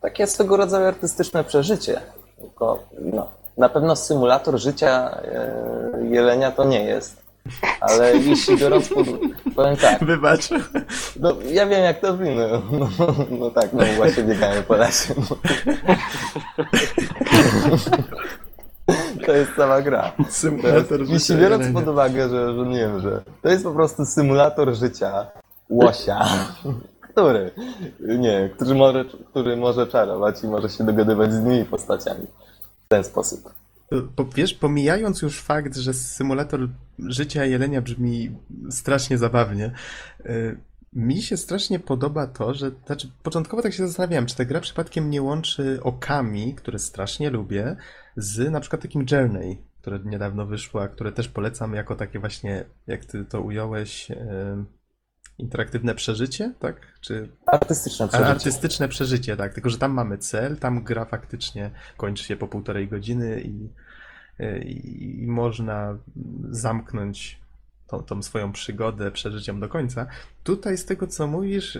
takie 0.00 0.26
swego 0.26 0.56
rodzaju 0.56 0.86
artystyczne 0.86 1.44
przeżycie. 1.44 2.00
Tylko, 2.40 2.78
no, 3.00 3.28
na 3.58 3.68
pewno 3.68 3.96
symulator 3.96 4.58
życia 4.58 5.20
jelenia 6.02 6.50
to 6.50 6.64
nie 6.64 6.84
jest. 6.84 7.25
Ale 7.80 8.16
jeśli 8.16 8.56
biorąc 8.56 8.88
pod... 8.88 9.06
Powiem 9.56 9.76
tak, 9.76 10.04
Wybacz. 10.04 10.48
no, 11.20 11.36
ja 11.52 11.66
wiem 11.66 11.84
jak 11.84 12.00
to 12.00 12.12
brzmi. 12.12 12.30
No, 12.36 12.62
no, 13.38 13.50
tak, 13.50 13.72
no 13.72 13.84
właśnie 13.96 14.22
biegamy 14.22 14.62
po 14.62 14.76
lesie. 14.76 15.14
No. 15.30 15.36
To 19.26 19.32
jest 19.32 19.50
cała 19.56 19.82
gra. 19.82 20.12
Symulator 20.28 21.00
Jeśli 21.00 21.18
życia 21.18 21.36
biorąc 21.36 21.62
jelenia. 21.62 21.80
pod 21.80 21.88
uwagę, 21.88 22.28
że, 22.28 22.54
że 22.54 22.66
nie 22.66 22.78
wiem, 22.78 23.00
że 23.00 23.22
to 23.42 23.48
jest 23.48 23.64
po 23.64 23.72
prostu 23.72 24.04
symulator 24.04 24.74
życia 24.74 25.26
łosia, 25.70 26.26
który, 27.00 27.50
nie 28.00 28.50
który 28.54 28.74
może, 28.74 29.04
który 29.30 29.56
może 29.56 29.86
czarować 29.86 30.42
i 30.44 30.46
może 30.46 30.68
się 30.68 30.84
dogadywać 30.84 31.32
z 31.32 31.40
innymi 31.40 31.64
postaciami 31.64 32.26
w 32.84 32.88
ten 32.88 33.04
sposób. 33.04 33.40
Wiesz, 34.34 34.54
pomijając 34.54 35.22
już 35.22 35.40
fakt, 35.40 35.76
że 35.76 35.94
symulator 35.94 36.68
życia 36.98 37.44
jelenia 37.44 37.82
brzmi 37.82 38.30
strasznie 38.70 39.18
zabawnie, 39.18 39.72
y, 40.26 40.60
mi 40.92 41.22
się 41.22 41.36
strasznie 41.36 41.78
podoba 41.78 42.26
to, 42.26 42.54
że, 42.54 42.70
znaczy, 42.86 43.10
początkowo 43.22 43.62
tak 43.62 43.72
się 43.72 43.86
zastanawiałem, 43.86 44.26
czy 44.26 44.36
ta 44.36 44.44
gra 44.44 44.60
przypadkiem 44.60 45.10
nie 45.10 45.22
łączy 45.22 45.78
okami, 45.82 46.54
które 46.54 46.78
strasznie 46.78 47.30
lubię, 47.30 47.76
z 48.16 48.52
na 48.52 48.60
przykład 48.60 48.82
takim 48.82 49.06
Journey, 49.10 49.58
które 49.80 49.98
niedawno 50.04 50.46
wyszło, 50.46 50.82
a 50.82 50.88
które 50.88 51.12
też 51.12 51.28
polecam 51.28 51.74
jako 51.74 51.96
takie 51.96 52.18
właśnie, 52.18 52.64
jak 52.86 53.04
ty 53.04 53.24
to 53.24 53.40
ująłeś, 53.40 54.12
interaktywne 55.38 55.94
przeżycie, 55.94 56.54
tak? 56.58 56.80
Czy 57.00 57.28
Artystyczne 57.46 58.08
przeżycie. 58.08 58.30
Artystyczne 58.30 58.88
przeżycie, 58.88 59.36
tak. 59.36 59.54
Tylko, 59.54 59.70
że 59.70 59.78
tam 59.78 59.92
mamy 59.92 60.18
cel, 60.18 60.56
tam 60.56 60.84
gra 60.84 61.04
faktycznie 61.04 61.70
kończy 61.96 62.24
się 62.24 62.36
po 62.36 62.48
półtorej 62.48 62.88
godziny 62.88 63.40
i, 63.40 63.68
i, 64.64 65.22
i 65.22 65.26
można 65.26 65.98
zamknąć 66.50 67.40
tą, 67.86 68.02
tą 68.02 68.22
swoją 68.22 68.52
przygodę 68.52 69.10
przeżyciem 69.10 69.60
do 69.60 69.68
końca. 69.68 70.06
Tutaj, 70.44 70.78
z 70.78 70.84
tego 70.84 71.06
co 71.06 71.26
mówisz, 71.26 71.78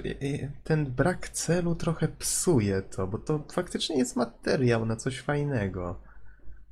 ten 0.64 0.86
brak 0.86 1.28
celu 1.28 1.74
trochę 1.74 2.08
psuje 2.08 2.82
to, 2.82 3.06
bo 3.06 3.18
to 3.18 3.44
faktycznie 3.52 3.98
jest 3.98 4.16
materiał 4.16 4.86
na 4.86 4.96
coś 4.96 5.20
fajnego. 5.20 6.00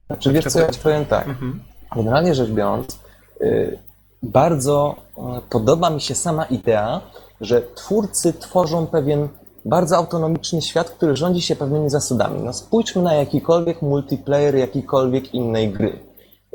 Znaczy, 0.06 0.32
wiesz 0.32 0.44
co, 0.44 0.60
ja 0.60 0.70
ci 0.70 0.80
powiem 0.80 1.04
tak. 1.04 1.28
Mhm. 1.28 1.60
Generalnie 1.96 2.34
rzecz 2.34 2.50
biorąc, 2.50 3.00
y, 3.40 3.78
bardzo 4.24 4.94
y, 5.18 5.20
podoba 5.50 5.90
mi 5.90 6.00
się 6.00 6.14
sama 6.14 6.44
idea, 6.44 7.00
że 7.40 7.62
twórcy 7.74 8.32
tworzą 8.32 8.86
pewien 8.86 9.28
bardzo 9.64 9.96
autonomiczny 9.96 10.62
świat, 10.62 10.90
który 10.90 11.16
rządzi 11.16 11.42
się 11.42 11.56
pewnymi 11.56 11.90
zasadami. 11.90 12.42
No 12.42 12.52
spójrzmy 12.52 13.02
na 13.02 13.14
jakikolwiek 13.14 13.82
multiplayer 13.82 14.54
jakikolwiek 14.54 15.34
innej 15.34 15.68
gry. 15.72 15.98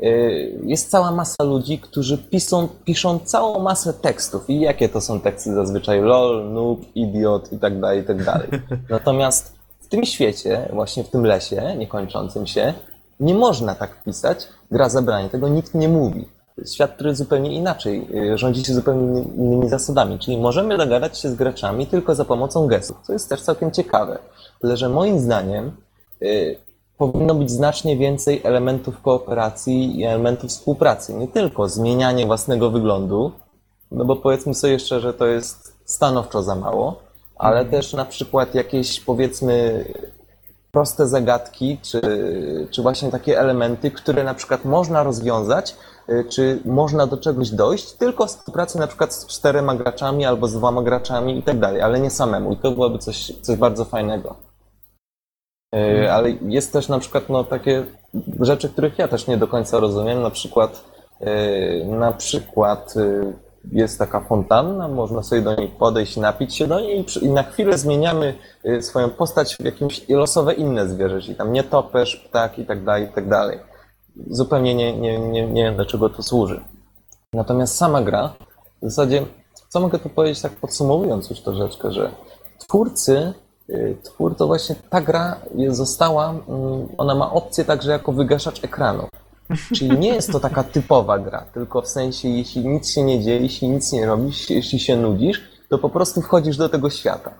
Y, 0.02 0.60
Jest 0.64 0.90
cała 0.90 1.10
masa 1.10 1.44
ludzi, 1.44 1.78
którzy 1.78 2.18
piszą, 2.18 2.68
piszą 2.84 3.18
całą 3.18 3.58
masę 3.58 3.92
tekstów. 3.94 4.50
I 4.50 4.60
jakie 4.60 4.88
to 4.88 5.00
są 5.00 5.20
teksty 5.20 5.54
zazwyczaj? 5.54 6.00
LOL, 6.00 6.52
noob, 6.52 6.80
idiot 6.94 7.52
i 7.52 7.58
tak 7.58 7.80
dalej, 7.80 8.00
i 8.00 8.04
tak 8.04 8.24
dalej. 8.24 8.48
Natomiast 8.90 9.52
w 9.80 9.88
tym 9.88 10.04
świecie, 10.04 10.68
właśnie 10.72 11.04
w 11.04 11.08
tym 11.08 11.26
lesie 11.26 11.74
niekończącym 11.78 12.46
się, 12.46 12.74
nie 13.20 13.34
można 13.34 13.74
tak 13.74 14.02
pisać. 14.02 14.48
Gra 14.70 14.88
zabranie, 14.88 15.28
tego 15.28 15.48
nikt 15.48 15.74
nie 15.74 15.88
mówi. 15.88 16.28
Świat, 16.66 16.94
który 16.94 17.16
zupełnie 17.16 17.52
inaczej 17.52 18.06
y, 18.32 18.38
rządzi 18.38 18.64
się 18.64 18.74
zupełnie 18.74 19.22
innymi 19.22 19.68
zasadami. 19.68 20.18
Czyli 20.18 20.38
możemy 20.38 20.78
dogadać 20.78 21.18
się 21.18 21.28
z 21.28 21.34
graczami 21.34 21.86
tylko 21.86 22.14
za 22.14 22.24
pomocą 22.24 22.66
gestów, 22.66 22.96
co 23.02 23.12
jest 23.12 23.28
też 23.28 23.42
całkiem 23.42 23.70
ciekawe. 23.70 24.18
Tyle, 24.60 24.76
że 24.76 24.88
moim 24.88 25.20
zdaniem 25.20 25.72
y, 26.22 26.56
powinno 26.98 27.34
być 27.34 27.50
znacznie 27.50 27.96
więcej 27.96 28.40
elementów 28.44 29.02
kooperacji 29.02 30.00
i 30.00 30.04
elementów 30.04 30.50
współpracy. 30.50 31.14
Nie 31.14 31.28
tylko 31.28 31.68
zmienianie 31.68 32.26
własnego 32.26 32.70
wyglądu, 32.70 33.32
no 33.90 34.04
bo 34.04 34.16
powiedzmy 34.16 34.54
sobie 34.54 34.78
szczerze, 34.78 35.14
to 35.14 35.26
jest 35.26 35.76
stanowczo 35.84 36.42
za 36.42 36.54
mało, 36.54 37.02
ale 37.36 37.64
też 37.64 37.92
na 37.92 38.04
przykład 38.04 38.54
jakieś 38.54 39.00
powiedzmy 39.00 39.84
proste 40.72 41.06
zagadki, 41.06 41.78
czy, 41.82 42.00
czy 42.70 42.82
właśnie 42.82 43.10
takie 43.10 43.40
elementy, 43.40 43.90
które 43.90 44.24
na 44.24 44.34
przykład 44.34 44.64
można 44.64 45.02
rozwiązać, 45.02 45.76
y, 46.08 46.24
czy 46.28 46.60
można 46.64 47.06
do 47.06 47.16
czegoś 47.16 47.50
dojść, 47.50 47.92
tylko 47.92 48.26
w 48.26 48.28
współpracy 48.28 48.78
na 48.78 48.86
przykład 48.86 49.14
z 49.14 49.26
czterema 49.26 49.74
graczami 49.74 50.24
albo 50.24 50.46
z 50.46 50.54
dwoma 50.54 50.82
graczami 50.82 51.38
i 51.38 51.42
tak 51.42 51.58
dalej, 51.58 51.82
ale 51.82 52.00
nie 52.00 52.10
samemu. 52.10 52.52
I 52.52 52.56
to 52.56 52.70
byłoby 52.70 52.98
coś, 52.98 53.32
coś 53.42 53.56
bardzo 53.56 53.84
fajnego. 53.84 54.36
Y, 55.74 56.12
Ale 56.12 56.30
jest 56.30 56.72
też 56.72 56.88
na 56.88 56.98
przykład 56.98 57.28
no, 57.28 57.44
takie 57.44 57.84
rzeczy, 58.40 58.68
których 58.68 58.98
ja 58.98 59.08
też 59.08 59.26
nie 59.26 59.36
do 59.36 59.48
końca 59.48 59.80
rozumiem. 59.80 60.22
Na 60.22 60.30
przykład, 60.30 60.84
y, 61.20 61.84
na 61.84 62.12
przykład 62.12 62.94
jest 63.72 63.98
taka 63.98 64.20
fontanna, 64.20 64.88
można 64.88 65.22
sobie 65.22 65.42
do 65.42 65.54
niej 65.54 65.68
podejść, 65.68 66.16
napić 66.16 66.56
się 66.56 66.66
do 66.66 66.80
niej 66.80 67.04
i 67.22 67.28
na 67.28 67.42
chwilę 67.42 67.78
zmieniamy 67.78 68.34
y, 68.66 68.82
swoją 68.82 69.10
postać 69.10 69.56
w 69.56 69.64
jakieś 69.64 70.08
losowe 70.08 70.54
inne 70.54 70.88
zwierzę, 70.88 71.20
czyli 71.20 71.34
tam 71.34 71.52
nietoperz, 71.52 72.16
ptak 72.16 72.58
i 72.58 72.66
tak 72.66 72.84
dalej, 72.84 73.04
i 73.04 73.08
tak 73.08 73.28
dalej. 73.28 73.58
Zupełnie 74.30 74.74
nie, 74.74 74.96
nie, 74.96 75.18
nie, 75.18 75.46
nie 75.46 75.64
wiem, 75.64 75.76
do 75.76 75.86
czego 75.86 76.08
to 76.08 76.22
służy. 76.22 76.60
Natomiast 77.32 77.76
sama 77.76 78.02
gra, 78.02 78.34
w 78.82 78.84
zasadzie, 78.90 79.26
co 79.68 79.80
mogę 79.80 79.98
tu 79.98 80.08
powiedzieć 80.08 80.42
tak 80.42 80.52
podsumowując 80.52 81.30
już 81.30 81.40
troszeczkę, 81.40 81.92
że 81.92 82.10
twórcy, 82.58 83.32
y, 83.70 83.96
twór 84.02 84.36
to 84.36 84.46
właśnie 84.46 84.76
ta 84.90 85.00
gra 85.00 85.36
została, 85.68 86.30
mm, 86.30 86.88
ona 86.98 87.14
ma 87.14 87.32
opcję 87.32 87.64
także 87.64 87.90
jako 87.90 88.12
wygaszacz 88.12 88.64
ekranu. 88.64 89.08
Czyli 89.74 89.98
nie 89.98 90.08
jest 90.08 90.32
to 90.32 90.40
taka 90.40 90.64
typowa 90.64 91.18
gra, 91.18 91.44
tylko 91.54 91.82
w 91.82 91.88
sensie, 91.88 92.28
jeśli 92.28 92.68
nic 92.68 92.90
się 92.90 93.02
nie 93.02 93.22
dzieje, 93.22 93.40
jeśli 93.40 93.68
nic 93.68 93.92
nie 93.92 94.06
robisz, 94.06 94.50
jeśli 94.50 94.80
się 94.80 94.96
nudzisz, 94.96 95.40
to 95.68 95.78
po 95.78 95.88
prostu 95.88 96.20
wchodzisz 96.22 96.56
do 96.56 96.68
tego 96.68 96.90
świata. 96.90 97.34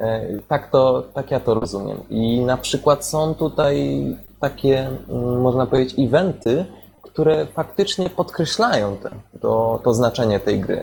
E, 0.00 0.26
Tak 0.48 0.70
to, 0.70 1.02
tak 1.14 1.30
ja 1.30 1.40
to 1.40 1.54
rozumiem. 1.54 2.08
I 2.10 2.40
na 2.40 2.56
przykład 2.56 3.04
są 3.06 3.34
tutaj 3.34 4.04
takie, 4.40 4.88
mm, 5.08 5.40
można 5.40 5.66
powiedzieć, 5.66 5.98
eventy, 5.98 6.66
które 7.02 7.46
faktycznie 7.46 8.10
podkreślają 8.10 8.96
te, 8.96 9.10
to, 9.40 9.80
to 9.84 9.94
znaczenie 9.94 10.40
tej 10.40 10.60
gry. 10.60 10.82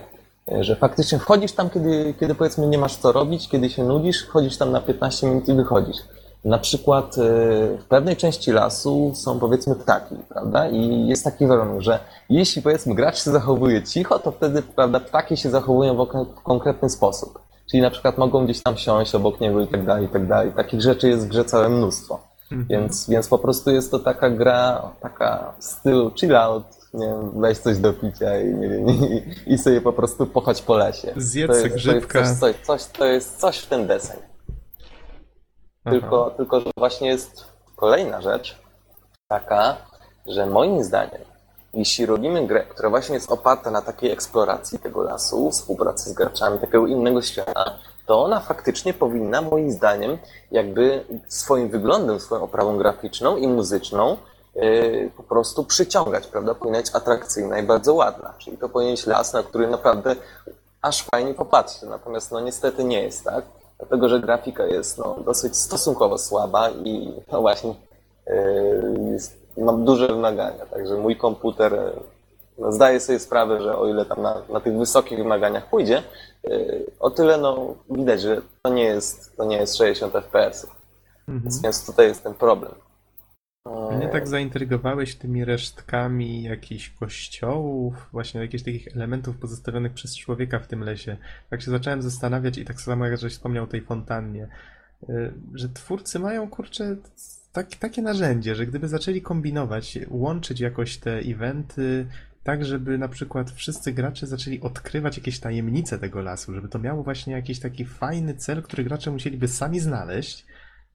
E, 0.52 0.64
Że 0.64 0.76
faktycznie 0.76 1.20
wchodzisz 1.20 1.52
tam, 1.52 1.70
kiedy, 1.70 2.14
kiedy 2.20 2.36
powiedzmy 2.36 2.68
nie 2.68 2.78
masz 2.78 2.96
co 2.96 3.12
robić, 3.12 3.50
kiedy 3.50 3.70
się 3.70 3.84
nudzisz, 3.84 4.26
wchodzisz 4.26 4.58
tam 4.58 4.72
na 4.72 4.82
15 4.82 5.28
minut 5.28 5.48
i 5.48 5.54
wychodzisz. 5.54 5.98
Na 6.48 6.58
przykład 6.58 7.18
e, 7.18 7.22
w 7.78 7.86
pewnej 7.90 8.16
części 8.16 8.52
lasu 8.52 9.12
są 9.16 9.40
powiedzmy 9.40 9.76
ptaki, 9.76 10.16
prawda? 10.30 10.70
I 10.70 11.08
jest 11.08 11.24
taki 11.24 11.48
warunek, 11.48 11.82
że 11.82 12.00
jeśli 12.30 12.62
powiedzmy 12.62 12.96
gracz 12.96 13.24
się 13.24 13.32
zachowuje 13.32 13.84
cicho, 13.84 14.20
to 14.20 14.32
wtedy 14.32 14.62
prawda, 14.62 15.00
ptaki 15.00 15.38
się 15.38 15.50
zachowują 15.50 16.06
w 16.06 16.44
konkretny 16.44 16.90
sposób. 16.90 17.40
Czyli 17.72 17.82
na 17.82 17.90
przykład 17.90 18.18
mogą 18.18 18.46
gdzieś 18.46 18.64
tam 18.64 18.78
siąść 18.78 19.16
obok 19.16 19.40
niego 19.40 19.62
i 19.62 19.68
tak 19.68 19.86
dalej, 19.86 20.06
i 20.06 20.10
tak 20.10 20.28
dalej. 20.28 20.52
Takich 20.52 20.82
rzeczy 20.82 21.10
jest 21.10 21.26
w 21.26 21.30
grze 21.30 21.46
całe 21.46 21.70
mnóstwo. 21.70 22.20
Więc, 22.52 23.10
więc 23.10 23.28
po 23.28 23.38
prostu 23.38 23.72
jest 23.72 23.92
to 23.92 24.00
taka 24.00 24.30
gra, 24.30 24.92
taka 25.02 25.54
w 25.60 25.64
stylu 25.64 26.12
chill 26.16 26.36
out, 26.36 26.64
nie 26.94 27.08
wiem, 27.08 27.42
weź 27.42 27.58
coś 27.58 27.78
do 27.78 27.94
picia 27.94 28.42
i, 28.42 28.54
nie 28.54 28.70
wiem, 28.70 28.90
i, 28.90 29.24
i 29.46 29.58
sobie 29.58 29.82
po 29.82 29.94
prostu 29.94 30.26
pochodź 30.26 30.62
po 30.62 30.78
lesie. 30.78 31.14
Zjedz 31.18 31.52
to 31.52 31.58
jest, 31.58 31.76
grzybka. 31.76 32.20
To 32.20 32.20
jest 32.20 32.40
coś, 32.40 32.56
coś, 32.56 32.66
coś, 32.66 32.98
to 32.98 33.06
jest 33.06 33.40
coś 33.40 33.58
w 33.58 33.68
ten 33.68 33.88
deseń. 33.88 34.18
Tylko, 35.90 36.32
tylko, 36.38 36.60
że 36.60 36.70
właśnie 36.78 37.08
jest 37.08 37.46
kolejna 37.76 38.22
rzecz 38.22 38.58
taka, 39.28 39.78
że 40.26 40.46
moim 40.46 40.84
zdaniem, 40.84 41.22
jeśli 41.74 42.06
robimy 42.06 42.48
grę, 42.48 42.64
która 42.64 42.90
właśnie 42.90 43.16
jest 43.16 43.32
oparta 43.32 43.72
na 43.72 43.82
takiej 43.82 44.12
eksploracji 44.12 44.80
tego 44.80 45.04
lasu, 45.04 45.52
współpracy 45.52 46.10
z 46.10 46.14
graczami, 46.14 46.60
takiego 46.60 46.88
innego 46.88 47.22
świata, 47.22 47.78
to 48.06 48.24
ona 48.24 48.40
faktycznie 48.40 48.94
powinna, 48.94 49.42
moim 49.42 49.72
zdaniem, 49.72 50.18
jakby 50.52 51.06
swoim 51.28 51.70
wyglądem, 51.70 52.20
swoją 52.20 52.44
oprawą 52.44 52.78
graficzną 52.78 53.38
i 53.38 53.48
muzyczną 53.48 54.18
yy, 54.56 55.12
po 55.18 55.24
prostu 55.24 55.64
przyciągać, 55.64 56.28
prawda? 56.28 56.56
Powinna 56.56 56.78
być 56.78 56.96
atrakcyjna 56.96 57.60
i 57.60 57.64
bardzo 57.64 57.94
ładna. 57.94 58.34
Czyli 58.38 58.58
to 58.58 58.70
powinien 58.70 58.96
być 58.96 59.06
las, 59.06 59.34
na 59.34 59.44
który 59.44 59.68
naprawdę 59.68 60.16
aż 60.82 61.04
fajnie 61.04 61.34
popatrzy. 61.34 61.86
Natomiast 61.86 62.32
no 62.32 62.40
niestety 62.40 62.84
nie 62.84 63.04
jest 63.04 63.24
tak, 63.24 63.46
dlatego 63.80 64.10
że 64.10 64.20
grafika 64.20 64.66
jest 64.66 64.98
no, 64.98 65.18
dosyć 65.26 65.58
stosunkowo 65.58 66.18
słaba 66.18 66.70
i 66.70 67.14
no 67.32 67.42
właśnie 67.42 67.76
yy, 68.28 69.12
jest, 69.12 69.38
mam 69.58 69.86
duże 69.86 70.08
wymagania. 70.08 70.66
Także 70.66 70.98
mój 70.98 71.16
komputer 71.16 71.74
yy, 71.74 71.92
no, 72.58 72.72
zdaje 72.72 73.00
sobie 73.00 73.20
sprawę, 73.20 73.62
że 73.62 73.78
o 73.78 73.88
ile 73.88 74.06
tam 74.06 74.22
na, 74.22 74.42
na 74.50 74.60
tych 74.60 74.78
wysokich 74.78 75.18
wymaganiach 75.18 75.70
pójdzie, 75.70 76.04
yy, 76.44 76.86
o 77.00 77.10
tyle 77.10 77.38
no, 77.38 77.76
widać, 77.90 78.22
że 78.22 78.42
to 78.62 78.74
nie 78.74 78.84
jest, 78.84 79.38
to 79.38 79.46
nie 79.46 79.58
jest 79.58 79.78
60 79.78 80.14
fps. 80.14 80.68
Mhm. 81.28 81.62
Więc 81.64 81.86
tutaj 81.86 82.08
jest 82.08 82.24
ten 82.24 82.34
problem. 82.34 82.72
Mnie 83.98 84.08
tak 84.08 84.28
zaintrygowałeś 84.28 85.16
tymi 85.16 85.46
resztkami 85.46 86.44
jakichś 86.44 86.90
kościołów, 86.90 88.10
właśnie 88.12 88.42
jakichś 88.42 88.64
takich 88.64 88.88
elementów 88.96 89.38
pozostawionych 89.38 89.94
przez 89.94 90.18
człowieka 90.18 90.60
w 90.60 90.68
tym 90.68 90.84
lesie. 90.84 91.18
Tak 91.50 91.62
się 91.62 91.72
zacząłem 91.72 92.02
zastanawiać 92.02 92.58
i 92.58 92.66
tak 92.66 92.82
samo 92.82 93.06
jak 93.06 93.20
żeś 93.20 93.34
wspomniał 93.34 93.64
o 93.64 93.68
tej 93.68 93.82
fontannie, 93.82 94.48
y, 95.10 95.34
że 95.54 95.70
twórcy 95.70 96.20
mają, 96.20 96.50
kurczę, 96.50 96.96
tak, 97.52 97.76
takie 97.76 98.02
narzędzie, 98.02 98.56
że 98.56 98.66
gdyby 98.66 98.88
zaczęli 98.88 99.22
kombinować, 99.22 100.00
łączyć 100.10 100.60
jakoś 100.60 100.98
te 100.98 101.18
eventy, 101.18 102.08
tak 102.44 102.66
żeby 102.66 102.98
na 102.98 103.08
przykład 103.08 103.52
wszyscy 103.52 103.94
gracze 103.94 104.28
zaczęli 104.28 104.62
odkrywać 104.62 105.18
jakieś 105.18 105.40
tajemnice 105.40 106.00
tego 106.00 106.22
lasu, 106.22 106.54
żeby 106.54 106.70
to 106.70 106.80
miało 106.80 107.04
właśnie 107.04 107.34
jakiś 107.34 107.60
taki 107.60 107.86
fajny 107.86 108.34
cel, 108.34 108.64
który 108.64 108.84
gracze 108.84 109.12
musieliby 109.12 109.48
sami 109.48 109.80
znaleźć, 109.80 110.46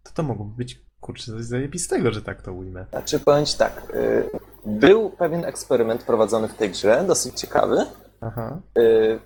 to 0.03 0.13
to 0.13 0.23
mogłoby 0.23 0.57
być, 0.57 0.81
kurczę, 1.03 1.33
coś 1.33 1.45
zajebistego, 1.45 2.13
że 2.13 2.23
tak 2.23 2.43
to 2.43 2.53
ujmę. 2.53 2.85
Znaczy 2.91 3.21
powiem 3.21 3.47
ci 3.47 3.59
tak, 3.59 3.93
yy, 3.95 4.31
był 4.67 5.11
pewien 5.11 5.45
eksperyment 5.45 6.03
prowadzony 6.03 6.49
w 6.49 6.55
tej 6.55 6.71
grze, 6.71 7.05
dosyć 7.07 7.41
ciekawy, 7.41 7.87
Aha. 8.21 8.59
yy, 8.77 9.21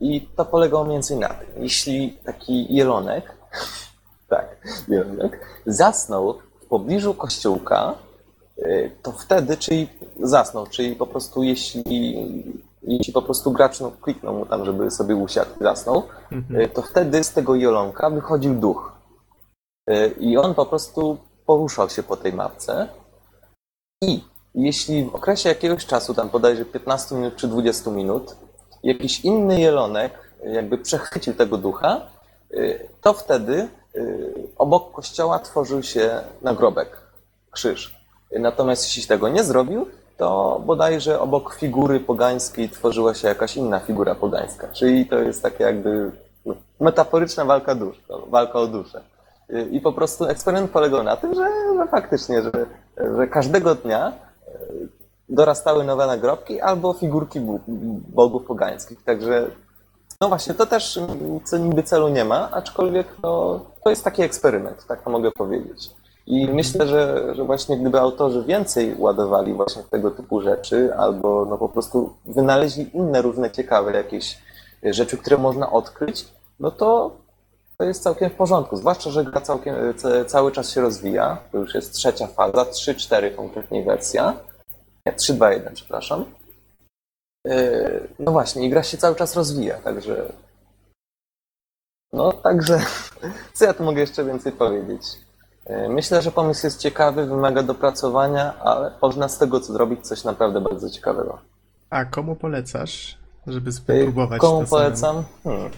i 0.00 0.20
to 0.36 0.44
polegało 0.44 0.84
mniej 0.84 0.94
więcej 0.94 1.16
na 1.16 1.28
tym. 1.28 1.48
Jeśli 1.56 2.18
taki 2.24 2.74
jelonek, 2.74 3.32
tak, 4.28 4.56
jelonek, 4.88 5.40
zasnął 5.66 6.38
w 6.60 6.66
pobliżu 6.66 7.14
kościółka, 7.14 7.94
yy, 8.56 8.90
to 9.02 9.12
wtedy, 9.12 9.56
czyli 9.56 9.88
zasnął, 10.22 10.66
czyli 10.66 10.96
po 10.96 11.06
prostu 11.06 11.42
jeśli, 11.42 12.16
jeśli 12.82 13.12
po 13.12 13.22
prostu 13.22 13.52
gracz 13.52 13.80
no, 13.80 13.90
kliknął 13.90 14.34
mu 14.34 14.46
tam, 14.46 14.64
żeby 14.64 14.90
sobie 14.90 15.16
usiadł 15.16 15.50
i 15.60 15.62
zasnął, 15.62 16.02
yy, 16.50 16.68
to 16.68 16.82
wtedy 16.82 17.24
z 17.24 17.32
tego 17.32 17.54
jelonka 17.54 18.10
wychodził 18.10 18.54
duch. 18.54 18.91
Yy, 19.88 20.14
I 20.20 20.36
on 20.36 20.54
po 20.54 20.66
prostu 20.66 21.18
poruszał 21.46 21.90
się 21.90 22.02
po 22.02 22.16
tej 22.16 22.32
mapce 22.32 22.88
i 24.02 24.24
jeśli 24.54 25.04
w 25.04 25.14
okresie 25.14 25.48
jakiegoś 25.48 25.86
czasu, 25.86 26.14
tam 26.14 26.28
bodajże 26.28 26.64
15 26.64 27.14
minut 27.14 27.36
czy 27.36 27.48
20 27.48 27.90
minut, 27.90 28.36
jakiś 28.82 29.20
inny 29.20 29.60
jelonek 29.60 30.32
jakby 30.44 30.78
przechwycił 30.78 31.34
tego 31.34 31.58
ducha, 31.58 32.00
y, 32.50 32.88
to 33.00 33.12
wtedy 33.12 33.68
y, 33.96 34.48
obok 34.58 34.92
kościoła 34.92 35.38
tworzył 35.38 35.82
się 35.82 36.20
nagrobek, 36.42 37.00
krzyż. 37.50 38.02
Natomiast 38.38 38.84
jeśli 38.84 39.08
tego 39.08 39.28
nie 39.28 39.44
zrobił, 39.44 39.86
to 40.16 40.60
bodajże 40.66 41.20
obok 41.20 41.54
figury 41.54 42.00
pogańskiej 42.00 42.68
tworzyła 42.68 43.14
się 43.14 43.28
jakaś 43.28 43.56
inna 43.56 43.80
figura 43.80 44.14
pogańska. 44.14 44.68
Czyli 44.68 45.06
to 45.06 45.18
jest 45.18 45.42
takie 45.42 45.64
jakby 45.64 46.10
no, 46.46 46.54
metaforyczna 46.80 47.44
walka 47.44 47.74
dusz, 47.74 48.00
walka 48.28 48.58
o 48.58 48.66
duszę. 48.66 49.02
I 49.70 49.80
po 49.80 49.92
prostu 49.92 50.24
eksperyment 50.24 50.70
polegał 50.70 51.02
na 51.02 51.16
tym, 51.16 51.34
że, 51.34 51.48
że 51.76 51.86
faktycznie, 51.90 52.42
że 52.42 52.50
że 52.96 53.26
każdego 53.26 53.74
dnia 53.74 54.08
e, 54.08 54.12
dorastały 55.28 55.84
nowe 55.84 56.06
nagrobki 56.06 56.60
albo 56.60 56.92
figurki 56.92 57.40
bogów 58.08 58.44
pogańskich. 58.44 59.04
Także 59.04 59.50
no 60.20 60.28
właśnie, 60.28 60.54
to 60.54 60.66
też 60.66 60.96
mm, 60.96 61.68
niby 61.68 61.82
celu 61.82 62.08
nie 62.08 62.24
ma, 62.24 62.50
aczkolwiek 62.50 63.06
no, 63.22 63.60
to 63.84 63.90
jest 63.90 64.04
taki 64.04 64.22
eksperyment, 64.22 64.86
tak 64.86 65.02
to 65.02 65.10
mogę 65.10 65.30
powiedzieć. 65.30 65.90
I 66.26 66.48
myślę, 66.48 66.86
że, 66.86 67.34
że 67.34 67.44
właśnie 67.44 67.76
gdyby 67.76 68.00
autorzy 68.00 68.42
więcej 68.42 68.94
ładowali 68.98 69.54
właśnie 69.54 69.82
tego 69.82 70.10
typu 70.10 70.40
rzeczy, 70.40 70.94
albo 70.96 71.46
no 71.50 71.58
po 71.58 71.68
prostu 71.68 72.12
wynaleźli 72.24 72.96
inne 72.96 73.22
różne 73.22 73.50
ciekawe 73.50 73.92
jakieś 73.92 74.38
rzeczy, 74.82 75.16
które 75.16 75.38
można 75.38 75.72
odkryć, 75.72 76.28
no 76.60 76.70
to 76.70 77.10
to 77.82 77.86
jest 77.86 78.02
całkiem 78.02 78.30
w 78.30 78.34
porządku. 78.34 78.76
Zwłaszcza, 78.76 79.10
że 79.10 79.24
gra 79.24 79.40
całkiem, 79.40 79.74
ca- 79.96 80.24
cały 80.24 80.52
czas 80.52 80.70
się 80.70 80.80
rozwija. 80.80 81.38
To 81.52 81.58
już 81.58 81.74
jest 81.74 81.92
trzecia 81.92 82.26
faza, 82.26 82.64
3-4 82.64 83.36
konkretnie 83.36 83.84
wersja. 83.84 84.34
Nie, 85.06 85.12
3-2-1, 85.12 85.72
przepraszam. 85.74 86.24
Yy, 87.46 88.08
No 88.18 88.32
właśnie, 88.32 88.66
i 88.66 88.70
gra 88.70 88.82
się 88.82 88.96
cały 88.98 89.16
czas 89.16 89.36
rozwija, 89.36 89.78
także. 89.78 90.32
No, 92.12 92.32
także. 92.32 92.80
Co 93.54 93.64
ja 93.64 93.74
tu 93.74 93.84
mogę 93.84 94.00
jeszcze 94.00 94.24
więcej 94.24 94.52
powiedzieć? 94.52 95.02
Yy, 95.68 95.88
Myślę, 95.88 96.22
że 96.22 96.32
pomysł 96.32 96.66
jest 96.66 96.78
ciekawy, 96.80 97.26
wymaga 97.26 97.62
dopracowania, 97.62 98.58
ale 98.58 98.92
można 99.02 99.28
z 99.28 99.38
tego 99.38 99.60
co 99.60 99.72
zrobić 99.72 100.06
coś 100.06 100.24
naprawdę 100.24 100.60
bardzo 100.60 100.90
ciekawego. 100.90 101.38
A 101.90 102.04
komu 102.04 102.36
polecasz, 102.36 103.18
żeby 103.46 103.72
spróbować 103.72 104.40
Komu 104.40 104.66
polecam? 104.66 105.24
Hmm. 105.44 105.70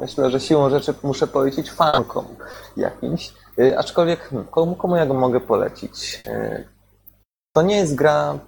Myślę, 0.00 0.30
że 0.30 0.40
siłą 0.40 0.70
rzeczy 0.70 0.94
muszę 1.02 1.26
polecić 1.26 1.70
fankom 1.70 2.26
jakimś. 2.76 3.32
Yy, 3.56 3.78
Aczkolwiek 3.78 4.20
hmm, 4.20 4.48
komu, 4.48 4.74
komu 4.74 4.96
ja 4.96 5.06
go 5.06 5.14
mogę 5.14 5.40
polecić? 5.40 6.22
Yy, 6.26 6.64
To 7.52 7.62
nie 7.62 7.76
jest 7.76 7.94
gra 7.94 8.38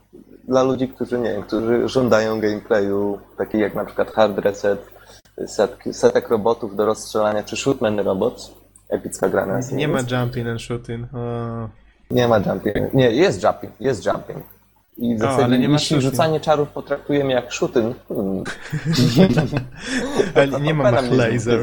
dla 0.44 0.62
ludzi, 0.62 0.88
którzy 0.88 1.18
nie 1.18 1.32
wiem, 1.32 1.42
którzy 1.42 1.88
żądają 1.88 2.40
gameplayu, 2.40 3.18
takiej 3.38 3.60
jak 3.60 3.74
na 3.74 3.84
przykład 3.84 4.10
Hard 4.10 4.38
Reset, 4.38 4.80
setki, 5.46 5.94
setek 5.94 6.28
robotów 6.28 6.76
do 6.76 6.86
rozstrzelania, 6.86 7.42
czy 7.42 7.56
Shootman 7.56 7.98
Robot. 8.00 8.58
Epicka 8.88 9.28
gra 9.28 9.46
na 9.46 9.60
Nie 9.72 9.88
ma 9.88 9.98
jumping 10.10 10.48
and 10.48 10.62
shooting. 10.62 11.14
O, 11.14 11.68
nie 12.10 12.28
ma 12.28 12.38
jumping. 12.38 12.94
Nie, 12.94 13.10
jest 13.10 13.42
jumping, 13.42 13.72
jest 13.80 14.06
jumping. 14.06 14.57
I 14.98 15.16
w 15.16 15.18
O, 15.18 15.20
zasadzie, 15.20 15.44
ale 15.44 15.58
nie 15.58 15.68
jeśli 15.68 16.00
rzucanie 16.00 16.40
czarów 16.40 16.68
potraktujemy 16.68 17.32
jak 17.32 17.50
hmm, 18.08 18.44
ale 20.34 20.60
nie 20.60 20.74
ma 20.74 20.84
Fajna 20.84 21.02
mnie 21.02 21.10
mach 21.10 21.10
laser. 21.32 21.60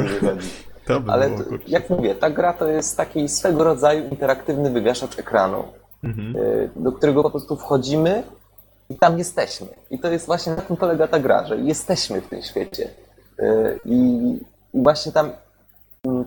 To 0.85 0.99
by 0.99 1.11
Ale 1.11 1.29
było, 1.29 1.39
to, 1.39 1.45
jak 1.67 1.89
mówię, 1.89 2.15
ta 2.15 2.29
gra 2.29 2.53
to 2.53 2.67
jest 2.67 2.97
taki 2.97 3.29
swego 3.29 3.63
rodzaju 3.63 4.09
interaktywny 4.09 4.69
wywiaszacz 4.69 5.19
ekranu, 5.19 5.63
Mhm. 6.03 6.35
y, 6.35 6.69
do 6.75 6.91
którego 6.91 7.23
po 7.23 7.29
prostu 7.29 7.55
wchodzimy 7.55 8.23
i 8.89 8.95
tam 8.95 9.17
jesteśmy. 9.17 9.67
I 9.91 9.99
to 9.99 10.11
jest 10.11 10.25
właśnie 10.25 10.55
na 10.55 10.61
tym 10.61 10.77
polega 10.77 11.07
ta 11.07 11.19
gra, 11.19 11.45
że 11.45 11.57
jesteśmy 11.57 12.21
w 12.21 12.27
tym 12.27 12.41
świecie. 12.41 12.89
Y, 13.39 13.79
I, 13.85 13.95
i 14.73 14.81
właśnie 14.83 15.11
tam 15.11 15.31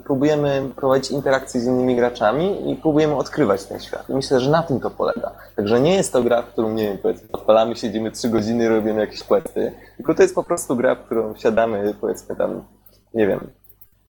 próbujemy 0.05 0.70
prowadzić 0.76 1.10
interakcje 1.10 1.60
z 1.60 1.66
innymi 1.66 1.96
graczami 1.96 2.72
i 2.72 2.76
próbujemy 2.76 3.16
odkrywać 3.16 3.64
ten 3.64 3.80
świat. 3.80 4.09
Myślę, 4.09 4.40
że 4.40 4.50
na 4.50 4.62
tym 4.62 4.80
to 4.80 4.90
polega. 4.90 5.32
Także 5.56 5.80
nie 5.80 5.94
jest 5.94 6.12
to 6.12 6.22
gra, 6.22 6.42
w 6.42 6.46
którą, 6.46 6.72
nie 6.72 6.84
wiem, 6.84 6.98
powiedzmy, 6.98 7.28
odpalamy, 7.32 7.76
siedzimy 7.76 8.10
trzy 8.10 8.28
godziny, 8.28 8.68
robimy 8.68 9.00
jakieś 9.00 9.22
questy, 9.22 9.72
tylko 9.96 10.14
to 10.14 10.22
jest 10.22 10.34
po 10.34 10.42
prostu 10.42 10.76
gra, 10.76 10.94
w 10.94 11.05
którą 11.05 11.36
siadamy, 11.36 11.94
powiedzmy 12.00 12.36
tam, 12.36 12.64
nie 13.14 13.26
wiem, 13.26 13.50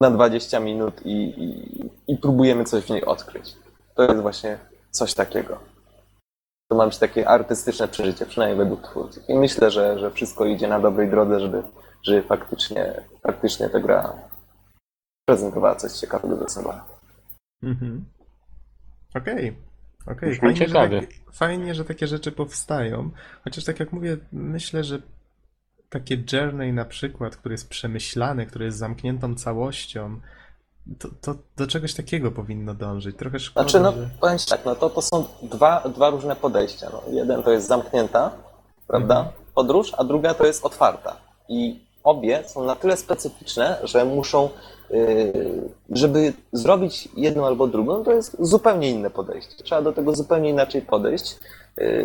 na 0.01 0.11
20 0.11 0.59
minut 0.59 1.05
i, 1.05 1.11
i, 1.11 2.13
i 2.13 2.17
próbujemy 2.17 2.65
coś 2.65 2.83
w 2.83 2.89
niej 2.89 3.05
odkryć. 3.05 3.55
To 3.95 4.03
jest 4.03 4.21
właśnie 4.21 4.57
coś 4.91 5.13
takiego. 5.13 5.57
To 6.67 6.75
ma 6.75 6.85
być 6.85 6.97
takie 6.97 7.29
artystyczne 7.29 7.87
przeżycie, 7.87 8.25
przynajmniej 8.25 8.57
według 8.57 8.81
twórców. 8.81 9.29
I 9.29 9.35
myślę, 9.35 9.71
że, 9.71 9.99
że 9.99 10.11
wszystko 10.11 10.45
idzie 10.45 10.67
na 10.67 10.79
dobrej 10.79 11.09
drodze, 11.09 11.39
żeby, 11.39 11.63
żeby 12.03 12.21
faktycznie, 12.21 13.03
faktycznie 13.23 13.69
ta 13.69 13.79
gra 13.79 14.13
prezentowała 15.29 15.75
coś 15.75 15.91
ciekawego 15.91 16.35
ze 16.37 16.49
sobą. 16.49 16.73
Mhm. 17.63 18.05
Okej. 19.15 19.55
Okej, 20.07 20.29
Brzmi 20.29 20.39
fajnie, 20.39 20.67
że 20.67 20.73
tak, 20.73 21.09
fajnie, 21.33 21.75
że 21.75 21.85
takie 21.85 22.07
rzeczy 22.07 22.31
powstają. 22.31 23.09
Chociaż 23.43 23.63
tak 23.63 23.79
jak 23.79 23.93
mówię, 23.93 24.17
myślę, 24.31 24.83
że 24.83 25.01
takie 25.89 26.23
journey 26.33 26.73
na 26.73 26.85
przykład, 26.85 27.35
które 27.35 27.53
jest 27.53 27.69
przemyślane, 27.69 28.45
które 28.45 28.65
jest 28.65 28.77
zamkniętą 28.77 29.35
całością, 29.35 30.19
to, 30.99 31.07
to 31.21 31.35
do 31.57 31.67
czegoś 31.67 31.93
takiego 31.93 32.31
powinno 32.31 32.73
dążyć. 32.73 33.17
Trochę 33.17 33.39
szkoda, 33.39 33.69
Znaczy, 33.69 33.83
no 33.83 33.91
że... 33.91 34.09
powiem 34.21 34.37
ci 34.37 34.45
tak, 34.45 34.65
no 34.65 34.75
to, 34.75 34.89
to 34.89 35.01
są 35.01 35.25
dwa, 35.41 35.83
dwa 35.95 36.09
różne 36.09 36.35
podejścia. 36.35 36.89
No, 36.93 37.03
jeden 37.11 37.43
to 37.43 37.51
jest 37.51 37.67
zamknięta, 37.67 38.31
prawda, 38.87 39.31
podróż, 39.55 39.91
a 39.97 40.03
druga 40.03 40.33
to 40.33 40.45
jest 40.45 40.65
otwarta. 40.65 41.17
I 41.49 41.89
obie 42.03 42.43
są 42.47 42.63
na 42.63 42.75
tyle 42.75 42.97
specyficzne, 42.97 43.77
że 43.83 44.05
muszą, 44.05 44.49
żeby 45.89 46.33
zrobić 46.51 47.09
jedną 47.17 47.45
albo 47.45 47.67
drugą, 47.67 48.03
to 48.03 48.13
jest 48.13 48.37
zupełnie 48.39 48.89
inne 48.89 49.09
podejście. 49.09 49.63
Trzeba 49.63 49.81
do 49.81 49.93
tego 49.93 50.15
zupełnie 50.15 50.49
inaczej 50.49 50.81
podejść. 50.81 51.39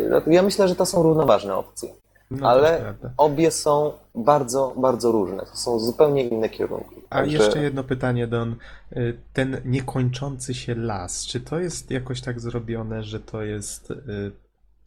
Dlatego 0.07 0.31
ja 0.31 0.41
myślę, 0.43 0.67
że 0.67 0.75
to 0.75 0.85
są 0.85 1.03
równoważne 1.03 1.55
opcje. 1.55 1.89
No, 2.31 2.49
ale 2.49 2.93
obie 3.17 3.51
są 3.51 3.91
bardzo, 4.15 4.73
bardzo 4.77 5.11
różne. 5.11 5.37
To 5.37 5.55
są 5.57 5.79
zupełnie 5.79 6.23
inne 6.23 6.49
kierunki. 6.49 6.95
A 7.09 7.15
Także- 7.15 7.37
jeszcze 7.37 7.63
jedno 7.63 7.83
pytanie, 7.83 8.27
Don. 8.27 8.55
Y, 8.97 9.17
Ten 9.33 9.61
niekończący 9.65 10.53
się 10.53 10.75
las, 10.75 11.25
czy 11.25 11.39
to 11.39 11.59
jest 11.59 11.91
jakoś 11.91 12.21
tak 12.21 12.39
zrobione, 12.39 13.03
że 13.03 13.19
to 13.19 13.41
jest 13.43 13.91
y, 13.91 13.95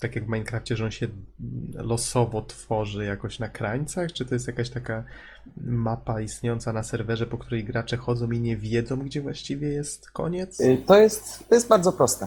tak 0.01 0.15
jak 0.17 0.25
w 0.25 0.29
Minecrafcie, 0.29 0.77
że 0.77 0.85
on 0.85 0.91
się 0.91 1.09
losowo 1.75 2.43
tworzy 2.43 3.05
jakoś 3.05 3.39
na 3.39 3.49
krańcach? 3.49 4.13
Czy 4.13 4.25
to 4.25 4.35
jest 4.35 4.47
jakaś 4.47 4.71
taka 4.71 5.05
mapa 5.57 6.21
istniejąca 6.21 6.73
na 6.73 6.83
serwerze, 6.83 7.27
po 7.27 7.39
której 7.39 7.65
gracze 7.65 7.97
chodzą 7.97 8.31
i 8.31 8.41
nie 8.41 8.57
wiedzą, 8.57 8.97
gdzie 8.97 9.21
właściwie 9.21 9.69
jest 9.69 10.11
koniec? 10.11 10.61
Y, 10.61 10.83
To 10.87 10.97
jest, 10.99 11.49
to 11.49 11.55
jest 11.55 11.69
bardzo 11.69 11.93
proste. 11.93 12.27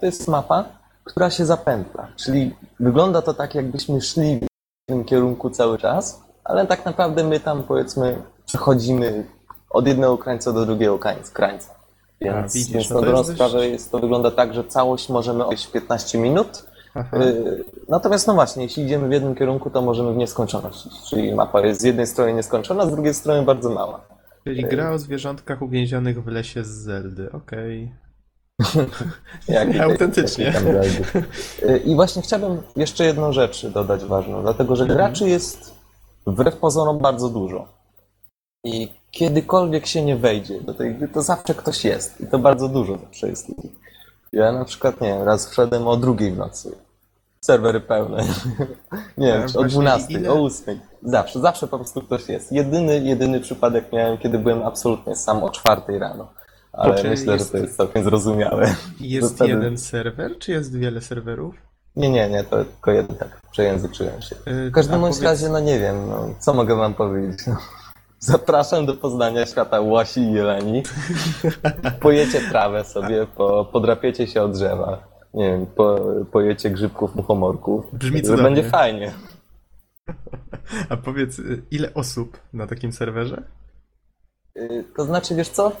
To 0.00 0.06
jest 0.06 0.28
mapa, 0.28 0.64
która 1.04 1.30
się 1.30 1.46
zapętla. 1.46 2.08
Czyli 2.16 2.54
wygląda 2.80 3.22
to 3.22 3.34
tak, 3.34 3.54
jakbyśmy 3.54 4.00
szli 4.00 4.36
w 4.36 4.46
tym 4.88 5.04
kierunku 5.04 5.50
cały 5.50 5.78
czas, 5.78 6.22
ale 6.44 6.66
tak 6.66 6.84
naprawdę 6.84 7.24
my 7.24 7.40
tam 7.40 7.62
powiedzmy 7.62 8.22
przechodzimy 8.46 9.26
od 9.70 9.86
jednego 9.86 10.18
krańca 10.18 10.52
do 10.52 10.66
drugiego 10.66 10.98
krańca. 11.32 11.74
Więc, 12.20 12.54
widzisz, 12.54 12.72
więc 12.72 12.90
na 12.90 13.00
dobrą 13.00 13.24
sprawę 13.24 13.68
jest, 13.68 13.90
to 13.92 13.98
wygląda 13.98 14.30
tak, 14.30 14.54
że 14.54 14.64
całość 14.64 15.08
możemy 15.08 15.44
odejść 15.46 15.66
w 15.66 15.72
15 15.72 16.18
minut. 16.18 16.66
Aha. 16.94 17.16
Y, 17.16 17.64
Natomiast 17.88 18.26
no 18.26 18.34
właśnie, 18.34 18.62
jeśli 18.62 18.82
idziemy 18.84 19.08
w 19.08 19.12
jednym 19.12 19.34
kierunku, 19.34 19.70
to 19.70 19.82
możemy 19.82 20.12
w 20.12 20.16
nieskończoność. 20.16 20.88
Czyli 21.10 21.34
mapa 21.34 21.60
jest 21.60 21.80
z 21.80 21.84
jednej 21.84 22.06
strony 22.06 22.32
nieskończona, 22.32 22.86
z 22.86 22.90
drugiej 22.90 23.14
strony 23.14 23.42
bardzo 23.42 23.70
mała. 23.70 24.06
Czyli 24.44 24.64
gra 24.64 24.90
o 24.92 24.98
zwierzątkach 24.98 25.62
uwięzionych 25.62 26.24
w 26.24 26.26
lesie 26.26 26.64
z 26.64 26.68
Zeldy. 26.68 27.32
Okej. 27.32 27.92
Jak 29.48 29.76
Autentycznie. 29.80 30.44
jak 30.44 30.60
Zeldy. 30.62 31.04
Y, 31.62 31.78
I 31.78 31.94
właśnie 31.94 32.22
chciałbym 32.22 32.62
jeszcze 32.76 33.04
jedną 33.04 33.32
rzecz 33.32 33.66
dodać 33.66 34.04
ważną, 34.04 34.42
dlatego 34.42 34.76
że 34.76 34.86
graczy 34.86 35.28
jest 35.28 35.74
wbrew 36.26 36.56
pozorom 36.56 36.98
bardzo 36.98 37.28
dużo. 37.28 37.68
I 38.64 38.88
kiedykolwiek 39.10 39.86
się 39.86 40.02
nie 40.02 40.16
wejdzie 40.16 40.60
do 40.60 40.74
tej 40.74 40.94
gry, 40.94 41.08
to 41.08 41.22
zawsze 41.22 41.54
ktoś 41.54 41.84
jest. 41.84 42.20
I 42.20 42.26
to 42.26 42.38
bardzo 42.38 42.68
dużo 42.68 42.98
zawsze 42.98 43.28
jest 43.28 43.48
ludzi. 43.48 43.74
Ja 44.32 44.52
na 44.52 44.64
przykład, 44.64 45.00
nie 45.00 45.08
wiem, 45.08 45.22
raz 45.22 45.50
wszedłem 45.50 45.88
o 45.88 45.96
drugiej 45.96 46.32
w 46.32 46.36
nocy. 46.38 46.72
Serwery 47.40 47.80
pełne. 47.80 48.24
nie 49.18 49.26
wiem, 49.26 49.48
czy 49.48 49.58
o 49.58 49.62
właśnie 49.62 49.80
12, 49.80 50.06
ile- 50.14 50.30
o 50.32 50.44
8. 50.44 50.80
Zawsze, 51.02 51.40
zawsze 51.40 51.66
po 51.66 51.78
prostu 51.78 52.02
ktoś 52.02 52.28
jest. 52.28 52.52
Jedyny, 52.52 52.98
jedyny 52.98 53.40
przypadek 53.40 53.92
miałem, 53.92 54.18
kiedy 54.18 54.38
byłem 54.38 54.62
absolutnie 54.62 55.16
sam 55.16 55.42
o 55.44 55.50
4 55.50 55.98
rano. 55.98 56.32
Ale 56.72 56.94
Czy 57.02 57.08
myślę, 57.08 57.32
jest- 57.32 57.46
że 57.46 57.52
to 57.52 57.58
jest 57.58 57.76
całkiem 57.76 58.04
zrozumiałe. 58.04 58.74
Jest 59.00 59.34
wtedy- 59.34 59.50
jeden 59.50 59.78
serwer, 59.78 60.38
czy 60.38 60.52
jest 60.52 60.76
wiele 60.78 61.00
serwerów? 61.00 61.54
Nie, 61.96 62.10
nie, 62.10 62.28
nie, 62.30 62.44
to 62.44 62.64
tylko 62.64 62.90
jeden 62.90 63.16
tak, 63.16 63.40
przejęzyczyłem 63.50 64.22
się. 64.22 64.36
Y, 64.48 64.70
W 64.70 64.72
każdym 64.72 65.00
bądź 65.00 65.14
powiedz- 65.16 65.24
razie, 65.30 65.48
no 65.48 65.60
nie 65.60 65.78
wiem, 65.78 66.08
no, 66.08 66.28
co 66.38 66.54
mogę 66.54 66.74
wam 66.76 66.94
powiedzieć. 66.94 67.46
No. 67.46 67.56
Zapraszam 68.18 68.86
do 68.86 68.94
poznania 68.94 69.46
świata 69.46 69.80
łosi 69.80 70.20
i 70.20 70.32
jeleni. 70.32 70.82
Pojecie 72.00 72.40
trawę 72.40 72.84
sobie, 72.84 73.26
po, 73.36 73.64
podrapiecie 73.64 74.26
się 74.26 74.42
od 74.42 74.52
drzewa. 74.52 75.08
Nie 75.34 75.50
wiem, 75.50 75.66
po, 75.66 75.98
pojecie 76.32 76.70
grzybków, 76.70 77.14
muchomorków. 77.14 77.84
Brzmi 77.92 78.22
cudownie. 78.22 78.42
Będzie 78.44 78.70
fajnie. 78.70 79.12
A 80.88 80.96
powiedz, 80.96 81.38
y, 81.38 81.62
ile 81.70 81.94
osób 81.94 82.38
na 82.52 82.66
takim 82.66 82.92
serwerze? 82.92 83.42
Y, 84.56 84.84
To 84.96 85.04
znaczy, 85.04 85.34
wiesz 85.34 85.48
co? 85.48 85.72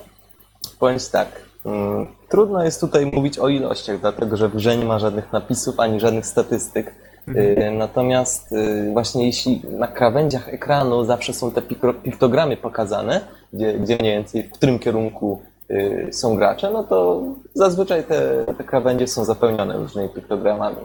Powiem 0.78 0.98
tak. 1.12 1.28
mm, 1.64 2.06
Trudno 2.28 2.64
jest 2.64 2.80
tutaj 2.80 3.06
mówić 3.06 3.38
o 3.38 3.48
ilościach, 3.48 4.00
dlatego 4.00 4.36
że 4.36 4.48
w 4.48 4.56
grze 4.56 4.76
nie 4.76 4.84
ma 4.84 4.98
żadnych 4.98 5.32
napisów 5.32 5.80
ani 5.80 6.00
żadnych 6.00 6.26
statystyk. 6.26 6.94
Y, 7.36 7.70
Natomiast 7.70 8.52
y, 8.52 8.90
właśnie 8.92 9.26
jeśli 9.26 9.62
na 9.70 9.88
krawędziach 9.88 10.48
ekranu 10.48 11.04
zawsze 11.04 11.32
są 11.32 11.50
te 11.50 11.62
piktogramy 12.02 12.56
pokazane, 12.56 13.20
gdzie, 13.52 13.74
gdzie 13.74 13.96
mniej 13.96 14.12
więcej 14.12 14.42
w 14.42 14.52
którym 14.52 14.78
kierunku 14.78 15.40
y, 15.70 16.08
są 16.12 16.36
gracze, 16.36 16.70
no 16.70 16.84
to 16.84 17.22
zazwyczaj 17.54 18.04
te, 18.04 18.44
te 18.58 18.64
krawędzie 18.64 19.06
są 19.06 19.24
zapełnione 19.24 19.76
różnymi 19.76 20.08
piktogramami. 20.08 20.76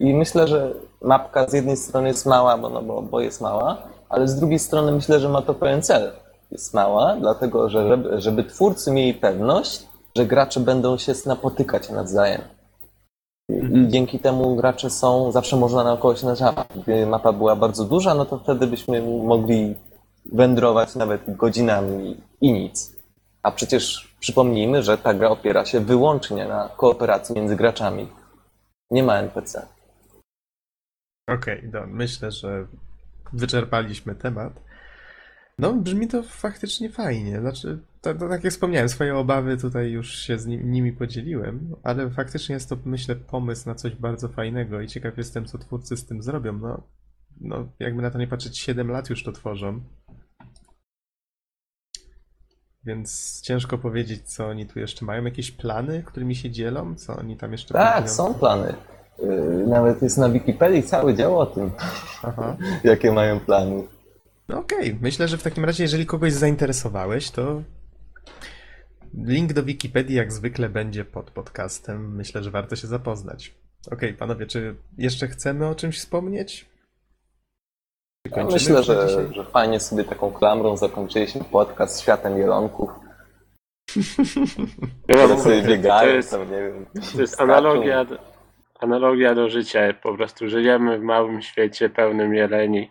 I 0.00 0.14
myślę, 0.14 0.48
że 0.48 0.72
mapka 1.02 1.48
z 1.48 1.52
jednej 1.52 1.76
strony 1.76 2.08
jest 2.08 2.26
mała, 2.26 2.58
bo, 2.58 2.68
no, 2.68 2.82
bo, 2.82 3.02
bo 3.02 3.20
jest 3.20 3.40
mała, 3.40 3.82
ale 4.08 4.28
z 4.28 4.36
drugiej 4.36 4.58
strony 4.58 4.92
myślę, 4.92 5.20
że 5.20 5.28
ma 5.28 5.42
to 5.42 5.54
pewien 5.54 5.82
cel. 5.82 6.12
Jest 6.50 6.74
mała, 6.74 7.16
dlatego 7.20 7.68
że 7.68 7.88
żeby, 7.88 8.20
żeby 8.20 8.44
twórcy 8.44 8.90
mieli 8.90 9.14
pewność, 9.14 9.86
że 10.16 10.26
gracze 10.26 10.60
będą 10.60 10.98
się 10.98 11.12
napotykać 11.26 11.90
nawzajem. 11.90 12.40
I 13.48 13.88
dzięki 13.88 14.18
temu 14.18 14.56
gracze 14.56 14.90
są, 14.90 15.32
zawsze 15.32 15.56
można 15.56 15.84
na 15.84 15.96
kogoś 15.96 16.22
narzekać. 16.22 16.66
Gdyby 16.74 17.06
mapa 17.06 17.32
była 17.32 17.56
bardzo 17.56 17.84
duża, 17.84 18.14
no 18.14 18.24
to 18.24 18.38
wtedy 18.38 18.66
byśmy 18.66 19.02
mogli 19.02 19.74
wędrować 20.32 20.94
nawet 20.94 21.36
godzinami 21.36 22.20
i 22.40 22.52
nic. 22.52 22.96
A 23.42 23.50
przecież 23.50 24.14
przypomnijmy, 24.20 24.82
że 24.82 24.98
ta 24.98 25.14
gra 25.14 25.28
opiera 25.28 25.64
się 25.64 25.80
wyłącznie 25.80 26.48
na 26.48 26.68
kooperacji 26.76 27.34
między 27.34 27.56
graczami. 27.56 28.08
Nie 28.90 29.02
ma 29.02 29.18
NPC. 29.18 29.66
Okej, 31.28 31.70
no, 31.72 31.80
myślę, 31.86 32.30
że 32.30 32.66
wyczerpaliśmy 33.32 34.14
temat. 34.14 34.52
No, 35.58 35.72
brzmi 35.72 36.08
to 36.08 36.22
faktycznie 36.22 36.90
fajnie. 36.90 37.40
Znaczy, 37.40 37.78
to, 38.00 38.14
to 38.14 38.28
tak 38.28 38.44
jak 38.44 38.52
wspomniałem, 38.52 38.88
swoje 38.88 39.16
obawy 39.16 39.56
tutaj 39.56 39.90
już 39.90 40.14
się 40.18 40.38
z 40.38 40.46
ni- 40.46 40.64
nimi 40.64 40.92
podzieliłem, 40.92 41.74
ale 41.82 42.10
faktycznie 42.10 42.52
jest 42.54 42.68
to, 42.68 42.76
myślę, 42.84 43.16
pomysł 43.16 43.68
na 43.68 43.74
coś 43.74 43.94
bardzo 43.94 44.28
fajnego 44.28 44.80
i 44.80 44.88
ciekaw 44.88 45.16
jestem, 45.18 45.44
co 45.46 45.58
twórcy 45.58 45.96
z 45.96 46.06
tym 46.06 46.22
zrobią. 46.22 46.52
No, 46.58 46.82
no 47.40 47.68
jakby 47.78 48.02
na 48.02 48.10
to 48.10 48.18
nie 48.18 48.26
patrzeć, 48.26 48.58
7 48.58 48.90
lat 48.90 49.10
już 49.10 49.24
to 49.24 49.32
tworzą. 49.32 49.80
Więc 52.84 53.40
ciężko 53.44 53.78
powiedzieć, 53.78 54.22
co 54.34 54.46
oni 54.46 54.66
tu 54.66 54.78
jeszcze 54.78 55.04
mają. 55.04 55.24
Jakieś 55.24 55.50
plany, 55.50 56.02
którymi 56.06 56.34
się 56.36 56.50
dzielą? 56.50 56.94
Co 56.94 57.16
oni 57.16 57.36
tam 57.36 57.52
jeszcze 57.52 57.74
Tak, 57.74 57.92
planują? 57.92 58.14
są 58.14 58.34
plany. 58.34 58.74
Yy, 59.18 59.66
Nawet 59.68 60.02
jest 60.02 60.18
na 60.18 60.28
Wikipedii 60.28 60.82
cały 60.82 61.14
dział 61.14 61.38
o 61.38 61.46
tym, 61.46 61.70
Aha. 62.22 62.56
jakie 62.84 63.12
mają 63.12 63.40
plany. 63.40 63.82
No 64.48 64.58
okej, 64.58 64.98
myślę, 65.00 65.28
że 65.28 65.38
w 65.38 65.42
takim 65.42 65.64
razie, 65.64 65.84
jeżeli 65.84 66.06
kogoś 66.06 66.32
zainteresowałeś, 66.32 67.30
to 67.30 67.62
link 69.14 69.52
do 69.52 69.62
Wikipedii 69.62 70.16
jak 70.16 70.32
zwykle 70.32 70.68
będzie 70.68 71.04
pod 71.04 71.30
podcastem. 71.30 72.16
Myślę, 72.16 72.42
że 72.42 72.50
warto 72.50 72.76
się 72.76 72.86
zapoznać. 72.86 73.54
Okej, 73.92 74.14
panowie, 74.14 74.46
czy 74.46 74.74
jeszcze 74.98 75.28
chcemy 75.28 75.66
o 75.66 75.74
czymś 75.74 75.98
wspomnieć? 75.98 76.66
Ja 78.36 78.44
myślę, 78.44 78.82
że, 78.82 79.06
dzisiaj? 79.08 79.34
że 79.34 79.44
fajnie 79.44 79.80
sobie 79.80 80.04
taką 80.04 80.32
klamrą 80.32 80.76
zakończyliśmy 80.76 81.44
podcast 81.44 82.00
Światem 82.00 82.38
Jelonków. 82.38 82.90
Ja 85.08 85.38
sobie 85.38 85.62
to 85.62 85.68
biegają, 85.68 86.14
jest, 86.14 86.30
tam 86.30 86.50
nie 86.50 86.62
wiem. 86.62 86.86
to 87.14 87.20
jest 87.20 87.40
analogia, 87.40 88.06
analogia 88.78 89.34
do 89.34 89.48
życia. 89.48 89.80
Po 90.02 90.14
prostu 90.16 90.48
żyjemy 90.48 90.98
w 90.98 91.02
małym 91.02 91.42
świecie 91.42 91.88
pełnym 91.90 92.34
jeleni. 92.34 92.90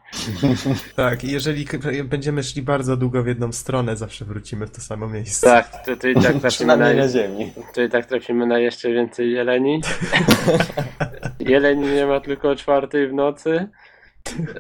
Tak, 0.95 1.23
i 1.23 1.31
jeżeli 1.31 1.67
będziemy 2.03 2.43
szli 2.43 2.61
bardzo 2.61 2.97
długo 2.97 3.23
w 3.23 3.27
jedną 3.27 3.51
stronę, 3.51 3.95
zawsze 3.97 4.25
wrócimy 4.25 4.67
w 4.67 4.71
to 4.71 4.81
samo 4.81 5.07
miejsce. 5.07 5.47
Tak, 5.47 5.85
to, 5.85 5.95
to 5.95 6.07
i 6.07 6.15
tak 6.15 6.35
trafimy 6.41 6.77
na, 6.77 6.93
na 6.93 7.07
ziemi. 7.09 7.51
to 7.73 7.81
i 7.81 7.89
tak 7.89 8.05
trafimy 8.05 8.45
na 8.45 8.59
jeszcze 8.59 8.89
więcej 8.91 9.31
jeleni. 9.31 9.81
Jeleni 11.39 11.87
nie 11.87 12.05
ma 12.05 12.19
tylko 12.19 12.49
o 12.49 12.55
czwartej 12.55 13.07
w 13.07 13.13
nocy. 13.13 13.67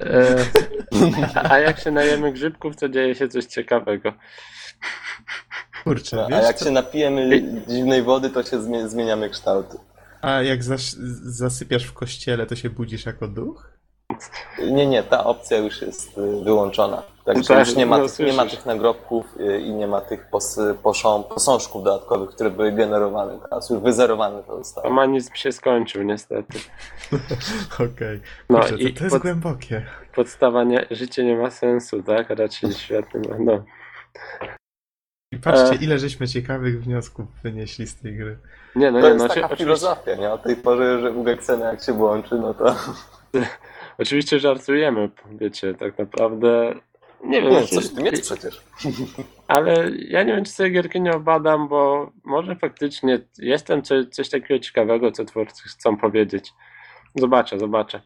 E, 0.01 0.35
a- 1.49 1.59
jak 1.59 1.79
się 1.79 1.91
najemy 1.91 2.31
grzybków, 2.33 2.75
to 2.75 2.89
dzieje 2.89 3.15
się 3.15 3.27
coś 3.27 3.45
ciekawego. 3.45 4.13
Kurczę, 5.83 6.15
No, 6.15 6.25
a 6.25 6.39
wiesz, 6.39 6.47
jak 6.47 6.55
co- 6.57 6.65
się 6.65 6.71
napijemy 6.71 7.41
dziwnej 7.67 8.03
wody, 8.03 8.29
to 8.29 8.43
się 8.43 8.57
zmie- 8.57 8.87
zmieniamy 8.87 9.29
kształty. 9.29 9.77
A 10.27 10.43
jak 10.43 10.63
zaś, 10.63 10.91
zasypiasz 11.23 11.83
w 11.85 11.93
kościele, 11.93 12.45
to 12.45 12.55
się 12.55 12.69
budzisz 12.69 13.05
jako 13.05 13.27
duch? 13.27 13.77
Nie, 14.71 14.85
nie, 14.87 15.03
ta 15.03 15.23
opcja 15.25 15.57
już 15.57 15.81
jest 15.81 16.17
y, 16.17 16.43
wyłączona. 16.43 17.03
Także 17.25 17.43
Tak, 17.47 17.67
już 17.67 17.75
nie 17.75 17.85
ma, 17.85 17.97
no, 17.97 18.07
tych, 18.07 18.19
nie 18.19 18.33
ma 18.33 18.41
słyszysz. 18.41 18.57
tych 18.57 18.65
nagrobków 18.65 19.25
y, 19.39 19.59
i 19.61 19.73
nie 19.73 19.87
ma 19.87 20.01
tych 20.01 20.29
pos, 20.29 20.59
poszą, 20.83 21.23
posążków 21.23 21.83
dodatkowych, 21.83 22.29
które 22.29 22.49
były 22.51 22.71
generowane. 22.71 23.39
Teraz 23.49 23.69
już 23.69 23.79
wyzerowane 23.79 24.43
to 24.43 24.57
zostało. 24.57 24.87
Humanizm 24.87 25.33
się 25.35 25.51
skończył 25.51 26.03
niestety. 26.03 26.59
Okej. 27.93 28.21
No 28.49 28.59
Kurczę, 28.59 28.75
i 28.77 28.93
to, 28.93 28.97
to 28.99 29.03
jest 29.03 29.15
pod- 29.15 29.21
głębokie. 29.21 29.85
Podstawa 30.15 30.63
nie, 30.63 30.85
życie 30.91 31.23
nie 31.25 31.35
ma 31.35 31.51
sensu, 31.51 32.03
tak? 32.03 32.29
Raczej 32.29 32.73
świat 32.73 33.05
nie 33.13 33.29
ma. 33.29 33.35
No. 33.39 33.63
I 35.31 35.37
patrzcie, 35.37 35.71
E. 35.71 35.75
ile 35.75 35.99
żeśmy 35.99 36.27
ciekawych 36.27 36.83
wniosków 36.83 37.25
wynieśli 37.43 37.87
z 37.87 37.95
tej 37.95 38.15
gry. 38.17 38.37
Nie, 38.77 38.91
no 38.91 39.01
To 39.01 39.07
nie, 39.07 39.13
jest 39.13 39.23
no, 39.23 39.27
taka 39.27 39.41
oczywiście, 39.41 39.63
filozofia, 39.65 40.15
nie? 40.15 40.31
O 40.31 40.37
tej 40.37 40.55
porze, 40.55 41.01
że 41.01 41.11
Ugexena 41.11 41.65
jak 41.65 41.83
się 41.83 41.93
włączy, 41.93 42.35
no 42.35 42.53
to... 42.53 42.75
oczywiście 43.97 44.39
żartujemy, 44.39 45.09
wiecie, 45.31 45.73
tak 45.73 45.99
naprawdę. 45.99 46.75
Nie 47.23 47.41
wiem, 47.41 47.51
Nie, 47.51 47.67
coś 47.67 47.85
w 47.87 47.95
tym 47.95 48.05
jest 48.05 48.23
przecież. 48.23 48.61
ale 49.47 49.91
ja 49.91 50.23
nie 50.23 50.35
wiem, 50.35 50.45
czy 50.45 50.51
sobie 50.51 50.69
gierki 50.69 51.01
nie 51.01 51.11
obadam, 51.11 51.67
bo 51.67 52.11
może 52.23 52.55
faktycznie 52.55 53.19
jest 53.37 53.67
tam 53.67 53.81
coś, 53.81 54.05
coś 54.05 54.29
takiego 54.29 54.59
ciekawego, 54.59 55.11
co 55.11 55.25
twórcy 55.25 55.63
chcą 55.69 55.97
powiedzieć. 55.97 56.53
Zobaczę, 57.15 57.59
zobaczę. 57.59 58.01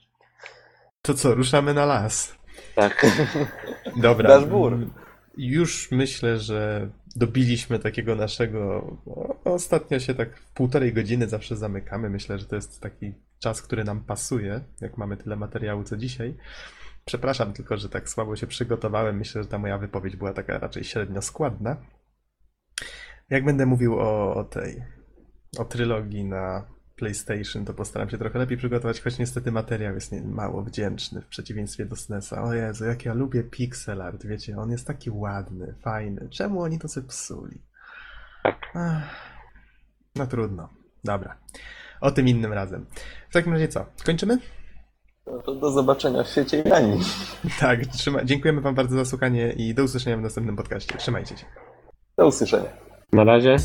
To 1.01 1.13
co, 1.13 1.35
ruszamy 1.35 1.73
na 1.73 1.85
las. 1.85 2.35
Tak. 2.75 3.05
Dobra. 3.95 4.29
Dashboard. 4.29 4.75
mm, 4.75 4.93
Już 5.37 5.91
myślę, 5.91 6.37
że 6.37 6.89
dobiliśmy 7.15 7.79
takiego 7.79 8.15
naszego. 8.15 8.87
no, 9.05 9.35
Ostatnio 9.43 9.99
się 9.99 10.13
tak 10.13 10.37
w 10.37 10.51
półtorej 10.51 10.93
godziny 10.93 11.27
zawsze 11.27 11.57
zamykamy. 11.57 12.09
Myślę, 12.09 12.39
że 12.39 12.45
to 12.45 12.55
jest 12.55 12.81
taki 12.81 13.13
czas, 13.39 13.61
który 13.61 13.83
nam 13.83 14.03
pasuje, 14.03 14.61
jak 14.81 14.97
mamy 14.97 15.17
tyle 15.17 15.35
materiału 15.35 15.83
co 15.83 15.97
dzisiaj. 15.97 16.37
Przepraszam 17.05 17.53
tylko, 17.53 17.77
że 17.77 17.89
tak 17.89 18.09
słabo 18.09 18.35
się 18.35 18.47
przygotowałem. 18.47 19.17
Myślę, 19.17 19.43
że 19.43 19.49
ta 19.49 19.57
moja 19.57 19.77
wypowiedź 19.77 20.15
była 20.15 20.33
taka 20.33 20.59
raczej 20.59 20.83
średnio 20.83 21.21
składna. 21.21 21.77
Jak 23.29 23.45
będę 23.45 23.65
mówił 23.65 23.99
o, 23.99 24.35
o 24.35 24.43
tej, 24.43 24.83
o 25.57 25.65
trylogii 25.65 26.25
na 26.25 26.67
PlayStation, 27.01 27.65
to 27.65 27.73
postaram 27.73 28.09
się 28.09 28.17
trochę 28.17 28.39
lepiej 28.39 28.57
przygotować, 28.57 29.01
choć 29.01 29.19
niestety 29.19 29.51
materiał 29.51 29.93
jest 29.93 30.11
mało 30.25 30.63
wdzięczny 30.63 31.21
w 31.21 31.27
przeciwieństwie 31.27 31.85
do 31.85 31.95
SNESa. 31.95 32.43
O 32.43 32.53
Jezu, 32.53 32.85
jak 32.85 33.05
ja 33.05 33.13
lubię 33.13 33.43
pixel 33.43 34.01
art, 34.01 34.25
wiecie, 34.25 34.57
on 34.57 34.71
jest 34.71 34.87
taki 34.87 35.09
ładny, 35.09 35.75
fajny. 35.81 36.29
Czemu 36.29 36.61
oni 36.61 36.79
to 36.79 36.87
zepsuli? 36.87 37.61
Tak. 38.43 38.71
Ach, 38.73 39.15
no 40.15 40.27
trudno. 40.27 40.69
Dobra. 41.03 41.37
O 42.01 42.11
tym 42.11 42.27
innym 42.27 42.53
razem. 42.53 42.85
W 43.29 43.33
takim 43.33 43.53
razie 43.53 43.67
co? 43.67 43.85
Kończymy? 44.05 44.37
No 45.27 45.41
to 45.41 45.55
do 45.55 45.71
zobaczenia 45.71 46.23
w 46.23 46.27
świecie 46.27 46.63
grani. 46.63 46.99
Tak, 47.59 47.85
trzyma... 47.85 48.23
dziękujemy 48.23 48.61
Wam 48.61 48.75
bardzo 48.75 48.95
za 48.95 49.05
słuchanie 49.05 49.53
i 49.53 49.73
do 49.73 49.83
usłyszenia 49.83 50.17
w 50.17 50.21
następnym 50.21 50.55
podcaście. 50.55 50.97
Trzymajcie 50.97 51.37
się. 51.37 51.45
Do 52.17 52.27
usłyszenia. 52.27 52.69
Na 53.13 53.23
razie. 53.23 53.55